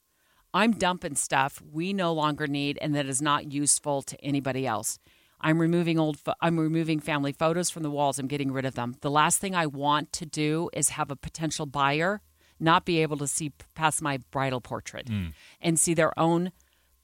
I'm 0.55 0.73
dumping 0.73 1.15
stuff 1.15 1.63
we 1.73 1.93
no 1.93 2.13
longer 2.13 2.47
need 2.47 2.79
and 2.81 2.95
that 2.95 3.07
is 3.07 3.21
not 3.21 3.53
useful 3.53 4.03
to 4.03 4.17
anybody 4.25 4.67
else. 4.67 4.99
I'm 5.41 5.61
removing 5.61 5.99
old 5.99 6.19
fo- 6.19 6.35
I'm 6.41 6.59
removing 6.59 7.01
family 7.01 7.33
photos 7.33 7.71
from 7.71 7.83
the 7.83 7.91
walls. 7.91 8.19
I'm 8.19 8.27
getting 8.27 8.51
rid 8.51 8.65
of 8.65 8.75
them. 8.75 8.97
The 9.03 9.11
last 9.11 9.39
thing 9.39 9.55
I 9.55 9.67
want 9.67 10.13
to 10.15 10.27
do 10.27 10.69
is 10.73 10.91
have 10.91 11.11
a 11.11 11.17
potential 11.17 11.67
buyer 11.67 12.21
not 12.61 12.85
be 12.85 13.01
able 13.03 13.17
to 13.19 13.27
see 13.29 13.53
past 13.75 14.03
my 14.03 14.19
bridal 14.33 14.61
portrait 14.61 15.07
mm. 15.07 15.33
and 15.61 15.79
see 15.79 15.95
their 15.95 16.19
own 16.19 16.51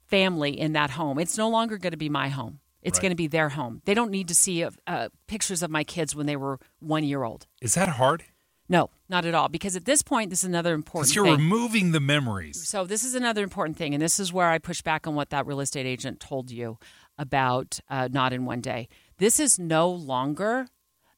family 0.07 0.59
in 0.59 0.73
that 0.73 0.91
home. 0.91 1.19
It's 1.19 1.39
no 1.39 1.49
longer 1.49 1.79
going 1.79 1.93
to 1.93 1.97
be 1.97 2.09
my 2.09 2.29
home. 2.29 2.61
It's 2.83 2.99
Right. 2.99 3.03
going 3.03 3.11
to 3.11 3.16
be 3.16 3.29
their 3.29 3.51
home. 3.51 3.81
They 3.87 3.95
don't 3.95 4.11
need 4.11 4.29
to 4.29 4.35
see 4.35 4.66
uh, 4.87 5.09
pictures 5.27 5.62
of 5.62 5.71
my 5.71 5.85
kids 5.85 6.15
when 6.15 6.27
they 6.27 6.37
were 6.37 6.59
one 6.81 7.05
year 7.05 7.23
old. 7.23 7.47
Is 7.62 7.75
that 7.75 7.89
hard? 7.91 8.25
No, 8.69 8.91
not 9.09 9.24
at 9.27 9.35
all. 9.35 9.49
Because 9.49 9.77
at 9.77 9.85
this 9.85 10.03
point, 10.03 10.31
this 10.31 10.41
is 10.41 10.49
another 10.49 10.73
important 10.74 11.09
Because 11.11 11.15
you're 11.16 11.24
thing. 11.27 11.36
removing 11.36 11.93
the 11.93 12.01
memories. 12.01 12.66
So 12.69 12.85
this 12.86 13.05
is 13.05 13.15
another 13.15 13.43
important 13.43 13.77
thing, 13.77 13.95
and 13.95 14.03
this 14.03 14.19
is 14.19 14.32
where 14.32 14.49
I 14.51 14.59
push 14.59 14.81
back 14.82 15.07
on 15.07 15.15
what 15.15 15.31
that 15.31 15.47
real 15.47 15.61
estate 15.61 15.86
agent 15.86 16.20
told 16.20 16.51
you 16.51 16.78
about 17.19 17.78
uh, 17.91 18.09
not 18.11 18.32
in 18.32 18.45
one 18.45 18.61
day. 18.61 18.89
This 19.19 19.39
is 19.39 19.59
no 19.59 19.91
longer 19.91 20.66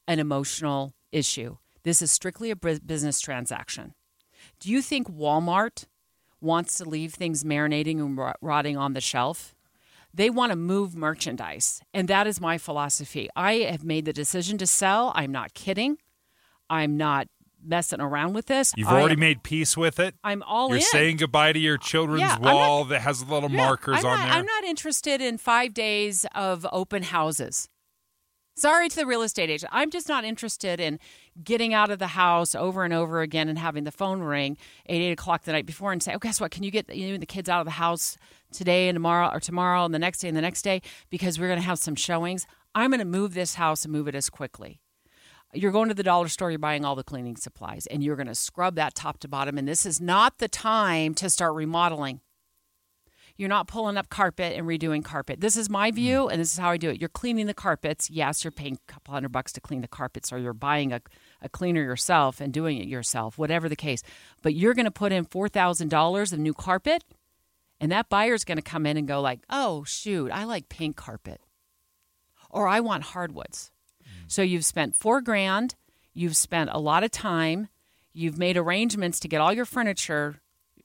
an 0.08 0.18
emotional 0.18 0.94
issue. 1.12 1.56
This 1.84 2.02
is 2.02 2.10
strictly 2.10 2.50
a 2.50 2.56
business 2.56 3.20
transaction. 3.20 3.94
Do 4.58 4.70
you 4.70 4.82
think 4.82 5.08
Walmart 5.08 5.84
wants 6.40 6.76
to 6.78 6.84
leave 6.84 7.14
things 7.14 7.44
marinating 7.44 8.00
and 8.00 8.18
rotting 8.40 8.76
on 8.76 8.92
the 8.92 9.00
shelf? 9.00 9.54
They 10.12 10.30
want 10.30 10.50
to 10.50 10.56
move 10.56 10.96
merchandise, 10.96 11.80
and 11.94 12.08
that 12.08 12.26
is 12.26 12.40
my 12.40 12.58
philosophy. 12.58 13.28
I 13.36 13.54
have 13.70 13.84
made 13.84 14.04
the 14.04 14.12
decision 14.12 14.58
to 14.58 14.66
sell. 14.66 15.12
I'm 15.14 15.30
not 15.30 15.54
kidding. 15.54 15.98
I'm 16.68 16.96
not 16.96 17.28
messing 17.66 18.00
around 18.00 18.32
with 18.34 18.46
this. 18.46 18.72
You've 18.76 18.88
I 18.88 18.98
already 19.00 19.14
am- 19.14 19.20
made 19.20 19.42
peace 19.42 19.76
with 19.76 19.98
it. 20.00 20.14
I'm 20.24 20.42
all 20.44 20.68
You're 20.68 20.76
in. 20.78 20.82
saying 20.82 21.16
goodbye 21.18 21.52
to 21.52 21.58
your 21.58 21.78
children's 21.78 22.20
Yeah, 22.22 22.34
I'm 22.36 22.42
not- 22.42 22.54
wall 22.54 22.84
that 22.86 23.00
has 23.02 23.24
little 23.28 23.50
Yeah, 23.50 23.56
markers 23.56 23.98
I'm 23.98 24.06
on 24.06 24.18
not, 24.18 24.24
there. 24.24 24.32
I'm 24.34 24.46
not 24.46 24.64
interested 24.64 25.20
in 25.20 25.38
five 25.38 25.74
days 25.74 26.24
of 26.34 26.66
open 26.72 27.02
houses. 27.04 27.68
Sorry 28.58 28.88
to 28.88 28.96
the 28.96 29.04
real 29.04 29.20
estate 29.20 29.50
agent. 29.50 29.70
I'm 29.74 29.90
just 29.90 30.08
not 30.08 30.24
interested 30.24 30.80
in 30.80 30.98
getting 31.44 31.74
out 31.74 31.90
of 31.90 31.98
the 31.98 32.06
house 32.06 32.54
over 32.54 32.84
and 32.84 32.94
over 32.94 33.20
again 33.20 33.50
and 33.50 33.58
having 33.58 33.84
the 33.84 33.92
phone 33.92 34.20
ring 34.20 34.56
at 34.88 34.94
eight 34.94 35.12
o'clock 35.12 35.42
the 35.42 35.52
night 35.52 35.66
before 35.66 35.92
and 35.92 36.02
say, 36.02 36.14
"Oh, 36.14 36.18
guess 36.18 36.40
what? 36.40 36.52
Can 36.52 36.62
you 36.62 36.70
get 36.70 36.88
you 36.94 37.12
know, 37.12 37.18
the 37.18 37.26
kids 37.26 37.50
out 37.50 37.60
of 37.60 37.66
the 37.66 37.72
house 37.72 38.16
today 38.52 38.88
and 38.88 38.96
tomorrow, 38.96 39.28
or 39.30 39.40
tomorrow 39.40 39.84
and 39.84 39.92
the 39.92 39.98
next 39.98 40.20
day 40.20 40.28
and 40.28 40.36
the 40.36 40.40
next 40.40 40.62
day 40.62 40.80
because 41.10 41.38
we're 41.38 41.48
going 41.48 41.60
to 41.60 41.66
have 41.66 41.78
some 41.78 41.94
showings." 41.96 42.46
I'm 42.74 42.90
going 42.90 42.98
to 43.00 43.04
move 43.06 43.32
this 43.34 43.54
house 43.56 43.84
and 43.84 43.92
move 43.92 44.06
it 44.08 44.14
as 44.14 44.28
quickly. 44.30 44.80
You're 45.56 45.72
going 45.72 45.88
to 45.88 45.94
the 45.94 46.02
dollar 46.02 46.28
store, 46.28 46.50
you're 46.50 46.58
buying 46.58 46.84
all 46.84 46.94
the 46.94 47.04
cleaning 47.04 47.36
supplies, 47.36 47.86
and 47.86 48.02
you're 48.02 48.16
going 48.16 48.26
to 48.26 48.34
scrub 48.34 48.74
that 48.76 48.94
top 48.94 49.18
to 49.20 49.28
bottom. 49.28 49.58
And 49.58 49.66
this 49.66 49.86
is 49.86 50.00
not 50.00 50.38
the 50.38 50.48
time 50.48 51.14
to 51.14 51.30
start 51.30 51.54
remodeling. 51.54 52.20
You're 53.36 53.50
not 53.50 53.68
pulling 53.68 53.98
up 53.98 54.08
carpet 54.08 54.56
and 54.56 54.66
redoing 54.66 55.04
carpet. 55.04 55.40
This 55.40 55.56
is 55.56 55.68
my 55.68 55.90
view, 55.90 56.28
and 56.28 56.40
this 56.40 56.52
is 56.52 56.58
how 56.58 56.70
I 56.70 56.78
do 56.78 56.88
it. 56.90 57.00
You're 57.00 57.10
cleaning 57.10 57.46
the 57.46 57.54
carpets. 57.54 58.08
Yes, 58.08 58.42
you're 58.42 58.50
paying 58.50 58.78
a 58.88 58.92
couple 58.92 59.12
hundred 59.12 59.30
bucks 59.30 59.52
to 59.52 59.60
clean 59.60 59.82
the 59.82 59.88
carpets, 59.88 60.32
or 60.32 60.38
you're 60.38 60.54
buying 60.54 60.92
a, 60.92 61.02
a 61.42 61.48
cleaner 61.48 61.82
yourself 61.82 62.40
and 62.40 62.52
doing 62.52 62.78
it 62.78 62.88
yourself, 62.88 63.36
whatever 63.36 63.68
the 63.68 63.76
case. 63.76 64.02
But 64.42 64.54
you're 64.54 64.74
going 64.74 64.86
to 64.86 64.90
put 64.90 65.12
in 65.12 65.26
$4,000 65.26 66.32
of 66.32 66.38
new 66.38 66.54
carpet, 66.54 67.04
and 67.78 67.92
that 67.92 68.08
buyer's 68.08 68.44
going 68.44 68.56
to 68.56 68.62
come 68.62 68.86
in 68.86 68.96
and 68.96 69.06
go 69.06 69.20
like, 69.20 69.40
oh, 69.50 69.84
shoot, 69.84 70.30
I 70.30 70.44
like 70.44 70.70
pink 70.70 70.96
carpet, 70.96 71.42
or 72.48 72.66
I 72.66 72.80
want 72.80 73.02
hardwoods. 73.02 73.70
So 74.26 74.42
you've 74.42 74.64
spent 74.64 74.94
four 74.94 75.20
grand, 75.20 75.74
you've 76.14 76.36
spent 76.36 76.70
a 76.72 76.78
lot 76.78 77.04
of 77.04 77.10
time, 77.10 77.68
you've 78.12 78.38
made 78.38 78.56
arrangements 78.56 79.20
to 79.20 79.28
get 79.28 79.40
all 79.40 79.52
your 79.52 79.64
furniture 79.64 80.40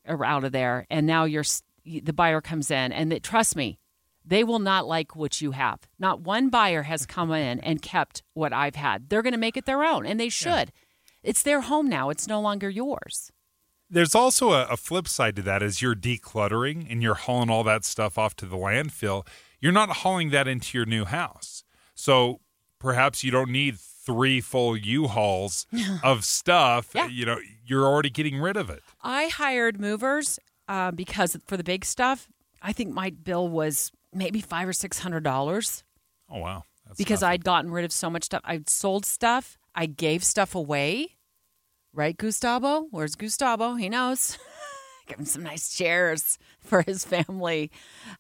out 0.07 0.43
of 0.43 0.51
there, 0.51 0.85
and 0.89 1.07
now 1.07 1.25
you're 1.25 1.45
the 1.83 2.13
buyer 2.13 2.41
comes 2.41 2.69
in, 2.69 2.91
and 2.91 3.11
that, 3.11 3.23
trust 3.23 3.55
me, 3.55 3.79
they 4.23 4.43
will 4.43 4.59
not 4.59 4.87
like 4.87 5.15
what 5.15 5.41
you 5.41 5.51
have. 5.51 5.79
Not 5.97 6.21
one 6.21 6.49
buyer 6.49 6.83
has 6.83 7.07
come 7.07 7.31
in 7.31 7.59
and 7.61 7.81
kept 7.81 8.21
what 8.33 8.53
I've 8.53 8.75
had. 8.75 9.09
They're 9.09 9.23
going 9.23 9.33
to 9.33 9.39
make 9.39 9.57
it 9.57 9.65
their 9.65 9.83
own, 9.83 10.05
and 10.05 10.19
they 10.19 10.29
should. 10.29 10.71
It's 11.23 11.41
their 11.41 11.61
home 11.61 11.87
now. 11.87 12.09
It's 12.09 12.27
no 12.27 12.39
longer 12.39 12.69
yours. 12.69 13.31
There's 13.89 14.15
also 14.15 14.51
a, 14.51 14.65
a 14.65 14.77
flip 14.77 15.07
side 15.07 15.35
to 15.37 15.41
that 15.43 15.63
as 15.63 15.81
you're 15.81 15.95
decluttering 15.95 16.85
and 16.89 17.01
you're 17.01 17.15
hauling 17.15 17.49
all 17.49 17.63
that 17.63 17.83
stuff 17.83 18.17
off 18.17 18.35
to 18.37 18.45
the 18.45 18.55
landfill. 18.57 19.25
You're 19.59 19.71
not 19.71 19.89
hauling 19.89 20.29
that 20.29 20.47
into 20.47 20.77
your 20.77 20.85
new 20.85 21.05
house. 21.05 21.63
So 21.93 22.40
perhaps 22.81 23.23
you 23.23 23.31
don't 23.31 23.51
need 23.51 23.79
three 23.79 24.41
full 24.41 24.75
U-Hauls 24.75 25.67
of 26.03 26.25
stuff. 26.25 26.91
Yeah. 26.95 27.07
You 27.07 27.25
know, 27.25 27.37
you're 27.65 27.85
already 27.85 28.09
getting 28.09 28.39
rid 28.39 28.57
of 28.57 28.69
it. 28.69 28.81
I 29.01 29.27
hired 29.27 29.79
movers 29.79 30.39
uh, 30.67 30.91
because 30.91 31.37
for 31.45 31.55
the 31.57 31.63
big 31.63 31.85
stuff, 31.85 32.27
I 32.61 32.73
think 32.73 32.93
my 32.93 33.11
bill 33.11 33.47
was 33.47 33.91
maybe 34.13 34.41
five 34.41 34.67
or 34.67 34.73
six 34.73 34.99
hundred 34.99 35.23
dollars 35.23 35.83
Oh 36.31 36.39
wow. 36.39 36.63
That's 36.85 36.97
because 36.97 37.23
I'd 37.23 37.43
gotten 37.43 37.71
rid 37.71 37.85
of 37.85 37.91
so 37.91 38.09
much 38.09 38.23
stuff. 38.23 38.41
I'd 38.43 38.69
sold 38.69 39.05
stuff. 39.05 39.57
I 39.75 39.85
gave 39.85 40.23
stuff 40.23 40.55
away. 40.55 41.17
Right, 41.93 42.17
Gustavo? 42.17 42.87
Where's 42.89 43.15
Gustavo? 43.15 43.75
He 43.75 43.89
knows. 43.89 44.37
Give 45.07 45.19
him 45.19 45.25
some 45.25 45.43
nice 45.43 45.75
chairs 45.75 46.37
for 46.61 46.83
his 46.83 47.03
family. 47.03 47.69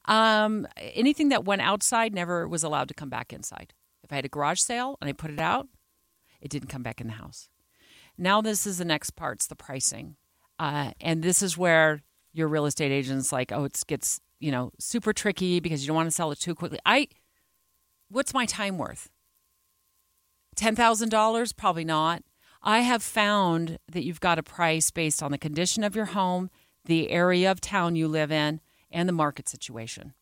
Um, 0.05 0.67
anything 0.77 1.29
that 1.29 1.45
went 1.45 1.61
outside 1.61 2.13
never 2.13 2.47
was 2.47 2.63
allowed 2.63 2.89
to 2.89 2.93
come 2.93 3.09
back 3.09 3.31
inside. 3.31 3.73
If 4.11 4.15
I 4.15 4.17
had 4.17 4.25
a 4.25 4.29
garage 4.29 4.59
sale 4.59 4.97
and 4.99 5.09
I 5.09 5.13
put 5.13 5.31
it 5.31 5.39
out, 5.39 5.69
it 6.41 6.51
didn't 6.51 6.67
come 6.67 6.83
back 6.83 6.99
in 6.99 7.07
the 7.07 7.13
house. 7.13 7.47
Now 8.17 8.41
this 8.41 8.67
is 8.67 8.77
the 8.77 8.83
next 8.83 9.11
part. 9.11 9.37
It's 9.37 9.47
the 9.47 9.55
pricing, 9.55 10.17
uh, 10.59 10.91
and 10.99 11.23
this 11.23 11.41
is 11.41 11.57
where 11.57 12.01
your 12.33 12.49
real 12.49 12.65
estate 12.65 12.91
agent's 12.91 13.31
like, 13.31 13.53
oh, 13.53 13.63
it 13.63 13.81
gets 13.87 14.19
you 14.41 14.51
know 14.51 14.73
super 14.79 15.13
tricky 15.13 15.61
because 15.61 15.81
you 15.81 15.87
don't 15.87 15.95
want 15.95 16.07
to 16.07 16.11
sell 16.11 16.29
it 16.29 16.41
too 16.41 16.53
quickly. 16.53 16.77
I, 16.85 17.07
what's 18.09 18.33
my 18.33 18.45
time 18.45 18.77
worth? 18.77 19.09
Ten 20.57 20.75
thousand 20.75 21.07
dollars? 21.07 21.53
Probably 21.53 21.85
not. 21.85 22.21
I 22.61 22.81
have 22.81 23.01
found 23.01 23.79
that 23.89 24.03
you've 24.03 24.19
got 24.19 24.37
a 24.37 24.43
price 24.43 24.91
based 24.91 25.23
on 25.23 25.31
the 25.31 25.37
condition 25.37 25.85
of 25.85 25.95
your 25.95 26.07
home, 26.07 26.49
the 26.83 27.11
area 27.11 27.49
of 27.49 27.61
town 27.61 27.95
you 27.95 28.09
live 28.09 28.29
in, 28.29 28.59
and 28.91 29.07
the 29.07 29.13
market 29.13 29.47
situation. 29.47 30.15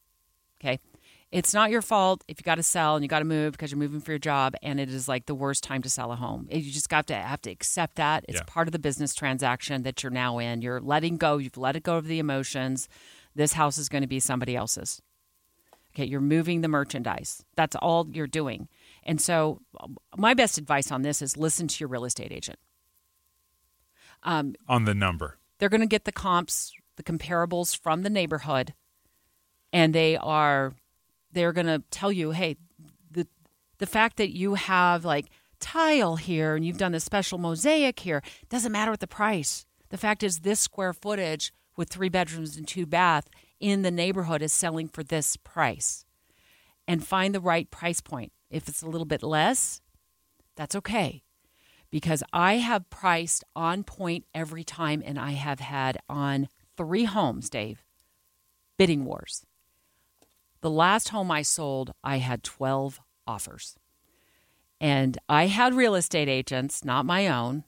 Okay. 0.62 0.80
It's 1.32 1.54
not 1.54 1.70
your 1.70 1.84
fault 1.84 2.24
if 2.28 2.40
you 2.40 2.44
got 2.44 2.56
to 2.56 2.64
sell 2.64 2.96
and 2.96 3.04
you 3.04 3.08
got 3.10 3.20
to 3.20 3.26
move 3.26 3.52
because 3.52 3.70
you're 3.72 3.78
moving 3.78 4.00
for 4.00 4.12
your 4.12 4.18
job 4.20 4.56
and 4.64 4.80
it 4.80 4.90
is 4.90 5.08
like 5.08 5.28
the 5.28 5.36
worst 5.36 5.64
time 5.64 5.84
to 5.84 5.90
sell 5.90 6.12
a 6.12 6.16
home. 6.16 6.48
You 6.50 6.72
just 6.72 6.90
got 6.90 7.06
to 7.08 7.16
have 7.16 7.42
to 7.44 7.52
accept 7.52 7.98
that. 7.98 8.26
It's 8.28 8.40
Yeah. 8.40 8.44
part 8.48 8.68
of 8.68 8.72
the 8.72 8.80
business 8.80 9.14
transaction 9.14 9.84
that 9.84 10.02
you're 10.02 10.12
now 10.12 10.40
in. 10.40 10.64
You're 10.64 10.82
letting 10.82 11.18
go. 11.18 11.38
You've 11.38 11.58
let 11.58 11.76
it 11.76 11.84
go 11.84 11.98
of 11.98 12.08
the 12.08 12.18
emotions. 12.18 12.90
This 13.36 13.54
house 13.54 13.78
is 13.78 13.90
going 13.90 14.02
to 14.02 14.08
be 14.08 14.20
somebody 14.20 14.56
else's. 14.56 15.02
Okay, 15.94 16.06
you're 16.06 16.20
moving 16.22 16.62
the 16.62 16.68
merchandise. 16.68 17.44
That's 17.56 17.76
all 17.76 18.08
you're 18.12 18.28
doing. 18.28 18.68
And 19.04 19.22
so, 19.22 19.62
um, 19.80 19.98
my 20.18 20.34
best 20.34 20.58
advice 20.58 20.92
on 20.92 21.02
this 21.04 21.22
is 21.22 21.38
listen 21.38 21.68
to 21.68 21.80
your 21.80 21.90
real 21.90 22.06
estate 22.06 22.32
agent. 22.32 22.58
Um, 24.24 24.56
on 24.68 24.86
the 24.86 24.94
number. 24.96 25.38
they're 25.60 25.70
going 25.70 25.82
to 25.82 25.88
get 25.88 26.06
the 26.06 26.12
comps, 26.12 26.72
the 26.96 27.04
comparables 27.04 27.78
from 27.78 28.02
the 28.04 28.10
neighborhood, 28.10 28.74
and 29.74 29.94
they 29.96 30.16
are 30.18 30.74
they're 31.32 31.54
going 31.54 31.68
to 31.68 31.84
tell 31.92 32.12
you, 32.12 32.32
hey, 32.32 32.58
the 33.12 33.28
the 33.78 33.86
fact 33.86 34.18
that 34.18 34.36
you 34.36 34.56
have 34.56 35.06
like 35.06 35.28
tile 35.60 36.16
here 36.16 36.56
and 36.56 36.66
you've 36.66 36.78
done 36.78 36.96
a 36.96 37.00
special 37.00 37.38
mosaic 37.38 38.00
here 38.00 38.22
doesn't 38.50 38.72
matter 38.72 38.92
with 38.92 39.00
the 39.00 39.08
price. 39.08 39.66
The 39.90 39.98
fact 39.98 40.24
is, 40.24 40.40
this 40.40 40.60
square 40.60 40.94
footage 40.94 41.52
with 41.76 41.90
three 41.90 42.10
bedrooms 42.10 42.58
and 42.58 42.68
two 42.68 42.86
bath 42.86 43.28
in 43.60 43.82
the 43.82 43.92
neighborhood 43.92 44.42
is 44.42 44.54
selling 44.54 44.88
for 44.88 45.04
this 45.04 45.36
price, 45.38 46.06
and 46.88 47.06
find 47.06 47.34
the 47.34 47.42
right 47.42 47.70
price 47.70 48.02
point. 48.02 48.32
If 48.50 48.68
it's 48.68 48.82
a 48.82 48.88
little 48.90 49.06
bit 49.06 49.24
less, 49.24 49.82
that's 50.56 50.76
okay 50.76 51.24
because 51.92 52.24
I 52.32 52.56
have 52.56 52.90
priced 52.90 53.44
on 53.56 53.84
point 53.84 54.26
every 54.34 54.64
time, 54.64 55.02
and 55.06 55.18
I 55.20 55.32
have 55.32 55.60
had 55.60 55.98
on 56.08 56.48
three 56.78 57.06
homes, 57.06 57.50
Dave, 57.50 57.84
bidding 58.78 59.06
wars. 59.06 59.46
The 60.62 60.70
last 60.70 61.10
home 61.10 61.32
I 61.32 61.42
sold, 61.42 61.94
I 62.04 62.18
had 62.18 62.44
12 62.44 63.00
offers. 63.26 63.76
And 64.82 65.18
I 65.28 65.48
had 65.48 65.74
real 65.74 65.96
estate 65.96 66.30
agents, 66.30 66.84
not 66.86 67.06
my 67.06 67.28
own, 67.28 67.64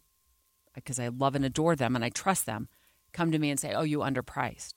because 0.73 0.99
I 0.99 1.09
love 1.09 1.35
and 1.35 1.45
adore 1.45 1.76
them 1.76 1.95
and 1.95 2.03
I 2.03 2.09
trust 2.09 2.45
them, 2.45 2.69
come 3.11 3.31
to 3.31 3.39
me 3.39 3.49
and 3.49 3.59
say, 3.59 3.73
Oh, 3.73 3.84
you 3.84 3.99
underpriced. 3.99 4.76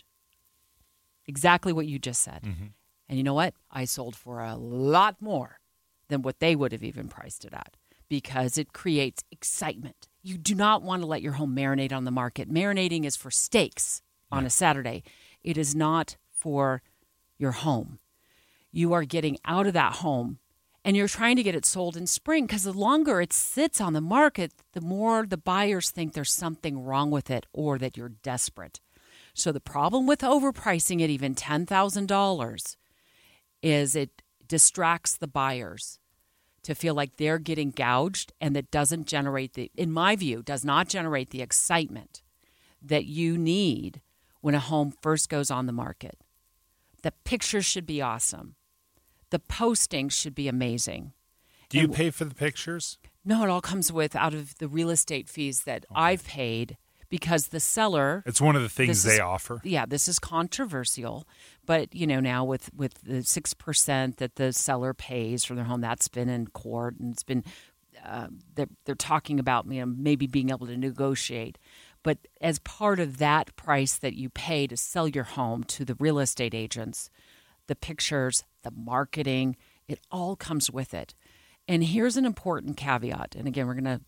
Exactly 1.27 1.73
what 1.73 1.86
you 1.86 1.99
just 1.99 2.23
said. 2.23 2.43
Mm-hmm. 2.43 2.66
And 3.09 3.19
you 3.19 3.24
know 3.24 3.35
what? 3.35 3.55
I 3.70 3.85
sold 3.85 4.16
for 4.16 4.41
a 4.41 4.57
lot 4.57 5.16
more 5.20 5.61
than 6.09 6.23
what 6.23 6.41
they 6.41 6.57
would 6.57 6.73
have 6.73 6.82
even 6.82 7.09
priced 7.09 7.45
it 7.45 7.55
at 7.55 7.77
because 8.09 8.59
it 8.59 8.73
creates 8.73 9.24
excitement. 9.31 10.09
You 10.23 10.36
do 10.36 10.55
not 10.55 10.82
want 10.82 11.03
to 11.03 11.07
let 11.07 11.23
your 11.23 11.32
home 11.32 11.55
marinate 11.57 11.93
on 11.93 12.05
the 12.05 12.11
market. 12.11 12.53
Marinating 12.53 13.05
is 13.05 13.16
for 13.16 13.31
steaks 13.31 14.03
on 14.31 14.45
a 14.45 14.51
Saturday, 14.51 15.05
it 15.45 15.57
is 15.57 15.77
not 15.77 16.16
for 16.32 16.82
your 17.39 17.53
home. 17.53 18.01
You 18.77 18.93
are 18.93 19.05
getting 19.05 19.39
out 19.45 19.69
of 19.69 19.73
that 19.75 19.95
home 19.99 20.41
and 20.85 20.97
you're 20.97 21.07
trying 21.07 21.37
to 21.37 21.45
get 21.45 21.55
it 21.55 21.65
sold 21.65 21.97
in 21.97 22.09
spring 22.09 22.45
because 22.45 22.65
the 22.65 22.73
longer 22.73 23.21
it 23.21 23.33
sits 23.33 23.81
on 23.81 23.93
the 23.93 24.01
market, 24.01 24.53
the 24.73 24.81
more 24.81 25.25
the 25.25 25.37
buyers 25.37 25.93
think 25.93 26.13
there's 26.13 26.33
something 26.33 26.83
wrong 26.83 27.13
with 27.13 27.31
it 27.31 27.47
or 27.53 27.79
that 27.79 27.97
you're 27.97 28.09
desperate. 28.09 28.81
So 29.33 29.53
the 29.53 29.61
problem 29.61 30.09
with 30.09 30.23
overpricing 30.23 31.01
at 31.03 31.09
even 31.09 31.37
$10,000 31.37 32.77
is 33.63 33.95
it 33.95 34.23
distracts 34.49 35.17
the 35.17 35.29
buyers 35.29 36.01
to 36.65 36.75
feel 36.75 36.95
like 36.95 37.17
they're 37.17 37.39
getting 37.39 37.71
gouged 37.71 38.33
and 38.41 38.57
that 38.57 38.73
doesn't 38.73 39.07
generate 39.07 39.55
the 39.55 39.71
in 39.77 39.93
my 39.93 40.17
view 40.17 40.43
does 40.43 40.65
not 40.65 40.89
generate 40.89 41.31
the 41.31 41.43
excitement 41.43 42.23
that 42.83 43.05
you 43.05 43.39
need 43.39 44.01
when 44.41 44.57
a 44.57 44.61
home 44.61 44.93
first 45.01 45.29
goes 45.29 45.49
on 45.49 45.67
the 45.67 45.73
market. 45.73 46.19
The 47.03 47.13
pictures 47.25 47.65
should 47.65 47.87
be 47.87 48.03
awesome. 48.03 48.57
The 49.35 49.40
posting 49.40 50.11
should 50.11 50.36
be 50.36 50.47
amazing. 50.47 51.12
Do 51.69 51.78
you 51.78 51.86
And- 51.86 51.93
pay 51.93 52.11
for 52.11 52.24
the 52.24 52.36
pictures? 52.36 52.98
No, 53.24 53.43
it 53.43 53.51
all 53.51 53.61
comes 53.61 53.90
with 53.90 54.15
out 54.15 54.32
of 54.32 54.56
the 54.59 54.69
real 54.69 54.90
estate 54.90 55.28
fees 55.28 55.62
that 55.65 55.85
I've 55.93 56.23
paid 56.24 56.77
because 57.09 57.48
the 57.48 57.59
seller 57.59 58.23
It's 58.27 58.40
one 58.40 58.55
of 58.55 58.62
the 58.62 58.69
things 58.69 59.02
they 59.02 59.15
is- 59.15 59.19
offer. 59.19 59.61
Yeah, 59.65 59.86
this 59.86 60.06
is 60.06 60.20
controversial, 60.20 61.27
but 61.66 61.93
you 61.93 62.06
know 62.06 62.20
now 62.20 62.44
with 62.44 62.73
with 62.73 62.94
the 63.02 63.24
six 63.24 63.55
percent 63.55 64.19
that 64.19 64.36
the 64.36 64.52
seller 64.52 64.94
pays 64.94 65.44
for 65.44 65.56
their 65.56 65.65
home, 65.65 65.81
that's 65.81 66.06
been 66.06 66.28
in 66.28 66.47
court 66.47 67.01
and 67.01 67.12
it's 67.12 67.24
been 67.24 67.43
uh, 68.05 68.28
they're 68.55 68.69
they're 68.85 68.94
talking 68.94 69.40
about 69.40 69.66
you 69.66 69.81
know 69.81 69.86
maybe 69.86 70.28
being 70.28 70.51
able 70.51 70.69
to 70.69 70.77
negotiate, 70.77 71.59
but 72.05 72.19
as 72.40 72.61
part 72.61 73.01
of 73.01 73.19
that 73.19 73.56
price 73.56 73.97
that 73.97 74.15
you 74.15 74.31
pay 74.31 74.69
to 74.69 74.77
sell 74.77 75.09
your 75.09 75.24
home 75.24 75.65
to 75.65 75.85
the 75.85 75.97
real 75.97 76.20
estate 76.20 76.55
agents, 76.55 77.11
the 77.66 77.74
pictures, 77.74 78.44
the 78.65 78.73
marketing, 78.73 79.57
it 79.86 80.01
all 80.11 80.36
comes 80.36 80.70
with 80.70 80.93
it. 80.93 81.15
And 81.69 81.85
here's 81.85 82.16
an 82.16 82.24
important 82.24 82.77
caveat. 82.77 83.35
And 83.36 83.49
again, 83.49 83.66
we're 83.66 83.74
going 83.74 83.85
to 83.85 84.01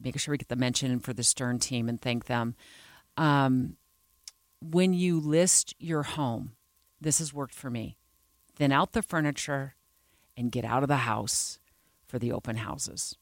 make 0.00 0.18
sure 0.18 0.32
we 0.32 0.38
get 0.38 0.48
the 0.48 0.56
mention 0.56 1.00
for 1.00 1.12
the 1.12 1.22
Stern 1.22 1.58
team 1.58 1.88
and 1.88 2.00
thank 2.00 2.26
them. 2.26 2.54
Um, 3.16 3.76
when 4.60 4.94
you 4.94 5.20
list 5.20 5.74
your 5.78 6.02
home, 6.04 6.52
this 7.00 7.18
has 7.18 7.34
worked 7.34 7.54
for 7.54 7.70
me. 7.70 7.98
Thin 8.54 8.72
out 8.72 8.92
the 8.92 9.02
furniture 9.02 9.74
and 10.36 10.52
get 10.52 10.64
out 10.64 10.82
of 10.82 10.88
the 10.88 10.98
house 10.98 11.58
for 12.06 12.18
the 12.18 12.32
open 12.32 12.56
houses. 12.56 13.16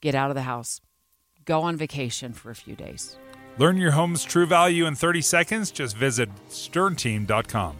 Get 0.00 0.14
out 0.14 0.30
of 0.30 0.36
the 0.36 0.42
house, 0.42 0.80
go 1.44 1.62
on 1.62 1.76
vacation 1.76 2.32
for 2.32 2.50
a 2.50 2.54
few 2.54 2.76
days. 2.76 3.16
Learn 3.58 3.76
your 3.76 3.92
home's 3.92 4.24
true 4.24 4.46
value 4.46 4.86
in 4.86 4.94
30 4.94 5.22
seconds. 5.22 5.70
Just 5.70 5.96
visit 5.96 6.28
sternteam.com. 6.48 7.76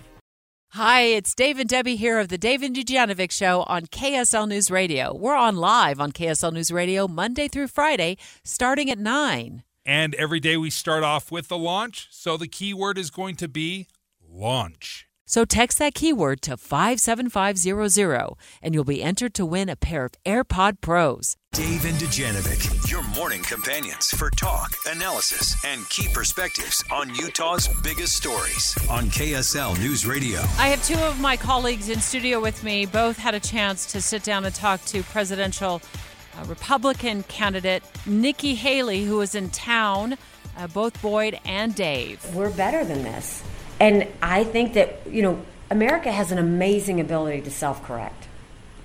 Hi, 0.76 1.02
it's 1.02 1.36
Dave 1.36 1.60
and 1.60 1.68
Debbie 1.68 1.94
here 1.94 2.18
of 2.18 2.26
the 2.26 2.36
Dave 2.36 2.60
and 2.60 2.74
Dujanovic 2.74 3.30
Show 3.30 3.62
on 3.68 3.86
KSL 3.86 4.48
News 4.48 4.72
Radio. 4.72 5.14
We're 5.14 5.36
on 5.36 5.54
live 5.54 6.00
on 6.00 6.10
KSL 6.10 6.52
News 6.52 6.72
Radio 6.72 7.06
Monday 7.06 7.46
through 7.46 7.68
Friday, 7.68 8.18
starting 8.42 8.90
at 8.90 8.98
9. 8.98 9.62
And 9.86 10.14
every 10.16 10.40
day 10.40 10.56
we 10.56 10.70
start 10.70 11.04
off 11.04 11.30
with 11.30 11.46
the 11.46 11.56
launch. 11.56 12.08
So 12.10 12.36
the 12.36 12.48
keyword 12.48 12.98
is 12.98 13.12
going 13.12 13.36
to 13.36 13.46
be 13.46 13.86
launch. 14.20 15.06
So 15.26 15.44
text 15.46 15.78
that 15.78 15.94
keyword 15.94 16.42
to 16.42 16.56
57500 16.56 18.34
and 18.62 18.74
you'll 18.74 18.84
be 18.84 19.02
entered 19.02 19.32
to 19.34 19.46
win 19.46 19.70
a 19.70 19.76
pair 19.76 20.04
of 20.04 20.12
AirPod 20.26 20.82
Pros. 20.82 21.36
Dave 21.52 21.84
and 21.86 21.96
Dujanovic, 21.96 22.90
your 22.90 23.02
morning 23.14 23.40
companions 23.42 24.08
for 24.08 24.28
talk, 24.30 24.72
analysis, 24.86 25.56
and 25.64 25.88
key 25.88 26.08
perspectives 26.12 26.84
on 26.92 27.14
Utah's 27.14 27.68
biggest 27.82 28.16
stories 28.16 28.76
on 28.90 29.04
KSL 29.04 29.78
News 29.78 30.04
Radio. 30.04 30.40
I 30.58 30.68
have 30.68 30.84
two 30.84 30.98
of 30.98 31.20
my 31.20 31.36
colleagues 31.36 31.88
in 31.88 32.00
studio 32.00 32.40
with 32.40 32.62
me. 32.64 32.86
Both 32.86 33.16
had 33.16 33.34
a 33.34 33.40
chance 33.40 33.86
to 33.92 34.02
sit 34.02 34.24
down 34.24 34.44
and 34.44 34.54
talk 34.54 34.84
to 34.86 35.02
presidential 35.04 35.80
uh, 36.36 36.44
Republican 36.46 37.22
candidate 37.24 37.82
Nikki 38.04 38.56
Haley, 38.56 39.04
who 39.04 39.18
was 39.18 39.34
in 39.34 39.48
town, 39.50 40.18
uh, 40.58 40.66
both 40.66 41.00
Boyd 41.00 41.38
and 41.44 41.74
Dave. 41.74 42.22
We're 42.34 42.50
better 42.50 42.84
than 42.84 43.04
this. 43.04 43.44
And 43.80 44.06
I 44.22 44.44
think 44.44 44.74
that, 44.74 45.00
you 45.06 45.22
know, 45.22 45.44
America 45.70 46.12
has 46.12 46.30
an 46.30 46.38
amazing 46.38 47.00
ability 47.00 47.40
to 47.42 47.50
self 47.50 47.82
correct. 47.82 48.28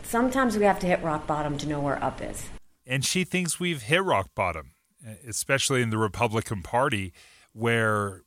Sometimes 0.04 0.58
we 0.58 0.66
have 0.66 0.80
to 0.80 0.88
hit 0.88 1.04
rock 1.04 1.28
bottom 1.28 1.58
to 1.60 1.68
know 1.68 1.80
where 1.80 2.04
up 2.04 2.22
is. 2.22 2.48
And 2.88 3.06
she 3.06 3.24
thinks 3.24 3.60
we've 3.60 3.84
hit 3.84 4.04
rock 4.04 4.30
bottom, 4.34 4.72
eh, 5.06 5.16
especially 5.28 5.82
in 5.84 5.92
the 5.92 5.98
Republican 6.00 6.64
Party, 6.64 7.14
where 7.54 8.24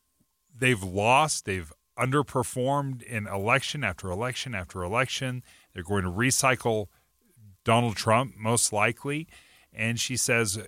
they've 0.56 0.82
lost, 0.82 1.44
they've 1.44 1.72
underperformed 1.98 3.02
in 3.02 3.26
election 3.26 3.82
after 3.82 4.10
election 4.10 4.54
after 4.54 4.82
election. 4.82 5.42
They're 5.74 5.82
going 5.82 6.04
to 6.04 6.10
recycle 6.10 6.86
Donald 7.64 7.96
Trump, 7.96 8.34
most 8.36 8.72
likely. 8.72 9.26
And 9.72 9.98
she 9.98 10.16
says, 10.16 10.58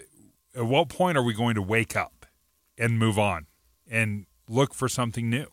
At 0.55 0.67
what 0.67 0.89
point 0.89 1.17
are 1.17 1.23
we 1.23 1.35
going 1.35 1.55
to 1.55 1.63
wake 1.63 1.95
up 1.95 2.27
and 2.77 2.99
move 2.99 3.19
on 3.19 3.47
and 3.89 4.27
look 4.49 4.75
for 4.75 4.89
something 4.89 5.31
new? 5.31 5.47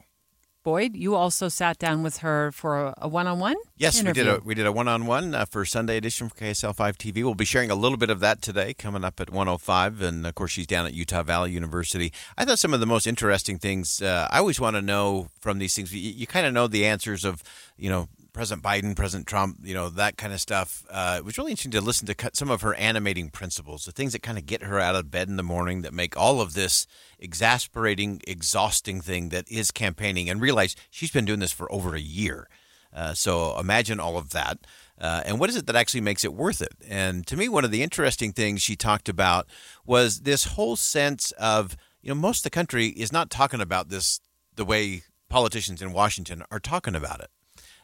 Boyd, 0.64 0.96
you 0.96 1.16
also 1.16 1.48
sat 1.48 1.80
down 1.80 2.04
with 2.04 2.18
her 2.18 2.52
for 2.52 2.94
a 2.98 3.08
one 3.08 3.26
on 3.26 3.40
one? 3.40 3.56
Yes, 3.78 4.00
interview. 4.00 4.24
we 4.24 4.30
did 4.30 4.40
a 4.40 4.46
we 4.46 4.56
did 4.56 4.66
a 4.68 4.72
one 4.72 4.88
on 4.88 5.08
one 5.08 5.36
for 5.50 5.66
Sunday 5.66 5.98
edition 5.98 6.30
for 6.30 6.36
KSL 6.36 6.76
five 6.76 6.98
TV. 6.98 7.24
We'll 7.24 7.34
be 7.34 7.46
sharing 7.46 7.72
a 7.72 7.76
little 7.76 7.98
bit 7.98 8.12
of 8.12 8.20
that 8.20 8.42
today, 8.42 8.74
coming 8.76 9.04
up 9.04 9.20
at 9.20 9.32
105, 9.32 10.02
and 10.02 10.28
of 10.28 10.36
course 10.36 10.52
she's 10.52 10.68
down 10.68 10.86
at 10.86 10.94
Utah 10.94 11.24
Valley 11.24 11.52
University. 11.52 12.14
I 12.38 12.46
thought 12.46 12.60
some 12.60 12.74
of 12.74 12.80
the 12.80 12.86
most 12.86 13.08
interesting 13.08 13.58
things. 13.58 14.02
Uh, 14.02 14.28
I 14.30 14.38
always 14.38 14.60
want 14.60 14.76
to 14.76 14.82
know 14.82 15.30
from 15.40 15.58
these 15.58 15.76
things. 15.76 15.94
You, 15.94 16.12
you 16.12 16.28
kind 16.28 16.46
of 16.46 16.54
know 16.54 16.68
the 16.68 16.86
answers 16.86 17.26
of 17.26 17.42
you 17.78 17.90
know 17.90 18.08
President 18.34 18.64
Biden, 18.64 18.96
President 18.96 19.28
Trump, 19.28 19.58
you 19.62 19.74
know, 19.74 19.90
that 19.90 20.18
kind 20.18 20.32
of 20.32 20.40
stuff. 20.40 20.86
Uh, 20.90 21.16
it 21.18 21.26
was 21.26 21.38
really 21.38 21.52
interesting 21.52 21.72
to 21.72 21.82
listen 21.82 22.08
to 22.08 22.30
some 22.34 22.50
of 22.50 22.62
her 22.62 22.74
animating 22.76 23.30
principles, 23.30 23.86
the 23.86 23.92
things 23.92 24.14
that 24.14 24.24
kind 24.24 24.38
of 24.38 24.46
get 24.46 24.64
her 24.64 24.80
out 24.80 24.96
of 24.96 25.12
bed 25.12 25.28
in 25.28 25.36
the 25.36 25.44
morning 25.44 25.82
that 25.82 25.94
make 25.94 26.16
all 26.16 26.40
of 26.40 26.54
this 26.54 26.88
exasperating, 27.20 28.22
exhausting 28.26 29.02
thing 29.02 29.30
that 29.30 29.50
is 29.52 29.72
campaigning 29.72 30.30
and 30.30 30.42
realize 30.42 30.76
she's 30.90 31.12
been 31.12 31.26
doing 31.26 31.40
this 31.40 31.52
for 31.52 31.72
over 31.72 31.94
a 31.94 32.00
year. 32.00 32.48
Uh, 32.94 33.14
so 33.14 33.58
imagine 33.60 34.00
all 34.00 34.18
of 34.18 34.30
that. 34.32 34.60
Uh, 35.00 35.24
and 35.26 35.40
what 35.40 35.50
is 35.50 35.56
it 35.56 35.66
that 35.66 35.76
actually 35.76 36.02
makes 36.02 36.24
it 36.24 36.34
worth 36.34 36.62
it? 36.62 36.76
And 36.88 37.26
to 37.28 37.36
me, 37.36 37.50
one 37.50 37.66
of 37.66 37.72
the 37.72 37.84
interesting 37.84 38.32
things 38.32 38.62
she 38.62 38.76
talked 38.76 39.10
about 39.10 39.48
was 39.86 40.22
this 40.22 40.46
whole 40.46 40.76
sense 40.76 41.32
of, 41.34 41.76
you 42.02 42.10
know, 42.10 42.16
most 42.16 42.40
of 42.40 42.44
the 42.44 42.50
country 42.52 42.88
is 42.88 43.12
not 43.12 43.30
talking 43.30 43.62
about 43.62 43.90
this 43.90 44.22
the 44.56 44.66
way 44.66 45.04
politicians 45.30 45.82
in 45.82 45.92
Washington 45.92 46.44
are 46.52 46.60
talking 46.60 46.96
about 46.96 47.20
it. 47.20 47.30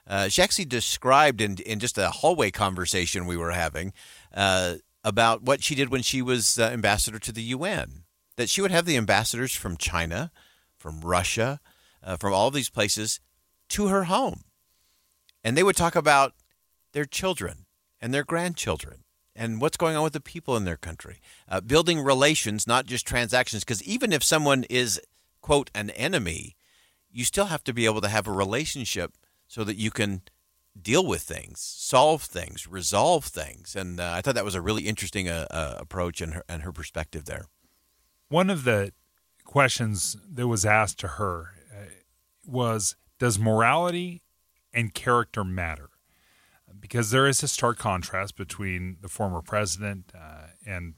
Uh, 0.07 0.29
she 0.29 0.41
actually 0.41 0.65
described 0.65 1.41
in, 1.41 1.57
in 1.65 1.79
just 1.79 1.97
a 1.97 2.09
hallway 2.09 2.49
conversation 2.49 3.25
we 3.25 3.37
were 3.37 3.51
having 3.51 3.93
uh, 4.33 4.75
about 5.03 5.43
what 5.43 5.63
she 5.63 5.75
did 5.75 5.89
when 5.89 6.01
she 6.01 6.21
was 6.21 6.57
uh, 6.57 6.63
ambassador 6.63 7.19
to 7.19 7.31
the 7.31 7.43
UN. 7.43 8.03
That 8.37 8.49
she 8.49 8.61
would 8.61 8.71
have 8.71 8.85
the 8.85 8.97
ambassadors 8.97 9.53
from 9.53 9.77
China, 9.77 10.31
from 10.77 11.01
Russia, 11.01 11.59
uh, 12.03 12.17
from 12.17 12.33
all 12.33 12.51
these 12.51 12.69
places 12.69 13.19
to 13.69 13.87
her 13.87 14.05
home. 14.05 14.43
And 15.43 15.57
they 15.57 15.63
would 15.63 15.75
talk 15.75 15.95
about 15.95 16.33
their 16.93 17.05
children 17.05 17.65
and 17.99 18.13
their 18.13 18.23
grandchildren 18.23 19.03
and 19.35 19.61
what's 19.61 19.77
going 19.77 19.95
on 19.95 20.03
with 20.03 20.13
the 20.13 20.19
people 20.19 20.55
in 20.55 20.65
their 20.65 20.77
country. 20.77 21.19
Uh, 21.47 21.61
building 21.61 21.99
relations, 21.99 22.65
not 22.65 22.85
just 22.85 23.05
transactions, 23.05 23.63
because 23.63 23.83
even 23.83 24.11
if 24.11 24.23
someone 24.23 24.63
is, 24.69 24.99
quote, 25.41 25.69
an 25.75 25.89
enemy, 25.91 26.55
you 27.11 27.23
still 27.23 27.45
have 27.45 27.63
to 27.63 27.73
be 27.73 27.85
able 27.85 28.01
to 28.01 28.07
have 28.07 28.27
a 28.27 28.31
relationship 28.31 29.13
so 29.47 29.63
that 29.63 29.77
you 29.77 29.91
can 29.91 30.21
deal 30.81 31.05
with 31.05 31.21
things, 31.21 31.59
solve 31.59 32.23
things, 32.23 32.67
resolve 32.67 33.25
things. 33.25 33.75
And 33.75 33.99
uh, 33.99 34.13
I 34.15 34.21
thought 34.21 34.35
that 34.35 34.45
was 34.45 34.55
a 34.55 34.61
really 34.61 34.83
interesting 34.83 35.27
uh, 35.27 35.47
uh, 35.49 35.75
approach 35.77 36.21
and 36.21 36.35
her, 36.35 36.43
and 36.47 36.63
her 36.63 36.71
perspective 36.71 37.25
there. 37.25 37.45
One 38.29 38.49
of 38.49 38.63
the 38.63 38.91
questions 39.43 40.17
that 40.29 40.47
was 40.47 40.65
asked 40.65 40.99
to 40.99 41.07
her 41.07 41.53
uh, 41.73 41.85
was 42.45 42.95
Does 43.19 43.39
morality 43.39 44.21
and 44.73 44.93
character 44.93 45.43
matter? 45.43 45.89
Because 46.79 47.11
there 47.11 47.27
is 47.27 47.41
a 47.41 47.47
stark 47.47 47.79
contrast 47.79 48.35
between 48.35 48.97
the 49.01 49.07
former 49.07 49.41
president 49.41 50.11
uh, 50.13 50.47
and 50.65 50.93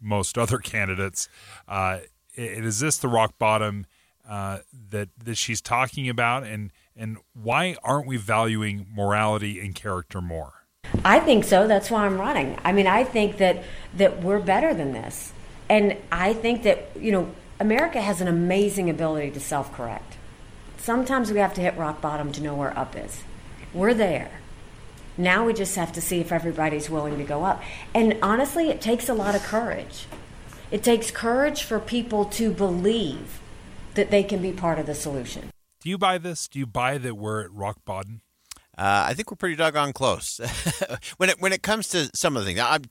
most 0.00 0.36
other 0.36 0.58
candidates. 0.72 1.28
Uh, 1.66 2.00
is 2.34 2.80
this 2.80 2.98
the 2.98 3.08
rock 3.08 3.38
bottom 3.38 3.86
that 4.28 5.08
that 5.16 5.36
she's 5.36 5.60
talking 5.60 6.08
about? 6.08 6.42
And 6.42 6.72
and 6.96 7.18
why 7.32 7.76
aren't 7.82 8.06
we 8.06 8.16
valuing 8.16 8.86
morality 8.94 9.60
and 9.60 9.74
character 9.74 10.20
more? 10.20 10.52
I 11.04 11.20
think 11.20 11.44
so. 11.44 11.66
That's 11.66 11.90
why 11.90 12.06
I'm 12.06 12.20
running. 12.20 12.58
I 12.64 12.72
mean, 12.72 12.86
I 12.86 13.04
think 13.04 13.38
that 13.38 13.64
that 13.96 14.22
we're 14.22 14.40
better 14.40 14.74
than 14.74 14.92
this. 14.92 15.32
And 15.68 15.96
I 16.12 16.34
think 16.34 16.62
that, 16.64 16.88
you 16.98 17.10
know, 17.10 17.30
America 17.58 18.00
has 18.00 18.20
an 18.20 18.28
amazing 18.28 18.90
ability 18.90 19.30
to 19.32 19.40
self-correct. 19.40 20.16
Sometimes 20.76 21.32
we 21.32 21.38
have 21.38 21.54
to 21.54 21.62
hit 21.62 21.76
rock 21.78 22.00
bottom 22.00 22.32
to 22.32 22.42
know 22.42 22.54
where 22.54 22.76
up 22.78 22.94
is. 22.96 23.22
We're 23.72 23.94
there. 23.94 24.30
Now 25.16 25.46
we 25.46 25.54
just 25.54 25.76
have 25.76 25.92
to 25.92 26.00
see 26.00 26.20
if 26.20 26.32
everybody's 26.32 26.90
willing 26.90 27.16
to 27.18 27.24
go 27.24 27.44
up. 27.44 27.62
And 27.94 28.18
honestly, 28.20 28.68
it 28.68 28.80
takes 28.80 29.08
a 29.08 29.14
lot 29.14 29.34
of 29.34 29.42
courage. 29.42 30.06
It 30.70 30.82
takes 30.82 31.10
courage 31.10 31.62
for 31.62 31.78
people 31.78 32.24
to 32.26 32.50
believe 32.50 33.40
that 33.94 34.10
they 34.10 34.22
can 34.22 34.42
be 34.42 34.52
part 34.52 34.78
of 34.78 34.86
the 34.86 34.94
solution. 34.94 35.50
Do 35.84 35.90
you 35.90 35.98
buy 35.98 36.16
this? 36.16 36.48
Do 36.48 36.58
you 36.58 36.66
buy 36.66 36.96
that 36.96 37.14
we're 37.14 37.42
at 37.42 37.52
rock 37.52 37.76
bottom? 37.84 38.22
Uh, 38.76 39.04
I 39.06 39.12
think 39.12 39.30
we're 39.30 39.36
pretty 39.36 39.56
doggone 39.56 39.92
close. 39.92 40.40
when 41.18 41.28
it 41.28 41.38
when 41.42 41.52
it 41.52 41.62
comes 41.62 41.88
to 41.88 42.10
some 42.14 42.38
of 42.38 42.42
the 42.42 42.46
things, 42.46 42.58
I'm, 42.58 42.84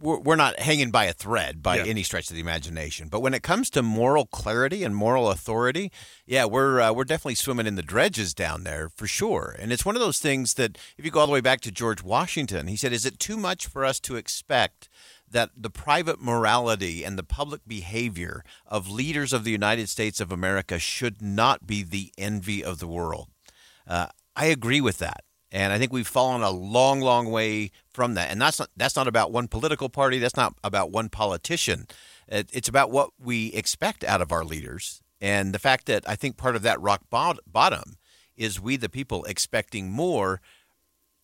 we're, 0.00 0.36
not 0.36 0.60
hanging 0.60 0.92
by 0.92 1.06
a 1.06 1.12
thread 1.12 1.60
by 1.60 1.78
yeah. 1.78 1.84
any 1.86 2.04
stretch 2.04 2.30
of 2.30 2.34
the 2.36 2.40
imagination. 2.40 3.08
But 3.08 3.18
when 3.18 3.34
it 3.34 3.42
comes 3.42 3.68
to 3.70 3.82
moral 3.82 4.26
clarity 4.26 4.84
and 4.84 4.94
moral 4.94 5.28
authority, 5.28 5.90
yeah, 6.24 6.44
we're 6.44 6.80
uh, 6.80 6.92
we're 6.92 7.02
definitely 7.02 7.34
swimming 7.34 7.66
in 7.66 7.74
the 7.74 7.82
dredges 7.82 8.32
down 8.32 8.62
there 8.62 8.90
for 8.90 9.08
sure. 9.08 9.56
And 9.58 9.72
it's 9.72 9.84
one 9.84 9.96
of 9.96 10.00
those 10.00 10.20
things 10.20 10.54
that 10.54 10.78
if 10.96 11.04
you 11.04 11.10
go 11.10 11.18
all 11.18 11.26
the 11.26 11.32
way 11.32 11.40
back 11.40 11.60
to 11.62 11.72
George 11.72 12.04
Washington, 12.04 12.68
he 12.68 12.76
said, 12.76 12.92
"Is 12.92 13.04
it 13.04 13.18
too 13.18 13.36
much 13.36 13.66
for 13.66 13.84
us 13.84 13.98
to 14.00 14.14
expect?" 14.14 14.88
That 15.30 15.50
the 15.56 15.70
private 15.70 16.20
morality 16.20 17.04
and 17.04 17.18
the 17.18 17.22
public 17.22 17.62
behavior 17.66 18.44
of 18.66 18.88
leaders 18.88 19.32
of 19.32 19.44
the 19.44 19.50
United 19.50 19.88
States 19.88 20.20
of 20.20 20.32
America 20.32 20.78
should 20.78 21.20
not 21.20 21.66
be 21.66 21.82
the 21.82 22.12
envy 22.16 22.62
of 22.64 22.78
the 22.78 22.86
world. 22.86 23.28
Uh, 23.86 24.06
I 24.34 24.46
agree 24.46 24.80
with 24.80 24.98
that. 24.98 25.24
And 25.52 25.72
I 25.72 25.78
think 25.78 25.92
we've 25.92 26.06
fallen 26.06 26.42
a 26.42 26.50
long, 26.50 27.00
long 27.00 27.30
way 27.30 27.70
from 27.88 28.14
that. 28.14 28.30
And 28.30 28.40
that's 28.42 28.58
not 28.58 28.68
that's 28.76 28.96
not 28.96 29.08
about 29.08 29.32
one 29.32 29.48
political 29.48 29.88
party. 29.88 30.18
That's 30.18 30.36
not 30.36 30.54
about 30.62 30.90
one 30.90 31.08
politician. 31.08 31.86
It's 32.28 32.68
about 32.68 32.90
what 32.90 33.10
we 33.22 33.52
expect 33.52 34.02
out 34.02 34.20
of 34.20 34.32
our 34.32 34.44
leaders, 34.44 35.00
and 35.20 35.54
the 35.54 35.60
fact 35.60 35.86
that 35.86 36.08
I 36.08 36.16
think 36.16 36.36
part 36.36 36.56
of 36.56 36.62
that 36.62 36.80
rock 36.80 37.02
bottom 37.08 37.96
is 38.36 38.60
we, 38.60 38.76
the 38.76 38.88
people, 38.88 39.24
expecting 39.24 39.90
more 39.90 40.40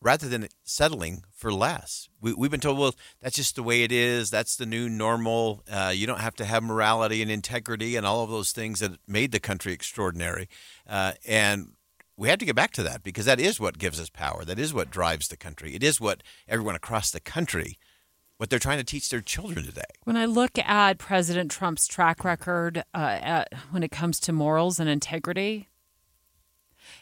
rather 0.02 0.28
than 0.28 0.48
settling 0.64 1.22
for 1.32 1.52
less. 1.52 2.08
We, 2.20 2.30
have 2.30 2.50
been 2.50 2.60
told, 2.60 2.78
well, 2.78 2.94
that's 3.20 3.36
just 3.36 3.54
the 3.54 3.62
way 3.62 3.84
it 3.84 3.92
is. 3.92 4.30
That's 4.30 4.56
the 4.56 4.66
new 4.66 4.88
normal. 4.88 5.62
Uh, 5.70 5.92
you 5.94 6.06
don't 6.06 6.20
have 6.20 6.34
to 6.36 6.44
have 6.44 6.62
morality 6.62 7.22
and 7.22 7.30
integrity 7.30 7.96
and 7.96 8.04
all 8.04 8.24
of 8.24 8.30
those 8.30 8.52
things 8.52 8.80
that 8.80 8.98
made 9.06 9.32
the 9.32 9.40
country 9.40 9.72
extraordinary. 9.72 10.48
Uh, 10.88 11.12
and 11.26 11.72
we 12.16 12.28
have 12.28 12.38
to 12.40 12.44
get 12.44 12.56
back 12.56 12.72
to 12.72 12.82
that 12.82 13.02
because 13.02 13.24
that 13.26 13.40
is 13.40 13.60
what 13.60 13.78
gives 13.78 14.00
us 14.00 14.10
power. 14.10 14.44
That 14.44 14.58
is 14.58 14.74
what 14.74 14.90
drives 14.90 15.28
the 15.28 15.36
country. 15.36 15.74
It 15.74 15.84
is 15.84 16.00
what 16.00 16.22
everyone 16.48 16.74
across 16.74 17.10
the 17.10 17.20
country, 17.20 17.78
what 18.38 18.50
they're 18.50 18.58
trying 18.58 18.78
to 18.78 18.84
teach 18.84 19.08
their 19.08 19.20
children 19.20 19.64
today. 19.64 19.82
When 20.04 20.16
I 20.16 20.26
look 20.26 20.58
at 20.58 20.98
President 20.98 21.50
Trump's 21.50 21.86
track 21.86 22.24
record 22.24 22.78
uh, 22.92 23.18
at, 23.22 23.52
when 23.70 23.84
it 23.84 23.92
comes 23.92 24.18
to 24.20 24.32
morals 24.32 24.80
and 24.80 24.90
integrity, 24.90 25.68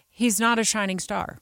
he's 0.08 0.38
not 0.38 0.58
a 0.58 0.64
shining 0.64 0.98
star 0.98 1.38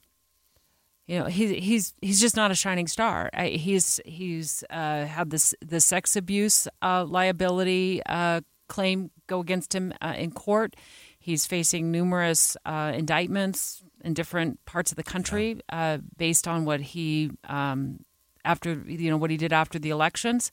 you 1.09 1.17
know, 1.17 1.25
he, 1.25 1.59
he's 1.59 1.95
he's 2.03 2.21
just 2.21 2.35
not 2.35 2.51
a 2.51 2.55
shining 2.55 2.87
star. 2.87 3.31
He's 3.35 3.99
he's 4.05 4.63
uh, 4.69 5.05
had 5.05 5.31
this 5.31 5.55
the 5.59 5.81
sex 5.81 6.15
abuse 6.15 6.67
uh, 6.83 7.03
liability 7.03 8.03
uh, 8.05 8.41
claim 8.67 9.09
go 9.25 9.39
against 9.39 9.73
him 9.73 9.91
uh, 10.01 10.13
in 10.15 10.29
court. 10.29 10.75
He's 11.17 11.47
facing 11.47 11.91
numerous 11.91 12.55
uh, 12.63 12.93
indictments 12.95 13.83
in 14.03 14.13
different 14.13 14.63
parts 14.65 14.91
of 14.91 14.97
the 14.97 15.03
country 15.03 15.59
uh, 15.69 15.97
based 16.15 16.47
on 16.47 16.63
what 16.63 16.79
he 16.79 17.31
um, 17.45 18.05
after 18.45 18.73
you 18.85 19.09
know 19.09 19.17
what 19.17 19.31
he 19.31 19.37
did 19.37 19.51
after 19.51 19.79
the 19.79 19.89
elections. 19.89 20.51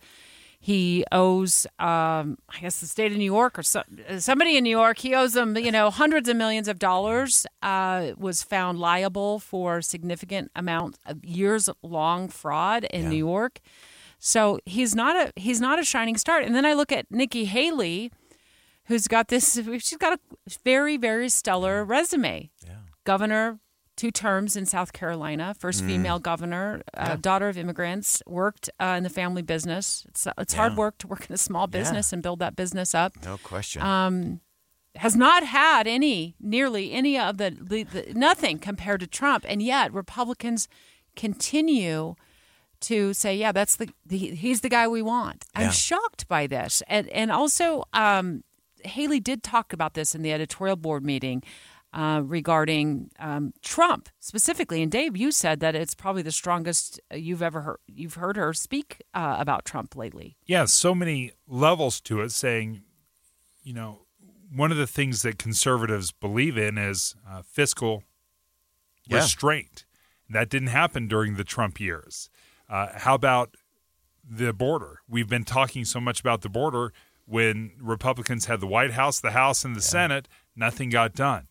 He 0.67 1.05
owes, 1.13 1.65
um, 1.79 2.39
I 2.49 2.59
guess, 2.61 2.81
the 2.81 2.87
state 2.89 3.13
of 3.13 3.19
New 3.19 3.25
York 3.39 3.57
or 3.57 3.63
so, 3.63 3.83
somebody 4.19 4.57
in 4.57 4.65
New 4.65 4.77
York. 4.83 4.99
He 4.99 5.15
owes 5.15 5.35
them, 5.35 5.57
you 5.57 5.71
know, 5.71 5.91
hundreds 5.91 6.29
of 6.29 6.35
millions 6.37 6.67
of 6.67 6.81
dollars. 6.81 7.47
Uh, 7.63 8.13
was 8.17 8.43
found 8.43 8.81
liable 8.81 9.39
for 9.39 9.81
significant 9.81 10.51
amount 10.57 10.99
of 11.07 11.25
years 11.25 11.69
long 11.83 12.29
fraud 12.29 12.83
in 12.91 13.03
Yeah. 13.05 13.09
New 13.11 13.25
York. 13.33 13.61
So 14.19 14.59
he's 14.65 14.93
not 14.97 15.15
a 15.15 15.33
he's 15.37 15.61
not 15.61 15.79
a 15.79 15.85
shining 15.85 16.17
star. 16.17 16.41
And 16.41 16.53
then 16.57 16.67
I 16.67 16.73
look 16.73 16.91
at 16.91 17.07
Nikki 17.13 17.45
Haley, 17.45 18.11
who's 18.87 19.07
got 19.07 19.29
this. 19.29 19.55
She's 19.55 19.99
got 19.99 20.15
a 20.15 20.19
very 20.65 20.97
very 20.97 21.29
stellar 21.29 21.85
resume. 21.85 22.51
Yeah. 22.67 22.73
Governor, 23.05 23.61
two 23.97 24.11
terms 24.11 24.57
in 24.57 24.67
South 24.67 24.93
Carolina, 24.93 25.55
first 25.59 25.83
Mm. 25.83 25.87
female 25.87 26.19
governor, 26.19 26.83
uh, 26.95 27.17
daughter 27.17 27.49
of 27.49 27.57
immigrants, 27.57 28.23
worked 28.27 28.69
uh, 28.79 28.95
in 28.99 29.03
the 29.03 29.09
family 29.11 29.43
business. 29.43 30.05
It's 30.09 30.27
it's 30.39 30.55
hard 30.55 30.77
work 30.77 30.99
to 30.99 31.07
work 31.07 31.27
in 31.29 31.35
a 31.35 31.39
small 31.39 31.63
Yeah. 31.63 31.79
business 31.79 32.13
and 32.13 32.23
build 32.23 32.39
that 32.41 32.55
business 32.57 32.95
up. 32.95 33.13
No 33.25 33.39
question. 33.39 33.83
Um, 33.83 34.41
has 34.97 35.15
not 35.15 35.45
had 35.45 35.87
any, 35.87 36.37
nearly 36.41 36.93
any 36.93 37.19
of 37.19 37.37
the, 37.37 37.51
the, 37.61 37.83
the 37.85 38.13
nothing 38.15 38.59
compared 38.59 39.01
to 39.01 39.07
Trump, 39.07 39.45
and 39.49 39.61
yet 39.63 39.93
Republicans 39.93 40.69
continue 41.15 42.15
to 42.81 43.13
say, 43.15 43.37
"Yeah, 43.37 43.53
that's 43.53 43.77
the, 43.77 43.89
the 44.05 44.17
he's 44.19 44.61
the 44.61 44.69
guy 44.69 44.87
we 44.89 45.03
want." 45.03 45.45
Yeah. 45.55 45.67
I'm 45.67 45.73
shocked 45.73 46.29
by 46.29 46.47
this, 46.47 46.83
and 46.89 47.09
and 47.11 47.31
also 47.31 47.85
um, 47.93 48.45
Haley 48.85 49.21
did 49.21 49.43
talk 49.43 49.73
about 49.73 49.95
this 49.95 50.15
in 50.15 50.23
the 50.23 50.33
editorial 50.33 50.77
board 50.77 51.05
meeting. 51.05 51.43
Uh, 51.97 52.21
regarding 52.21 53.11
um, 53.19 53.55
Trump 53.63 54.11
specifically, 54.21 54.83
and 54.83 54.93
Dave, 54.93 55.17
you 55.17 55.33
said 55.33 55.61
that 55.61 55.75
it's 55.75 55.95
probably 55.95 56.21
the 56.21 56.31
strongest 56.31 57.01
you've 57.11 57.41
ever 57.43 57.63
heard. 57.63 57.79
You've 57.87 58.17
heard 58.17 58.37
her 58.37 58.53
speak 58.53 59.03
uh, 59.15 59.37
about 59.39 59.65
Trump 59.65 59.97
lately. 59.97 60.37
yeah, 60.45 60.67
so 60.67 60.95
many 60.95 61.33
levels 61.49 62.01
to 62.03 62.21
it, 62.21 62.33
saying, 62.33 62.83
you 63.63 63.73
know, 63.73 64.01
one 64.55 64.71
of 64.71 64.77
the 64.77 64.87
things 64.87 65.23
that 65.23 65.39
conservatives 65.39 66.13
believe 66.13 66.59
in 66.59 66.77
is 66.77 67.15
uh, 67.27 67.41
fiscal 67.43 68.03
Yeah. 69.09 69.17
restraint. 69.17 69.87
That 70.29 70.51
didn't 70.51 70.69
happen 70.69 71.09
during 71.09 71.37
the 71.37 71.45
Trump 71.45 71.81
years. 71.81 72.29
Uh, 72.69 72.89
how 72.99 73.15
about 73.15 73.57
the 74.23 74.53
border? 74.53 75.01
We've 75.09 75.29
been 75.31 75.45
talking 75.45 75.87
so 75.87 76.01
much 76.01 76.21
about 76.21 76.43
the 76.43 76.51
border 76.51 76.93
when 77.25 77.73
Republicans 77.81 78.45
had 78.47 78.61
the 78.61 78.67
White 78.67 78.93
House, 78.93 79.19
the 79.21 79.31
House, 79.31 79.65
and 79.65 79.75
the 79.75 79.81
Senate, 79.81 80.29
nothing 80.55 80.91
got 80.91 81.15
done. 81.15 81.49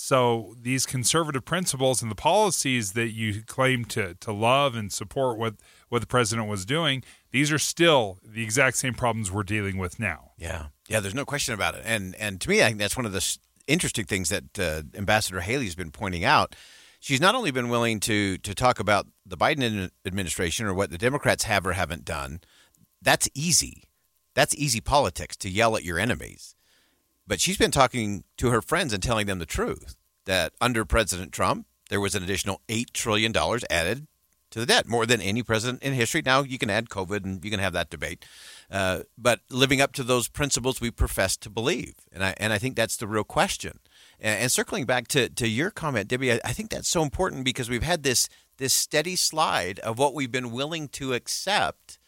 So 0.00 0.54
these 0.56 0.86
conservative 0.86 1.44
principles 1.44 2.02
and 2.02 2.10
the 2.10 2.14
policies 2.14 2.92
that 2.92 3.08
you 3.08 3.42
claim 3.42 3.84
to 3.86 4.14
to 4.14 4.32
love 4.32 4.76
and 4.76 4.92
support 4.92 5.38
what 5.38 5.56
what 5.88 6.00
the 6.00 6.06
president 6.06 6.46
was 6.46 6.64
doing, 6.64 7.02
these 7.32 7.50
are 7.50 7.58
still 7.58 8.20
the 8.24 8.44
exact 8.44 8.76
same 8.76 8.94
problems 8.94 9.32
we're 9.32 9.42
dealing 9.42 9.76
with 9.76 9.98
now. 9.98 10.30
Yeah, 10.38 10.66
yeah. 10.88 11.00
There's 11.00 11.16
no 11.16 11.24
question 11.24 11.52
about 11.52 11.74
it. 11.74 11.82
And 11.84 12.14
and 12.14 12.40
to 12.42 12.48
me, 12.48 12.62
I 12.62 12.66
think 12.66 12.78
that's 12.78 12.96
one 12.96 13.06
of 13.06 13.12
the 13.12 13.38
interesting 13.66 14.04
things 14.04 14.28
that 14.28 14.56
uh, 14.56 14.82
Ambassador 14.96 15.40
Haley's 15.40 15.74
been 15.74 15.90
pointing 15.90 16.24
out. 16.24 16.54
She's 17.00 17.20
not 17.20 17.34
only 17.34 17.50
been 17.50 17.68
willing 17.68 17.98
to 18.00 18.38
to 18.38 18.54
talk 18.54 18.78
about 18.78 19.08
the 19.26 19.36
Biden 19.36 19.90
administration 20.06 20.66
or 20.66 20.74
what 20.74 20.90
the 20.90 20.98
Democrats 20.98 21.42
have 21.42 21.66
or 21.66 21.72
haven't 21.72 22.04
done. 22.04 22.40
That's 23.02 23.28
easy. 23.34 23.88
That's 24.36 24.54
easy 24.54 24.80
politics 24.80 25.36
to 25.38 25.50
yell 25.50 25.76
at 25.76 25.82
your 25.82 25.98
enemies. 25.98 26.54
But 27.28 27.40
she's 27.40 27.58
been 27.58 27.70
talking 27.70 28.24
to 28.38 28.50
her 28.50 28.62
friends 28.62 28.94
and 28.94 29.02
telling 29.02 29.26
them 29.26 29.38
the 29.38 29.46
truth 29.46 29.96
that 30.24 30.54
under 30.60 30.84
President 30.86 31.30
Trump, 31.30 31.66
there 31.90 32.00
was 32.00 32.14
an 32.14 32.22
additional 32.22 32.62
$8 32.68 32.90
trillion 32.92 33.32
added 33.70 34.06
to 34.50 34.60
the 34.60 34.66
debt, 34.66 34.88
more 34.88 35.04
than 35.04 35.20
any 35.20 35.42
president 35.42 35.82
in 35.82 35.92
history. 35.92 36.22
Now, 36.24 36.42
you 36.42 36.56
can 36.58 36.70
add 36.70 36.88
COVID 36.88 37.22
and 37.24 37.44
you 37.44 37.50
can 37.50 37.60
have 37.60 37.74
that 37.74 37.90
debate. 37.90 38.24
Uh, 38.70 39.00
but 39.18 39.40
living 39.50 39.82
up 39.82 39.92
to 39.92 40.02
those 40.02 40.26
principles 40.28 40.80
we 40.80 40.90
profess 40.90 41.36
to 41.36 41.50
believe. 41.50 41.94
And 42.12 42.24
I, 42.24 42.34
and 42.38 42.50
I 42.50 42.58
think 42.58 42.74
that's 42.74 42.96
the 42.96 43.06
real 43.06 43.24
question. 43.24 43.80
And, 44.18 44.40
and 44.40 44.52
circling 44.52 44.86
back 44.86 45.06
to, 45.08 45.28
to 45.28 45.46
your 45.46 45.70
comment, 45.70 46.08
Debbie, 46.08 46.32
I, 46.32 46.40
I 46.46 46.52
think 46.54 46.70
that's 46.70 46.88
so 46.88 47.02
important 47.02 47.44
because 47.44 47.68
we've 47.68 47.82
had 47.82 48.04
this, 48.04 48.28
this 48.56 48.72
steady 48.72 49.16
slide 49.16 49.80
of 49.80 49.98
what 49.98 50.14
we've 50.14 50.32
been 50.32 50.50
willing 50.50 50.88
to 50.88 51.12
accept 51.12 51.98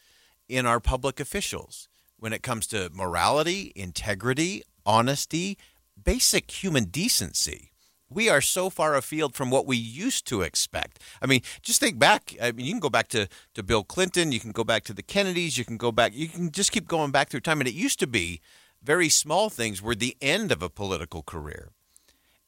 in 0.49 0.65
our 0.65 0.81
public 0.81 1.21
officials 1.21 1.89
when 2.19 2.33
it 2.33 2.43
comes 2.43 2.67
to 2.69 2.91
morality, 2.93 3.73
integrity, 3.75 4.63
honesty, 4.87 5.59
basic 6.03 6.51
human 6.51 6.85
decency. 6.85 7.73
We 8.09 8.29
are 8.29 8.41
so 8.41 8.71
far 8.71 8.97
afield 8.97 9.35
from 9.37 9.51
what 9.51 9.67
we 9.67 9.77
used 9.77 10.27
to 10.27 10.43
expect. 10.43 10.99
I 11.23 11.27
mean, 11.27 11.43
just 11.63 11.79
think 11.79 11.99
back. 11.99 12.35
I 12.43 12.51
mean, 12.51 12.67
you 12.67 12.73
can 12.73 12.81
go 12.81 12.91
back 12.91 13.07
to, 13.09 13.29
to 13.55 13.63
Bill 13.63 13.85
Clinton, 13.85 14.33
you 14.33 14.41
can 14.41 14.51
go 14.51 14.65
back 14.65 14.83
to 14.85 14.93
the 14.93 15.03
Kennedys, 15.03 15.57
you 15.57 15.65
can 15.65 15.77
go 15.77 15.93
back, 15.93 16.13
you 16.15 16.27
can 16.27 16.51
just 16.51 16.73
keep 16.73 16.89
going 16.89 17.13
back 17.13 17.29
through 17.29 17.41
time. 17.41 17.61
And 17.61 17.69
it 17.69 17.75
used 17.75 18.01
to 18.01 18.09
be 18.09 18.41
very 18.83 19.09
small 19.09 19.49
things 19.49 19.81
were 19.81 19.95
the 19.95 20.17
end 20.21 20.51
of 20.51 20.61
a 20.61 20.69
political 20.69 21.23
career. 21.23 21.71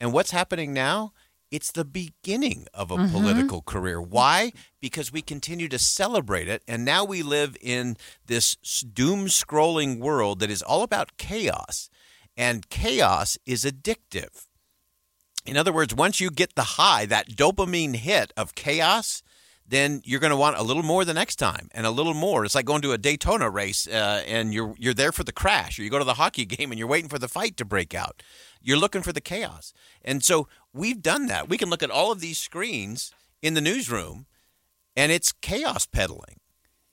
And 0.01 0.13
what's 0.13 0.33
happening 0.33 0.73
now? 0.73 1.13
It's 1.53 1.71
the 1.71 1.85
beginning 1.85 2.67
of 2.73 2.91
a 2.91 2.97
Mhm. 2.97 3.13
political 3.13 3.61
career. 3.63 4.01
Why? 4.01 4.53
Because 4.81 5.13
we 5.13 5.21
continue 5.23 5.69
to 5.69 5.79
celebrate 5.79 6.49
it. 6.49 6.63
And 6.67 6.85
now 6.85 7.05
we 7.05 7.23
live 7.23 7.57
in 7.61 7.99
this 8.27 8.57
doom 8.81 9.27
scrolling 9.27 9.99
world 9.99 10.41
that 10.41 10.51
is 10.51 10.63
all 10.63 10.83
about 10.83 11.19
chaos. 11.19 11.91
And 12.37 12.69
chaos 12.69 13.37
is 13.45 13.65
addictive. 13.65 14.47
In 15.45 15.57
other 15.57 15.73
words, 15.73 15.95
once 15.95 16.21
you 16.21 16.31
get 16.31 16.55
the 16.55 16.63
high, 16.63 17.05
that 17.07 17.31
dopamine 17.31 17.97
hit 17.97 18.33
of 18.37 18.55
chaos, 18.55 19.23
then 19.67 20.03
you're 20.05 20.21
going 20.21 20.31
to 20.31 20.37
want 20.37 20.59
a 20.59 20.63
little 20.63 20.83
more 20.83 21.05
the 21.05 21.15
next 21.15 21.37
time 21.37 21.69
and 21.73 21.87
a 21.87 21.91
little 21.91 22.13
more. 22.15 22.45
It's 22.45 22.55
like 22.55 22.67
going 22.67 22.83
to 22.83 22.93
a 22.93 22.99
Daytona 22.99 23.49
race 23.49 23.89
uh, 23.89 24.23
and 24.27 24.53
you're 24.53 24.75
you're 24.79 24.93
there 24.93 25.13
for 25.13 25.25
the 25.25 25.33
crash, 25.33 25.79
or 25.79 25.83
you 25.83 25.89
go 25.89 25.99
to 25.99 26.05
the 26.05 26.15
hockey 26.15 26.45
game 26.47 26.71
and 26.71 26.79
you're 26.79 26.89
waiting 26.89 27.09
for 27.09 27.19
the 27.19 27.29
fight 27.29 27.57
to 27.57 27.65
break 27.65 27.95
out. 27.95 28.23
You're 28.61 28.77
looking 28.77 29.03
for 29.03 29.13
the 29.13 29.21
chaos, 29.21 29.73
and 30.05 30.23
so 30.23 30.47
we've 30.75 31.01
done 31.01 31.27
that. 31.27 31.49
We 31.49 31.57
can 31.57 31.71
look 31.71 31.83
at 31.83 31.91
all 31.91 32.13
of 32.13 32.21
these 32.21 32.39
screens 32.39 33.13
in 33.41 33.55
the 33.55 33.61
newsroom, 33.61 34.27
and 34.95 35.11
it's 35.11 35.33
chaos 35.33 35.87
peddling, 35.87 36.39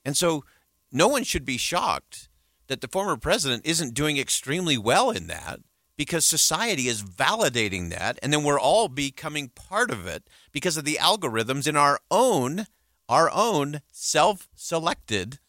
and 0.02 0.16
so 0.16 0.42
no 0.90 1.06
one 1.06 1.22
should 1.22 1.44
be 1.44 1.58
shocked 1.58 2.29
that 2.70 2.80
the 2.80 2.88
former 2.88 3.16
president 3.16 3.66
isn't 3.66 3.94
doing 3.94 4.16
extremely 4.16 4.78
well 4.78 5.10
in 5.10 5.26
that 5.26 5.58
because 5.96 6.24
society 6.24 6.86
is 6.86 7.02
validating 7.02 7.90
that 7.90 8.16
and 8.22 8.32
then 8.32 8.44
we're 8.44 8.60
all 8.60 8.86
becoming 8.86 9.48
part 9.48 9.90
of 9.90 10.06
it 10.06 10.22
because 10.52 10.76
of 10.76 10.84
the 10.84 10.96
algorithms 11.00 11.66
in 11.66 11.76
our 11.76 11.98
own 12.12 12.66
our 13.08 13.28
own 13.34 13.80
self-selected 13.90 15.40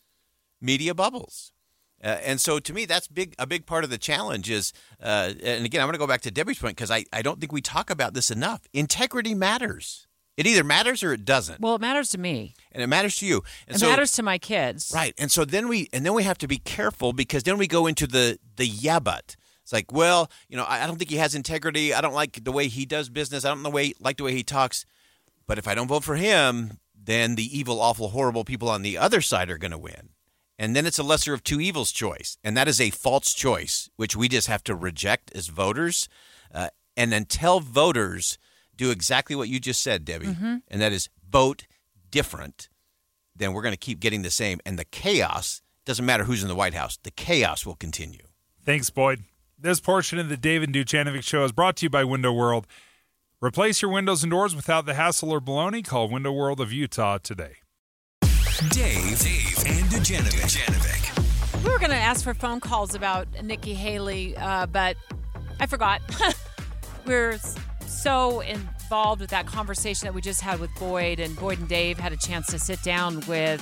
media 0.60 0.96
bubbles. 0.96 1.52
Uh, 2.04 2.18
and 2.24 2.42
so 2.42 2.58
to 2.58 2.74
me 2.74 2.86
that's 2.86 3.08
big 3.08 3.36
a 3.38 3.46
big 3.46 3.68
part 3.68 3.84
of 3.84 3.92
the 3.92 4.00
challenge 4.00 4.50
is 4.50 4.74
uh, 5.00 5.32
and 5.44 5.64
again 5.64 5.80
i'm 5.80 5.86
going 5.86 5.94
to 5.94 6.00
go 6.00 6.08
back 6.08 6.22
to 6.22 6.32
debbie's 6.32 6.58
point 6.58 6.76
because 6.76 6.90
I, 6.90 7.06
I 7.14 7.22
don't 7.22 7.40
think 7.40 7.52
we 7.52 7.62
talk 7.62 7.92
about 7.92 8.16
this 8.16 8.32
enough. 8.32 8.62
Integrity 8.74 9.36
matters 9.36 10.08
it 10.42 10.48
either 10.48 10.64
matters 10.64 11.04
or 11.04 11.14
it 11.14 11.24
doesn't 11.24 11.60
Well, 11.62 11.76
it 11.76 11.82
matters 11.82 12.10
to 12.10 12.18
me. 12.18 12.56
and 12.72 12.82
it 12.84 12.88
matters 12.88 13.16
to 13.18 13.26
you 13.26 13.44
and 13.68 13.76
It 13.76 13.80
so, 13.80 13.90
matters 13.90 14.12
to 14.14 14.24
my 14.24 14.38
kids. 14.38 14.92
Right. 14.94 15.14
And 15.18 15.32
so 15.32 15.46
then 15.46 15.68
we 15.68 15.88
and 15.94 16.06
then 16.06 16.14
we 16.14 16.24
have 16.24 16.38
to 16.40 16.48
be 16.48 16.58
careful 16.58 17.14
because 17.14 17.44
then 17.44 17.58
we 17.58 17.68
go 17.68 17.88
into 17.88 18.08
the 18.08 18.40
the 18.56 18.66
yeah 18.68 19.00
but. 19.00 19.36
It's 19.64 19.72
like, 19.72 19.92
well, 19.94 20.30
you 20.50 20.58
know, 20.58 20.64
I, 20.64 20.84
I 20.84 20.88
don't 20.88 20.98
think 20.98 21.12
he 21.12 21.18
has 21.18 21.36
integrity. 21.36 21.94
I 21.94 22.02
don't 22.02 22.16
like 22.16 22.44
the 22.44 22.52
way 22.52 22.68
he 22.68 22.86
does 22.86 23.10
business. 23.10 23.46
I 23.46 23.50
don't 23.50 23.62
know 23.62 23.70
way, 23.70 23.94
like 24.00 24.18
the 24.18 24.24
way 24.24 24.34
he 24.34 24.44
talks. 24.44 24.86
But 25.48 25.60
if 25.60 25.68
I 25.68 25.76
don't 25.76 25.88
vote 25.88 26.04
for 26.04 26.16
him, 26.16 26.80
then 26.96 27.36
the 27.36 27.58
evil, 27.58 27.80
awful, 27.80 28.10
horrible 28.10 28.44
people 28.44 28.70
on 28.70 28.82
the 28.82 28.98
other 28.98 29.22
side 29.22 29.50
are 29.52 29.58
going 29.60 29.72
to 29.72 29.78
win. 29.78 30.10
And 30.58 30.76
then 30.76 30.86
it's 30.88 31.00
a 31.00 31.04
lesser 31.04 31.34
of 31.34 31.44
two 31.44 31.62
evils 31.62 31.92
choice. 31.92 32.38
And 32.44 32.58
that 32.58 32.68
is 32.68 32.82
a 32.82 32.90
false 32.90 33.34
choice, 33.34 33.90
which 33.98 34.16
we 34.16 34.28
just 34.28 34.48
have 34.48 34.64
to 34.66 34.76
reject 34.76 35.32
as 35.36 35.48
voters. 35.48 36.10
Uh, 36.54 36.70
and 36.98 37.14
until 37.14 37.60
voters 37.60 38.38
do 38.82 38.92
exactly 38.92 39.36
what 39.36 39.48
you 39.50 39.60
just 39.60 39.82
said, 39.84 40.04
Debbie, 40.06 40.28
Mhm. 40.28 40.62
and 40.68 40.82
that 40.82 40.92
is 40.92 41.08
vote 41.30 41.66
different, 42.10 42.68
then 43.36 43.54
we're 43.54 43.62
going 43.62 43.74
to 43.74 43.78
keep 43.78 44.00
getting 44.00 44.22
the 44.24 44.32
same. 44.32 44.60
And 44.66 44.78
the 44.80 44.86
chaos 44.86 45.62
doesn't 45.86 46.06
matter 46.06 46.24
who's 46.26 46.42
in 46.42 46.48
the 46.50 46.56
White 46.56 46.74
House, 46.74 46.98
the 47.04 47.12
chaos 47.12 47.66
will 47.66 47.76
continue. 47.76 48.28
Thanks, 48.66 48.90
Boyd. 48.90 49.24
This 49.58 49.80
portion 49.80 50.18
of 50.20 50.30
the 50.30 50.38
David 50.38 50.72
Dujanovic 50.74 51.24
Show 51.24 51.44
is 51.46 51.52
brought 51.52 51.76
to 51.78 51.86
you 51.86 51.90
by 51.90 52.04
Window 52.04 52.32
World. 52.34 52.66
Replace 53.40 53.82
your 53.82 53.92
windows 53.92 54.24
and 54.24 54.32
doors 54.32 54.56
without 54.56 54.86
the 54.86 54.94
hassle 54.96 55.32
or 55.32 55.40
baloney. 55.40 55.86
Call 55.86 56.10
Window 56.10 56.32
World 56.32 56.60
of 56.60 56.72
Utah 56.74 57.18
today. 57.20 57.58
Dave, 58.70 59.20
Dave, 59.20 59.58
and 59.68 59.86
Dujanovic. 59.90 61.64
We 61.64 61.70
were 61.72 61.80
going 61.80 61.92
to 61.92 61.96
ask 61.98 62.24
for 62.24 62.34
phone 62.34 62.60
calls 62.60 62.94
about 62.96 63.28
Nikki 63.44 63.74
Haley, 63.76 64.36
uh, 64.38 64.66
but 64.68 64.98
I 65.60 65.66
forgot. 65.68 66.02
we're 67.06 67.32
s- 67.32 67.56
so 67.92 68.40
involved 68.42 69.22
with 69.22 69.30
that 69.30 69.46
conversation 69.46 70.06
that 70.06 70.14
we 70.14 70.22
just 70.22 70.42
had 70.42 70.60
with 70.60 70.70
Boyd, 70.80 71.20
and 71.20 71.36
Boyd 71.36 71.60
and 71.60 71.68
Dave 71.68 72.00
had 72.00 72.14
a 72.14 72.18
chance 72.18 72.48
to 72.48 72.60
sit 72.60 72.82
down 72.84 73.22
with 73.28 73.62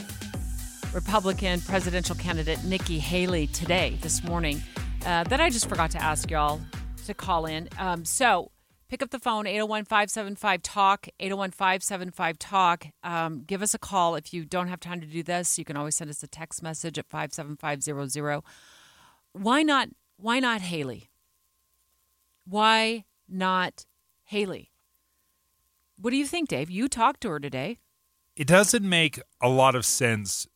Republican 0.93 1.61
presidential 1.61 2.15
candidate 2.15 2.63
Nikki 2.63 2.99
Haley 2.99 3.47
today, 3.47 3.97
this 4.01 4.23
morning, 4.23 4.61
uh, 5.05 5.23
that 5.25 5.41
I 5.41 5.49
just 5.49 5.67
forgot 5.67 5.91
to 5.91 6.01
ask 6.01 6.29
y'all 6.29 6.61
to 7.05 7.13
call 7.13 7.45
in. 7.45 7.69
Um, 7.77 8.05
so 8.05 8.51
pick 8.87 9.01
up 9.01 9.09
the 9.09 9.19
phone, 9.19 9.47
801 9.47 9.85
575 9.85 10.63
TALK, 10.63 11.09
801 11.19 11.51
575 11.51 12.39
TALK. 12.39 12.87
Um, 13.03 13.43
give 13.45 13.61
us 13.61 13.73
a 13.73 13.79
call. 13.79 14.15
If 14.15 14.33
you 14.33 14.45
don't 14.45 14.67
have 14.67 14.79
time 14.79 15.01
to 15.01 15.07
do 15.07 15.23
this, 15.23 15.57
you 15.57 15.65
can 15.65 15.75
always 15.77 15.95
send 15.95 16.09
us 16.09 16.23
a 16.23 16.27
text 16.27 16.61
message 16.63 16.97
at 16.97 17.07
57500. 17.09 18.41
Why 19.33 19.63
not? 19.63 19.89
Why 20.17 20.39
not 20.39 20.61
Haley? 20.61 21.09
Why 22.45 23.05
not 23.27 23.85
Haley? 24.29 24.69
What 25.97 26.11
do 26.11 26.17
you 26.17 26.27
think, 26.27 26.49
Dave? 26.49 26.69
You 26.69 26.87
talked 26.87 27.21
to 27.21 27.29
her 27.31 27.39
today. 27.39 27.79
It 28.35 28.45
doesn't 28.45 28.87
make 28.87 29.19
a 29.41 29.49
lot 29.49 29.73
of 29.73 29.87
sense 29.87 30.47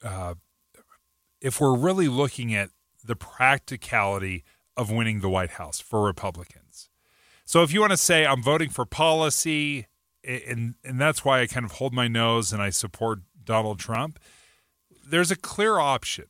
uh, 0.00 0.34
if 1.40 1.60
we're 1.60 1.76
really 1.76 2.06
looking 2.06 2.54
at 2.54 2.70
the 3.04 3.16
practicality 3.16 4.44
of 4.76 4.92
winning 4.92 5.22
the 5.22 5.28
White 5.28 5.50
House 5.50 5.80
for 5.80 6.04
Republicans. 6.04 6.88
So 7.44 7.64
if 7.64 7.72
you 7.72 7.80
want 7.80 7.90
to 7.90 7.96
say 7.96 8.24
I'm 8.24 8.40
voting 8.40 8.70
for 8.70 8.84
policy, 8.84 9.88
and 10.22 10.76
and 10.84 11.00
that's 11.00 11.24
why 11.24 11.40
I 11.40 11.48
kind 11.48 11.66
of 11.66 11.72
hold 11.72 11.92
my 11.92 12.06
nose 12.06 12.52
and 12.52 12.62
I 12.62 12.70
support 12.70 13.22
Donald 13.42 13.80
Trump, 13.80 14.20
there's 15.04 15.32
a 15.32 15.36
clear 15.36 15.80
option. 15.80 16.26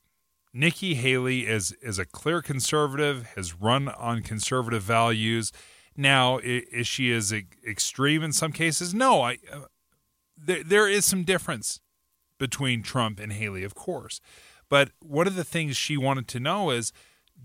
Nikki 0.55 0.95
Haley 0.95 1.47
is 1.47 1.73
is 1.83 1.99
a 1.99 2.07
clear 2.07 2.41
conservative, 2.41 3.33
has 3.37 3.53
run 3.53 3.91
on 3.91 4.23
conservative 4.23 4.83
values. 4.83 5.53
Now, 5.97 6.39
is 6.43 6.87
she 6.87 7.13
as 7.13 7.33
extreme 7.33 8.23
in 8.23 8.33
some 8.33 8.53
cases? 8.53 8.95
No, 8.95 9.23
I. 9.23 9.39
Uh, 9.51 9.61
there, 10.37 10.65
there 10.65 10.89
is 10.89 11.05
some 11.05 11.23
difference 11.23 11.81
between 12.39 12.83
Trump 12.83 13.21
and 13.21 13.33
Haley, 13.33 13.65
of 13.65 13.75
course. 13.75 14.21
But 14.69 14.91
one 15.01 15.27
of 15.27 15.37
the 15.37 15.45
things 15.45 15.77
she 15.77 15.97
wanted 15.97 16.27
to 16.29 16.41
know 16.41 16.71
is 16.71 16.93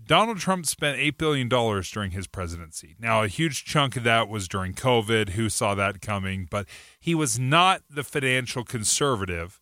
Donald 0.04 0.38
Trump 0.38 0.66
spent 0.66 0.98
$8 0.98 1.18
billion 1.18 1.48
during 1.48 2.10
his 2.12 2.26
presidency. 2.26 2.96
Now, 2.98 3.22
a 3.22 3.28
huge 3.28 3.64
chunk 3.64 3.96
of 3.96 4.04
that 4.04 4.28
was 4.28 4.48
during 4.48 4.74
COVID. 4.74 5.30
Who 5.30 5.48
saw 5.48 5.74
that 5.74 6.00
coming? 6.00 6.48
But 6.50 6.66
he 6.98 7.14
was 7.14 7.38
not 7.38 7.82
the 7.88 8.02
financial 8.02 8.64
conservative 8.64 9.60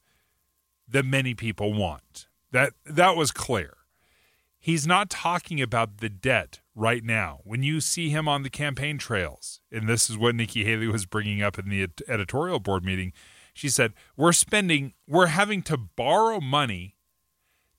that 0.87 1.05
many 1.05 1.35
people 1.35 1.73
want. 1.75 2.29
That, 2.53 2.73
that 2.87 3.17
was 3.17 3.31
clear. 3.31 3.78
He's 4.61 4.87
not 4.87 5.09
talking 5.09 5.61
about 5.61 5.99
the 5.99 6.09
debt 6.09 6.61
right 6.75 7.05
now. 7.05 7.41
When 7.45 7.63
you 7.63 7.81
see 7.81 8.09
him 8.11 8.29
on 8.29 8.43
the 8.43 8.51
campaign 8.51 8.99
trails, 8.99 9.61
and 9.71 9.89
this 9.89 10.11
is 10.11 10.19
what 10.19 10.35
Nikki 10.35 10.65
Haley 10.65 10.89
was 10.89 11.07
bringing 11.07 11.43
up 11.43 11.59
in 11.59 11.69
the 11.69 11.89
editorial 12.09 12.59
board 12.59 12.85
meeting, 12.85 13.13
she 13.55 13.69
said, 13.69 13.93
We're 14.17 14.33
spending, 14.33 14.95
we're 15.07 15.27
having 15.27 15.63
to 15.63 15.77
borrow 15.77 16.41
money 16.41 16.97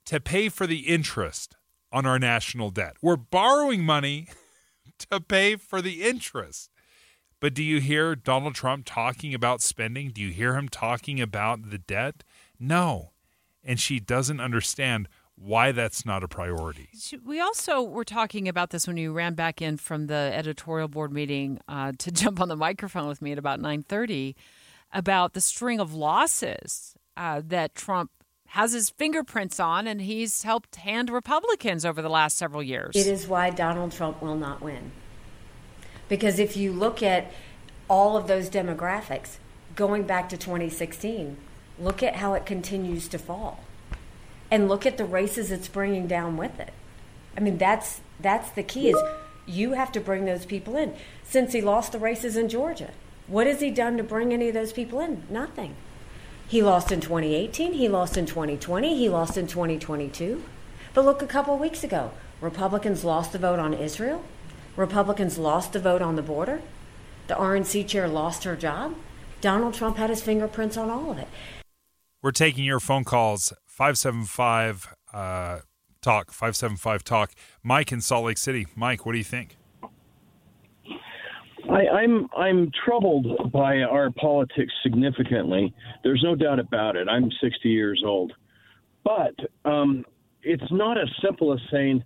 to 0.06 0.20
pay 0.20 0.50
for 0.50 0.66
the 0.66 0.88
interest 0.88 1.56
on 1.92 2.06
our 2.06 2.20
national 2.20 2.72
debt. 2.72 2.96
We're 3.02 3.16
borrowing 3.18 3.84
money 3.84 4.28
to 5.10 5.20
pay 5.20 5.56
for 5.56 5.82
the 5.82 6.04
interest. 6.04 6.70
But 7.40 7.54
do 7.54 7.64
you 7.64 7.80
hear 7.80 8.16
Donald 8.16 8.56
Trump 8.56 8.84
talking 8.86 9.34
about 9.34 9.62
spending? 9.62 10.10
Do 10.10 10.22
you 10.22 10.32
hear 10.32 10.56
him 10.56 10.68
talking 10.68 11.22
about 11.22 11.70
the 11.70 11.78
debt? 11.78 12.24
No. 12.60 13.12
And 13.64 13.80
she 13.80 14.00
doesn't 14.00 14.42
understand 14.42 15.08
why 15.42 15.72
that's 15.72 16.06
not 16.06 16.24
a 16.24 16.28
priority. 16.28 16.90
We 17.26 17.40
also 17.40 17.82
were 17.82 18.04
talking 18.04 18.48
about 18.48 18.72
this 18.72 18.88
when 18.88 18.98
you 18.98 19.14
ran 19.14 19.36
back 19.36 19.62
in 19.62 19.78
from 19.78 20.08
the 20.08 20.32
editorial 20.34 20.88
board 20.88 21.14
meeting 21.14 21.60
uh, 21.68 21.94
to 22.00 22.12
jump 22.12 22.42
on 22.42 22.50
the 22.50 22.56
microphone 22.56 23.08
with 23.08 23.22
me 23.22 23.32
at 23.32 23.38
about 23.38 23.60
930 23.60 24.36
about 24.92 25.34
the 25.34 25.42
string 25.42 25.80
of 25.80 25.94
losses 25.94 26.96
uh, 27.16 27.42
that 27.46 27.76
Trump 27.76 28.12
has 28.48 28.74
his 28.74 28.90
fingerprints 28.90 29.60
on, 29.60 29.86
and 29.86 30.02
he's 30.02 30.42
helped 30.42 30.78
hand 30.78 31.12
Republicans 31.12 31.86
over 31.86 32.02
the 32.02 32.10
last 32.10 32.36
several 32.36 32.64
years. 32.64 32.96
It 32.96 33.06
is 33.06 33.28
why 33.28 33.52
Donald 33.52 33.92
Trump 33.92 34.24
will 34.24 34.36
not 34.36 34.62
win. 34.62 34.92
Because 36.08 36.40
if 36.40 36.58
you 36.58 36.74
look 36.74 37.04
at 37.04 37.32
all 37.88 38.18
of 38.18 38.28
those 38.28 38.50
demographics, 38.50 39.38
going 39.76 40.04
back 40.04 40.30
to 40.30 40.38
2016, 40.38 41.38
look 41.78 42.02
at 42.02 42.16
how 42.16 42.34
it 42.34 42.48
continues 42.48 43.08
to 43.10 43.20
fall. 43.20 43.64
And 44.52 44.68
look 44.68 44.86
at 44.86 44.98
the 44.98 45.06
races 45.06 45.52
it's 45.52 45.68
bringing 45.68 46.08
down 46.08 46.38
with 46.38 46.60
it. 46.60 46.74
I 47.38 47.40
mean, 47.40 47.58
that's 47.58 48.02
that's 48.20 48.50
the 48.52 48.64
key 48.64 48.90
is 48.90 48.98
you 49.46 49.74
have 49.74 49.92
to 49.94 50.00
bring 50.00 50.26
those 50.26 50.46
people 50.46 50.76
in. 50.76 50.94
Since 51.24 51.54
he 51.54 51.62
lost 51.62 51.92
the 51.92 52.00
races 52.00 52.36
in 52.36 52.50
Georgia, 52.50 52.92
what 53.28 53.48
has 53.48 53.62
he 53.62 53.72
done 53.72 53.98
to 53.98 54.04
bring 54.04 54.34
any 54.34 54.50
of 54.50 54.54
those 54.54 54.74
people 54.74 55.00
in? 55.00 55.24
Nothing. 55.30 55.76
He 56.48 56.64
lost 56.64 56.92
in 56.92 57.00
2018, 57.00 57.74
he 57.74 57.88
lost 57.88 58.18
in 58.18 58.26
2020, 58.26 58.98
he 58.98 59.08
lost 59.08 59.38
in 59.38 59.46
2022. 59.46 60.44
But 60.96 61.06
look, 61.06 61.22
a 61.22 61.28
couple 61.28 61.54
of 61.54 61.60
weeks 61.60 61.84
ago, 61.84 62.12
Republicans 62.42 63.04
lost 63.04 63.32
the 63.32 63.38
vote 63.38 63.60
on 63.60 63.74
Israel. 63.74 64.24
Republicans 64.76 65.38
lost 65.38 65.74
the 65.74 65.80
vote 65.80 66.02
on 66.02 66.16
the 66.16 66.24
border. 66.24 66.62
The 67.28 67.36
RNC 67.36 67.88
chair 67.88 68.08
lost 68.08 68.46
her 68.46 68.56
job. 68.56 68.96
Donald 69.42 69.76
Trump 69.76 69.98
had 69.98 70.10
his 70.10 70.24
fingerprints 70.24 70.76
on 70.76 70.90
all 70.90 71.12
of 71.12 71.20
it. 71.20 71.28
We're 72.22 72.32
taking 72.32 72.64
your 72.64 72.80
phone 72.80 73.04
calls 73.04 73.54
575 73.80 74.94
uh, 75.14 75.60
talk 76.02 76.34
575 76.34 77.02
talk. 77.02 77.32
Mike 77.64 77.94
in 77.94 78.02
Salt 78.02 78.26
Lake 78.26 78.38
City. 78.38 78.68
Mike, 78.76 79.06
what 79.06 79.14
do 79.14 79.18
you 79.18 79.24
think? 79.24 79.56
I, 81.72 81.88
I'm 81.88 82.28
I'm 82.36 82.72
troubled 82.86 83.54
by 83.54 83.84
our 83.84 84.12
politics 84.12 84.74
significantly. 84.84 85.74
There's 86.04 86.22
no 86.26 86.36
doubt 86.36 86.60
about 86.60 86.98
it. 86.98 87.08
I'm 87.08 87.32
60 87.42 87.70
years 87.70 88.04
old, 88.06 88.34
but 89.06 89.34
um, 89.64 90.04
it's 90.44 90.72
not 90.72 90.98
as 90.98 91.08
simple 91.24 91.54
as 91.54 91.60
saying 91.72 92.04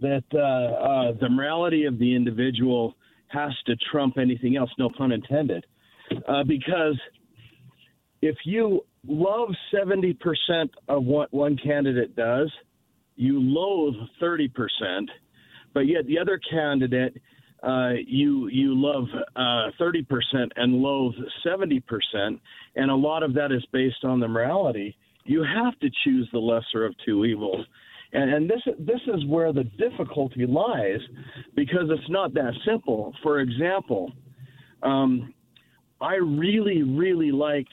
that 0.00 0.24
uh, 0.34 0.38
uh, 0.38 1.12
the 1.20 1.28
morality 1.28 1.84
of 1.84 2.00
the 2.00 2.16
individual 2.16 2.96
has 3.28 3.52
to 3.66 3.76
trump 3.92 4.18
anything 4.18 4.56
else. 4.56 4.70
No 4.76 4.90
pun 4.98 5.12
intended, 5.12 5.64
uh, 6.26 6.42
because 6.42 6.98
if 8.22 8.34
you 8.44 8.84
love 9.06 9.48
70% 9.74 10.16
of 10.88 11.04
what 11.04 11.32
one 11.32 11.56
candidate 11.56 12.14
does, 12.14 12.50
you 13.16 13.40
loathe 13.40 13.94
30%, 14.20 14.48
but 15.74 15.80
yet 15.80 16.06
the 16.06 16.18
other 16.18 16.40
candidate 16.50 17.14
uh, 17.62 17.92
you 18.06 18.48
you 18.48 18.74
love 18.74 19.04
uh, 19.36 19.70
30% 19.80 20.04
and 20.56 20.74
loathe 20.74 21.14
70%, 21.46 21.80
and 22.74 22.90
a 22.90 22.94
lot 22.94 23.22
of 23.22 23.34
that 23.34 23.52
is 23.52 23.64
based 23.72 24.04
on 24.04 24.18
the 24.18 24.26
morality. 24.26 24.96
You 25.24 25.44
have 25.44 25.78
to 25.78 25.88
choose 26.02 26.28
the 26.32 26.40
lesser 26.40 26.84
of 26.84 26.94
two 27.06 27.24
evils, 27.24 27.64
and, 28.12 28.34
and 28.34 28.50
this 28.50 28.62
this 28.80 29.00
is 29.06 29.24
where 29.26 29.52
the 29.52 29.62
difficulty 29.62 30.44
lies, 30.44 30.98
because 31.54 31.84
it's 31.88 32.10
not 32.10 32.34
that 32.34 32.52
simple. 32.66 33.14
For 33.22 33.38
example, 33.38 34.10
um, 34.82 35.32
I 36.00 36.16
really 36.16 36.82
really 36.82 37.30
liked 37.30 37.72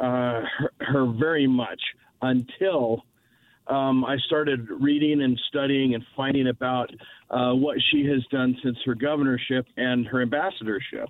uh, 0.00 0.42
her, 0.58 0.72
her 0.80 1.06
very 1.18 1.46
much 1.46 1.80
until 2.22 3.04
um, 3.66 4.04
I 4.04 4.16
started 4.26 4.68
reading 4.68 5.22
and 5.22 5.40
studying 5.48 5.94
and 5.94 6.04
finding 6.16 6.48
about 6.48 6.90
uh, 7.30 7.52
what 7.52 7.76
she 7.90 8.04
has 8.06 8.24
done 8.30 8.56
since 8.62 8.76
her 8.84 8.94
governorship 8.94 9.66
and 9.76 10.06
her 10.06 10.22
ambassadorship. 10.22 11.08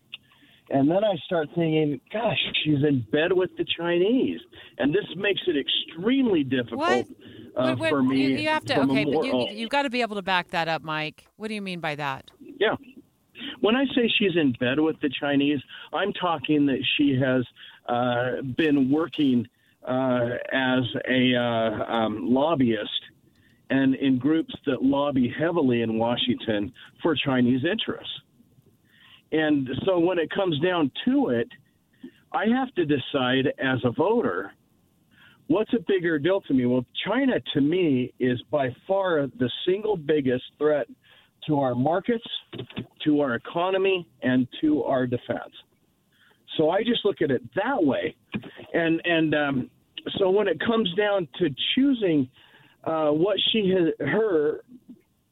And 0.73 0.89
then 0.89 1.03
I 1.03 1.17
start 1.27 1.49
thinking, 1.55 2.01
gosh, 2.13 2.39
she's 2.63 2.85
in 2.87 3.05
bed 3.11 3.33
with 3.33 3.51
the 3.57 3.65
Chinese, 3.77 4.39
and 4.79 4.95
this 4.95 5.05
makes 5.17 5.41
it 5.49 5.57
extremely 5.57 6.45
difficult 6.45 6.81
uh, 7.57 7.75
wait, 7.75 7.79
wait, 7.79 7.91
for 7.91 8.03
me. 8.03 8.23
You, 8.23 8.37
you 8.37 8.49
have 8.49 8.65
to 8.67 8.81
okay, 8.83 9.05
but 9.05 9.25
you, 9.25 9.49
you've 9.51 9.71
got 9.71 9.83
to 9.83 9.91
be 9.91 10.01
able 10.01 10.15
to 10.15 10.23
back 10.23 10.51
that 10.51 10.69
up, 10.69 10.83
Mike. 10.83 11.27
What 11.37 11.49
do 11.49 11.55
you 11.55 11.63
mean 11.63 11.81
by 11.81 11.97
that? 11.97 12.31
Yeah. 12.61 12.77
When 13.61 13.75
I 13.75 13.85
say 13.95 14.11
she's 14.19 14.37
in 14.37 14.53
bed 14.61 14.79
with 14.79 15.01
the 15.01 15.11
Chinese, 15.21 15.61
I'm 15.93 16.13
talking 16.13 16.67
that 16.67 16.85
she 16.97 17.19
has 17.21 17.45
been 18.57 18.91
working 18.91 19.47
uh, 19.87 20.29
as 20.53 20.83
a 21.09 21.35
uh, 21.35 21.85
um, 21.93 22.27
lobbyist 22.29 22.91
and 23.71 23.95
in 23.95 24.19
groups 24.19 24.53
that 24.67 24.83
lobby 24.83 25.33
heavily 25.39 25.83
in 25.83 25.99
Washington 25.99 26.73
for 27.03 27.15
Chinese 27.15 27.65
interests. 27.65 28.13
And 29.33 29.69
so 29.87 29.99
when 29.99 30.19
it 30.19 30.29
comes 30.31 30.59
down 30.61 30.91
to 31.05 31.29
it, 31.29 31.49
I 32.33 32.47
have 32.47 32.75
to 32.75 32.85
decide 32.85 33.47
as 33.59 33.79
a 33.85 33.91
voter 33.91 34.53
what's 35.51 35.73
a 35.75 35.81
bigger 35.89 36.17
deal 36.17 36.41
to 36.43 36.55
me? 36.55 36.65
Well, 36.65 36.87
China 37.05 37.35
to 37.55 37.61
me 37.61 38.13
is 38.21 38.41
by 38.53 38.75
far 38.87 39.27
the 39.27 39.51
single 39.67 39.97
biggest 39.97 40.45
threat 40.59 40.87
to 41.49 41.59
our 41.59 41.75
markets, 41.75 42.25
to 43.05 43.21
our 43.21 43.35
economy, 43.35 44.07
and 44.23 44.47
to 44.61 44.85
our 44.85 45.09
defense. 45.09 45.53
So 46.57 46.71
I 46.71 46.83
just 46.83 47.05
look 47.05 47.23
at 47.23 47.31
it 47.31 47.43
that 47.55 47.83
way, 47.83 48.15
and 48.75 49.01
and 49.05 49.35
um, 49.35 49.71
so 50.19 50.31
when 50.31 50.49
it 50.49 50.59
comes 50.61 50.93
down 50.95 51.29
to 51.39 51.49
choosing 51.75 52.29
uh, 52.85 53.11
what 53.11 53.37
she 53.53 53.71
has 53.71 54.09
her 54.09 54.63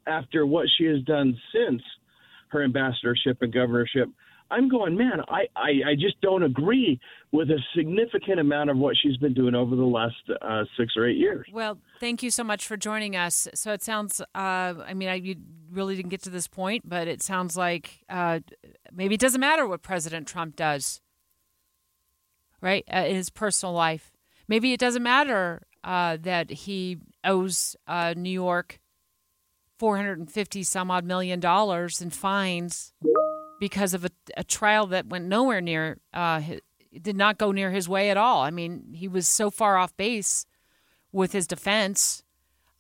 after 0.07 0.47
what 0.47 0.67
she 0.77 0.85
has 0.85 1.03
done 1.03 1.37
since 1.53 1.83
her 2.49 2.65
ambassadorship 2.65 3.39
and 3.43 3.53
governorship. 3.53 4.09
I'm 4.51 4.71
going, 4.71 4.97
man, 4.97 5.21
I, 5.29 5.43
I, 5.55 5.91
I 5.91 5.95
just 5.95 6.19
don't 6.23 6.43
agree 6.43 6.99
with 7.33 7.51
a 7.51 7.59
significant 7.77 8.41
amount 8.41 8.71
of 8.71 8.79
what 8.79 8.97
she's 8.97 9.19
been 9.19 9.35
doing 9.35 9.55
over 9.55 9.77
the 9.77 9.85
last 9.85 10.15
uh, 10.41 10.65
six 10.79 10.95
or 10.97 11.07
eight 11.07 11.19
years. 11.19 11.47
Well, 11.53 11.79
thank 12.01 12.23
you 12.23 12.31
so 12.31 12.43
much 12.43 12.67
for 12.67 12.79
joining 12.79 13.15
us. 13.15 13.47
So 13.55 13.75
it 13.75 13.83
sounds, 13.83 14.23
uh, 14.23 14.25
I 14.35 14.95
mean, 14.95 15.11
I 15.11 15.15
you 15.17 15.37
really 15.71 15.97
didn't 15.97 16.09
get 16.09 16.23
to 16.23 16.31
this 16.31 16.49
point, 16.49 16.89
but 16.89 17.09
it 17.09 17.23
sounds 17.23 17.59
like 17.59 18.05
uh, 18.09 18.41
maybe 18.91 19.17
it 19.17 19.21
doesn't 19.21 19.41
matter 19.41 19.67
what 19.67 19.83
President 19.83 20.27
Trump 20.27 20.57
does, 20.57 21.03
right, 22.61 22.85
uh, 22.93 23.05
in 23.07 23.17
his 23.17 23.31
personal 23.31 23.75
life. 23.75 24.13
Maybe 24.47 24.73
it 24.73 24.81
doesn't 24.81 25.03
matter 25.03 25.63
uh, 25.85 26.17
that 26.23 26.51
he 26.51 26.99
owes 27.25 27.77
uh, 27.87 28.15
New 28.17 28.31
York 28.31 28.81
450 29.79 30.63
some 30.65 30.91
odd 30.91 31.05
million 31.05 31.41
dollars 31.41 32.01
in 32.01 32.11
fines 32.11 32.93
because 33.61 33.95
of 33.95 34.05
a, 34.05 34.11
a 34.37 34.45
trial 34.45 34.87
that 34.87 35.07
went 35.07 35.27
nowhere 35.27 35.61
near, 35.61 35.99
uh, 36.13 36.41
did 37.01 37.17
not 37.17 37.39
go 37.39 37.53
near 37.53 37.71
his 37.71 37.89
way 37.89 38.11
at 38.11 38.17
all. 38.17 38.43
I 38.43 38.51
mean, 38.51 38.93
he 38.93 39.09
was 39.09 39.29
so 39.29 39.51
far 39.51 39.77
off 39.77 39.97
base 39.97 40.47
with 41.13 41.33
his 41.33 41.47
defense, 41.47 42.23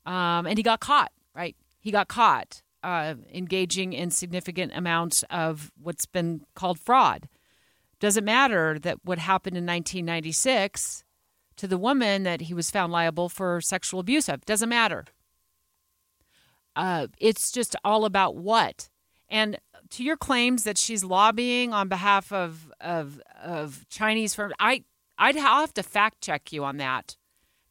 um, 0.07 0.47
and 0.47 0.57
he 0.57 0.63
got 0.63 0.81
caught, 0.81 1.13
right? 1.35 1.57
He 1.81 1.91
got 1.91 2.09
caught 2.09 2.63
uh, 2.83 3.15
engaging 3.33 3.93
in 3.93 4.11
significant 4.11 4.73
amounts 4.75 5.25
of 5.31 5.73
what's 5.81 6.07
been 6.07 6.43
called 6.55 6.79
fraud. 6.79 7.29
Doesn't 8.01 8.25
matter 8.25 8.79
that 8.79 8.99
what 9.05 9.19
happened 9.19 9.57
in 9.57 9.65
1996 9.65 11.05
to 11.57 11.67
the 11.67 11.79
woman 11.79 12.23
that 12.23 12.43
he 12.43 12.55
was 12.55 12.71
found 12.71 12.93
liable 12.93 13.29
for 13.29 13.61
sexual 13.61 14.01
abuse 14.01 14.29
of. 14.29 14.45
Doesn't 14.47 14.69
matter. 14.69 15.05
Uh, 16.77 17.09
it's 17.19 17.51
just 17.51 17.75
all 17.85 18.05
about 18.05 18.37
what. 18.37 18.89
And 19.29 19.59
to 19.91 20.05
your 20.05 20.17
claims 20.17 20.65
that 20.65 20.79
she's 20.79 21.03
lobbying 21.03 21.73
on 21.73 21.89
behalf 21.89 22.33
of 22.33 22.73
of 22.81 23.21
of 23.43 23.85
Chinese 23.89 24.35
firms, 24.35 24.55
I 24.61 24.85
I'd 25.19 25.37
have 25.37 25.75
to 25.75 25.83
fact 25.83 26.21
check 26.21 26.53
you 26.53 26.65
on 26.65 26.77
that 26.77 27.17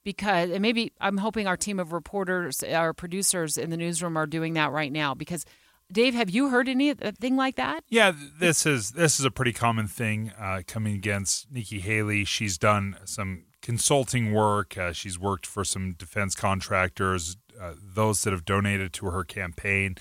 because 0.03 0.51
and 0.51 0.61
maybe 0.61 0.91
I'm 0.99 1.17
hoping 1.17 1.47
our 1.47 1.57
team 1.57 1.79
of 1.79 1.93
reporters, 1.93 2.61
our 2.63 2.93
producers 2.93 3.57
in 3.57 3.69
the 3.69 3.77
newsroom 3.77 4.17
are 4.17 4.27
doing 4.27 4.53
that 4.53 4.71
right 4.71 4.91
now 4.91 5.13
because. 5.13 5.45
Dave, 5.91 6.13
have 6.15 6.29
you 6.29 6.49
heard 6.49 6.67
anything 6.67 7.35
like 7.37 7.55
that? 7.55 7.83
Yeah, 7.87 8.11
this 8.39 8.65
is 8.65 8.91
this 8.91 9.19
is 9.19 9.25
a 9.25 9.31
pretty 9.31 9.53
common 9.53 9.87
thing 9.87 10.31
uh, 10.37 10.61
coming 10.67 10.93
against 10.95 11.51
Nikki 11.51 11.79
Haley. 11.79 12.25
She's 12.25 12.57
done 12.57 12.97
some 13.05 13.45
consulting 13.61 14.33
work. 14.33 14.77
Uh, 14.77 14.91
she's 14.91 15.17
worked 15.17 15.45
for 15.45 15.63
some 15.63 15.93
defense 15.93 16.35
contractors, 16.35 17.37
uh, 17.59 17.73
those 17.81 18.23
that 18.23 18.31
have 18.31 18.45
donated 18.45 18.93
to 18.93 19.07
her 19.07 19.23
campaign. 19.23 19.95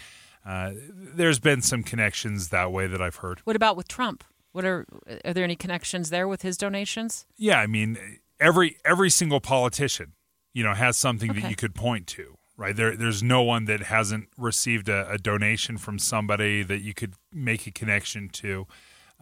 Uh, 0.45 0.73
there's 0.93 1.39
been 1.39 1.63
some 1.63 1.83
connections 1.83 2.49
that 2.49 2.71
way 2.73 2.87
that 2.87 3.01
I've 3.01 3.17
heard. 3.17 3.41
What 3.41 3.57
about 3.57 3.77
with 3.77 3.89
Trump? 3.89 4.25
What 4.53 4.65
are 4.65 4.87
are 5.25 5.35
there 5.35 5.45
any 5.45 5.57
connections 5.57 6.11
there 6.11 6.27
with 6.27 6.43
his 6.43 6.57
donations? 6.57 7.27
Yeah, 7.37 7.61
I 7.61 7.67
mean 7.67 7.99
every 8.41 8.79
every 8.85 9.11
single 9.11 9.41
politician, 9.41 10.15
you 10.53 10.65
know, 10.65 10.75
has 10.75 10.97
something 10.97 11.31
okay. 11.31 11.41
that 11.41 11.51
you 11.51 11.57
could 11.57 11.75
point 11.75 12.07
to. 12.09 12.39
Right 12.59 12.75
there, 12.75 12.97
there's 12.97 13.23
no 13.23 13.43
one 13.43 13.67
that 13.67 13.83
hasn't 13.83 14.29
received 14.39 14.89
a, 14.89 15.11
a 15.11 15.19
donation 15.19 15.77
from 15.77 15.99
somebody 15.99 16.63
that 16.63 16.81
you 16.81 16.95
could 16.95 17.15
make 17.31 17.67
a 17.67 17.71
connection 17.71 18.31
to. 18.31 18.67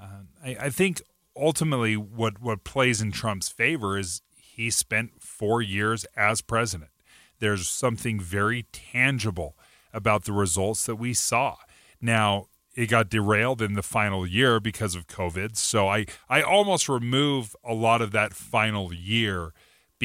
Uh, 0.01 0.23
I, 0.45 0.57
I 0.61 0.71
think 0.71 1.03
ultimately, 1.37 1.97
what 1.97 2.41
what 2.41 2.63
plays 2.63 3.03
in 3.03 3.11
Trump's 3.11 3.49
favor 3.49 3.99
is 3.99 4.23
he 4.37 4.71
spent 4.71 5.21
four 5.21 5.61
years 5.61 6.05
as 6.17 6.43
president. 6.43 6.91
There's 7.41 7.67
something 7.67 8.21
very 8.21 8.67
tangible 8.73 9.57
about 9.93 10.25
the 10.25 10.33
results 10.33 10.87
that 10.87 10.97
we 10.97 11.13
saw. 11.13 11.57
Now, 12.01 12.47
it 12.75 12.87
got 12.87 13.09
derailed 13.09 13.63
in 13.63 13.75
the 13.75 13.83
final 13.83 14.27
year 14.27 14.61
because 14.61 14.95
of 14.95 15.07
COVID. 15.07 15.57
So 15.57 15.89
I, 15.89 16.07
I 16.29 16.43
almost 16.43 16.89
remove 16.89 17.55
a 17.65 17.75
lot 17.75 18.03
of 18.03 18.11
that 18.13 18.35
final 18.35 18.93
year 18.93 19.53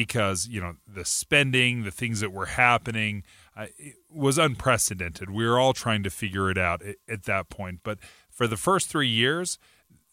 because, 0.04 0.48
you 0.48 0.62
know, 0.62 0.76
the 0.88 1.04
spending, 1.04 1.84
the 1.84 1.90
things 1.90 2.20
that 2.20 2.32
were 2.32 2.46
happening 2.46 3.22
uh, 3.54 3.66
was 4.10 4.38
unprecedented. 4.38 5.28
We 5.28 5.46
were 5.46 5.58
all 5.58 5.74
trying 5.74 6.02
to 6.04 6.10
figure 6.10 6.50
it 6.50 6.56
out 6.56 6.80
at, 6.80 6.96
at 7.06 7.24
that 7.24 7.50
point. 7.50 7.80
But 7.82 7.98
for 8.30 8.46
the 8.46 8.56
first 8.56 8.88
three 8.88 9.08
years, 9.08 9.58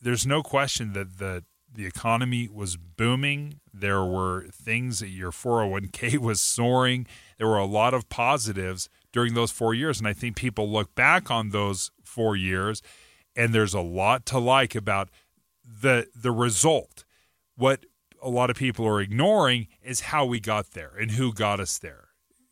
there's 0.01 0.27
no 0.27 0.43
question 0.43 0.91
that 0.93 1.19
the 1.19 1.43
the 1.73 1.85
economy 1.85 2.49
was 2.51 2.76
booming. 2.76 3.59
There 3.73 4.03
were 4.03 4.47
things 4.51 4.99
that 4.99 5.09
your 5.09 5.31
401k 5.31 6.18
was 6.30 6.41
soaring. 6.41 7.05
There 7.38 7.47
were 7.47 7.57
a 7.57 7.65
lot 7.65 7.93
of 7.93 8.09
positives 8.09 8.89
during 9.14 9.35
those 9.35 9.51
four 9.51 9.73
years. 9.73 9.99
And 9.99 10.07
I 10.07 10.14
think 10.14 10.35
people 10.35 10.69
look 10.69 10.95
back 10.95 11.30
on 11.31 11.51
those 11.51 11.91
four 12.03 12.35
years 12.35 12.81
and 13.35 13.53
there's 13.53 13.76
a 13.76 13.81
lot 13.81 14.26
to 14.27 14.39
like 14.39 14.76
about 14.76 15.09
the 15.64 16.07
the 16.15 16.31
result. 16.31 17.05
What 17.55 17.85
a 18.22 18.30
lot 18.30 18.49
of 18.49 18.56
people 18.56 18.85
are 18.85 19.02
ignoring 19.02 19.68
is 19.84 20.02
how 20.02 20.26
we 20.26 20.39
got 20.39 20.72
there 20.72 20.91
and 20.99 21.11
who 21.11 21.34
got 21.34 21.60
us 21.60 21.77
there. 21.77 22.10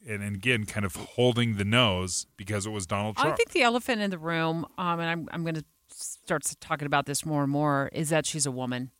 And, 0.07 0.21
and 0.21 0.35
again, 0.35 0.65
kind 0.65 0.85
of 0.85 0.95
holding 0.95 1.57
the 1.57 1.65
nose 1.65 2.27
because 2.37 2.65
it 2.65 2.69
was 2.69 2.85
Donald 2.85 3.17
Trump. 3.17 3.33
I 3.33 3.35
think 3.35 3.51
the 3.51 3.63
elephant 3.63 4.01
in 4.01 4.11
the 4.11 4.17
room, 4.17 4.65
um, 4.77 4.99
and 4.99 5.09
I'm, 5.09 5.29
I'm 5.31 5.43
going 5.43 5.55
to 5.55 5.65
start 5.89 6.43
talking 6.59 6.85
about 6.85 7.05
this 7.05 7.25
more 7.25 7.43
and 7.43 7.51
more, 7.51 7.89
is 7.91 8.09
that 8.09 8.25
she's 8.25 8.45
a 8.45 8.51
woman. 8.51 8.91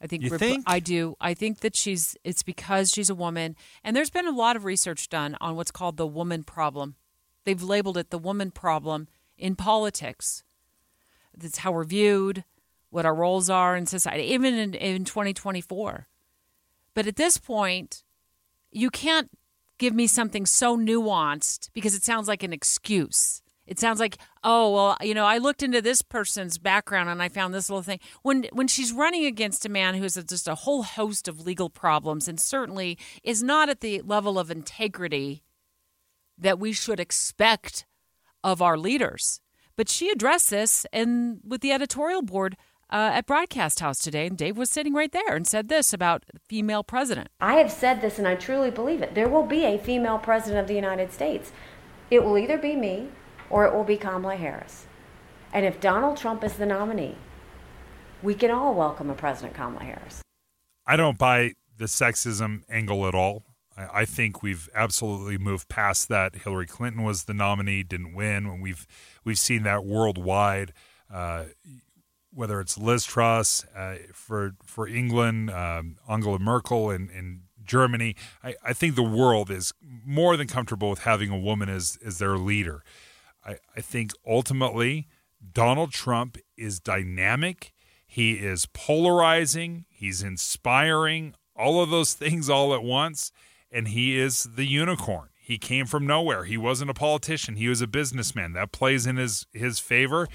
I 0.00 0.06
think, 0.06 0.22
you 0.22 0.36
think 0.36 0.64
I 0.66 0.78
do. 0.78 1.16
I 1.20 1.32
think 1.32 1.60
that 1.60 1.74
she's 1.74 2.16
it's 2.22 2.42
because 2.42 2.90
she's 2.90 3.08
a 3.08 3.14
woman, 3.14 3.56
and 3.82 3.96
there's 3.96 4.10
been 4.10 4.26
a 4.26 4.30
lot 4.30 4.54
of 4.54 4.66
research 4.66 5.08
done 5.08 5.36
on 5.40 5.56
what's 5.56 5.70
called 5.70 5.96
the 5.96 6.06
woman 6.06 6.44
problem. 6.44 6.96
They've 7.44 7.62
labeled 7.62 7.96
it 7.96 8.10
the 8.10 8.18
woman 8.18 8.50
problem 8.50 9.08
in 9.38 9.56
politics. 9.56 10.44
That's 11.34 11.58
how 11.58 11.72
we're 11.72 11.84
viewed, 11.84 12.44
what 12.90 13.06
our 13.06 13.14
roles 13.14 13.50
are 13.50 13.76
in 13.76 13.86
society, 13.86 14.24
even 14.24 14.54
in, 14.54 14.74
in 14.74 15.04
2024. 15.04 16.06
But 16.94 17.06
at 17.06 17.16
this 17.16 17.38
point, 17.38 18.04
you 18.70 18.90
can't 18.90 19.30
give 19.78 19.94
me 19.94 20.06
something 20.06 20.46
so 20.46 20.76
nuanced 20.76 21.70
because 21.72 21.94
it 21.94 22.02
sounds 22.02 22.28
like 22.28 22.42
an 22.42 22.52
excuse. 22.52 23.42
It 23.66 23.80
sounds 23.80 23.98
like, 23.98 24.16
oh 24.44 24.72
well, 24.72 24.96
you 25.00 25.12
know, 25.12 25.26
I 25.26 25.38
looked 25.38 25.62
into 25.62 25.82
this 25.82 26.00
person's 26.00 26.56
background 26.56 27.08
and 27.08 27.20
I 27.20 27.28
found 27.28 27.52
this 27.52 27.68
little 27.68 27.82
thing. 27.82 27.98
When 28.22 28.44
when 28.52 28.68
she's 28.68 28.92
running 28.92 29.26
against 29.26 29.66
a 29.66 29.70
man 29.70 29.94
who 29.94 30.02
has 30.02 30.14
just 30.28 30.46
a 30.46 30.54
whole 30.54 30.84
host 30.84 31.26
of 31.26 31.40
legal 31.40 31.68
problems 31.68 32.28
and 32.28 32.38
certainly 32.38 32.96
is 33.24 33.42
not 33.42 33.68
at 33.68 33.80
the 33.80 34.02
level 34.02 34.38
of 34.38 34.50
integrity 34.50 35.42
that 36.38 36.58
we 36.58 36.72
should 36.72 37.00
expect 37.00 37.86
of 38.44 38.62
our 38.62 38.78
leaders. 38.78 39.40
But 39.74 39.88
she 39.88 40.10
addressed 40.10 40.50
this 40.50 40.86
and 40.92 41.40
with 41.44 41.60
the 41.60 41.72
editorial 41.72 42.22
board 42.22 42.56
uh, 42.90 43.10
at 43.14 43.26
Broadcast 43.26 43.80
House 43.80 43.98
today, 43.98 44.26
and 44.26 44.38
Dave 44.38 44.56
was 44.56 44.70
sitting 44.70 44.94
right 44.94 45.12
there 45.12 45.34
and 45.34 45.46
said 45.46 45.68
this 45.68 45.92
about 45.92 46.24
female 46.48 46.84
president. 46.84 47.28
I 47.40 47.54
have 47.54 47.70
said 47.70 48.00
this, 48.00 48.18
and 48.18 48.28
I 48.28 48.34
truly 48.34 48.70
believe 48.70 49.02
it. 49.02 49.14
There 49.14 49.28
will 49.28 49.46
be 49.46 49.64
a 49.64 49.78
female 49.78 50.18
president 50.18 50.60
of 50.60 50.68
the 50.68 50.74
United 50.74 51.12
States. 51.12 51.52
It 52.10 52.24
will 52.24 52.38
either 52.38 52.58
be 52.58 52.76
me 52.76 53.08
or 53.50 53.66
it 53.66 53.74
will 53.74 53.84
be 53.84 53.96
Kamala 53.96 54.36
Harris. 54.36 54.86
And 55.52 55.64
if 55.64 55.80
Donald 55.80 56.16
Trump 56.16 56.44
is 56.44 56.54
the 56.54 56.66
nominee, 56.66 57.16
we 58.22 58.34
can 58.34 58.50
all 58.50 58.74
welcome 58.74 59.10
a 59.10 59.14
President 59.14 59.54
Kamala 59.54 59.84
Harris. 59.84 60.22
I 60.86 60.96
don't 60.96 61.18
buy 61.18 61.54
the 61.76 61.86
sexism 61.86 62.62
angle 62.68 63.06
at 63.06 63.14
all. 63.14 63.42
I, 63.76 64.00
I 64.00 64.04
think 64.04 64.42
we've 64.42 64.68
absolutely 64.74 65.38
moved 65.38 65.68
past 65.68 66.08
that. 66.08 66.36
Hillary 66.36 66.66
Clinton 66.66 67.02
was 67.02 67.24
the 67.24 67.34
nominee, 67.34 67.82
didn't 67.82 68.14
win, 68.14 68.46
and 68.46 68.62
we've 68.62 68.86
we've 69.24 69.38
seen 69.38 69.62
that 69.64 69.84
worldwide. 69.84 70.72
Uh, 71.12 71.44
whether 72.36 72.60
it's 72.60 72.76
Liz 72.76 73.04
Truss 73.04 73.64
uh, 73.74 73.96
for 74.12 74.54
for 74.62 74.86
England, 74.86 75.50
um, 75.50 75.96
Angela 76.08 76.38
Merkel 76.38 76.90
in, 76.90 77.08
in 77.10 77.42
Germany, 77.64 78.14
I, 78.44 78.54
I 78.62 78.72
think 78.74 78.94
the 78.94 79.02
world 79.02 79.50
is 79.50 79.72
more 80.04 80.36
than 80.36 80.46
comfortable 80.46 80.90
with 80.90 81.00
having 81.00 81.30
a 81.30 81.38
woman 81.38 81.68
as 81.68 81.98
as 82.04 82.18
their 82.18 82.36
leader. 82.36 82.84
I, 83.44 83.56
I 83.74 83.80
think 83.80 84.12
ultimately 84.26 85.08
Donald 85.52 85.92
Trump 85.92 86.36
is 86.56 86.78
dynamic. 86.78 87.72
He 88.06 88.32
is 88.34 88.66
polarizing. 88.66 89.86
He's 89.88 90.22
inspiring. 90.22 91.34
All 91.54 91.82
of 91.82 91.90
those 91.90 92.12
things 92.14 92.50
all 92.50 92.74
at 92.74 92.82
once. 92.82 93.32
And 93.70 93.88
he 93.88 94.18
is 94.18 94.48
the 94.56 94.66
unicorn. 94.66 95.30
He 95.38 95.58
came 95.58 95.86
from 95.86 96.06
nowhere. 96.06 96.44
He 96.44 96.56
wasn't 96.56 96.90
a 96.90 96.94
politician. 96.94 97.56
He 97.56 97.68
was 97.68 97.80
a 97.80 97.86
businessman. 97.86 98.52
That 98.52 98.72
plays 98.72 99.06
in 99.06 99.16
his 99.16 99.46
his 99.52 99.78
favor. 99.78 100.28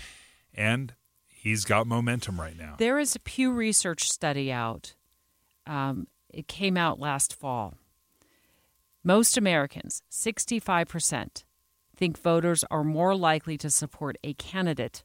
And 0.53 0.93
he's 1.41 1.65
got 1.65 1.87
momentum 1.87 2.39
right 2.39 2.57
now. 2.57 2.75
There 2.77 2.99
is 2.99 3.15
a 3.15 3.19
Pew 3.19 3.51
Research 3.51 4.09
study 4.09 4.51
out. 4.51 4.95
Um, 5.65 6.07
it 6.29 6.47
came 6.47 6.77
out 6.77 6.99
last 6.99 7.33
fall. 7.33 7.75
Most 9.03 9.37
Americans, 9.37 10.03
65%, 10.11 11.43
think 11.95 12.17
voters 12.19 12.63
are 12.69 12.83
more 12.83 13.15
likely 13.15 13.57
to 13.57 13.69
support 13.69 14.17
a 14.23 14.33
candidate 14.35 15.03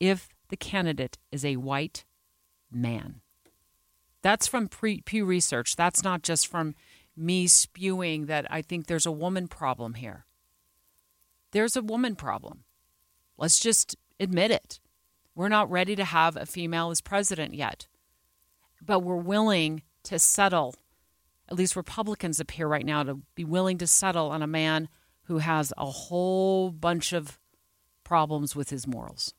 if 0.00 0.30
the 0.48 0.56
candidate 0.56 1.18
is 1.30 1.44
a 1.44 1.56
white 1.56 2.04
man. 2.70 3.20
That's 4.22 4.46
from 4.46 4.68
Pew 4.68 5.24
Research. 5.24 5.76
That's 5.76 6.02
not 6.02 6.22
just 6.22 6.46
from 6.46 6.74
me 7.16 7.46
spewing 7.46 8.26
that 8.26 8.46
I 8.50 8.62
think 8.62 8.86
there's 8.86 9.06
a 9.06 9.12
woman 9.12 9.48
problem 9.48 9.94
here. 9.94 10.24
There's 11.52 11.76
a 11.76 11.82
woman 11.82 12.16
problem. 12.16 12.64
Let's 13.36 13.58
just 13.58 13.96
admit 14.18 14.50
it. 14.50 14.80
We're 15.38 15.48
not 15.48 15.70
ready 15.70 15.94
to 15.94 16.04
have 16.04 16.36
a 16.36 16.46
female 16.46 16.90
as 16.90 17.00
president 17.00 17.54
yet, 17.54 17.86
but 18.84 19.04
we're 19.04 19.14
willing 19.14 19.82
to 20.02 20.18
settle. 20.18 20.74
At 21.48 21.56
least 21.56 21.76
Republicans 21.76 22.40
appear 22.40 22.66
right 22.66 22.84
now 22.84 23.04
to 23.04 23.20
be 23.36 23.44
willing 23.44 23.78
to 23.78 23.86
settle 23.86 24.32
on 24.32 24.42
a 24.42 24.48
man 24.48 24.88
who 25.26 25.38
has 25.38 25.72
a 25.78 25.86
whole 25.86 26.72
bunch 26.72 27.12
of 27.12 27.38
problems 28.02 28.56
with 28.56 28.70
his 28.70 28.88
morals. 28.88 29.32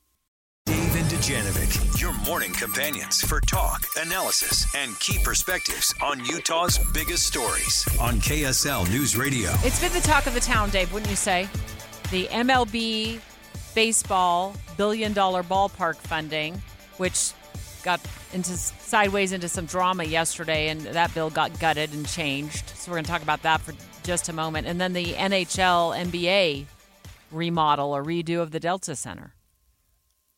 Dave 0.68 0.96
and 0.96 1.10
Dujanovic, 1.10 2.00
your 2.00 2.14
morning 2.20 2.54
companions 2.54 3.20
for 3.20 3.42
talk, 3.42 3.86
analysis, 3.98 4.74
and 4.78 4.98
key 5.02 5.20
perspectives 5.22 5.94
on 6.02 6.24
Utah's 6.24 6.80
biggest 6.94 7.24
stories 7.24 7.86
on 8.00 8.22
KSL 8.22 8.90
News 8.90 9.18
Radio. 9.18 9.50
It's 9.66 9.82
been 9.82 9.92
the 9.92 10.00
talk 10.00 10.28
of 10.28 10.34
the 10.34 10.40
town, 10.40 10.70
Dave, 10.70 10.94
wouldn't 10.94 11.10
you 11.10 11.18
say? 11.18 11.50
The 12.10 12.28
MLB 12.28 13.20
baseball 13.80 14.54
billion 14.76 15.14
dollar 15.14 15.42
ballpark 15.42 15.96
funding, 15.96 16.62
which 16.98 17.32
got 17.82 18.02
into 18.34 18.52
sideways 18.52 19.32
into 19.32 19.48
some 19.48 19.66
drama 19.66 20.04
yesterday, 20.04 20.68
and 20.68 20.82
that 20.82 21.14
bill 21.14 21.30
got 21.30 21.58
gutted 21.62 21.94
and 21.94 22.06
changed. 22.06 22.68
So 22.72 22.92
we're 22.92 22.98
going 22.98 23.06
to 23.06 23.12
talk 23.12 23.24
about 23.24 23.42
that 23.44 23.62
for 23.62 23.74
just 24.04 24.28
a 24.28 24.34
moment. 24.34 24.68
And 24.68 24.82
then 24.82 24.92
the 24.92 25.14
NHL 25.14 25.98
NBA 25.98 26.66
remodel 27.32 27.96
or 27.96 28.04
redo 28.04 28.42
of 28.42 28.52
the 28.52 28.60
Delta 28.60 28.98
Center. 28.98 29.34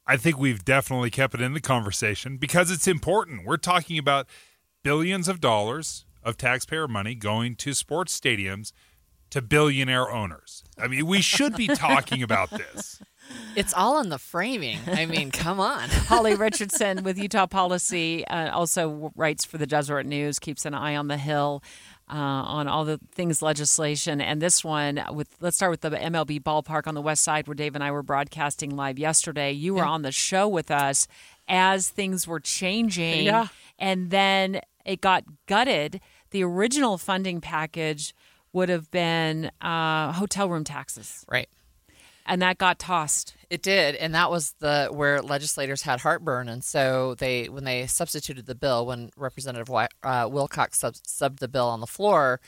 I 0.05 0.17
think 0.17 0.37
we've 0.37 0.63
definitely 0.63 1.09
kept 1.09 1.33
it 1.33 1.41
in 1.41 1.55
the 1.55 1.61
conversation 1.61 2.37
because 2.37 2.69
it's 2.69 2.87
important. 2.87 3.47
We're 3.47 3.57
talking 3.57 3.97
about 3.97 4.27
billions 4.83 5.27
of 5.27 5.41
dollars 5.41 6.05
of 6.21 6.37
taxpayer 6.37 6.87
money 6.87 7.15
going 7.15 7.55
to 7.55 7.73
sports 7.73 8.19
stadiums 8.19 8.71
to 9.31 9.41
billionaire 9.41 10.11
owners. 10.11 10.63
I 10.77 10.87
mean, 10.87 11.07
we 11.07 11.21
should 11.21 11.55
be 11.55 11.65
talking 11.65 12.21
about 12.21 12.51
this. 12.51 13.01
It's 13.55 13.73
all 13.73 13.99
in 13.99 14.09
the 14.09 14.17
framing. 14.17 14.79
I 14.87 15.05
mean, 15.05 15.29
come 15.31 15.59
on. 15.59 15.89
Holly 15.89 16.35
Richardson 16.35 17.03
with 17.03 17.17
Utah 17.19 17.47
Policy 17.47 18.25
uh, 18.27 18.49
also 18.55 19.11
writes 19.15 19.43
for 19.43 19.57
the 19.57 19.67
Deseret 19.67 20.05
News, 20.05 20.39
keeps 20.39 20.65
an 20.65 20.73
eye 20.73 20.95
on 20.95 21.07
the 21.07 21.17
Hill. 21.17 21.61
Uh, 22.09 22.15
on 22.43 22.67
all 22.67 22.83
the 22.83 22.99
things 23.13 23.41
legislation 23.41 24.19
and 24.19 24.41
this 24.41 24.65
one 24.65 25.01
with 25.13 25.29
let's 25.39 25.55
start 25.55 25.71
with 25.71 25.79
the 25.79 25.91
MLB 25.91 26.43
ballpark 26.43 26.85
on 26.85 26.93
the 26.93 27.01
west 27.01 27.23
side 27.23 27.47
where 27.47 27.55
Dave 27.55 27.73
and 27.73 27.81
I 27.81 27.89
were 27.91 28.03
broadcasting 28.03 28.75
live 28.75 28.99
yesterday. 28.99 29.53
You 29.53 29.75
were 29.75 29.83
Yeah. 29.83 29.89
on 29.91 30.01
the 30.01 30.11
show 30.11 30.45
with 30.45 30.69
us 30.71 31.07
as 31.47 31.87
things 31.87 32.27
were 32.27 32.41
changing 32.41 33.23
Yeah. 33.23 33.47
and 33.79 34.09
then 34.11 34.59
it 34.83 34.99
got 34.99 35.23
gutted. 35.45 36.01
The 36.31 36.43
original 36.43 36.97
funding 36.97 37.39
package 37.39 38.13
would 38.51 38.67
have 38.67 38.91
been 38.91 39.49
uh, 39.61 40.11
hotel 40.11 40.49
room 40.49 40.65
taxes. 40.65 41.25
Right. 41.31 41.47
And 42.25 42.41
that 42.41 42.57
got 42.57 42.79
tossed. 42.79 43.35
It 43.49 43.61
did, 43.61 43.95
and 43.95 44.15
that 44.15 44.31
was 44.31 44.53
the 44.59 44.89
where 44.91 45.21
legislators 45.21 45.81
had 45.81 46.01
heartburn, 46.01 46.47
and 46.47 46.63
so 46.63 47.15
they 47.15 47.49
when 47.49 47.63
they 47.63 47.87
substituted 47.87 48.45
the 48.45 48.55
bill 48.55 48.85
when 48.85 49.09
Representative 49.17 49.69
uh, 50.03 50.29
Wilcox 50.31 50.79
sub- 50.79 50.93
subbed 50.93 51.39
the 51.39 51.47
bill 51.47 51.67
on 51.67 51.81
the 51.81 51.87
floor. 51.87 52.39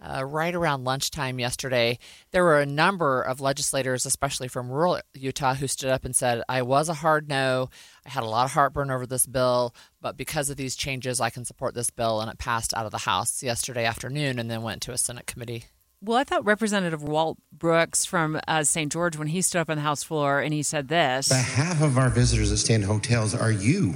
Uh, 0.00 0.22
right 0.22 0.54
around 0.54 0.84
lunchtime 0.84 1.40
yesterday, 1.40 1.98
there 2.30 2.44
were 2.44 2.60
a 2.60 2.66
number 2.66 3.20
of 3.20 3.40
legislators, 3.40 4.06
especially 4.06 4.46
from 4.46 4.70
rural 4.70 5.00
Utah, 5.12 5.54
who 5.54 5.66
stood 5.66 5.90
up 5.90 6.04
and 6.04 6.14
said, 6.14 6.40
I 6.48 6.62
was 6.62 6.88
a 6.88 6.94
hard 6.94 7.28
no. 7.28 7.68
I 8.06 8.10
had 8.10 8.22
a 8.22 8.28
lot 8.28 8.44
of 8.44 8.52
heartburn 8.52 8.92
over 8.92 9.06
this 9.06 9.26
bill, 9.26 9.74
but 10.00 10.16
because 10.16 10.50
of 10.50 10.56
these 10.56 10.76
changes, 10.76 11.20
I 11.20 11.30
can 11.30 11.44
support 11.44 11.74
this 11.74 11.90
bill. 11.90 12.20
And 12.20 12.30
it 12.30 12.38
passed 12.38 12.72
out 12.74 12.86
of 12.86 12.92
the 12.92 12.98
House 12.98 13.42
yesterday 13.42 13.84
afternoon 13.84 14.38
and 14.38 14.48
then 14.48 14.62
went 14.62 14.82
to 14.82 14.92
a 14.92 14.98
Senate 14.98 15.26
committee. 15.26 15.64
Well, 16.00 16.16
I 16.16 16.24
thought 16.24 16.44
Representative 16.44 17.02
Walt 17.02 17.38
Brooks 17.52 18.04
from 18.04 18.40
uh, 18.46 18.62
St. 18.62 18.92
George, 18.92 19.16
when 19.16 19.28
he 19.28 19.42
stood 19.42 19.58
up 19.60 19.68
on 19.70 19.76
the 19.76 19.82
House 19.82 20.02
floor 20.04 20.38
and 20.40 20.54
he 20.54 20.62
said 20.62 20.88
this. 20.88 21.26
About 21.28 21.44
half 21.44 21.82
of 21.82 21.98
our 21.98 22.08
visitors 22.08 22.50
that 22.50 22.58
stay 22.58 22.74
in 22.74 22.82
hotels 22.82 23.34
are 23.34 23.50
you 23.50 23.94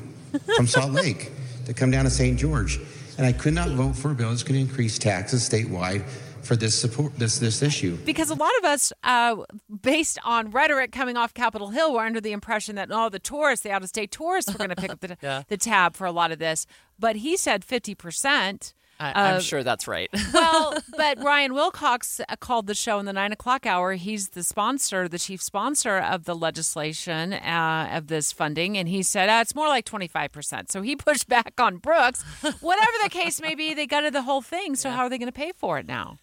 from 0.56 0.66
Salt 0.66 0.90
Lake 1.02 1.30
to 1.66 1.72
come 1.74 1.92
down 1.92 2.04
to 2.04 2.10
St. 2.10 2.36
George. 2.38 2.80
And 3.18 3.26
I 3.26 3.32
could 3.32 3.54
not 3.54 3.68
vote 3.68 3.94
for 3.94 4.10
a 4.10 4.14
bill 4.14 4.30
that's 4.30 4.42
going 4.42 4.54
to 4.54 4.68
increase 4.68 4.98
taxes 4.98 5.48
statewide 5.48 6.02
for 6.42 6.56
this 6.56 6.76
support 6.76 7.16
this 7.16 7.38
this 7.38 7.62
issue. 7.62 7.96
Because 8.04 8.30
a 8.30 8.34
lot 8.34 8.50
of 8.58 8.64
us, 8.64 8.92
uh, 9.04 9.36
based 9.82 10.18
on 10.24 10.50
rhetoric 10.50 10.90
coming 10.90 11.16
off 11.16 11.32
Capitol 11.34 11.68
Hill, 11.68 11.92
were 11.92 12.00
under 12.00 12.20
the 12.20 12.32
impression 12.32 12.74
that, 12.76 12.88
oh, 12.90 13.10
the 13.10 13.20
tourists, 13.20 13.62
the 13.62 13.70
out 13.70 13.82
of 13.84 13.88
state 13.88 14.10
tourists, 14.10 14.50
were 14.50 14.58
going 14.58 14.70
to 14.70 14.76
pick 14.76 14.90
up 14.90 14.98
the, 15.00 15.16
Yeah. 15.22 15.42
the 15.46 15.56
tab 15.56 15.94
for 15.94 16.04
a 16.04 16.10
lot 16.10 16.32
of 16.32 16.40
this. 16.40 16.66
But 16.98 17.16
he 17.16 17.36
said 17.36 17.64
50%. 17.64 18.72
I, 19.02 19.32
I'm 19.34 19.40
sure 19.40 19.62
that's 19.62 19.88
right. 19.88 20.08
well, 20.34 20.78
but 20.96 21.22
Ryan 21.22 21.54
Wilcox 21.54 22.20
uh, 22.20 22.36
called 22.36 22.66
the 22.66 22.74
show 22.74 22.98
in 22.98 23.06
the 23.06 23.12
nine 23.12 23.32
o'clock 23.32 23.66
hour. 23.66 23.94
He's 23.94 24.30
the 24.30 24.42
sponsor, 24.42 25.08
the 25.08 25.18
chief 25.18 25.42
sponsor 25.42 25.98
of 25.98 26.24
the 26.24 26.34
legislation 26.34 27.32
uh, 27.32 27.90
of 27.92 28.06
this 28.06 28.32
funding, 28.32 28.78
and 28.78 28.88
he 28.88 29.02
said 29.02 29.28
uh, 29.28 29.40
it's 29.40 29.54
more 29.54 29.68
like 29.68 29.84
twenty 29.84 30.08
five 30.08 30.32
percent. 30.32 30.70
So 30.70 30.82
he 30.82 30.96
pushed 31.08 31.28
back 31.28 31.54
on 31.58 31.78
Brooks. 31.78 32.22
Whatever 32.60 32.92
the 33.02 33.10
case 33.10 33.40
may 33.40 33.54
be, 33.54 33.74
they 33.74 33.86
gutted 33.86 34.12
the 34.12 34.22
whole 34.22 34.42
thing. 34.42 34.76
So 34.76 34.90
how 34.90 35.02
are 35.02 35.10
they 35.10 35.18
going 35.18 35.26
to 35.26 35.32
pay 35.32 35.52
for 35.56 35.78
it 35.78 35.86
now? 35.86 36.18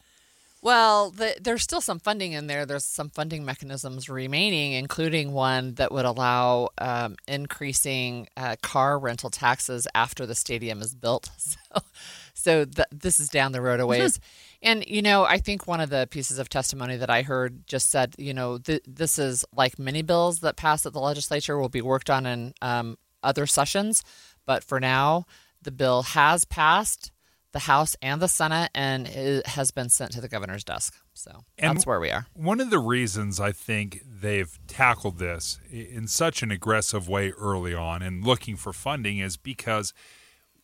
Well, 0.62 1.12
the, 1.12 1.36
there's 1.42 1.64
still 1.64 1.80
some 1.80 2.00
funding 2.00 2.34
in 2.34 2.48
there. 2.48 2.66
There's 2.66 2.86
some 2.86 3.10
funding 3.10 3.46
mechanisms 3.46 4.10
remaining, 4.10 4.74
including 4.74 5.32
one 5.32 5.76
that 5.76 5.92
would 5.92 6.04
allow 6.04 6.70
um, 6.78 7.16
increasing 7.28 8.28
uh, 8.36 8.58
car 8.62 9.00
rental 9.00 9.30
taxes 9.30 9.88
after 9.96 10.26
the 10.26 10.36
stadium 10.36 10.82
is 10.82 10.96
built. 10.96 11.30
So, 11.40 11.82
so 12.40 12.66
th- 12.66 12.88
this 12.92 13.20
is 13.20 13.30
down 13.30 13.52
the 13.52 13.62
road 13.62 13.80
a 13.80 13.86
ways. 13.86 14.20
and, 14.62 14.86
you 14.88 15.02
know, 15.02 15.26
I 15.26 15.38
think 15.38 15.68
one 15.68 15.82
of 15.82 15.90
the 15.90 16.08
pieces 16.10 16.40
of 16.40 16.50
testimony 16.50 16.96
that 16.98 17.10
I 17.10 17.22
heard 17.22 17.68
just 17.68 17.90
said, 17.90 18.16
you 18.18 18.34
know, 18.34 18.58
th- 18.58 18.84
this 18.88 19.20
is 19.20 19.44
like 19.54 19.78
many 19.78 20.02
bills 20.02 20.40
that 20.40 20.56
pass 20.56 20.86
at 20.86 20.94
the 20.94 21.00
legislature 21.00 21.60
will 21.60 21.70
be 21.70 21.82
worked 21.82 22.10
on 22.10 22.26
in 22.26 22.54
um, 22.62 22.98
other 23.22 23.46
sessions. 23.46 24.04
But 24.46 24.64
for 24.64 24.80
now, 24.80 25.26
the 25.62 25.72
bill 25.72 26.02
has 26.04 26.46
passed 26.46 27.12
the 27.52 27.60
House 27.60 27.96
and 28.02 28.22
the 28.22 28.28
Senate, 28.28 28.70
and 28.76 29.08
it 29.08 29.48
has 29.48 29.72
been 29.72 29.90
sent 29.90 30.12
to 30.12 30.22
the 30.22 30.28
governor's 30.28 30.64
desk. 30.64 30.96
So 31.14 31.44
And 31.58 31.76
that's 31.76 31.86
where 31.86 32.00
we 32.00 32.12
are. 32.12 32.28
One 32.34 32.62
of 32.62 32.70
the 32.70 32.80
reasons 32.80 33.40
I 33.40 33.52
think 33.52 34.02
they've 34.06 34.58
tackled 34.68 35.18
this 35.18 35.60
in 35.72 36.08
such 36.08 36.44
an 36.44 36.52
aggressive 36.52 37.10
way 37.10 37.32
early 37.32 37.74
on 37.74 38.02
and 38.02 38.24
looking 38.24 38.56
for 38.56 38.72
funding 38.72 39.18
is 39.18 39.36
because 39.36 39.94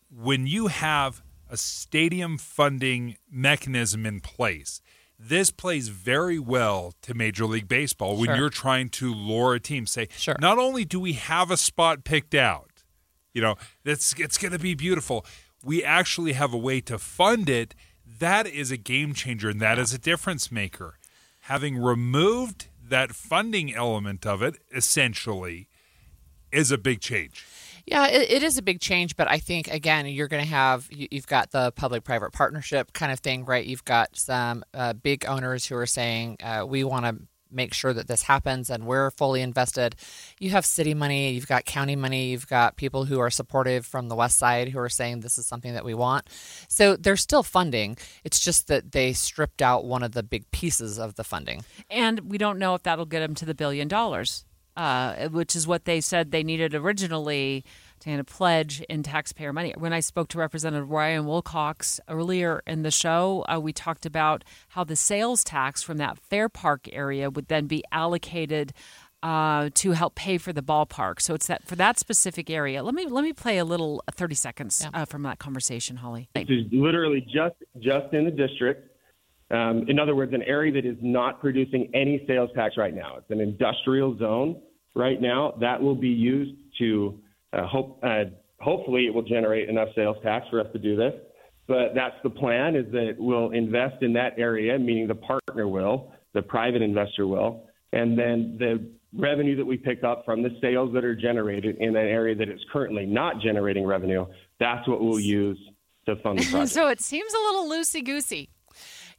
when 0.09 0.47
you 0.47 0.67
have 0.67 1.21
a 1.55 1.57
stadium 1.57 2.37
funding 2.37 3.15
mechanism 3.31 4.05
in 4.05 4.19
place, 4.19 4.81
this 5.17 5.51
plays 5.51 5.87
very 5.87 6.37
well 6.37 6.93
to 7.01 7.13
Major 7.13 7.45
League 7.45 7.69
Baseball 7.69 8.17
when 8.17 8.25
Sure. 8.27 8.35
you're 8.35 8.49
trying 8.49 8.89
to 8.89 9.13
lure 9.13 9.55
a 9.55 9.59
team. 9.61 9.85
Say, 9.87 10.09
Sure. 10.17 10.35
not 10.41 10.57
only 10.57 10.83
do 10.83 10.99
we 10.99 11.13
have 11.13 11.49
a 11.51 11.55
spot 11.57 12.03
picked 12.03 12.35
out, 12.35 12.83
you 13.33 13.41
know, 13.41 13.55
that's 13.85 14.13
it's 14.19 14.37
going 14.37 14.51
to 14.51 14.59
be 14.59 14.73
beautiful. 14.75 15.25
We 15.63 15.81
actually 15.81 16.33
have 16.33 16.53
a 16.53 16.57
way 16.57 16.81
to 16.81 16.97
fund 16.97 17.47
it. 17.49 17.73
That 18.19 18.45
is 18.47 18.69
a 18.71 18.77
game 18.77 19.13
changer 19.13 19.49
and 19.49 19.61
that 19.61 19.79
is 19.79 19.93
a 19.93 19.97
difference 19.97 20.51
maker. 20.51 20.99
Having 21.51 21.77
removed 21.77 22.67
that 22.83 23.15
funding 23.15 23.73
element 23.73 24.25
of 24.25 24.41
it, 24.43 24.57
essentially, 24.75 25.69
is 26.51 26.71
a 26.71 26.77
big 26.77 26.99
change. 26.99 27.45
Yeah, 27.85 28.07
it, 28.07 28.31
it 28.31 28.43
is 28.43 28.57
a 28.57 28.63
big 28.63 28.79
change, 28.79 29.15
but 29.15 29.29
I 29.29 29.37
think 29.37 29.67
again 29.67 30.07
you're 30.07 30.27
going 30.27 30.43
to 30.43 30.49
have 30.49 30.87
you, 30.91 31.07
you've 31.11 31.27
got 31.27 31.51
the 31.51 31.71
public-private 31.71 32.33
partnership 32.33 32.93
kind 32.93 33.11
of 33.11 33.19
thing, 33.19 33.45
right? 33.45 33.65
You've 33.65 33.85
got 33.85 34.15
some 34.15 34.63
uh, 34.73 34.93
big 34.93 35.25
owners 35.25 35.65
who 35.65 35.75
are 35.75 35.85
saying 35.85 36.37
uh, 36.41 36.65
we 36.67 36.83
want 36.83 37.05
to 37.05 37.27
make 37.51 37.73
sure 37.73 37.93
that 37.93 38.07
this 38.07 38.23
happens 38.23 38.69
and 38.69 38.85
we're 38.85 39.11
fully 39.11 39.41
invested. 39.41 39.95
You 40.39 40.49
have 40.51 40.65
city 40.65 40.93
money, 40.93 41.31
you've 41.31 41.47
got 41.47 41.65
county 41.65 41.95
money, 41.95 42.29
you've 42.29 42.47
got 42.47 42.75
people 42.75 43.05
who 43.05 43.19
are 43.19 43.29
supportive 43.29 43.85
from 43.85 44.09
the 44.09 44.15
west 44.15 44.37
side 44.37 44.69
who 44.69 44.79
are 44.79 44.89
saying 44.89 45.19
this 45.19 45.37
is 45.37 45.45
something 45.45 45.73
that 45.73 45.85
we 45.85 45.93
want. 45.93 46.27
So 46.67 46.95
there's 46.95 47.21
still 47.21 47.43
funding. 47.43 47.97
It's 48.23 48.39
just 48.39 48.67
that 48.67 48.91
they 48.91 49.13
stripped 49.13 49.61
out 49.61 49.85
one 49.85 50.03
of 50.03 50.11
the 50.11 50.23
big 50.23 50.49
pieces 50.51 50.99
of 50.99 51.15
the 51.15 51.23
funding. 51.23 51.63
And 51.89 52.31
we 52.31 52.37
don't 52.37 52.59
know 52.59 52.75
if 52.75 52.83
that'll 52.83 53.05
get 53.05 53.21
them 53.21 53.35
to 53.35 53.45
the 53.45 53.55
billion 53.55 53.87
dollars, 53.87 54.45
uh, 54.75 55.29
which 55.29 55.55
is 55.55 55.67
what 55.67 55.85
they 55.85 56.01
said 56.01 56.31
they 56.31 56.43
needed 56.43 56.75
originally 56.75 57.63
to 57.99 58.09
kind 58.09 58.19
of 58.19 58.25
pledge 58.25 58.81
in 58.81 59.03
taxpayer 59.03 59.53
money. 59.53 59.73
When 59.77 59.93
I 59.93 59.99
spoke 59.99 60.27
to 60.29 60.37
Representative 60.37 60.91
Ryan 60.91 61.25
Wilcox 61.25 61.99
earlier 62.09 62.61
in 62.67 62.83
the 62.83 62.91
show, 62.91 63.45
uh, 63.47 63.59
we 63.59 63.73
talked 63.73 64.05
about 64.05 64.43
how 64.69 64.83
the 64.83 64.95
sales 64.95 65.43
tax 65.43 65.81
from 65.81 65.97
that 65.97 66.17
Fairpark 66.29 66.89
area 66.91 67.29
would 67.29 67.47
then 67.47 67.67
be 67.67 67.83
allocated. 67.91 68.73
Uh, 69.23 69.71
to 69.73 69.93
help 69.93 70.13
pay 70.13 70.37
for 70.37 70.53
the 70.53 70.61
ballpark, 70.61 71.19
so 71.19 71.33
it's 71.33 71.47
that 71.47 71.65
for 71.65 71.75
that 71.75 71.97
specific 71.97 72.47
area. 72.47 72.83
Let 72.83 72.93
me 72.93 73.07
let 73.07 73.23
me 73.23 73.33
play 73.33 73.57
a 73.57 73.65
little 73.65 74.03
uh, 74.07 74.11
thirty 74.11 74.35
seconds 74.35 74.85
uh, 74.93 75.05
from 75.05 75.23
that 75.23 75.39
conversation, 75.39 75.95
Holly. 75.95 76.29
This 76.35 76.45
is 76.47 76.65
literally 76.71 77.21
just 77.21 77.55
just 77.79 78.13
in 78.13 78.25
the 78.25 78.29
district. 78.29 78.94
Um, 79.51 79.85
in 79.87 79.99
other 79.99 80.15
words, 80.15 80.33
an 80.33 80.41
area 80.43 80.71
that 80.73 80.85
is 80.85 80.97
not 81.01 81.39
producing 81.39 81.89
any 81.93 82.23
sales 82.27 82.49
tax 82.55 82.75
right 82.77 82.95
now. 82.95 83.17
It's 83.17 83.29
an 83.29 83.39
industrial 83.39 84.17
zone 84.17 84.61
right 84.95 85.21
now. 85.21 85.53
That 85.59 85.81
will 85.81 85.95
be 85.95 86.09
used 86.09 86.55
to 86.79 87.19
uh, 87.53 87.67
hope. 87.67 87.99
Uh, 88.03 88.25
hopefully, 88.59 89.05
it 89.05 89.13
will 89.13 89.23
generate 89.23 89.69
enough 89.69 89.89
sales 89.95 90.17
tax 90.23 90.47
for 90.49 90.59
us 90.59 90.67
to 90.73 90.79
do 90.79 90.95
this. 90.95 91.13
But 91.67 91.93
that's 91.93 92.15
the 92.23 92.29
plan: 92.29 92.75
is 92.75 92.91
that 92.91 93.15
we'll 93.19 93.51
invest 93.51 94.01
in 94.01 94.13
that 94.13 94.33
area, 94.37 94.79
meaning 94.79 95.07
the 95.07 95.15
partner 95.15 95.67
will, 95.67 96.11
the 96.33 96.41
private 96.41 96.81
investor 96.81 97.27
will, 97.27 97.67
and 97.93 98.17
then 98.17 98.57
the 98.57 98.89
revenue 99.17 99.55
that 99.55 99.65
we 99.65 99.77
pick 99.77 100.03
up 100.03 100.25
from 100.25 100.41
the 100.41 100.49
sales 100.61 100.91
that 100.93 101.05
are 101.05 101.15
generated 101.15 101.77
in 101.77 101.89
an 101.89 101.95
area 101.95 102.35
that 102.35 102.49
is 102.49 102.59
currently 102.73 103.05
not 103.05 103.39
generating 103.41 103.85
revenue, 103.85 104.25
that's 104.59 104.87
what 104.87 105.01
we'll 105.01 105.19
use 105.19 105.57
to 106.05 106.15
fund 106.17 106.39
the 106.39 106.45
project. 106.51 106.71
so 106.71 106.87
it 106.87 106.99
seems 106.99 107.33
a 107.33 107.37
little 107.37 107.69
loosey 107.69 108.03
goosey. 108.03 108.49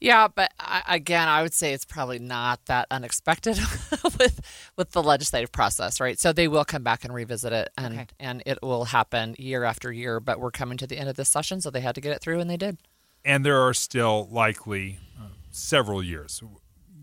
Yeah, 0.00 0.28
but 0.28 0.52
I, 0.60 0.82
again, 0.88 1.26
I 1.28 1.42
would 1.42 1.54
say 1.54 1.72
it's 1.72 1.86
probably 1.86 2.18
not 2.18 2.64
that 2.66 2.86
unexpected 2.90 3.58
with 4.18 4.40
with 4.76 4.90
the 4.90 5.02
legislative 5.02 5.52
process, 5.52 6.00
right? 6.00 6.18
So 6.18 6.32
they 6.32 6.48
will 6.48 6.64
come 6.66 6.82
back 6.82 7.04
and 7.04 7.14
revisit 7.14 7.52
it, 7.52 7.70
and 7.78 7.94
Okay. 7.94 8.06
and 8.20 8.42
it 8.44 8.58
will 8.62 8.84
happen 8.86 9.34
year 9.38 9.64
after 9.64 9.90
year. 9.92 10.20
But 10.20 10.38
we're 10.38 10.50
coming 10.50 10.76
to 10.78 10.86
the 10.86 10.98
end 10.98 11.08
of 11.08 11.16
this 11.16 11.28
session, 11.30 11.60
so 11.60 11.70
they 11.70 11.80
had 11.80 11.94
to 11.94 12.00
get 12.02 12.12
it 12.12 12.20
through, 12.20 12.40
and 12.40 12.50
they 12.50 12.56
did. 12.58 12.76
and 13.24 13.44
there 13.44 13.60
are 13.60 13.74
still 13.74 14.28
likely 14.30 14.98
uh, 15.18 15.28
several 15.50 16.02
years. 16.02 16.42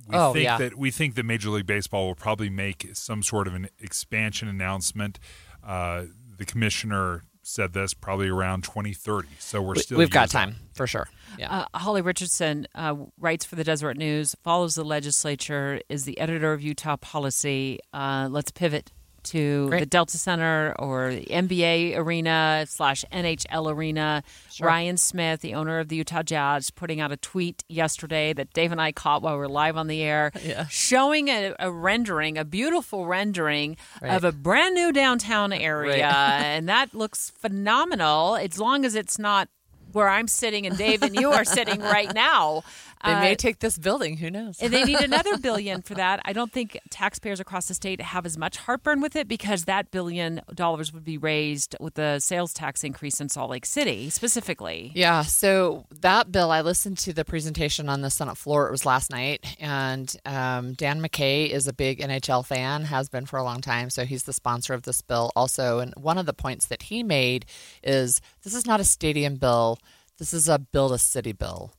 We 0.07 0.15
Oh, 0.15 0.33
think 0.33 0.43
yeah. 0.43 0.57
that 0.57 0.77
we 0.77 0.91
think 0.91 1.15
that 1.15 1.23
Major 1.25 1.49
League 1.49 1.65
Baseball 1.65 2.07
will 2.07 2.15
probably 2.15 2.49
make 2.49 2.89
some 2.93 3.23
sort 3.23 3.47
of 3.47 3.55
an 3.55 3.69
expansion 3.79 4.47
announcement. 4.47 5.17
Uh, 5.65 6.03
the 6.37 6.45
commissioner 6.45 7.23
said 7.43 7.73
this 7.73 7.93
probably 7.93 8.29
around 8.29 8.63
2030. 8.63 9.27
So 9.39 9.61
we're 9.61 9.75
still 9.75 9.97
we've 9.97 10.09
got 10.09 10.29
time 10.29 10.49
out. 10.49 10.55
for 10.73 10.87
sure. 10.87 11.07
Yeah. 11.37 11.65
Uh, 11.73 11.77
Holly 11.77 12.01
Richardson 12.01 12.67
uh, 12.73 12.95
writes 13.19 13.45
for 13.45 13.55
the 13.55 13.63
Deseret 13.63 13.97
News, 13.97 14.35
follows 14.43 14.75
the 14.75 14.85
legislature, 14.85 15.81
is 15.89 16.05
the 16.05 16.19
editor 16.19 16.53
of 16.53 16.61
Utah 16.61 16.95
Policy. 16.95 17.79
Uh, 17.93 18.27
let's 18.31 18.51
pivot 18.51 18.91
to 19.23 19.67
Great. 19.69 19.79
the 19.81 19.85
Delta 19.85 20.17
Center 20.17 20.75
or 20.79 21.11
the 21.15 21.25
NBA 21.25 21.97
arena 21.97 22.65
slash 22.67 23.03
NHL 23.11 23.71
arena. 23.71 24.23
Sure. 24.51 24.67
Ryan 24.67 24.97
Smith, 24.97 25.41
the 25.41 25.53
owner 25.55 25.79
of 25.79 25.89
the 25.89 25.95
Utah 25.95 26.23
Jazz, 26.23 26.69
putting 26.71 26.99
out 27.01 27.11
a 27.11 27.17
tweet 27.17 27.63
yesterday 27.69 28.33
that 28.33 28.53
Dave 28.53 28.71
and 28.71 28.81
I 28.81 28.91
caught 28.91 29.21
while 29.21 29.33
we 29.33 29.39
were 29.39 29.47
live 29.49 29.77
on 29.77 29.87
the 29.87 30.01
air, 30.01 30.31
Yeah. 30.43 30.67
showing 30.67 31.29
a, 31.29 31.53
a 31.59 31.71
rendering, 31.71 32.37
a 32.37 32.45
beautiful 32.45 33.05
rendering 33.05 33.77
Right. 34.01 34.13
of 34.13 34.23
a 34.23 34.31
brand 34.31 34.75
new 34.75 34.91
downtown 34.91 35.53
area, 35.53 36.05
Right. 36.05 36.13
and 36.45 36.69
that 36.69 36.93
looks 36.93 37.29
phenomenal. 37.29 38.35
As 38.35 38.59
long 38.59 38.85
as 38.85 38.95
it's 38.95 39.17
not 39.17 39.49
where 39.91 40.09
I'm 40.09 40.27
sitting 40.27 40.65
and 40.65 40.75
Dave 40.77 41.03
and 41.03 41.15
you 41.15 41.31
are 41.31 41.45
sitting 41.45 41.79
right 41.79 42.11
now. 42.15 42.63
They 43.03 43.13
may 43.15 43.34
Uh, 43.34 43.35
take 43.35 43.59
this 43.59 43.77
building. 43.77 44.17
Who 44.17 44.31
knows? 44.31 44.59
and 44.59 44.71
they 44.73 44.84
need 44.84 44.99
another 45.01 45.38
billion 45.38 45.81
for 45.81 45.93
that. 45.95 46.21
I 46.25 46.34
don't 46.34 46.51
think 46.51 46.80
taxpayers 46.89 47.39
across 47.39 47.67
the 47.67 47.73
state 47.73 47.99
have 48.01 48.25
as 48.25 48.38
much 48.38 48.57
heartburn 48.57 49.01
with 49.01 49.15
it 49.15 49.27
because 49.27 49.65
that 49.65 49.91
billion 49.91 50.41
dollars 50.53 50.93
would 50.93 51.03
be 51.03 51.17
raised 51.17 51.75
with 51.80 51.95
the 51.95 52.19
sales 52.19 52.53
tax 52.53 52.84
increase 52.84 53.19
in 53.19 53.30
Salt 53.30 53.49
Lake 53.49 53.65
City 53.65 54.09
specifically. 54.09 54.91
Yeah, 54.95 55.23
so 55.23 55.85
that 56.01 56.31
bill, 56.31 56.49
I 56.51 56.61
listened 56.61 56.97
to 56.99 57.13
the 57.13 57.25
presentation 57.25 57.89
on 57.89 58.01
the 58.01 58.09
Senate 58.09 58.38
floor. 58.38 58.67
It 58.67 58.71
was 58.71 58.85
last 58.85 59.11
night, 59.11 59.45
and 59.59 60.13
um, 60.25 60.73
Dan 60.73 61.01
McCay 61.01 61.49
is 61.49 61.67
a 61.67 61.73
big 61.73 61.99
NHL 61.99 62.45
fan, 62.45 62.85
has 62.85 63.09
been 63.09 63.25
for 63.25 63.38
a 63.38 63.43
long 63.43 63.61
time. 63.61 63.89
So 63.89 64.05
he's 64.05 64.23
the 64.23 64.34
sponsor 64.34 64.73
of 64.73 64.84
this 64.84 65.01
bill 65.01 65.31
also. 65.35 65.80
And 65.80 65.93
one 65.95 66.17
of 66.17 66.25
the 66.25 66.34
points 66.34 66.67
that 66.67 66.84
he 66.84 67.03
made 67.03 67.45
is 67.84 68.21
this 68.43 68.55
is 68.55 68.65
not 68.65 68.80
a 68.80 68.84
stadium 68.84 69.35
bill, 69.35 69.77
this 70.19 70.34
is 70.34 70.47
a 70.47 70.57
build 70.59 70.91
a 70.93 70.97
city 70.97 71.31
bill. 71.34 71.73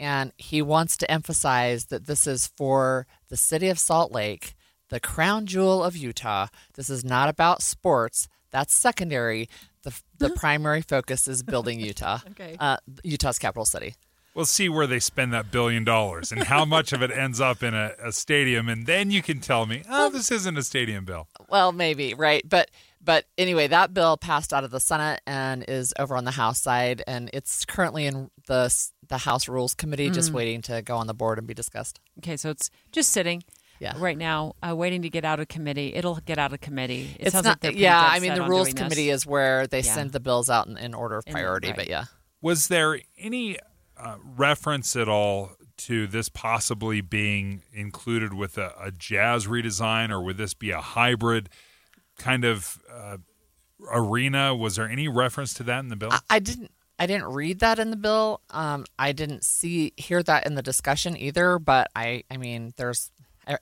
And 0.00 0.32
he 0.36 0.62
wants 0.62 0.96
to 0.98 1.10
emphasize 1.10 1.86
that 1.86 2.06
this 2.06 2.26
is 2.26 2.46
for 2.56 3.06
the 3.28 3.36
city 3.36 3.68
of 3.68 3.78
Salt 3.78 4.12
Lake, 4.12 4.54
the 4.90 5.00
crown 5.00 5.44
jewel 5.46 5.82
of 5.82 5.96
Utah. 5.96 6.46
This 6.74 6.88
is 6.88 7.04
not 7.04 7.28
about 7.28 7.62
sports. 7.62 8.28
That's 8.50 8.72
secondary. 8.74 9.48
The, 9.82 10.00
the 10.18 10.30
primary 10.36 10.82
focus 10.82 11.26
is 11.26 11.42
building 11.42 11.80
Utah, 11.80 12.18
Okay. 12.30 12.56
uh, 12.60 12.76
Utah's 13.02 13.38
capital 13.38 13.64
city. 13.64 13.94
We'll 14.34 14.44
see 14.44 14.68
where 14.68 14.86
they 14.86 15.00
spend 15.00 15.32
that 15.32 15.50
billion 15.50 15.82
dollars 15.82 16.30
and 16.30 16.44
how 16.44 16.64
much 16.64 16.92
of 16.92 17.02
it 17.02 17.10
ends 17.10 17.40
up 17.40 17.62
in 17.64 17.74
a, 17.74 17.94
a 18.00 18.12
stadium, 18.12 18.68
and 18.68 18.86
then 18.86 19.10
you 19.10 19.20
can 19.20 19.40
tell 19.40 19.66
me, 19.66 19.82
oh, 19.90 20.10
this 20.10 20.30
isn't 20.30 20.56
a 20.56 20.62
stadium 20.62 21.04
bill. 21.04 21.26
Well, 21.48 21.72
maybe 21.72 22.14
right, 22.14 22.48
but 22.48 22.70
but 23.08 23.24
anyway, 23.38 23.66
that 23.68 23.94
bill 23.94 24.18
passed 24.18 24.52
out 24.52 24.64
of 24.64 24.70
the 24.70 24.80
Senate 24.80 25.22
and 25.26 25.64
is 25.66 25.94
over 25.98 26.14
on 26.14 26.24
the 26.26 26.30
House 26.32 26.60
side, 26.60 27.02
and 27.06 27.30
it's 27.32 27.64
currently 27.64 28.04
in 28.04 28.30
the 28.46 28.70
the 29.08 29.16
House 29.16 29.48
Rules 29.48 29.72
Committee, 29.72 30.10
just 30.10 30.30
Mm. 30.30 30.34
waiting 30.34 30.62
to 30.62 30.82
go 30.82 30.96
on 30.98 31.06
the 31.06 31.14
board 31.14 31.38
and 31.38 31.46
be 31.46 31.54
discussed. 31.54 32.00
Okay, 32.18 32.36
so 32.36 32.50
it's 32.50 32.68
just 32.92 33.10
sitting 33.10 33.42
Yeah. 33.80 33.94
right 33.96 34.18
now, 34.18 34.54
uh, 34.62 34.76
waiting 34.76 35.00
to 35.00 35.08
get 35.08 35.24
out 35.24 35.40
of 35.40 35.48
committee. 35.48 35.94
It'll 35.94 36.16
get 36.16 36.36
out 36.36 36.52
of 36.52 36.60
committee. 36.60 37.16
It 37.18 37.28
it's 37.28 37.34
not. 37.42 37.64
like 37.64 37.76
yeah, 37.76 37.98
I 37.98 38.20
mean, 38.20 38.34
the 38.34 38.42
Rules 38.42 38.66
doing 38.66 38.74
this. 38.74 38.82
Committee 38.82 39.08
is 39.08 39.24
where 39.24 39.66
they 39.66 39.80
Yeah. 39.80 39.94
send 39.94 40.12
the 40.12 40.20
bills 40.20 40.50
out 40.50 40.66
in, 40.66 40.76
in 40.76 40.92
order 40.92 41.16
of 41.16 41.24
In- 41.26 41.32
priority. 41.32 41.68
right. 41.68 41.76
But 41.76 41.88
yeah, 41.88 42.04
Was 42.42 42.68
there 42.68 43.00
any 43.16 43.56
uh, 43.96 44.16
reference 44.36 44.94
at 44.94 45.08
all 45.08 45.52
to 45.78 46.06
this 46.06 46.28
possibly 46.28 47.00
being 47.00 47.62
included 47.72 48.34
with 48.34 48.58
a, 48.58 48.74
a 48.78 48.90
jazz 48.92 49.46
redesign, 49.46 50.10
or 50.10 50.20
would 50.22 50.36
this 50.36 50.52
be 50.54 50.70
a 50.70 50.80
hybrid 50.82 51.48
kind 52.18 52.44
of 52.44 52.78
uh, 52.92 53.18
arena? 53.90 54.54
Was 54.54 54.76
there 54.76 54.88
any 54.88 55.08
reference 55.08 55.54
to 55.54 55.62
that 55.64 55.80
in 55.80 55.88
the 55.88 55.96
bill? 55.96 56.10
I, 56.12 56.20
I 56.30 56.38
didn't. 56.38 56.72
I 57.00 57.06
didn't 57.06 57.32
read 57.32 57.60
that 57.60 57.78
in 57.78 57.90
the 57.90 57.96
bill. 57.96 58.40
Um, 58.50 58.84
I 58.98 59.12
didn't 59.12 59.44
see 59.44 59.92
hear 59.96 60.20
that 60.24 60.46
in 60.46 60.56
the 60.56 60.62
discussion 60.62 61.16
either. 61.16 61.60
But 61.60 61.90
I, 61.94 62.24
I 62.28 62.36
mean, 62.38 62.74
there's 62.76 63.12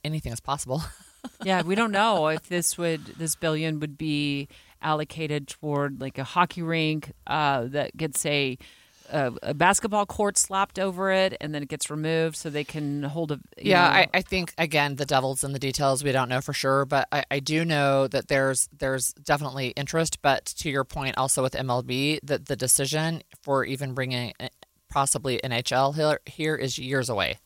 anything 0.03 0.33
is 0.33 0.41
possible. 0.41 0.83
yeah, 1.45 1.63
we 1.63 1.75
don't 1.75 1.93
know 1.93 2.29
if 2.29 2.49
this 2.49 2.79
would 2.79 3.05
this 3.05 3.35
billion 3.35 3.79
would 3.81 3.99
be 3.99 4.49
allocated 4.83 5.49
toward 5.49 6.01
like 6.01 6.19
a 6.19 6.25
hockey 6.25 6.63
rink 6.63 7.13
uh, 7.27 7.65
that 7.65 7.97
gets 7.97 8.25
a, 8.27 8.59
a 9.11 9.33
a 9.43 9.55
basketball 9.55 10.07
court 10.07 10.39
slapped 10.39 10.79
over 10.79 11.11
it, 11.11 11.37
and 11.41 11.55
then 11.55 11.63
it 11.63 11.69
gets 11.69 11.91
removed 11.91 12.37
so 12.37 12.51
they 12.51 12.65
can 12.65 13.03
hold 13.03 13.33
a. 13.33 13.41
Yeah, 13.57 13.83
know- 13.83 13.95
I, 13.95 14.09
I 14.15 14.23
think 14.23 14.53
again 14.59 14.97
the 14.97 15.07
devil's 15.07 15.45
in 15.45 15.53
the 15.53 15.59
details. 15.59 16.03
We 16.05 16.13
don't 16.13 16.29
know 16.29 16.41
for 16.41 16.53
sure, 16.53 16.85
but 16.85 17.09
I, 17.13 17.25
I 17.31 17.41
do 17.41 17.65
know 17.65 18.07
that 18.09 18.29
there's 18.29 18.69
there's 18.77 19.13
definitely 19.15 19.69
interest. 19.69 20.23
But 20.23 20.45
to 20.47 20.71
your 20.71 20.85
point, 20.85 21.17
also 21.19 21.43
with 21.43 21.53
MLB, 21.55 22.21
that 22.23 22.47
the 22.47 22.57
decision 22.57 23.23
for 23.43 23.65
even 23.65 23.95
bringing 23.95 24.33
uh, 24.41 24.49
possibly 24.91 25.41
NHL 25.43 25.95
here, 25.95 26.21
here 26.27 26.57
is 26.57 26.79
years 26.79 27.09
away. 27.09 27.39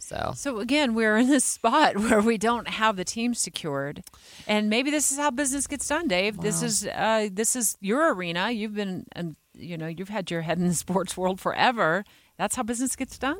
So 0.00 0.32
So 0.36 0.58
again, 0.60 0.94
we're 0.94 1.16
in 1.18 1.28
this 1.28 1.44
spot 1.44 1.96
where 1.98 2.20
we 2.20 2.38
don't 2.38 2.68
have 2.68 2.96
the 2.96 3.04
team 3.04 3.34
secured, 3.34 4.04
and 4.46 4.70
maybe 4.70 4.90
this 4.90 5.10
is 5.10 5.18
how 5.18 5.30
business 5.30 5.66
gets 5.66 5.88
done, 5.88 6.08
Dave. 6.08 6.40
This 6.40 6.62
is 6.62 6.86
uh, 6.86 7.28
this 7.32 7.56
is 7.56 7.76
your 7.80 8.14
arena. 8.14 8.50
You've 8.50 8.74
been, 8.74 9.06
and 9.12 9.36
you 9.58 9.76
know, 9.76 9.86
you've 9.86 10.08
had 10.08 10.30
your 10.30 10.42
head 10.42 10.58
in 10.58 10.68
the 10.68 10.74
sports 10.86 11.16
world 11.16 11.40
forever. 11.40 12.04
That's 12.36 12.56
how 12.56 12.62
business 12.62 12.96
gets 12.96 13.18
done. 13.18 13.38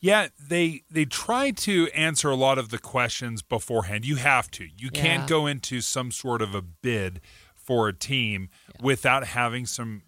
Yeah, 0.00 0.28
they 0.40 0.82
they 0.90 1.04
try 1.04 1.50
to 1.50 1.88
answer 1.94 2.30
a 2.30 2.36
lot 2.36 2.58
of 2.58 2.70
the 2.70 2.78
questions 2.78 3.42
beforehand. 3.42 4.06
You 4.06 4.16
have 4.16 4.50
to. 4.52 4.66
You 4.76 4.90
can't 4.90 5.28
go 5.28 5.46
into 5.46 5.82
some 5.82 6.10
sort 6.10 6.40
of 6.40 6.54
a 6.54 6.62
bid 6.62 7.20
for 7.54 7.88
a 7.88 7.92
team 7.92 8.48
without 8.80 9.26
having 9.26 9.66
some 9.66 10.02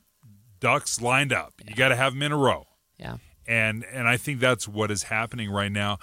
ducks 0.61 1.03
lined 1.03 1.33
up. 1.33 1.55
You 1.63 1.75
got 1.75 1.89
to 1.89 1.97
have 1.97 2.15
them 2.15 2.23
in 2.23 2.33
a 2.33 2.37
row. 2.37 2.67
Yeah. 2.97 3.19
And 3.47 3.85
and 3.93 4.09
I 4.09 4.17
think 4.17 4.41
that's 4.41 4.67
what 4.67 4.91
is 4.91 5.05
happening 5.05 5.51
right 5.51 5.71
now. 5.71 5.99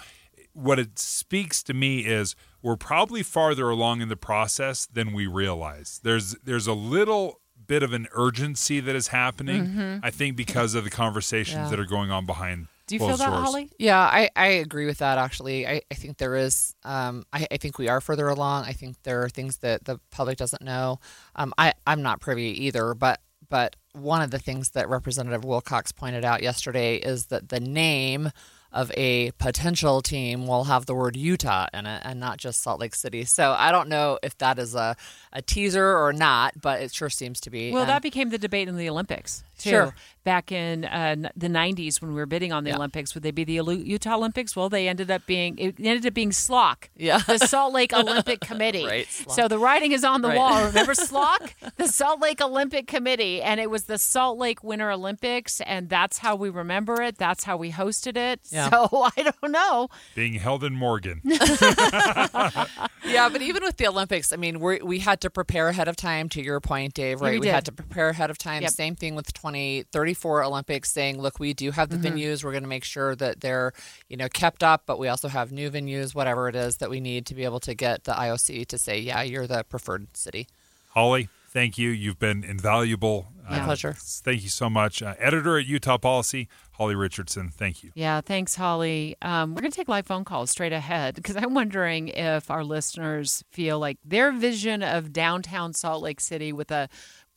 What 0.52 0.78
it 0.78 0.98
speaks 0.98 1.62
to 1.64 1.74
me 1.74 2.00
is 2.00 2.36
we're 2.62 2.76
probably 2.76 3.22
farther 3.22 3.70
along 3.70 4.02
in 4.02 4.08
the 4.08 4.16
process 4.16 4.86
than 4.86 5.12
we 5.12 5.26
realize. 5.26 6.00
There's 6.04 6.36
there's 6.44 6.66
a 6.66 6.74
little 6.74 7.40
bit 7.70 7.82
of 7.84 7.92
an 7.92 8.06
urgency 8.12 8.80
that 8.80 8.96
is 8.96 9.08
happening. 9.08 9.62
Mhm. 9.66 10.00
I 10.02 10.10
think 10.10 10.36
because 10.36 10.74
of 10.74 10.82
the 10.84 10.90
conversations 10.90 11.56
Yeah. 11.64 11.70
that 11.70 11.78
are 11.78 11.84
going 11.96 12.10
on 12.10 12.26
behind 12.26 12.66
Do 12.88 12.96
you 12.96 12.98
feel 12.98 13.08
closed 13.10 13.20
that, 13.22 13.30
doors. 13.30 13.44
Holly? 13.44 13.70
Yeah, 13.78 14.00
I, 14.00 14.28
I 14.34 14.46
agree 14.66 14.86
with 14.86 14.98
that 14.98 15.16
actually. 15.18 15.66
I, 15.66 15.80
I 15.92 15.94
think 15.94 16.18
there 16.18 16.34
is 16.46 16.74
um 16.84 17.24
I, 17.32 17.46
I 17.54 17.56
think 17.58 17.78
we 17.78 17.88
are 17.88 18.00
further 18.00 18.28
along. 18.28 18.64
I 18.64 18.72
think 18.72 18.96
there 19.04 19.22
are 19.22 19.28
things 19.28 19.58
that 19.58 19.84
the 19.84 20.00
public 20.10 20.36
doesn't 20.38 20.62
know. 20.62 20.98
Um 21.36 21.54
I, 21.56 21.74
I'm 21.86 22.02
not 22.02 22.20
privy 22.20 22.50
either, 22.66 22.94
but 22.94 23.20
but 23.48 23.76
one 23.92 24.20
of 24.22 24.30
the 24.30 24.38
things 24.38 24.70
that 24.70 24.88
Representative 24.88 25.44
Wilcox 25.44 25.92
pointed 25.92 26.24
out 26.24 26.42
yesterday 26.42 26.96
is 26.96 27.26
that 27.26 27.48
the 27.50 27.60
name 27.60 28.30
of 28.72 28.92
a 28.96 29.32
potential 29.32 30.00
team 30.00 30.46
will 30.46 30.64
have 30.64 30.86
the 30.86 30.94
word 30.94 31.16
Utah 31.16 31.66
in 31.74 31.86
it 31.86 32.02
and 32.04 32.20
not 32.20 32.38
just 32.38 32.62
Salt 32.62 32.78
Lake 32.80 32.94
City. 32.94 33.24
So 33.24 33.52
I 33.58 33.72
don't 33.72 33.88
know 33.88 34.18
if 34.22 34.38
that 34.38 34.58
is 34.58 34.74
a, 34.74 34.96
a 35.32 35.42
teaser 35.42 35.98
or 35.98 36.12
not, 36.12 36.60
but 36.60 36.80
it 36.80 36.92
sure 36.92 37.10
seems 37.10 37.40
to 37.40 37.50
be. 37.50 37.72
Well, 37.72 37.82
And- 37.82 37.90
that 37.90 38.02
became 38.02 38.30
the 38.30 38.38
debate 38.38 38.68
in 38.68 38.76
the 38.76 38.88
Olympics 38.88 39.42
too. 39.60 39.70
Sure. 39.70 39.94
Back 40.22 40.52
in 40.52 40.84
uh, 40.84 41.16
the 41.34 41.48
'90s, 41.48 42.02
when 42.02 42.10
we 42.10 42.16
were 42.16 42.26
bidding 42.26 42.52
on 42.52 42.64
the 42.64 42.74
Olympics, 42.74 43.14
would 43.14 43.22
they 43.22 43.30
be 43.30 43.42
the 43.42 43.54
Utah 43.54 44.16
Olympics? 44.16 44.54
Well, 44.54 44.68
they 44.68 44.86
ended 44.86 45.10
up 45.10 45.24
being 45.26 45.56
it 45.58 45.76
ended 45.78 46.04
up 46.06 46.12
being 46.12 46.30
SLOC, 46.30 46.90
Yeah. 46.94 47.20
the 47.26 47.38
Salt 47.38 47.72
Lake 47.72 47.94
Olympic 47.94 48.40
Committee. 48.40 48.84
Right, 48.84 49.06
So 49.08 49.48
the 49.48 49.58
writing 49.58 49.92
is 49.92 50.04
on 50.04 50.20
the 50.20 50.28
Right. 50.28 50.36
wall. 50.36 50.64
Remember 50.66 50.92
SLOC, 50.92 51.54
the 51.76 51.88
Salt 51.88 52.20
Lake 52.20 52.42
Olympic 52.42 52.86
Committee, 52.86 53.40
and 53.40 53.60
it 53.60 53.70
was 53.70 53.84
the 53.84 53.96
Salt 53.96 54.36
Lake 54.38 54.62
Winter 54.62 54.90
Olympics, 54.90 55.62
and 55.62 55.88
that's 55.88 56.18
how 56.18 56.36
we 56.36 56.50
remember 56.50 57.00
it. 57.00 57.16
That's 57.16 57.44
how 57.44 57.56
we 57.56 57.72
hosted 57.72 58.18
it. 58.18 58.40
Yeah. 58.50 58.68
So 58.68 58.88
I 59.16 59.22
don't 59.22 59.50
know. 59.52 59.88
Being 60.14 60.34
held 60.34 60.62
in 60.64 60.74
Morgan. 60.74 61.22
yeah, 61.24 63.28
but 63.30 63.42
even 63.42 63.62
with 63.62 63.76
the 63.78 63.86
Olympics, 63.88 64.32
I 64.32 64.36
mean, 64.36 64.60
we 64.60 64.80
we 64.82 64.98
had 64.98 65.20
to 65.22 65.30
prepare 65.30 65.68
ahead 65.68 65.88
of 65.88 65.96
time. 65.96 66.28
To 66.30 66.42
your 66.42 66.60
point, 66.60 66.94
Dave, 66.94 67.20
right? 67.20 67.32
we 67.32 67.40
we 67.40 67.46
had 67.48 67.64
to 67.64 67.72
prepare 67.72 68.10
ahead 68.10 68.30
of 68.30 68.38
time. 68.38 68.62
Yep. 68.62 68.70
Same 68.72 68.94
thing 68.94 69.14
with 69.14 69.32
2034 69.52 70.44
Olympics, 70.44 70.92
saying, 70.92 71.20
"Look, 71.20 71.38
we 71.38 71.52
do 71.54 71.70
have 71.72 71.88
the 71.88 71.96
Mhm. 71.96 72.14
venues. 72.16 72.44
We're 72.44 72.52
going 72.52 72.62
to 72.62 72.68
make 72.68 72.84
sure 72.84 73.14
that 73.16 73.40
they're, 73.40 73.72
you 74.08 74.16
know, 74.16 74.28
kept 74.28 74.62
up, 74.62 74.82
but 74.86 74.98
we 74.98 75.08
also 75.08 75.28
have 75.28 75.52
new 75.52 75.70
venues, 75.70 76.14
whatever 76.14 76.48
it 76.48 76.56
is 76.56 76.76
that 76.76 76.90
we 76.90 77.00
need 77.00 77.26
to 77.26 77.34
be 77.34 77.44
able 77.44 77.60
to 77.60 77.74
get 77.74 78.04
the 78.04 78.12
IOC 78.18 78.64
to 78.66 78.78
say, 78.78 78.98
yeah, 78.98 79.22
you're 79.22 79.46
the 79.46 79.64
preferred 79.64 80.16
city." 80.16 80.46
Holly, 80.90 81.28
thank 81.50 81.78
you. 81.78 81.90
You've 81.90 82.18
been 82.18 82.42
invaluable. 82.44 83.28
Uh, 83.48 83.58
My 83.58 83.64
pleasure. 83.64 83.94
Thank 83.96 84.42
you 84.42 84.48
so 84.48 84.68
much. 84.70 85.02
Uh, 85.02 85.14
editor 85.18 85.58
at 85.58 85.66
Utah 85.66 85.98
Policy, 85.98 86.48
Holly 86.72 86.94
Richardson. 86.94 87.48
Thank 87.50 87.82
you. 87.84 87.90
Yeah, 87.94 88.20
thanks, 88.20 88.54
Holly. 88.56 89.16
Um, 89.22 89.54
we're 89.54 89.60
going 89.60 89.72
to 89.72 89.76
take 89.76 89.88
live 89.88 90.06
phone 90.06 90.24
calls 90.24 90.50
straight 90.50 90.72
ahead 90.72 91.14
because 91.16 91.36
I'm 91.36 91.54
wondering 91.54 92.08
if 92.08 92.50
our 92.50 92.64
listeners 92.64 93.44
feel 93.50 93.78
like 93.78 93.98
their 94.04 94.30
vision 94.32 94.82
of 94.82 95.12
downtown 95.12 95.72
Salt 95.72 96.02
Lake 96.02 96.20
City 96.20 96.52
with 96.52 96.70
a 96.70 96.88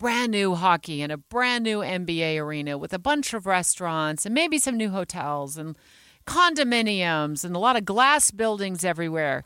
brand 0.03 0.33
new 0.33 0.53
hockey 0.53 1.01
and 1.01 1.13
a 1.13 1.17
brand 1.17 1.63
new 1.63 1.79
NBA 1.79 2.37
arena 2.37 2.77
with 2.77 2.91
a 2.91 2.99
bunch 2.99 3.33
of 3.33 3.45
restaurants 3.45 4.25
and 4.25 4.35
maybe 4.35 4.57
some 4.57 4.75
new 4.75 4.89
hotels 4.89 5.55
and 5.55 5.77
condominiums 6.27 7.45
and 7.45 7.55
a 7.55 7.59
lot 7.59 7.77
of 7.77 7.85
glass 7.85 8.29
buildings 8.29 8.83
everywhere. 8.83 9.45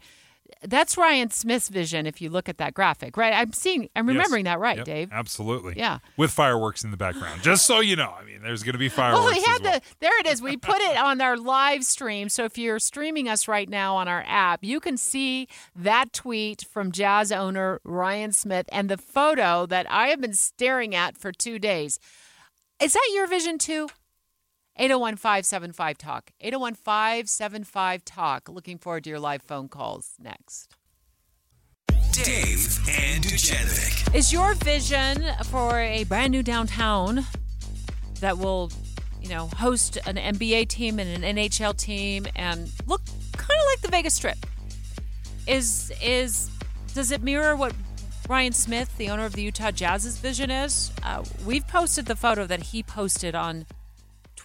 That's 0.64 0.98
Ryan 0.98 1.30
Smith's 1.30 1.70
vision 1.70 2.06
if 2.06 2.22
you 2.22 2.30
look 2.30 2.50
at 2.50 2.58
that 2.58 2.74
graphic, 2.74 3.18
right? 3.18 3.34
I'm 3.34 3.54
seeing, 3.54 3.90
I'm 3.96 4.08
Yes. 4.08 4.16
remembering 4.16 4.46
that 4.46 4.60
right, 4.60 4.78
Yep, 4.78 4.86
Dave. 4.86 5.10
Absolutely. 5.12 5.74
Yeah. 5.78 6.00
With 6.18 6.32
fireworks 6.32 6.84
in 6.84 6.92
the 6.92 6.98
background. 6.98 7.44
Just 7.44 7.66
so 7.66 7.80
you 7.80 7.96
know. 7.96 8.14
I 8.20 8.24
mean, 8.24 8.42
there's 8.42 8.64
going 8.64 8.74
to 8.74 8.80
be 8.80 8.90
fireworks. 8.90 9.26
Well, 9.26 9.34
we 9.36 9.42
had 9.42 9.62
well. 9.64 9.74
the 9.74 9.82
there 10.00 10.20
it 10.20 10.26
is. 10.28 10.42
We 10.42 10.58
put 10.58 10.80
it 10.82 10.98
on 10.98 11.22
our 11.22 11.38
live 11.38 11.84
stream. 11.84 12.30
So 12.30 12.46
if 12.46 12.58
you're 12.58 12.80
streaming 12.80 13.28
us 13.30 13.48
right 13.48 13.70
now 13.70 13.96
on 13.98 14.08
our 14.08 14.24
app, 14.28 14.64
you 14.64 14.80
can 14.80 14.98
see 14.98 15.48
that 15.76 16.14
tweet 16.14 16.66
from 16.72 16.92
Jazz 16.92 17.32
owner 17.32 17.80
Ryan 17.84 18.32
Smith 18.32 18.68
and 18.72 18.90
the 18.90 18.98
photo 18.98 19.66
that 19.68 19.86
I 19.92 20.08
have 20.08 20.22
been 20.22 20.34
staring 20.34 20.96
at 20.96 21.18
for 21.18 21.32
two 21.32 21.60
days. 21.60 22.00
Is 22.82 22.94
that 22.94 23.10
your 23.14 23.28
vision 23.28 23.58
too? 23.58 23.90
801 24.80 25.16
575 25.16 25.98
Talk. 25.98 26.32
801 26.40 26.76
575 26.76 28.06
Talk. 28.06 28.50
Looking 28.50 28.78
forward 28.78 29.04
to 29.06 29.10
your 29.10 29.20
live 29.20 29.42
phone 29.42 29.68
calls 29.68 30.14
next. 30.20 30.76
Dave 32.12 32.78
and 32.88 33.24
Dujanovic. 33.24 34.14
Is 34.16 34.32
your 34.32 34.54
vision 34.56 35.26
for 35.46 35.80
a 35.80 36.04
brand 36.04 36.32
new 36.32 36.44
downtown 36.44 37.26
that 38.20 38.38
will, 38.38 38.72
you 39.22 39.30
know, 39.30 39.48
host 39.48 39.98
an 40.06 40.16
NBA 40.16 40.68
team 40.68 41.00
and 41.00 41.24
an 41.24 41.36
NHL 41.36 41.76
team 41.76 42.28
and 42.36 42.72
look 42.86 43.02
kind 43.34 43.60
of 43.60 43.66
like 43.66 43.82
the 43.82 43.90
Vegas 43.90 44.14
Strip? 44.14 44.38
Is 45.48 45.92
is 46.04 46.52
does 46.94 47.12
it 47.12 47.24
mirror 47.24 47.56
what 47.56 47.74
Ryan 48.30 48.54
Smith, 48.54 48.96
the 48.98 49.10
owner 49.10 49.26
of 49.26 49.34
the 49.34 49.42
Utah 49.42 49.72
Jazz's 49.72 50.18
vision 50.20 50.52
is? 50.52 50.92
Uh, 51.02 51.24
we've 51.46 51.68
posted 51.68 52.06
the 52.06 52.16
photo 52.16 52.46
that 52.46 52.62
he 52.62 52.84
posted 52.84 53.34
on 53.34 53.66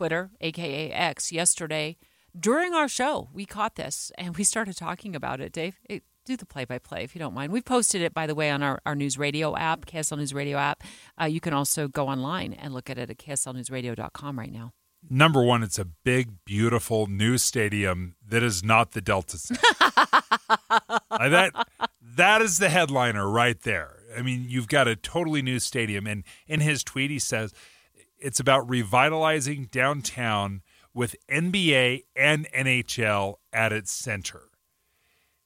Twitter, 0.03 0.33
aka 0.41 0.91
X, 0.91 1.31
yesterday 1.31 1.97
during 2.37 2.74
our 2.74 2.89
show. 2.89 3.29
We 3.33 3.47
caught 3.47 3.77
this 3.77 4.11
and 4.19 4.37
we 4.37 4.43
started 4.43 4.77
talking 4.77 5.15
about 5.15 5.41
it. 5.41 5.53
Dave, 5.53 5.79
it, 5.89 6.03
do 6.27 6.37
the 6.37 6.45
play 6.45 6.65
by 6.65 6.79
play 6.79 7.05
if 7.05 7.15
you 7.15 7.20
don't 7.20 7.35
mind. 7.35 7.53
We've 7.53 7.65
posted 7.65 8.03
it, 8.03 8.12
by 8.12 8.27
the 8.27 8.35
way, 8.35 8.51
on 8.51 8.65
our, 8.65 8.83
our 8.85 8.97
news 8.97 9.16
radio 9.16 9.57
app, 9.57 9.87
KSL 9.87 10.19
News 10.19 10.35
Radio 10.35 10.59
app. 10.59 10.83
Uh, 11.20 11.27
you 11.27 11.39
can 11.39 11.53
also 11.55 11.87
go 11.87 12.09
online 12.09 12.53
and 12.53 12.74
look 12.74 12.91
at 12.91 12.99
it 12.99 13.11
at 13.11 13.19
kslnewsradio.com 13.19 14.37
right 14.41 14.51
now. 14.51 14.73
Number 15.09 15.41
one, 15.41 15.62
it's 15.62 15.79
a 15.79 15.85
big, 15.85 16.45
beautiful 16.45 17.07
new 17.07 17.39
stadium 17.39 18.16
that 18.27 18.43
is 18.43 18.65
not 18.65 18.91
the 18.91 19.01
Delta 19.01 19.39
Center. 19.39 19.61
Uh, 21.11 21.29
that 21.29 21.53
that 22.16 22.41
is 22.41 22.59
the 22.59 22.69
headliner 22.69 23.29
right 23.29 23.61
there. 23.62 23.97
I 24.16 24.23
mean, 24.23 24.47
you've 24.49 24.69
got 24.69 24.89
a 24.89 24.97
totally 24.97 25.43
new 25.43 25.59
stadium, 25.59 26.07
and 26.07 26.24
in 26.47 26.61
his 26.61 26.83
tweet, 26.83 27.11
he 27.11 27.19
says 27.19 27.53
it's 28.23 28.40
about 28.40 28.69
revitalizing 28.69 29.69
downtown 29.70 30.62
with 30.94 31.16
NBA 31.31 32.05
and 32.15 32.47
NHL 32.53 33.36
at 33.53 33.73
its 33.73 33.90
center. 33.90 34.43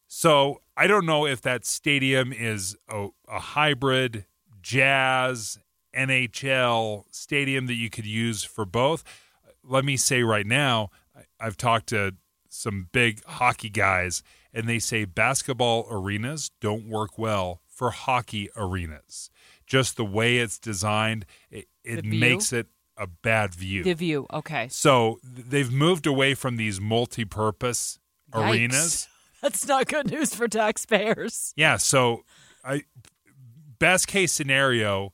So 0.07 0.61
I 0.77 0.87
don't 0.87 1.07
know 1.07 1.27
if 1.27 1.41
that 1.43 1.65
stadium 1.65 2.33
is 2.33 2.77
a, 2.89 3.09
a 3.29 3.39
hybrid 3.39 4.27
jazz 4.61 5.59
NHL 5.97 7.05
stadium 7.11 7.67
that 7.67 7.75
you 7.75 7.91
could 7.91 8.07
use 8.07 8.45
for 8.45 8.65
both. 8.65 9.03
Let 9.65 9.85
me 9.85 9.97
say 9.97 10.23
right 10.23 10.47
now, 10.47 10.91
I've 11.41 11.57
talked 11.57 11.89
to 11.89 12.15
some 12.49 12.89
big 12.93 13.25
hockey 13.25 13.71
guys, 13.71 14.23
and 14.53 14.69
they 14.69 14.79
say 14.79 15.05
basketball 15.05 15.87
arenas 15.91 16.51
don't 16.61 16.89
work 16.89 17.19
well 17.19 17.61
for 17.67 17.91
hockey 17.91 18.49
arenas. 18.57 19.31
Just 19.67 19.97
the 19.97 20.05
way 20.05 20.39
it's 20.39 20.59
designed, 20.59 21.27
it, 21.51 21.67
it 21.85 22.05
makes 22.05 22.53
it 22.53 22.69
a 22.97 23.07
bad 23.07 23.55
view. 23.55 23.83
The 23.85 23.95
view, 23.95 24.27
okay. 24.33 24.69
So 24.71 25.19
they've 25.23 25.73
moved 25.73 26.07
away 26.07 26.35
from 26.35 26.57
these 26.57 26.81
multi-purpose 26.81 27.99
Yikes. 28.33 28.51
arenas. 28.51 29.09
That's 29.43 29.67
not 29.67 29.87
good 29.87 30.11
news 30.11 30.35
for 30.35 30.49
taxpayers. 30.49 31.53
Yeah, 31.57 31.77
so 31.77 32.25
I 32.65 32.85
best 33.79 34.09
case 34.09 34.33
scenario 34.33 35.13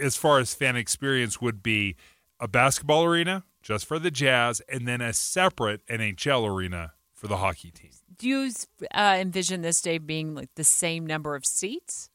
as 0.00 0.16
far 0.16 0.38
as 0.38 0.54
fan 0.54 0.76
experience 0.76 1.40
would 1.40 1.62
be 1.62 1.96
a 2.40 2.48
basketball 2.48 3.04
arena 3.04 3.44
just 3.62 3.86
for 3.86 3.98
the 3.98 4.10
Jazz 4.10 4.60
and 4.68 4.86
then 4.86 5.00
a 5.00 5.12
separate 5.12 5.86
NHL 5.86 6.46
arena 6.46 6.92
for 7.14 7.28
the 7.28 7.38
hockey 7.38 7.70
team. 7.70 7.90
Do 8.18 8.28
you 8.28 8.50
uh, 8.94 9.16
envision 9.18 9.62
this 9.62 9.80
day 9.80 9.98
being 9.98 10.34
like 10.34 10.50
the 10.56 10.64
same 10.64 11.06
number 11.06 11.34
of 11.34 11.46
seats? 11.46 12.10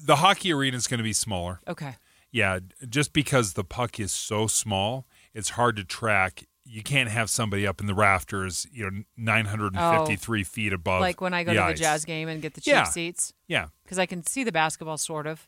The 0.00 0.16
hockey 0.16 0.52
arena 0.52 0.76
is 0.76 0.86
going 0.86 0.98
to 0.98 1.04
be 1.04 1.12
smaller. 1.12 1.60
Okay. 1.68 1.96
Yeah, 2.30 2.60
just 2.88 3.12
because 3.12 3.52
the 3.52 3.64
puck 3.64 4.00
is 4.00 4.10
so 4.10 4.46
small, 4.46 5.06
it's 5.34 5.50
hard 5.50 5.76
to 5.76 5.84
track. 5.84 6.44
You 6.64 6.82
can't 6.82 7.10
have 7.10 7.28
somebody 7.28 7.66
up 7.66 7.80
in 7.80 7.86
the 7.86 7.94
rafters, 7.94 8.66
you 8.72 8.90
know, 8.90 9.02
953 9.16 10.44
feet 10.44 10.72
above. 10.72 11.00
like 11.00 11.20
when 11.20 11.34
I 11.34 11.44
go 11.44 11.50
the 11.52 11.56
to 11.58 11.64
ice. 11.64 11.78
the 11.78 11.84
jazz 11.84 12.04
game 12.04 12.28
and 12.28 12.40
get 12.40 12.54
the 12.54 12.60
cheap 12.60 12.72
Yeah. 12.72 12.84
seats. 12.84 13.32
Yeah. 13.48 13.66
Because 13.84 13.98
I 13.98 14.06
can 14.06 14.24
see 14.26 14.44
the 14.44 14.52
basketball 14.52 14.96
sort 14.96 15.26
of. 15.26 15.46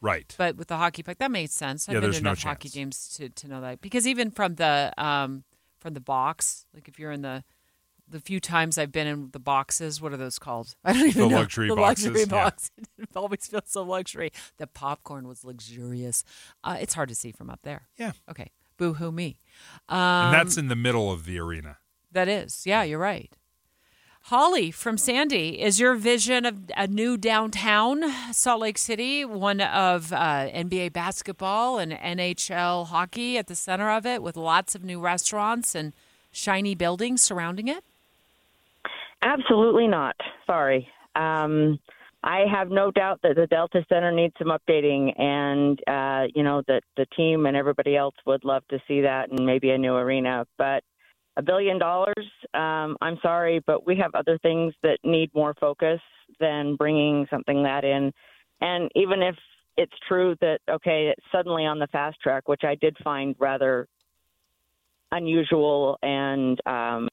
Right. 0.00 0.34
But 0.36 0.56
with 0.56 0.68
the 0.68 0.76
hockey 0.76 1.02
puck, 1.02 1.18
that 1.18 1.30
made 1.30 1.50
sense. 1.50 1.88
I've 1.88 1.94
Yeah, 1.94 2.00
been 2.00 2.10
there's 2.10 2.18
to 2.18 2.24
no 2.24 2.30
enough 2.30 2.42
hockey 2.42 2.68
games 2.68 3.08
to, 3.16 3.28
to 3.28 3.48
know 3.48 3.60
that. 3.60 3.80
Because 3.80 4.06
even 4.06 4.30
from 4.30 4.56
the 4.56 4.92
um 4.98 5.44
from 5.78 5.94
the 5.94 6.00
box, 6.00 6.66
like 6.74 6.88
if 6.88 6.98
you're 6.98 7.12
in 7.12 7.22
the 7.22 7.44
the 8.08 8.20
few 8.20 8.38
times 8.40 8.76
I've 8.78 8.92
been 8.92 9.06
in 9.06 9.30
the 9.32 9.38
boxes, 9.38 10.00
what 10.00 10.12
are 10.12 10.16
those 10.16 10.38
called? 10.38 10.74
I 10.84 10.92
don't 10.92 11.06
even 11.08 11.22
The 11.22 11.28
know. 11.28 11.36
luxury 11.38 11.68
the 11.70 11.76
boxes, 11.76 12.06
luxury 12.06 12.20
yeah. 12.22 12.26
box. 12.44 12.70
it 12.98 13.08
always 13.16 13.46
feels 13.46 13.62
so 13.66 13.82
luxury. 13.82 14.30
The 14.58 14.66
popcorn 14.66 15.26
was 15.26 15.44
luxurious. 15.44 16.24
Uh, 16.62 16.76
it's 16.80 16.94
hard 16.94 17.08
to 17.08 17.14
see 17.14 17.32
from 17.32 17.50
up 17.50 17.60
there. 17.62 17.88
Yeah. 17.96 18.12
Okay. 18.30 18.50
Boo 18.76 18.94
hoo 18.94 19.12
me. 19.12 19.38
Um, 19.88 19.98
and 19.98 20.34
that's 20.34 20.56
in 20.56 20.68
the 20.68 20.76
middle 20.76 21.10
of 21.12 21.24
the 21.24 21.38
arena. 21.38 21.78
that 22.12 22.28
is. 22.28 22.64
Yeah, 22.66 22.82
you're 22.82 22.98
right. 22.98 23.32
Holly 24.28 24.70
from 24.70 24.96
Sandy, 24.96 25.60
is 25.60 25.78
your 25.78 25.94
vision 25.96 26.46
of 26.46 26.58
a 26.78 26.86
new 26.86 27.18
downtown 27.18 28.02
Salt 28.32 28.62
Lake 28.62 28.78
City 28.78 29.22
one 29.22 29.60
of 29.60 30.14
uh, 30.14 30.48
NBA 30.48 30.94
basketball 30.94 31.78
and 31.78 31.92
NHL 31.92 32.86
hockey 32.86 33.36
at 33.36 33.48
the 33.48 33.54
center 33.54 33.90
of 33.90 34.06
it 34.06 34.22
with 34.22 34.36
lots 34.38 34.74
of 34.74 34.82
new 34.82 34.98
restaurants 34.98 35.74
and 35.74 35.94
shiny 36.32 36.74
buildings 36.74 37.22
surrounding 37.22 37.68
it? 37.68 37.84
Absolutely 39.24 39.88
not. 39.88 40.14
Sorry. 40.46 40.86
Um, 41.16 41.78
I 42.22 42.44
have 42.50 42.70
no 42.70 42.90
doubt 42.90 43.20
that 43.22 43.36
the 43.36 43.46
Delta 43.46 43.84
Center 43.88 44.12
needs 44.12 44.34
some 44.38 44.48
updating, 44.48 45.18
and 45.18 45.78
uh, 45.88 46.26
you 46.34 46.42
know 46.42 46.62
that 46.68 46.82
the 46.96 47.06
team 47.16 47.46
and 47.46 47.56
everybody 47.56 47.96
else 47.96 48.14
would 48.26 48.44
love 48.44 48.62
to 48.68 48.78
see 48.86 49.00
that, 49.00 49.30
and 49.30 49.44
maybe 49.44 49.70
a 49.70 49.78
new 49.78 49.94
arena. 49.94 50.46
But 50.58 50.84
a 51.36 51.42
billion 51.42 51.78
dollars, 51.78 52.26
um, 52.54 52.96
I'm 53.00 53.18
sorry, 53.22 53.62
but 53.66 53.86
we 53.86 53.96
have 53.96 54.14
other 54.14 54.38
things 54.38 54.72
that 54.82 54.98
need 55.04 55.30
more 55.34 55.54
focus 55.60 56.00
than 56.38 56.76
bringing 56.76 57.26
something 57.30 57.62
that 57.64 57.84
in. 57.84 58.12
And 58.60 58.90
even 58.94 59.22
if 59.22 59.36
it's 59.76 59.92
true 60.06 60.36
that 60.40 60.60
okay, 60.70 61.12
it's 61.16 61.26
suddenly 61.32 61.64
on 61.66 61.78
the 61.78 61.88
fast 61.88 62.20
track, 62.22 62.48
which 62.48 62.62
I 62.64 62.74
did 62.76 62.96
find 63.02 63.34
rather 63.38 63.88
unusual 65.12 65.98
and 66.02 66.60
um, 66.66 67.08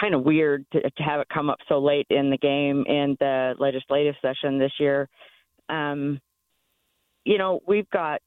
kind 0.00 0.14
of 0.14 0.24
weird 0.24 0.64
to, 0.72 0.80
to 0.80 1.02
have 1.02 1.20
it 1.20 1.28
come 1.32 1.50
up 1.50 1.58
so 1.68 1.78
late 1.78 2.06
in 2.10 2.30
the 2.30 2.38
game 2.38 2.84
in 2.86 3.16
the 3.20 3.54
legislative 3.58 4.14
session 4.22 4.58
this 4.58 4.72
year. 4.78 5.08
Um, 5.68 6.20
you 7.24 7.38
know, 7.38 7.60
we've 7.66 7.88
got 7.90 8.20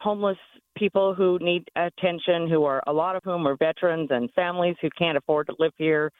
homeless 0.00 0.38
people 0.76 1.14
who 1.14 1.38
need 1.40 1.64
attention, 1.74 2.48
who 2.48 2.64
are 2.64 2.82
a 2.86 2.92
lot 2.92 3.16
of 3.16 3.24
whom 3.24 3.46
are 3.46 3.56
veterans 3.56 4.08
and 4.10 4.30
families 4.32 4.76
who 4.80 4.88
can't 4.96 5.18
afford 5.18 5.48
to 5.48 5.56
live 5.58 5.72
here, 5.76 6.12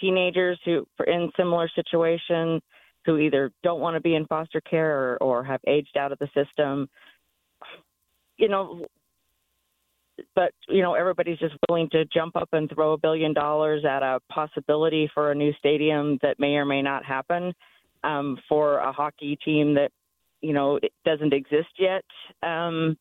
teenagers 0.00 0.58
who 0.64 0.86
are 0.98 1.06
in 1.06 1.30
similar 1.36 1.68
situation 1.74 2.60
who 3.04 3.18
either 3.18 3.52
don't 3.62 3.80
want 3.80 3.94
to 3.94 4.00
be 4.00 4.16
in 4.16 4.26
foster 4.26 4.60
care 4.60 5.12
or, 5.12 5.16
or 5.22 5.44
have 5.44 5.60
aged 5.68 5.96
out 5.96 6.10
of 6.10 6.18
the 6.18 6.28
system. 6.34 6.88
You 8.36 8.48
know, 8.48 8.86
but 10.34 10.52
you 10.68 10.82
know 10.82 10.94
everybody's 10.94 11.38
just 11.38 11.54
willing 11.68 11.88
to 11.90 12.04
jump 12.06 12.36
up 12.36 12.48
and 12.52 12.70
throw 12.70 12.92
a 12.92 12.98
billion 12.98 13.32
dollars 13.32 13.84
at 13.84 14.02
a 14.02 14.20
possibility 14.30 15.10
for 15.12 15.30
a 15.30 15.34
new 15.34 15.52
stadium 15.58 16.18
that 16.22 16.38
may 16.38 16.54
or 16.54 16.64
may 16.64 16.82
not 16.82 17.04
happen 17.04 17.52
um, 18.04 18.38
for 18.48 18.78
a 18.78 18.92
hockey 18.92 19.38
team 19.44 19.74
that 19.74 19.90
you 20.40 20.52
know 20.52 20.78
doesn't 21.04 21.32
exist 21.32 21.68
yet. 21.78 22.04
Um, 22.42 22.96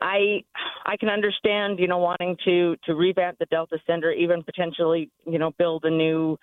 I 0.00 0.42
I 0.84 0.96
can 0.96 1.08
understand 1.08 1.78
you 1.78 1.88
know 1.88 1.98
wanting 1.98 2.36
to 2.44 2.76
to 2.84 2.94
revamp 2.94 3.38
the 3.38 3.46
Delta 3.46 3.78
Center, 3.86 4.10
even 4.12 4.42
potentially 4.42 5.10
you 5.26 5.38
know 5.38 5.52
build 5.58 5.84
a 5.84 5.90
new, 5.90 6.36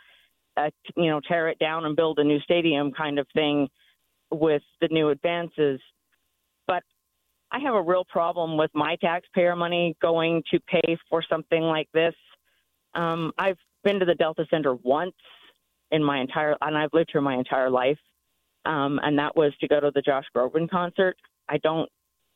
uh, 0.57 0.69
you 0.95 1.10
know 1.10 1.19
tear 1.27 1.49
it 1.49 1.60
down 1.60 1.85
and 1.85 1.95
build 1.95 2.19
a 2.19 2.23
new 2.23 2.39
stadium 2.39 2.91
kind 2.91 3.19
of 3.19 3.27
thing 3.34 3.68
with 4.31 4.64
the 4.81 4.88
new 4.89 5.10
advances. 5.10 5.80
I 7.51 7.59
have 7.59 7.73
a 7.73 7.81
real 7.81 8.05
problem 8.05 8.57
with 8.57 8.71
my 8.73 8.95
taxpayer 8.97 9.55
money 9.55 9.95
going 10.01 10.43
to 10.51 10.59
pay 10.59 10.97
for 11.09 11.23
something 11.27 11.61
like 11.61 11.89
this. 11.93 12.13
Um, 12.93 13.31
I've 13.38 13.57
been 13.84 13.99
to 13.99 14.05
the 14.05 14.15
Delta 14.15 14.45
Center 14.49 14.76
once 14.76 15.15
in 15.91 16.03
my 16.03 16.19
entire, 16.19 16.55
and 16.61 16.77
I've 16.77 16.93
lived 16.93 17.09
here 17.11 17.21
my 17.21 17.35
entire 17.35 17.69
life, 17.69 17.97
um, 18.65 18.99
and 19.01 19.17
that 19.17 19.35
was 19.35 19.53
to 19.61 19.67
go 19.67 19.80
to 19.80 19.91
the 19.93 20.01
Josh 20.01 20.26
Groban 20.35 20.69
concert. 20.69 21.17
I 21.47 21.57
don't, 21.57 21.89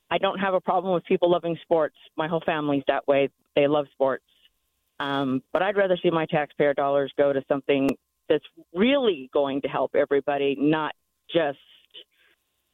I 0.09 0.17
don't 0.17 0.39
have 0.39 0.55
a 0.55 0.61
problem 0.61 0.93
with 0.93 1.03
people 1.05 1.29
loving 1.29 1.57
sports. 1.61 1.95
My 2.17 2.27
whole 2.27 2.41
family's 2.45 2.83
that 2.87 3.07
way. 3.07 3.29
They 3.55 3.67
love 3.67 3.85
sports, 3.91 4.25
um, 4.99 5.43
but 5.51 5.61
I'd 5.61 5.77
rather 5.77 5.97
see 6.01 6.09
my 6.09 6.25
taxpayer 6.25 6.73
dollars 6.73 7.13
go 7.17 7.33
to 7.33 7.43
something 7.47 7.89
that's 8.29 8.45
really 8.73 9.29
going 9.31 9.61
to 9.61 9.67
help 9.67 9.95
everybody, 9.95 10.55
not 10.59 10.95
just, 11.31 11.59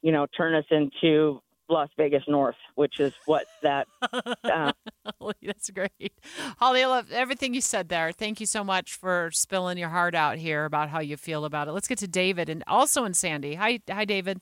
you 0.01 0.13
know, 0.13 0.25
turn 0.37 0.53
us 0.53 0.65
into 0.71 1.41
Las 1.69 1.89
Vegas 1.97 2.23
North, 2.27 2.55
which 2.75 2.99
is 2.99 3.13
what 3.25 3.45
that. 3.61 3.87
Uh, 4.43 4.71
That's 5.43 5.69
great. 5.69 6.13
Holly, 6.57 6.83
I 6.83 6.87
love 6.87 7.11
everything 7.11 7.53
you 7.53 7.61
said 7.61 7.89
there. 7.89 8.11
Thank 8.11 8.39
you 8.39 8.45
so 8.45 8.63
much 8.63 8.95
for 8.95 9.29
spilling 9.31 9.77
your 9.77 9.89
heart 9.89 10.15
out 10.15 10.37
here 10.37 10.65
about 10.65 10.89
how 10.89 10.99
you 10.99 11.17
feel 11.17 11.45
about 11.45 11.67
it. 11.67 11.71
Let's 11.71 11.87
get 11.87 11.99
to 11.99 12.07
David 12.07 12.49
and 12.49 12.63
also 12.67 13.05
in 13.05 13.13
Sandy. 13.13 13.55
Hi, 13.55 13.79
hi, 13.89 14.05
David. 14.05 14.41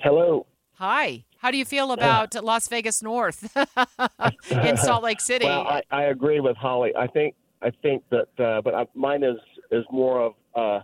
Hello. 0.00 0.46
Hi. 0.74 1.24
How 1.38 1.50
do 1.50 1.56
you 1.56 1.64
feel 1.64 1.92
about 1.92 2.34
Las 2.42 2.68
Vegas 2.68 3.02
North 3.02 3.56
in 4.50 4.76
Salt 4.76 5.02
Lake 5.02 5.20
City? 5.20 5.46
Well, 5.46 5.66
I, 5.66 5.82
I 5.90 6.04
agree 6.04 6.40
with 6.40 6.56
Holly. 6.56 6.92
I 6.96 7.06
think 7.06 7.34
I 7.62 7.70
think 7.82 8.02
that, 8.10 8.28
uh, 8.44 8.60
but 8.62 8.74
I, 8.74 8.86
mine 8.94 9.22
is 9.22 9.38
is 9.70 9.84
more 9.90 10.20
of 10.20 10.34
uh, 10.54 10.80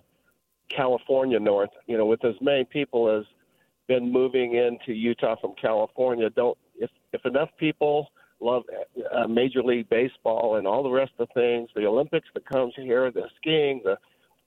California 0.68 1.38
North. 1.38 1.70
You 1.86 1.98
know, 1.98 2.06
with 2.06 2.24
as 2.24 2.34
many 2.40 2.64
people 2.64 3.10
as 3.10 3.24
been 3.86 4.10
moving 4.10 4.54
into 4.54 4.92
Utah 4.92 5.36
from 5.40 5.54
California, 5.60 6.30
don't 6.30 6.56
if 6.76 6.90
if 7.12 7.24
enough 7.26 7.50
people 7.58 8.08
love 8.40 8.62
uh, 9.12 9.26
Major 9.26 9.62
League 9.62 9.88
Baseball 9.88 10.56
and 10.56 10.66
all 10.66 10.82
the 10.82 10.90
rest 10.90 11.12
of 11.18 11.28
the 11.28 11.34
things, 11.40 11.70
the 11.74 11.86
Olympics 11.86 12.28
that 12.34 12.44
comes 12.46 12.74
here, 12.76 13.10
the 13.10 13.28
skiing, 13.40 13.80
the, 13.84 13.96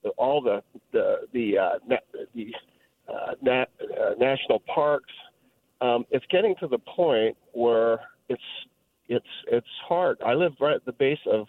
the 0.04 0.10
all 0.12 0.42
the 0.42 0.62
the 0.92 1.22
the 1.34 1.58
uh, 1.58 1.80
na- 1.88 2.24
the 2.36 2.54
uh, 3.12 3.34
na- 3.42 3.66
uh, 3.82 4.14
national 4.20 4.60
parks. 4.74 5.14
Um, 5.80 6.06
it's 6.10 6.26
getting 6.32 6.56
to 6.60 6.68
the 6.68 6.80
point 6.80 7.38
where 7.54 8.00
it's 8.30 8.42
it's 9.08 9.26
it's 9.52 9.68
hard. 9.88 10.18
I 10.26 10.34
live 10.34 10.54
right 10.60 10.76
at 10.76 10.86
the 10.86 10.92
base 10.94 11.20
of 11.32 11.48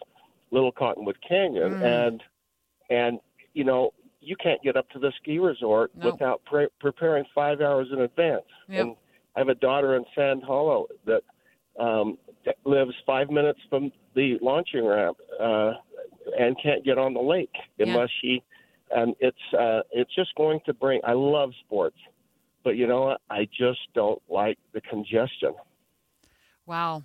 Little 0.51 0.73
Cottonwood 0.73 1.19
Canyon, 1.27 1.73
Mm. 1.75 2.09
and 2.09 2.23
and 2.91 3.21
you 3.55 3.65
know 3.65 3.93
you 4.21 4.37
can't 4.37 4.63
get 4.63 4.77
up 4.77 4.89
to 4.91 4.99
the 4.99 5.13
ski 5.21 5.39
resort 5.39 5.91
Nope. 5.95 6.15
without 6.15 6.45
pre- 6.45 6.69
preparing 6.81 7.25
five 7.35 7.61
hours 7.61 7.89
in 7.93 8.01
advance. 8.01 8.45
Yep. 8.69 8.81
And 8.81 8.97
I 9.37 9.41
have 9.41 9.49
a 9.49 9.55
daughter 9.55 9.97
in 9.97 10.05
Sand 10.15 10.43
Hollow 10.45 10.87
that 11.07 11.23
um, 11.79 12.19
that 12.45 12.57
lives 12.65 12.93
five 13.07 13.31
minutes 13.31 13.61
from 13.71 13.93
the 14.15 14.37
launching 14.43 14.85
ramp 14.85 15.17
uh, 15.41 15.73
and 16.39 16.57
can't 16.63 16.85
get 16.85 16.99
on 16.99 17.15
the 17.15 17.21
lake 17.21 17.55
unless 17.79 18.09
she. 18.21 18.43
And 18.91 19.15
it's 19.21 19.37
uh, 19.59 19.81
it's 19.93 20.15
just 20.15 20.35
going 20.37 20.61
to 20.67 20.73
bring. 20.75 21.01
I 21.05 21.13
love 21.13 21.51
sports, 21.65 21.99
but 22.65 22.77
you 22.77 22.87
know 22.87 23.03
what? 23.03 23.21
I 23.31 23.47
just 23.57 23.81
don't 23.95 24.21
like 24.29 24.59
the 24.73 24.81
congestion. 24.81 25.55
Wow, 26.67 27.03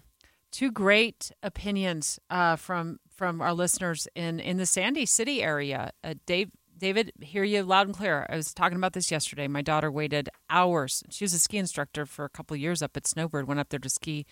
two 0.50 0.72
great 0.72 1.32
opinions 1.44 2.20
uh, 2.30 2.56
from 2.56 3.00
from 3.10 3.42
our 3.42 3.54
listeners 3.54 4.08
in 4.16 4.40
in 4.40 4.58
the 4.58 4.66
Sandy 4.66 5.06
City 5.06 5.44
area. 5.44 5.92
Uh, 6.04 6.14
Dave, 6.26 6.52
David, 6.78 7.14
hear 7.22 7.44
you 7.44 7.64
loud 7.64 7.88
and 7.88 7.96
clear. 7.96 8.26
I 8.30 8.36
was 8.36 8.54
talking 8.54 8.78
about 8.78 8.94
this 8.94 9.12
yesterday. 9.12 9.48
My 9.48 9.62
daughter 9.62 9.92
waited 9.92 10.30
hours. 10.50 11.04
She 11.10 11.24
was 11.24 11.34
a 11.34 11.40
ski 11.40 11.58
instructor 11.58 12.06
for 12.06 12.26
a 12.26 12.30
couple 12.30 12.58
years 12.58 12.82
up 12.82 12.98
at 12.98 13.08
Snowbird. 13.08 13.48
Went 13.48 13.60
up 13.60 13.70
there 13.70 13.80
to 13.80 13.90
ski 13.90 14.26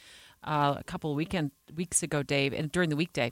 uh, 0.44 0.76
a 0.78 0.84
couple 0.84 1.14
weekend 1.16 1.52
weeks 1.76 2.04
ago, 2.04 2.24
Dave, 2.24 2.54
and 2.54 2.72
during 2.72 2.90
the 2.90 2.96
weekday, 2.96 3.32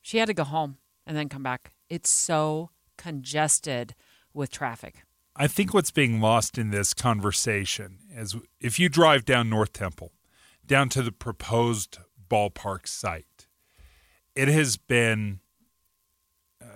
she 0.00 0.18
had 0.18 0.26
to 0.26 0.34
go 0.34 0.44
home 0.44 0.78
and 1.06 1.16
then 1.16 1.28
come 1.28 1.42
back. 1.42 1.72
It's 1.88 2.10
so 2.10 2.70
congested 2.96 3.94
with 4.32 4.50
traffic. 4.50 5.02
I 5.34 5.46
think 5.46 5.72
what's 5.72 5.90
being 5.90 6.20
lost 6.20 6.58
in 6.58 6.70
this 6.70 6.92
conversation 6.92 7.98
is 8.14 8.36
if 8.60 8.78
you 8.78 8.88
drive 8.88 9.24
down 9.24 9.48
North 9.48 9.72
Temple, 9.72 10.12
down 10.66 10.88
to 10.90 11.02
the 11.02 11.12
proposed 11.12 11.98
ballpark 12.28 12.86
site, 12.86 13.46
it 14.34 14.48
has 14.48 14.76
been 14.76 15.40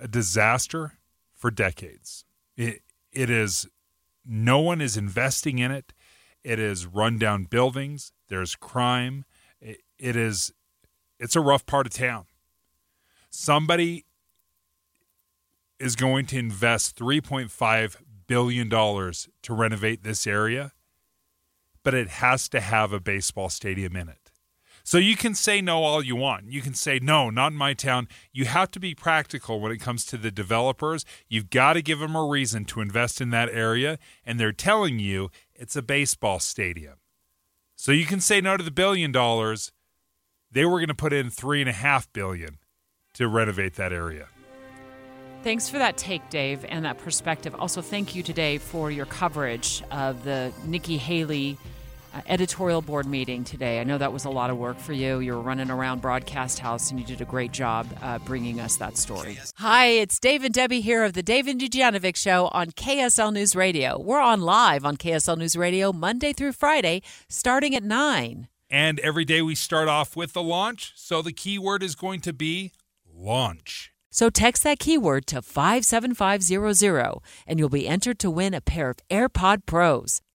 a 0.01 0.07
disaster 0.07 0.96
for 1.37 1.51
decades. 1.51 2.25
It, 2.55 2.81
it 3.13 3.29
is, 3.29 3.67
no 4.25 4.59
one 4.59 4.81
is 4.81 4.97
investing 4.97 5.59
in 5.59 5.71
it. 5.71 5.93
It 6.43 6.59
is 6.59 6.85
run 6.85 7.17
down 7.17 7.45
buildings. 7.45 8.11
There's 8.27 8.55
crime. 8.55 9.25
It, 9.61 9.81
it 9.97 10.15
is, 10.15 10.51
it's 11.19 11.35
a 11.35 11.41
rough 11.41 11.65
part 11.65 11.87
of 11.87 11.93
town. 11.93 12.25
Somebody 13.29 14.05
is 15.79 15.95
going 15.95 16.25
to 16.27 16.37
invest 16.37 16.97
$3.5 16.97 17.95
billion 18.27 18.69
to 18.69 19.53
renovate 19.53 20.03
this 20.03 20.27
area, 20.27 20.73
but 21.83 21.93
it 21.93 22.09
has 22.09 22.49
to 22.49 22.59
have 22.59 22.91
a 22.91 22.99
baseball 22.99 23.49
stadium 23.49 23.95
in 23.95 24.09
it. 24.09 24.26
So 24.87 24.99
you 24.99 25.17
can 25.17 25.35
say 25.35 25.59
no 25.59 25.83
all 25.83 26.01
you 26.01 26.15
want. 26.15 26.49
You 26.49 26.61
can 26.61 26.73
say 26.73 26.97
no, 26.97 27.29
not 27.29 27.51
in 27.51 27.57
my 27.57 27.73
town. 27.73 28.07
You 28.31 28.45
have 28.45 28.71
to 28.71 28.79
be 28.79 28.95
practical 28.95 29.59
when 29.59 29.69
it 29.73 29.79
comes 29.79 30.05
to 30.05 30.15
the 30.15 30.31
developers. 30.31 31.03
You've 31.27 31.49
got 31.49 31.73
to 31.73 31.81
give 31.81 31.99
them 31.99 32.15
a 32.15 32.25
reason 32.25 32.63
to 32.63 32.79
invest 32.79 33.19
in 33.19 33.29
that 33.31 33.49
area, 33.49 33.99
and 34.25 34.39
they're 34.39 34.53
telling 34.53 34.97
you 34.97 35.29
it's 35.53 35.75
a 35.75 35.81
baseball 35.81 36.39
stadium. 36.39 36.99
So 37.75 37.91
you 37.91 38.05
can 38.05 38.21
say 38.21 38.39
no 38.39 38.55
to 38.55 38.63
the 38.63 38.71
billion 38.71 39.11
dollars. 39.11 39.73
They 40.49 40.63
were 40.63 40.77
going 40.77 40.87
to 40.87 40.95
put 40.95 41.11
in 41.11 41.31
three 41.31 41.59
and 41.59 41.69
a 41.69 41.73
half 41.73 42.09
billion 42.13 42.57
to 43.15 43.27
renovate 43.27 43.73
that 43.73 43.91
area. 43.91 44.29
Thanks 45.43 45.67
for 45.67 45.79
that 45.79 45.97
take, 45.97 46.29
Dave, 46.29 46.63
and 46.63 46.85
that 46.85 46.97
perspective. 46.97 47.53
Also, 47.55 47.81
thank 47.81 48.15
you 48.15 48.23
today 48.23 48.57
for 48.57 48.89
your 48.89 49.05
coverage 49.05 49.83
of 49.91 50.23
the 50.23 50.53
Nikki 50.65 50.95
Haley 50.97 51.57
editorial 52.27 52.81
board 52.81 53.05
meeting 53.05 53.43
today. 53.43 53.79
I 53.79 53.83
know 53.83 53.97
that 53.97 54.11
was 54.11 54.25
a 54.25 54.29
lot 54.29 54.49
of 54.49 54.57
work 54.57 54.77
for 54.79 54.93
you. 54.93 55.19
You 55.19 55.33
were 55.33 55.41
running 55.41 55.69
around 55.69 56.01
Broadcast 56.01 56.59
House, 56.59 56.89
and 56.91 56.99
you 56.99 57.05
did 57.05 57.21
a 57.21 57.25
great 57.25 57.51
job 57.51 57.87
uh, 58.01 58.19
bringing 58.19 58.59
us 58.59 58.75
that 58.77 58.97
story. 58.97 59.37
Hi, 59.55 59.87
it's 59.87 60.19
Dave 60.19 60.43
and 60.43 60.53
Debbie 60.53 60.81
here 60.81 61.03
of 61.03 61.13
the 61.13 61.23
Dave 61.23 61.47
and 61.47 61.59
Dujanovic 61.59 62.15
Show 62.15 62.47
on 62.53 62.71
KSL 62.71 63.33
News 63.33 63.55
Radio. 63.55 63.99
We're 63.99 64.21
on 64.21 64.41
live 64.41 64.85
on 64.85 64.97
KSL 64.97 65.37
News 65.37 65.55
Radio 65.55 65.93
Monday 65.93 66.33
through 66.33 66.53
Friday, 66.53 67.01
starting 67.29 67.75
at 67.75 67.83
9. 67.83 68.47
And 68.69 68.99
every 68.99 69.23
day 69.25 69.41
we 69.41 69.55
start 69.55 69.87
off 69.87 70.15
with 70.15 70.33
the 70.33 70.43
launch. 70.43 70.93
So 70.95 71.21
the 71.21 71.31
keyword 71.31 71.83
is 71.83 71.95
going 71.95 72.19
to 72.21 72.33
be 72.33 72.73
launch. 73.05 73.91
So 74.09 74.29
text 74.29 74.63
that 74.63 74.79
keyword 74.79 75.27
to 75.27 75.41
57500 75.41 77.19
and 77.45 77.59
you'll 77.59 77.69
be 77.69 77.87
entered 77.87 78.19
to 78.19 78.31
win 78.31 78.53
a 78.53 78.61
pair 78.61 78.89
of 78.89 78.97
AirPod 79.09 79.65
Pros. 79.65 80.21